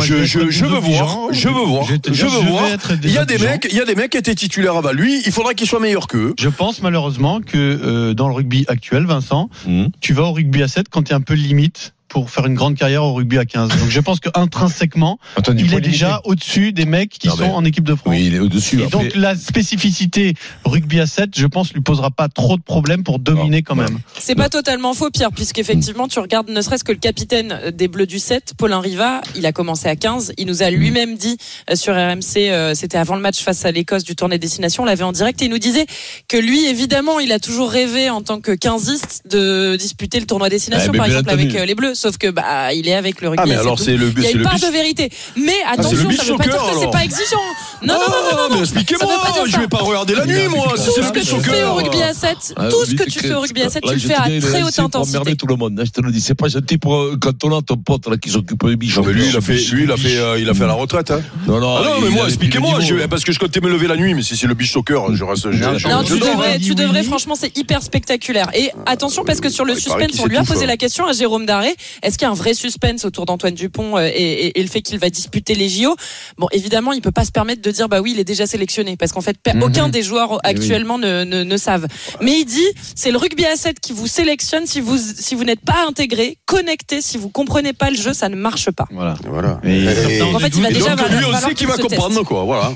[0.04, 1.88] je, veux voir, je veux voir,
[2.26, 2.64] veux voir.
[3.04, 5.22] Il y a des mecs, qui étaient titulaires avant lui.
[5.26, 6.34] Il faudra qu'ils soient meilleurs qu'eux.
[6.40, 9.86] Je pense malheureusement que euh, dans le rugby actuel, Vincent, mmh.
[10.00, 12.56] tu vas au rugby à 7 quand tu es un peu limite pour faire une
[12.56, 13.70] grande carrière au rugby à 15.
[13.70, 15.20] Donc je pense que intrinsèquement,
[15.58, 18.14] il est déjà au-dessus des mecs qui sont en équipe de France.
[18.14, 18.82] Oui, il est au-dessus.
[18.82, 20.34] Et donc la spécificité
[20.64, 24.00] rugby à 7, je pense, lui posera pas trop de problèmes pour dominer quand même.
[24.20, 28.08] C'est pas totalement faux, Pierre, puisqu'effectivement, tu regardes ne serait-ce que le capitaine des Bleus
[28.08, 30.34] du 7, Paulin Riva, il a commencé à 15.
[30.38, 31.38] Il nous a lui-même dit
[31.70, 34.86] euh, sur RMC, euh, c'était avant le match face à l'Écosse du tournée Destination, on
[34.86, 35.86] l'avait en direct, et il nous disait
[36.28, 40.50] que lui, évidemment, il a toujours rêvé en tant que 15 de disputer le tournoi
[40.50, 43.44] Destination, par exemple, avec euh, les Bleus sauf que bah il est avec le rugby.
[43.44, 45.10] Ah mais alors c'est le Il y a une part de vérité.
[45.36, 47.38] Mais ah, attention, ça veut pas dire que c'est pas exigeant.
[47.82, 48.56] Non non non non.
[48.56, 49.14] non Expliquez-moi,
[49.48, 50.74] je vais pas regarder la nuit moi.
[50.76, 53.34] Tout ce que tu fais au rugby à 7, ah, tout ce que tu fais
[53.34, 55.36] au rugby à 7, tu le fais à très haute intensité.
[55.36, 55.80] tout le monde.
[55.80, 58.08] Hein, je te le dis, c'est pas gentil pour euh, quand on a ton pote
[58.08, 58.98] là qui s'occupe des biches.
[58.98, 60.74] Ah, mais lui il a fait lui il a fait euh, il a fait la
[60.74, 61.22] retraite hein.
[61.48, 61.84] Non non.
[61.84, 64.48] non mais moi expliquez-moi parce que je comptais me lever la nuit mais si c'est
[64.48, 66.60] le beach soccer, je reste Non, tu devrais hein.
[66.64, 68.50] tu devrais franchement c'est hyper spectaculaire.
[68.54, 71.46] Et attention parce que sur le suspense on lui a posé la question à Jérôme
[71.46, 74.82] Daré est-ce qu'il y a un vrai suspense autour d'Antoine Dupont euh, et, le fait
[74.82, 75.96] qu'il va disputer les JO
[76.38, 78.98] Bon, évidemment, il peut pas se permettre de dire bah oui, il est déjà sélectionné
[78.98, 79.64] parce qu'en fait, mhm.
[79.64, 81.88] aucun des joueurs eh actuellement ne, ne, savent.
[82.22, 85.44] Mais il dit c'est le rugby à 7 qui vous sélectionne si vous si vous
[85.44, 88.88] n'êtes pas intégré, connecté, si vous comprenez pas le jeu, ça ne marche pas.
[88.92, 89.16] Voilà.
[89.28, 89.60] voilà.
[89.64, 92.44] Et, et donc, en fait, il va déjà donc, lui aussi qui va comprendre quoi.
[92.44, 92.74] Voilà.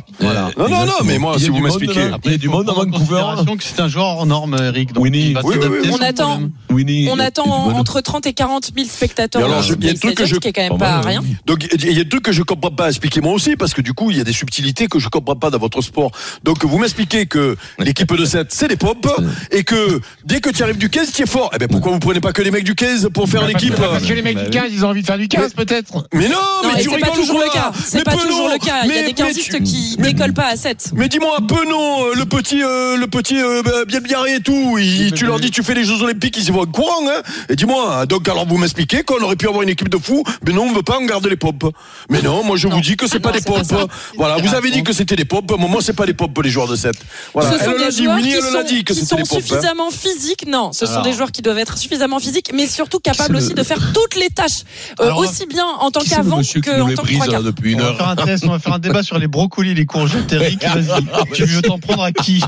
[0.57, 1.99] Non non non, mais moi si vous m'expliquez.
[1.99, 3.23] Euh, après du monde à Vancouver,
[3.57, 4.91] que c'est un joueur hors norme, Eric.
[4.97, 5.35] Winnie.
[5.43, 6.41] On attend.
[6.69, 8.87] On attend entre 30 et 40 000
[9.35, 11.23] alors, il y a des trucs que je, quand même pas rien.
[11.45, 12.87] Donc il y a que je comprends pas.
[12.89, 15.49] Expliquez-moi aussi parce que du coup il y a des subtilités que je comprends pas
[15.49, 16.11] dans votre sport.
[16.43, 19.09] Donc vous m'expliquez que l'équipe de 7 c'est des pompes
[19.51, 21.51] et que dès que tu arrives du 15 tu es fort.
[21.53, 23.75] Eh ben pourquoi vous prenez pas que les mecs du 15 pour faire bah, l'équipe
[23.75, 26.07] Parce que les mecs bah du 15 ils ont envie de faire du 15 peut-être.
[26.13, 27.71] Mais non, mais tu rigoles toujours le cas.
[27.83, 28.83] C'est pas toujours le cas.
[28.85, 30.91] Il y a des 15 qui décollent pas à 7.
[30.95, 34.77] Mais dis-moi Penon euh, le petit euh, le petit euh, bah, bien biarré et tout,
[35.15, 37.21] tu leur dis tu fais les Jeux Olympiques ils y vont courant hein.
[37.49, 40.53] Et dis-moi donc alors vous m'expliquez qu'on aurait pu avoir une équipe de fous, mais
[40.53, 41.73] non, on ne veut pas en garder les pompes.
[42.09, 43.89] Mais non, moi je vous dis que c'est ah pas des pompes.
[44.17, 46.49] Voilà, vous avez dit que c'était des pompes, mais moi c'est pas des pompes les
[46.49, 46.95] joueurs de 7.
[47.33, 49.41] Voilà, ce elle l'a dit, Winnie, l'a dit que c'était des pompes.
[49.41, 52.99] sont suffisamment physiques, non, ce sont des joueurs qui doivent être suffisamment physiques, mais surtout
[52.99, 54.63] capables aussi de faire toutes les tâches,
[54.99, 57.89] euh, aussi bien en tant qu'avant qu'en tant que depuis une heure.
[57.89, 60.31] On va faire un test, on va faire un débat sur les brocolis, les courgettes,
[60.31, 61.03] Eric, vas-y.
[61.13, 62.41] Ah tu veux t'en prendre à qui?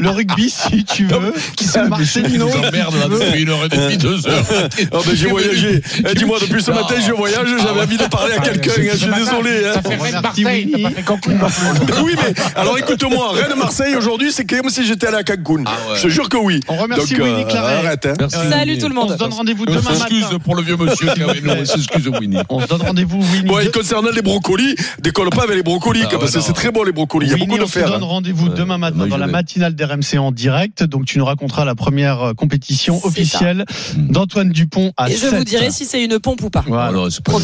[0.00, 1.32] Le rugby, si tu veux.
[1.56, 4.44] Qui c'est ah, Marcelino Merde, depuis une heure et demie, deux heures.
[4.92, 5.14] Ah, ben,
[6.10, 8.70] Eh, Dis-moi, depuis ce matin, je voyage, j'avais envie de parler à quelqu'un.
[8.70, 9.64] hein, Je suis désolé.
[9.66, 9.72] hein.
[9.74, 11.32] Ça fait Rennes Marseille, t'as pas fait Cancun.
[12.02, 15.64] oui, mais alors écoute-moi, Rennes-Marseille aujourd'hui, c'est comme si j'étais allé à Cancun.
[15.96, 16.60] Je te jure que oui.
[16.68, 17.74] On remercie Donc, euh, Winnie Claret.
[17.86, 18.28] Arrête, hein.
[18.28, 19.12] Salut tout le On monde.
[19.12, 20.06] se donne rendez-vous demain matin.
[20.08, 21.50] Excuse pour le vieux monsieur qui nous.
[21.52, 22.38] Excuse Winnie.
[22.48, 23.48] On se donne rendez-vous Winnie.
[23.48, 26.70] Bon, et concernant les brocolis, décolle pas avec les brocolis, Ah parce que c'est très
[26.70, 27.26] bon les brocolis.
[27.26, 29.74] Il y a Winnie, beaucoup de on se donne rendez-vous demain matin dans la matinale
[29.74, 30.82] d'RMC en direct.
[30.84, 33.64] Donc tu nous raconteras la première euh, compétition officielle
[33.96, 35.30] d'Antoine Dupont à Et je 7.
[35.40, 36.64] Vous dirai si c'est une pompe ou pas.
[36.66, 36.86] Voilà.
[36.88, 37.38] Ah non, c'est pas pas-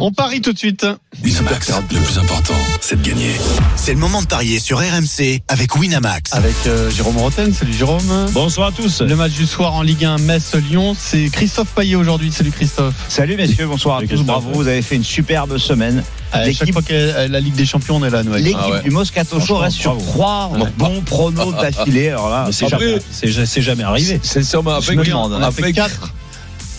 [0.00, 0.86] On parie tout de suite.
[1.22, 3.32] Winamax, le plus important, c'est de gagner.
[3.76, 6.32] C'est le moment de parier sur RMC avec Winamax.
[6.34, 7.52] Avec euh, Jérôme Roten.
[7.52, 8.26] Salut Jérôme.
[8.32, 9.02] Bonsoir à tous.
[9.02, 12.30] Le match du soir en Ligue 1 Metz-Lyon, c'est Christophe Payet aujourd'hui.
[12.32, 12.94] Salut Christophe.
[13.08, 14.22] Salut messieurs, bonsoir à tous.
[14.22, 16.02] Bravo, vous avez fait une superbe semaine.
[16.32, 18.42] À chaque L'équipe fois que euh, la Ligue des Champions, on est là, Noël.
[18.44, 18.82] l'équipe Ah ouais.
[18.82, 22.10] du Moscato Show reste sur trois bons pronos d'affilée.
[22.10, 24.20] Alors là, c'est jamais, c'est- c'est jamais arrivé.
[24.20, 26.12] Me demande, On a fait 4.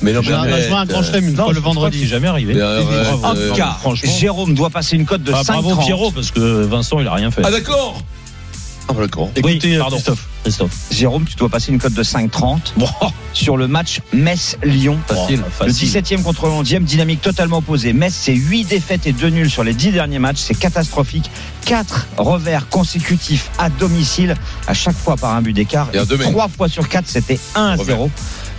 [0.02, 2.00] Mais non, mais joué un grand chelem une Non, fois je le vendredi.
[2.02, 2.54] c'est jamais arrivé.
[2.54, 2.86] Mais arrête,
[3.24, 4.12] En euh, tout cas, franchement.
[4.12, 7.14] Jérôme doit passer une cote de Ah, 5 bravo Pierrot, parce que Vincent, il a
[7.14, 7.42] rien fait.
[7.46, 8.02] Ah d'accord.
[8.90, 9.30] Ah d'accord.
[9.36, 9.96] Écoutez, euh, pardon.
[9.98, 10.28] Christophe.
[10.44, 10.72] Christophe.
[10.92, 12.74] Jérôme, tu dois passer une cote de 5,30
[13.32, 14.98] sur le match Metz-Lyon.
[15.08, 15.44] Facile.
[15.62, 17.94] Le 17e contre le 11e, dynamique totalement opposée.
[17.94, 20.40] Metz, c'est 8 défaites et 2 nuls sur les 10 derniers matchs.
[20.40, 21.30] C'est catastrophique.
[21.66, 24.36] 4 revers consécutifs à domicile,
[24.68, 25.88] à chaque fois par un but d'écart.
[25.94, 26.32] Et à deux mêmes.
[26.32, 27.86] 3 fois sur 4, c'était 1 Revers.
[27.86, 28.12] 0.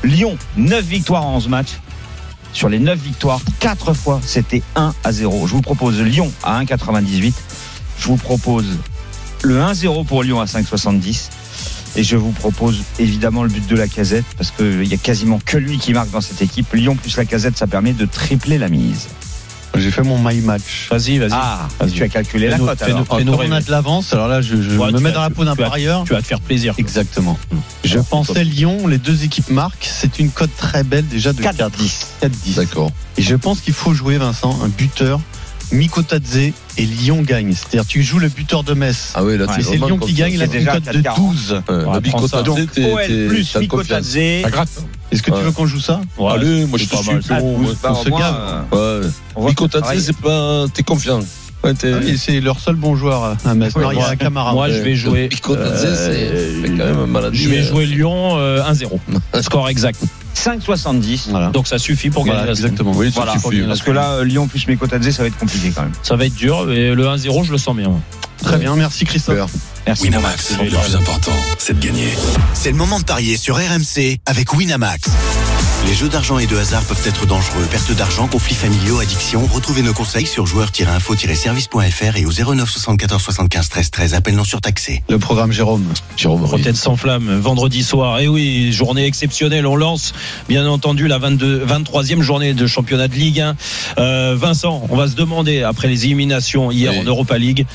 [0.04, 1.78] Lyon, 9 victoires en 11 matchs.
[2.52, 5.46] Sur les 9 victoires, 4 fois, c'était 1 à 0.
[5.46, 7.32] Je vous propose Lyon à 1,98.
[7.98, 8.66] Je vous propose
[9.42, 11.30] le 1-0 pour Lyon à 5,70.
[11.94, 15.38] Et je vous propose évidemment le but de la casette parce qu'il y a quasiment
[15.44, 16.72] que lui qui marque dans cette équipe.
[16.72, 19.08] Lyon plus la casette, ça permet de tripler la mise.
[19.76, 20.88] J'ai fait mon my match.
[20.90, 21.30] Vas-y, vas-y.
[21.32, 24.92] Ah, tu as calculé la cote on a de l'avance, alors là, je, je Ouais,
[24.92, 26.04] me tu mets vas- dans la peau d'un vas- parieur.
[26.06, 26.74] Tu vas te faire plaisir.
[26.78, 27.38] Exactement.
[27.84, 29.88] Je pensais Lyon, les deux équipes marquent.
[29.90, 32.06] C'est une cote très belle déjà de 4-10.
[32.20, 32.54] 4-10.
[32.56, 32.90] D'accord.
[33.16, 35.20] Et je pense qu'il faut jouer, Vincent, un buteur.
[35.72, 36.52] Mikotadze et
[36.84, 37.52] Lyon gagne.
[37.54, 39.12] C'est-à-dire, tu joues le buteur de Metz.
[39.14, 41.16] Ah oui, là, c'est Lyon qui gagne, une déjà cote de 4,40.
[41.16, 41.62] 12.
[41.70, 42.00] Euh, la ça.
[42.00, 43.56] Bicotadze, Donc, OL plus.
[43.56, 44.16] Mikotadze.
[44.16, 45.42] Est-ce que tu Ouais.
[45.42, 46.00] veux qu'on joue ça
[46.30, 47.12] Allez, moi je te pas suis.
[47.12, 47.22] mal.
[47.42, 47.74] ouais.
[47.84, 48.20] on se Ouais.
[48.20, 50.64] va Mikotadze, c'est pas.
[50.72, 51.20] T'es confiant.
[51.64, 53.74] Ouais, Ah, Et c'est leur seul bon joueur à Metz.
[53.74, 54.52] Ouais, Non, il y a moi- Camara.
[54.52, 55.28] moi, je vais jouer.
[55.48, 57.38] Euh, c'est c'est quand même un maladie.
[57.38, 57.68] Je vais euh.
[57.68, 58.98] jouer Lyon euh, 1-0.
[59.42, 60.00] Score exact.
[60.34, 61.28] 5,70.
[61.30, 61.48] Voilà.
[61.50, 62.92] Donc ça suffit pour Voilà, gagner exactement.
[62.96, 63.38] Oui, ça Voilà.
[63.38, 63.60] suffit.
[63.62, 65.92] Parce que là, euh, Lyon plus Mikotadze, ça va être compliqué quand même.
[66.02, 66.70] Ça va être dur.
[66.72, 67.90] Et le 1-0, je le sens bien.
[68.42, 69.52] Très bien, merci Christophe.
[69.86, 70.04] Merci.
[70.04, 72.08] Winamax, le plus important, c'est de gagner.
[72.54, 75.10] C'est le moment de parier sur RMC avec Winamax.
[75.86, 77.66] Les jeux d'argent et de hasard peuvent être dangereux.
[77.70, 79.46] Perte d'argent, conflits familiaux, addiction.
[79.46, 84.14] Retrouvez nos conseils sur joueurs-info-service.fr et au 09 74 75 13 13.
[84.14, 85.02] Appel non surtaxé.
[85.10, 85.84] Le programme Jérôme.
[86.16, 86.62] Jérôme, oui.
[86.74, 88.20] Sans flamme, vendredi soir.
[88.20, 89.66] Et oui, journée exceptionnelle.
[89.66, 90.14] On lance,
[90.48, 93.56] bien entendu, la 22, 23e journée de championnat de Ligue 1.
[93.98, 97.00] Euh, Vincent, on va se demander, après les éliminations hier Oui.
[97.00, 97.66] en Europa League,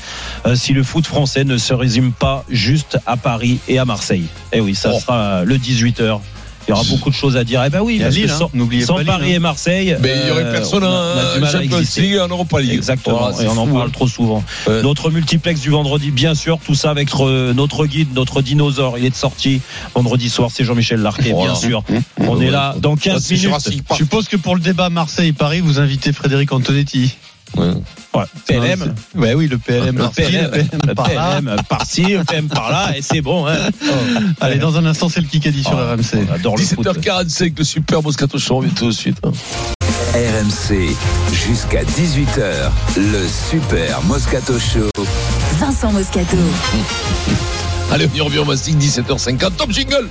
[0.46, 4.24] euh, si le foot français ne se résume pas juste à Paris et à Marseille.
[4.52, 4.98] Et oui, ça Oh.
[4.98, 6.20] sera le 18h.
[6.68, 7.62] Il y aura beaucoup de choses à dire.
[7.66, 8.36] Eh ben oui, Il y a parce Lille, que hein.
[8.38, 9.36] sans, N'oubliez sans pas Lille, Paris hein.
[9.36, 11.48] et Marseille, Mais il y aurait euh, personne on a- on a du en mal
[11.48, 12.00] à Champions exister.
[12.02, 12.72] League et en Europa League.
[12.72, 13.92] Exactement, Voilà, c'est et on en fou, parle hein.
[13.92, 14.44] trop souvent.
[14.66, 14.82] Ouais.
[14.82, 18.98] Notre multiplex du vendredi, bien sûr, tout ça avec euh, notre guide, notre dinosaure.
[18.98, 19.60] Il est de sortie
[19.94, 21.52] vendredi soir, c'est Jean-Michel Larquet, Voilà.
[21.52, 21.82] bien sûr.
[22.18, 23.50] On est là dans 15 c'est minutes.
[23.90, 27.16] Je suppose que pour le débat Marseille-Paris, vous invitez Frédéric Antonetti.
[27.56, 27.72] Ouais.
[28.14, 28.94] Ouais, PLM.
[29.16, 29.96] Ouais, oui, le PLM.
[29.96, 30.50] Le PLM,
[30.86, 31.36] le par là.
[31.40, 33.46] PLM par-ci, le PM par là, et c'est bon.
[33.46, 33.56] Hein.
[34.40, 36.26] Allez, dans un instant, c'est le Kikadi sur Oh, RMC.
[36.28, 36.86] on adore le foot.
[36.86, 39.18] 17h45, le super Moscato Show, on revient tout de suite.
[39.24, 39.32] hein.
[40.14, 40.96] RMC,
[41.46, 44.90] jusqu'à 18h, le super Moscato Show.
[45.58, 46.36] Vincent Moscato.
[47.92, 50.08] Allez, on y revient au Mastic, 17h50, top jingle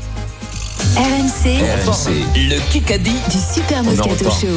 [0.78, 3.12] RMC RMC, le Kikadi.
[3.12, 4.26] du Super Moscato.
[4.30, 4.48] Show.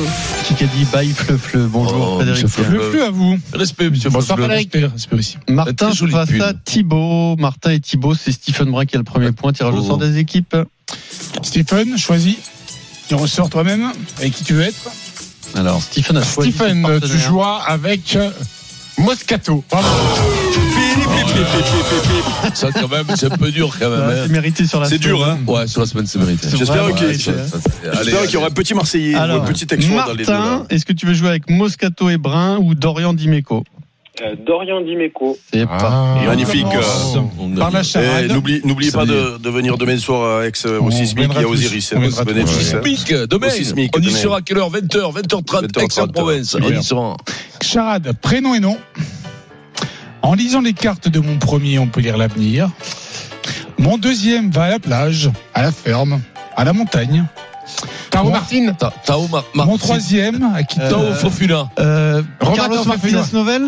[0.45, 2.43] Kikadi by Fleu Bonjour Oh, Frédéric.
[2.45, 2.79] monsieur Fleu.
[2.79, 3.39] Le plus à vous.
[3.55, 4.47] Respect, monsieur Bonsoir Fleu.
[4.47, 4.93] Frédéric.
[4.93, 5.37] Respect aussi.
[5.49, 7.37] Martin face à Thibaut.
[7.37, 9.53] Martin et Thibaut, c'est Stephen Brun qui a le premier point.
[9.53, 9.87] Tirage au Oh.
[9.87, 10.57] sort des équipes.
[11.43, 12.37] Stephen, choisis.
[13.09, 13.91] Tu ressors toi-même.
[14.19, 14.91] Avec qui tu veux être
[15.55, 16.53] Alors, Stephen a choisi.
[16.53, 18.31] Stephen, tu joueras avec euh,
[18.99, 19.65] Moscato.
[19.71, 19.89] Bravo.
[22.55, 24.01] Ça, quand même, c'est un peu dur, quand même.
[24.09, 24.23] Ouais, hein.
[24.27, 25.09] C'est mérité sur la C'est semaine.
[25.17, 26.49] dur, hein Ouais, sur la semaine, c'est mérité.
[26.49, 27.31] C'est J'espère vraiment que- mérité.
[27.95, 30.33] J'espère qu'il y aura un petit Marseillais ou Alors, un petit Texan dans les deux.
[30.33, 30.67] Martin, là.
[30.71, 33.65] est-ce que tu veux jouer avec Moscato et Brun ou Dorian Dimeco?
[34.47, 35.37] Dorian Dimeco.
[35.53, 35.79] C'est Ah.
[35.79, 36.15] pas.
[36.27, 36.67] Magnifique.
[37.39, 38.31] On Par la Eh, charade.
[38.33, 41.49] N'oublie n'oubliez pas de, de venir demain soir avec ce- au On Sismic et à.
[41.49, 41.93] Osiris.
[41.97, 42.11] On.
[42.47, 43.51] Sismic, demain.
[43.51, 44.71] Sismic, on y sera à quelle heure?
[44.71, 46.57] 20h, 20h30, 20h30, Aix-en-Provence.
[46.63, 47.17] On y sera.
[47.63, 48.77] Charade, prénom et nom.
[50.23, 52.69] En lisant les cartes de mon premier, on peut lire l'avenir.
[53.79, 56.21] Mon deuxième va à la plage, à la ferme,
[56.57, 57.25] à la montagne.
[58.11, 58.31] Tao Bon.
[58.31, 58.73] Martin.
[58.78, 61.69] Ta- Tao Mar- Mon troisième, à qui Tao Fofuna.
[61.78, 63.19] Euh, Roberto Carlos Fafuna.
[63.19, 63.62] Martinez Novel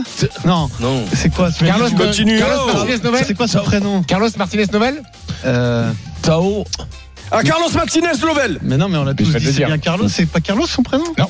[0.44, 0.69] Non.
[0.81, 1.05] Non.
[1.14, 2.39] C'est quoi ce Carlos, Continue.
[2.39, 2.66] Carlos Oh.
[2.74, 3.24] Martinez Novel.
[3.27, 5.02] C'est quoi son prénom Carlos Martinez Novel.
[5.44, 5.90] euh,
[6.23, 6.64] Tao.
[7.31, 8.59] Ah, Carlos Martinez Lovel.
[8.62, 9.52] Mais non, mais on l'a tous dit.
[9.52, 10.09] C'est bien Carlos.
[10.09, 11.28] C'est pas Carlos son prénom Non.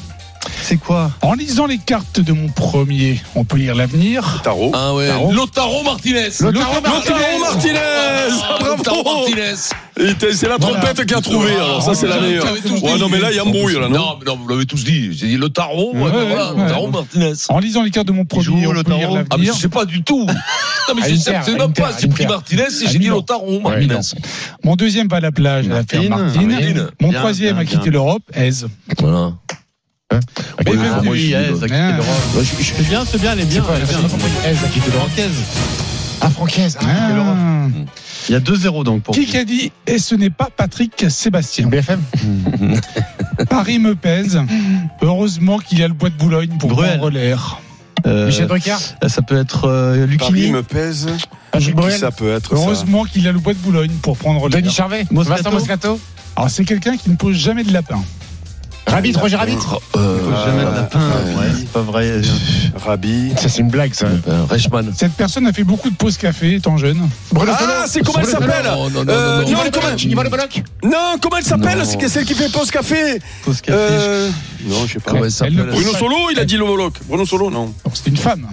[0.62, 4.40] C'est quoi En lisant les cartes de mon premier, on peut lire l'avenir.
[4.42, 4.72] Taro.
[4.74, 5.08] Ah ouais.
[5.32, 6.28] Lotaro Martinez.
[6.40, 7.78] Lotaro Lotaro Martinez.
[7.78, 9.20] Ah, Lotaro Bravo.
[9.20, 10.32] Martinez.
[10.34, 11.52] C'est la trompette qui a trouvé.
[11.52, 12.44] Alors ça, c'est la meilleure.
[12.82, 15.12] Ouais, non, mais là, il y a embrouille, là, non Non, vous l'avez tous dit.
[15.12, 15.92] J'ai dit le Taro.
[15.94, 16.62] Ouais, Ouais, ouais, voilà, ouais.
[16.64, 17.32] Lotaro Martinez.
[17.48, 19.68] En lisant les cartes de mon premier, joue, on peut lire Ah, mais je sais
[19.68, 20.26] pas du tout.
[20.88, 21.90] Non, mais je sais même pas.
[21.98, 22.26] J'ai pris.
[22.26, 23.06] Martinez et j'ai dit.
[23.06, 24.00] Lotaro Ouais, Martinez.
[24.64, 26.88] Mon deuxième va à la plage, l'affaire Martine.
[27.00, 28.66] Mon troisième a quitté l'Europe, Aise.
[28.98, 29.32] Voilà.
[30.14, 31.34] Moi, oui, nul.
[31.34, 31.92] Aise, a quitté Ah.
[31.96, 32.08] l'Europe.
[32.36, 33.64] Ouais, je- bien, c'est bien, elle est bien.
[33.74, 34.90] elle est a quitté.
[36.20, 36.78] Ah, Francaise.
[36.80, 37.36] Ah, quitté l'Europe.
[37.36, 37.66] Ah.
[38.28, 39.14] Il y a 2-0 donc pour.
[39.14, 41.66] Qui a dit Et ce n'est pas Patrick Sébastien.
[41.66, 42.00] BFM.
[43.50, 44.40] Paris me pèse.
[45.00, 46.98] Heureusement qu'il y a le bois de Boulogne pour Bruel.
[46.98, 47.58] prendre l'air.
[48.06, 48.76] Euh, Michel Drucker.
[49.06, 50.50] Ça peut être euh, Paris Lucchini.
[50.52, 51.08] me pèse.
[51.50, 51.98] Patrick Bruel.
[51.98, 54.60] ça peut être Heureusement qu'il y a le bois de Boulogne pour prendre l'air.
[54.60, 55.04] Denis Charvet.
[55.10, 55.42] Moscato.
[55.42, 56.00] Vincent Moscato.
[56.36, 58.02] Alors c'est quelqu'un qui ne pose jamais de lapin.
[58.86, 59.56] Rabbit, Roger Rabbit.
[59.96, 60.98] Euh, jamais de lapin.
[60.98, 62.20] Ouais, c'est pas vrai.
[62.84, 63.32] Rabi.
[63.38, 64.06] Ça, c'est une blague, ça.
[64.06, 64.92] euh, Reichmann.
[64.96, 67.08] Cette personne a fait beaucoup de pauses café étant jeune.
[67.32, 67.52] Bruno.
[67.58, 69.50] Ah, c'est comment elle s'appelle Non, non, non, Euh, non, non.
[69.64, 70.62] non, comment- Yvan Le Bolloc.
[70.84, 71.84] Non, comment elle s'appelle Non.
[71.84, 73.20] C'est celle qui fait pause café.
[73.44, 73.78] Pause café.
[73.80, 74.30] Euh,
[74.66, 75.10] Non, je sais pas.
[75.12, 76.94] Comment elle Elle s'appelle Bruno Solo, il a dit le Voloc.
[77.08, 77.66] Bruno Solo, non.
[77.84, 78.46] Donc c'est une femme.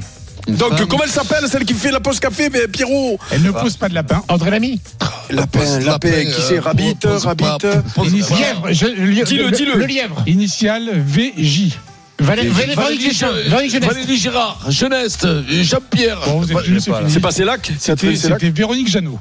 [0.58, 0.88] Donc, femme.
[0.88, 3.90] comment elle s'appelle, celle qui fait la pause café, mais Pierrot Elle ne pose pas
[3.90, 4.22] de lapin.
[4.28, 4.82] André Lamy.
[5.30, 7.44] Lapin, Lapin, lapin, qui c'est euh, Rabbit, pose Rabbit.
[7.44, 7.58] pas-
[7.96, 8.36] pose pas.
[8.36, 8.68] Lièvre.
[8.72, 9.28] je- le lièvre.
[9.28, 9.76] Dis-le, le- dis-le.
[9.78, 10.24] Le lièvre.
[10.28, 11.78] Initiale VJ.
[12.20, 12.50] Valérie.
[12.50, 15.20] Valérie Girard, Jeunesse,
[15.62, 16.20] Jean-Pierre.
[16.48, 16.80] C'est fini.
[17.10, 19.20] C'est passé lac C'était c'était Véronique Jeannot.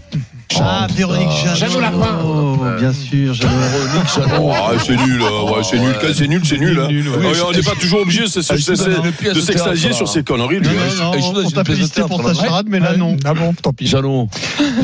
[0.60, 1.56] Ah, Véronique Jeannot.
[1.56, 2.18] Jeannot Lapin.
[2.24, 3.52] Oh, bien sûr, Jeannot.
[4.40, 6.80] Oh, ah, c'est nul, euh, ouais, c'est nul, c'est nul, c'est nul.
[6.80, 6.88] hein.
[6.88, 7.08] Nul.
[7.08, 10.60] Ouais, on n'est pas toujours obligé de Ah, s'extasier sur ces conneries.
[10.60, 11.12] Non, hein.
[11.20, 13.16] non, non, on t'a félicité pour ta charade, mais là, non.
[13.24, 13.86] Ah bon, tant pis.
[13.86, 14.28] Jeannot.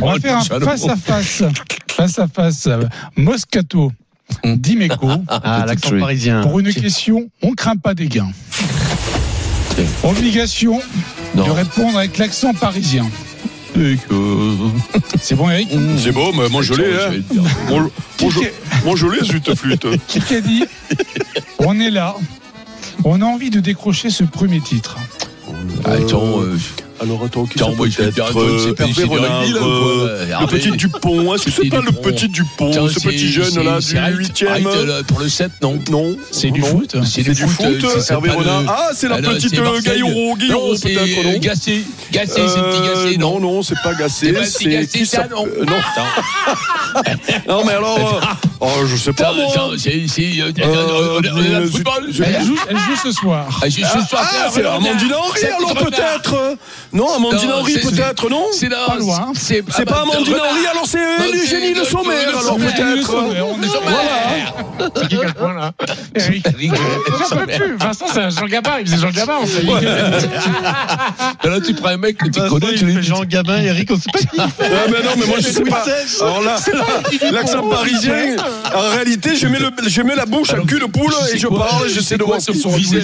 [0.03, 0.67] On va faire un Jeannot.
[0.67, 1.43] face à face.
[1.91, 2.69] Face à face.
[3.17, 3.91] Moscato.
[4.45, 5.09] Dimeco.
[5.29, 6.43] Ah, l'accent parisien.
[6.43, 8.31] Pour une question, on craint pas des gains.
[10.03, 10.81] Obligation
[11.35, 13.07] de répondre avec l'accent parisien.
[15.21, 15.69] C'est bon, Eric
[15.99, 16.95] C'est beau, mais moi je l'ai.
[16.95, 17.23] Hein.
[17.69, 17.91] Moi,
[18.85, 19.87] moi, je, l'ai, zut flûte.
[20.09, 20.65] Qui a dit
[21.59, 22.15] On est là.
[23.05, 24.97] On a envie de décrocher ce premier titre.
[25.85, 26.57] Attends, euh,
[27.01, 28.01] Alors attends, qui ça peut être
[28.37, 30.25] euh, euh.
[30.25, 30.47] Le Hervé.
[30.47, 33.63] petit Dupont, est-ce que c'est pas le petit Dupont, Tiens, ce c'est- petit jeune c'est-
[33.65, 36.17] là c'est du arrête, 8 arrête, e là, Pour le 7, non Non.
[36.31, 36.97] C'est du foot.
[37.05, 38.63] C'est du foot, c'est Hervé Renard.
[38.69, 39.53] Ah, c'est la petite.
[39.55, 41.85] Gaillero, Gaillero peut-être, non Gassé.
[42.13, 44.53] Gassé, c'est petit Gassé, non, non non, c'est pas C'est Gassé.
[44.59, 45.47] C'est Gassé, qui ça, non.
[45.47, 45.77] euh, Non.
[47.49, 47.99] Non, mais alors.
[48.23, 48.27] euh,
[48.61, 49.33] Oh, je sais pas,
[49.77, 49.91] c'est.
[50.41, 53.47] euh, Euh, Elle joue, elle joue ce soir.
[53.63, 54.75] Ah, je- je suis sûr Ah, c'est Renard.
[54.77, 56.57] Amandine Henry, C'est alors peut-être
[56.95, 58.69] Non, Amandine Henry, peut-être, non C'est.
[58.69, 59.33] Pas loin.
[59.35, 60.35] C'est pas Amandine.
[60.35, 60.99] Henry, alors c'est
[61.35, 63.15] Eugénie Le Sommer, alors peut-être.
[64.97, 65.73] C'est qui quel point, là
[66.15, 66.47] Eric.
[67.19, 67.77] J'en peux plus.
[67.77, 68.71] Vincent, c'est un Jean Gabin.
[68.81, 69.63] Il faisait Jean Gabin, en fait.
[71.49, 73.03] Là, tu prends un mec que tu connais, il tu lui.
[73.03, 74.63] Jean Gabin, Eric, on sait pas qui il fait.
[74.63, 75.85] Ouais, mais non, mais moi je sais pas.
[76.21, 76.57] Alors là,
[77.33, 78.37] l'accent parisien,
[78.75, 81.39] en réalité, je mets, le, je mets la bouche à cul de poule sais et
[81.39, 83.03] je parle, j'essaie de quoi, voir ce qui faut sont viser.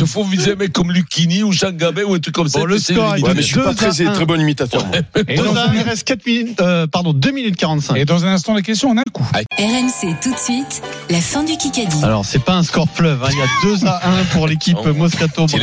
[0.00, 2.58] Il faut viser un mec comme Lucchini ou Jean Gabin ou un truc comme ça.
[2.60, 4.12] Bon, le C'est- score, c'est- il Ouais, mais je suis pas 2 à très, 1.
[4.12, 4.84] très bon imitateur.
[5.28, 7.96] Et dans, un, il reste 4 minutes, euh, pardon, 2 minutes 45.
[7.96, 9.26] et dans un instant, la question en un coup.
[9.58, 12.02] RMC tout de suite, la fin du Kikadi.
[12.04, 13.28] Alors, c'est pas un score fleuve, hein.
[13.32, 14.94] il y a 2 à 1 pour l'équipe Non.
[14.94, 15.46] Moscato.
[15.54, 15.62] Il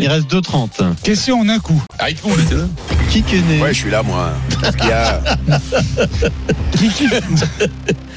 [0.00, 0.94] Il reste 2,30.
[1.02, 1.80] Question en un coup.
[2.22, 2.64] Vous, il était là.
[3.10, 4.32] Qui est né Ouais, je suis là, moi.
[4.78, 5.20] Qu'il y a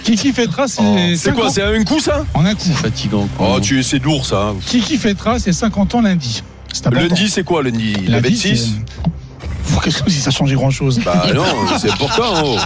[0.17, 0.95] qui fêtera ses Oh.
[0.97, 2.71] C'est 50 quoi C'est un coup, ça En un coup.
[2.73, 3.27] Fatigant.
[3.37, 3.55] quoi.
[3.55, 4.53] Oh, tu c'est lourd, ça.
[4.65, 6.43] Qui qui fêtera ses 50 ans lundi.
[6.91, 7.93] Lundi, c'est quoi, lundi?
[7.93, 10.99] Le Lundi, 26 c'est- Faut que si ça change grand chose?
[11.03, 11.43] Bah non,
[11.79, 12.23] c'est important.
[12.45, 12.57] oh.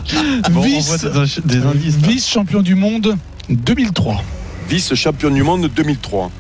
[0.52, 1.96] Bon, on Vice, voit des, des indices.
[1.98, 3.18] vice champion du monde
[3.50, 4.22] 2003.
[4.70, 6.32] Vice-champion du monde 2003.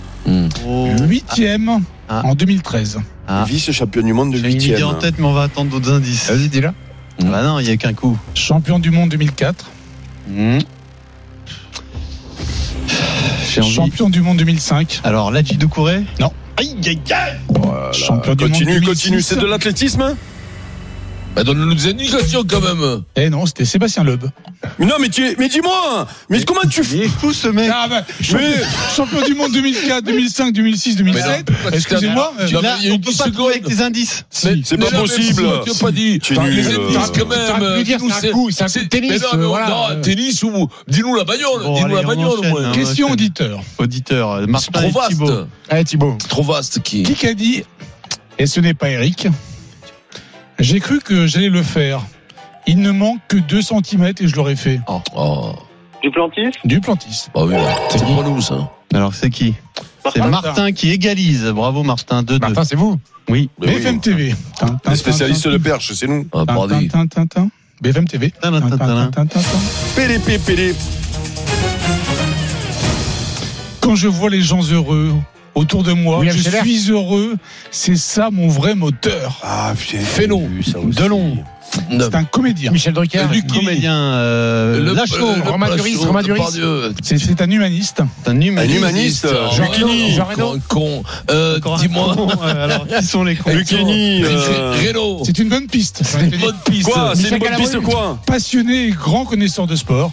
[0.67, 0.87] Oh.
[1.07, 2.21] Huitième Ah.
[2.25, 2.99] en 2013.
[3.27, 3.43] Ah.
[3.47, 5.91] Vice-champion du monde de J'ai une idée 8 en tête, mais on va attendre d'autres
[5.91, 6.29] indices.
[6.29, 6.69] Vas-y, dis-le.
[7.23, 8.17] Bah non, il n'y a qu'un coup.
[8.35, 9.65] Champion du monde 2004.
[10.29, 10.59] Mmh.
[13.59, 15.01] Champion du monde 2005.
[15.03, 16.01] Alors, Ladji Doucouré?
[16.19, 16.31] Non.
[16.57, 17.37] Aïe, aïe, aïe
[17.93, 18.85] Champion du monde Continue, 2006.
[18.85, 19.21] continue.
[19.21, 20.15] C'est de l'athlétisme
[21.35, 23.03] Bah, donne-nous des indications quand même.
[23.15, 24.25] Eh non, c'était Sébastien Loeb.
[24.79, 27.47] Mais non, mais, tu es- mais dis-moi, mais comment tu fais Il est fou ce
[27.47, 27.69] mec.
[27.73, 28.47] Ah bah, champion,
[28.95, 31.45] champion du monde 2004, 2005, 2006, 2007.
[31.45, 32.33] parce que Excusez-moi.
[32.37, 33.81] euh, tu l'as- Là, il y a on eu peut 10 pas trouver avec tes
[33.81, 34.25] indices.
[34.43, 35.43] Mais- C'est mais pas mais possible.
[35.63, 36.19] Tu as pas dit.
[36.19, 37.39] Tu es nul, les euh, indices quand même.
[38.19, 40.67] c'est un coup, c'est un coup de tennis, Mais non, mais euh, non, tennis ou.
[40.89, 41.63] Dis-nous la bagnole.
[41.75, 42.65] Dis-nous la bagnole au enchaîne, moins.
[42.65, 42.71] hein.
[42.73, 43.61] Question auditeur.
[43.77, 45.09] Auditeur, Martin trop et vaste.
[45.11, 45.31] Thibaut.
[45.69, 46.17] Allez, Thibaut.
[46.27, 47.03] Trop vaste qui.
[47.03, 47.63] Qui a dit,
[48.37, 49.27] et ce n'est pas Eric,
[50.61, 52.01] j'ai cru que j'allais le faire.
[52.67, 54.79] Il ne manque que 2 cm et je l'aurais fait.
[55.15, 55.53] Oh.
[56.01, 56.51] Du plantis?
[56.63, 57.27] Du plantis.
[57.33, 57.55] Bah oui,
[57.89, 58.71] c'est pas nous ça.
[58.93, 59.55] Alors, c'est qui?
[60.13, 61.45] C'est Martin qui égalise.
[61.45, 62.23] Bravo, Martin.
[62.23, 62.39] 2-2.
[62.39, 62.99] Martin, c'est vous?
[63.29, 63.49] Oui.
[63.59, 63.73] Mais oui.
[63.75, 64.35] BFM TV.
[64.87, 66.27] Les spécialistes de perche, c'est nous.
[66.33, 67.49] Ah, tin.
[67.81, 68.33] BFM TV.
[70.45, 70.75] PD.
[73.79, 75.13] Quand je vois les gens heureux
[75.55, 76.61] autour de moi, William je Scheller.
[76.61, 77.35] suis heureux.
[77.71, 79.39] C'est ça mon vrai moteur.
[79.43, 79.99] Ah, putain.
[79.99, 80.49] Fénon.
[80.85, 81.37] Delon.
[81.89, 82.71] C'est un comédien.
[82.71, 83.19] Michel Drucker.
[83.53, 83.95] Comédien.
[83.95, 85.15] Euh, Le- Lachaud.
[85.35, 86.41] le- le- Romain le- Duris, Romain Duris.
[87.01, 88.01] C'est- C'est un humaniste.
[88.25, 88.77] Un Un humaniste.
[88.77, 89.27] humaniste.
[89.55, 90.49] Jean Lucchini, Jean Reno.
[90.51, 90.61] Reno.
[90.67, 91.03] Con.
[91.29, 92.15] Euh, un Dis-moi.
[92.43, 94.23] euh, Alors, qui sont les cons Lucchini.
[94.23, 95.21] euh, Renault.
[95.25, 96.01] C'est une bonne piste.
[96.03, 96.89] C'est une bonne piste.
[96.89, 100.11] Quoi C'est une bonne piste quoi Passionné et grand connaisseur de sport.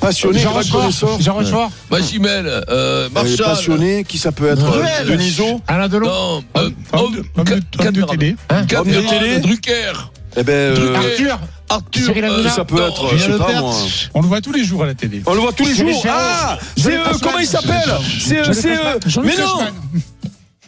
[0.00, 0.80] Passionné, Jean grand Rochefort.
[0.80, 1.20] connaisseur.
[1.20, 1.70] Jean Rochefort.
[1.90, 2.46] Magimel.
[2.46, 3.36] Euh, Euh, Marshall.
[3.46, 4.66] Passionné, qui ça peut être.
[5.06, 6.06] Denisot Alain Delon.
[6.08, 6.44] Non.
[6.56, 8.12] euh, Homme Homme de- homme de- Ca- homme de Cameron.
[8.16, 8.36] télé.
[8.50, 9.38] Hein Homme de télé.
[9.38, 10.10] Drucker.
[10.36, 10.94] Eh ben, euh.
[10.94, 11.38] Arthur.
[11.68, 12.14] Arthur.
[12.14, 13.62] Qui ça peut non, être Je Julien sais pas Lepers.
[13.62, 13.74] moi.
[14.14, 15.22] On le voit tous les jours à la télé.
[15.26, 16.04] On le voit tous les jours.
[16.08, 17.92] Ah, c'est euh, comment il s'appelle?
[18.20, 19.58] C'est euh, c'est euh, mais non.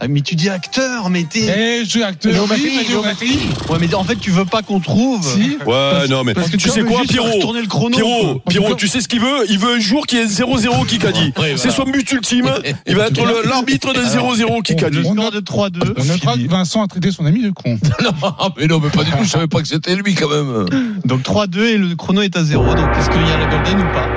[0.01, 1.47] Ah, mais tu dis acteur, mais t'es.
[1.47, 2.33] Eh, je suis acteur.
[2.33, 3.29] Léo Oui, Léo Mattei.
[3.69, 5.25] Ouais, mais en fait, tu veux pas qu'on trouve.
[5.25, 5.57] Si.
[5.65, 8.43] Ouais, non, mais parce que tu sais quoi, Pierrot le chrono, Pierrot, quoi.
[8.49, 10.99] Pierrot, tu sais ce qu'il veut Il veut un jour qu'il y ait 0-0 qui.
[11.39, 12.51] Oui, C'est son but ultime.
[12.87, 14.75] Il va être l'arbitre de 0-0 qui.
[14.75, 15.95] Le On de 3-2.
[15.97, 17.79] On Vincent a traité son ami de con.
[18.03, 18.13] Non,
[18.59, 19.23] mais non, mais pas du tout.
[19.23, 20.67] Je savais pas que c'était lui quand même.
[21.05, 22.75] Donc 3-2 et le chrono est à 0.
[22.75, 24.09] Donc est-ce qu'il y a la golden ou pas?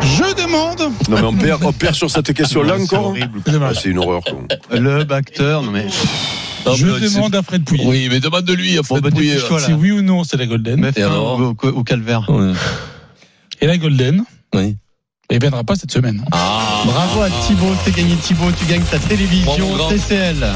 [0.00, 0.31] Je.
[1.08, 3.06] Non, mais on perd, on perd sur cette question-là C'est encore.
[3.08, 3.40] horrible.
[3.46, 4.22] Ah, C'est une horreur.
[4.22, 4.78] quoi.
[4.78, 5.86] Le acteur, non mais.
[6.64, 7.84] Non, Je mais c'est- demande à Fred Pouillet.
[7.86, 9.34] Oui, mais demande de lui, à Fred Bon, bah, Pouillet.
[9.34, 9.66] dépêche-toi, là.
[9.66, 10.92] Si oui ou non, c'est la Golden.
[10.92, 12.24] Fin alors au, au- au calvaire.
[12.30, 12.52] Ouais.
[13.60, 14.22] Et la Golden,
[14.54, 14.76] Oui.
[15.34, 16.22] Elle viendra pas cette semaine.
[16.32, 16.82] Ah.
[16.84, 19.88] Bravo à Thibaut, c'est gagné Thibaut, tu gagnes ta télévision Bon.
[19.88, 20.46] TCL.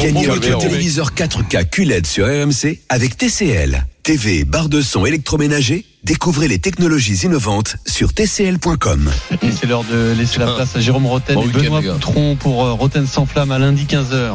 [0.00, 3.86] Gagnez bon, votre téléviseur 4K QLED sur RMC avec TCL.
[4.04, 9.10] TV, barre de son électroménager, découvrez les technologies innovantes sur tcl.com.
[9.42, 11.82] Et c'est l'heure de laisser la place à Jérôme Roten Bon et Benoît.
[11.82, 14.30] Poutron pour euh, Roten sans flamme à lundi 15h.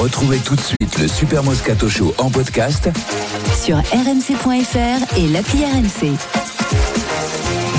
[0.00, 2.88] Retrouvez tout de suite le Super Moscato Show en podcast
[3.64, 6.16] Sur rmc.fr et l'appli RMC.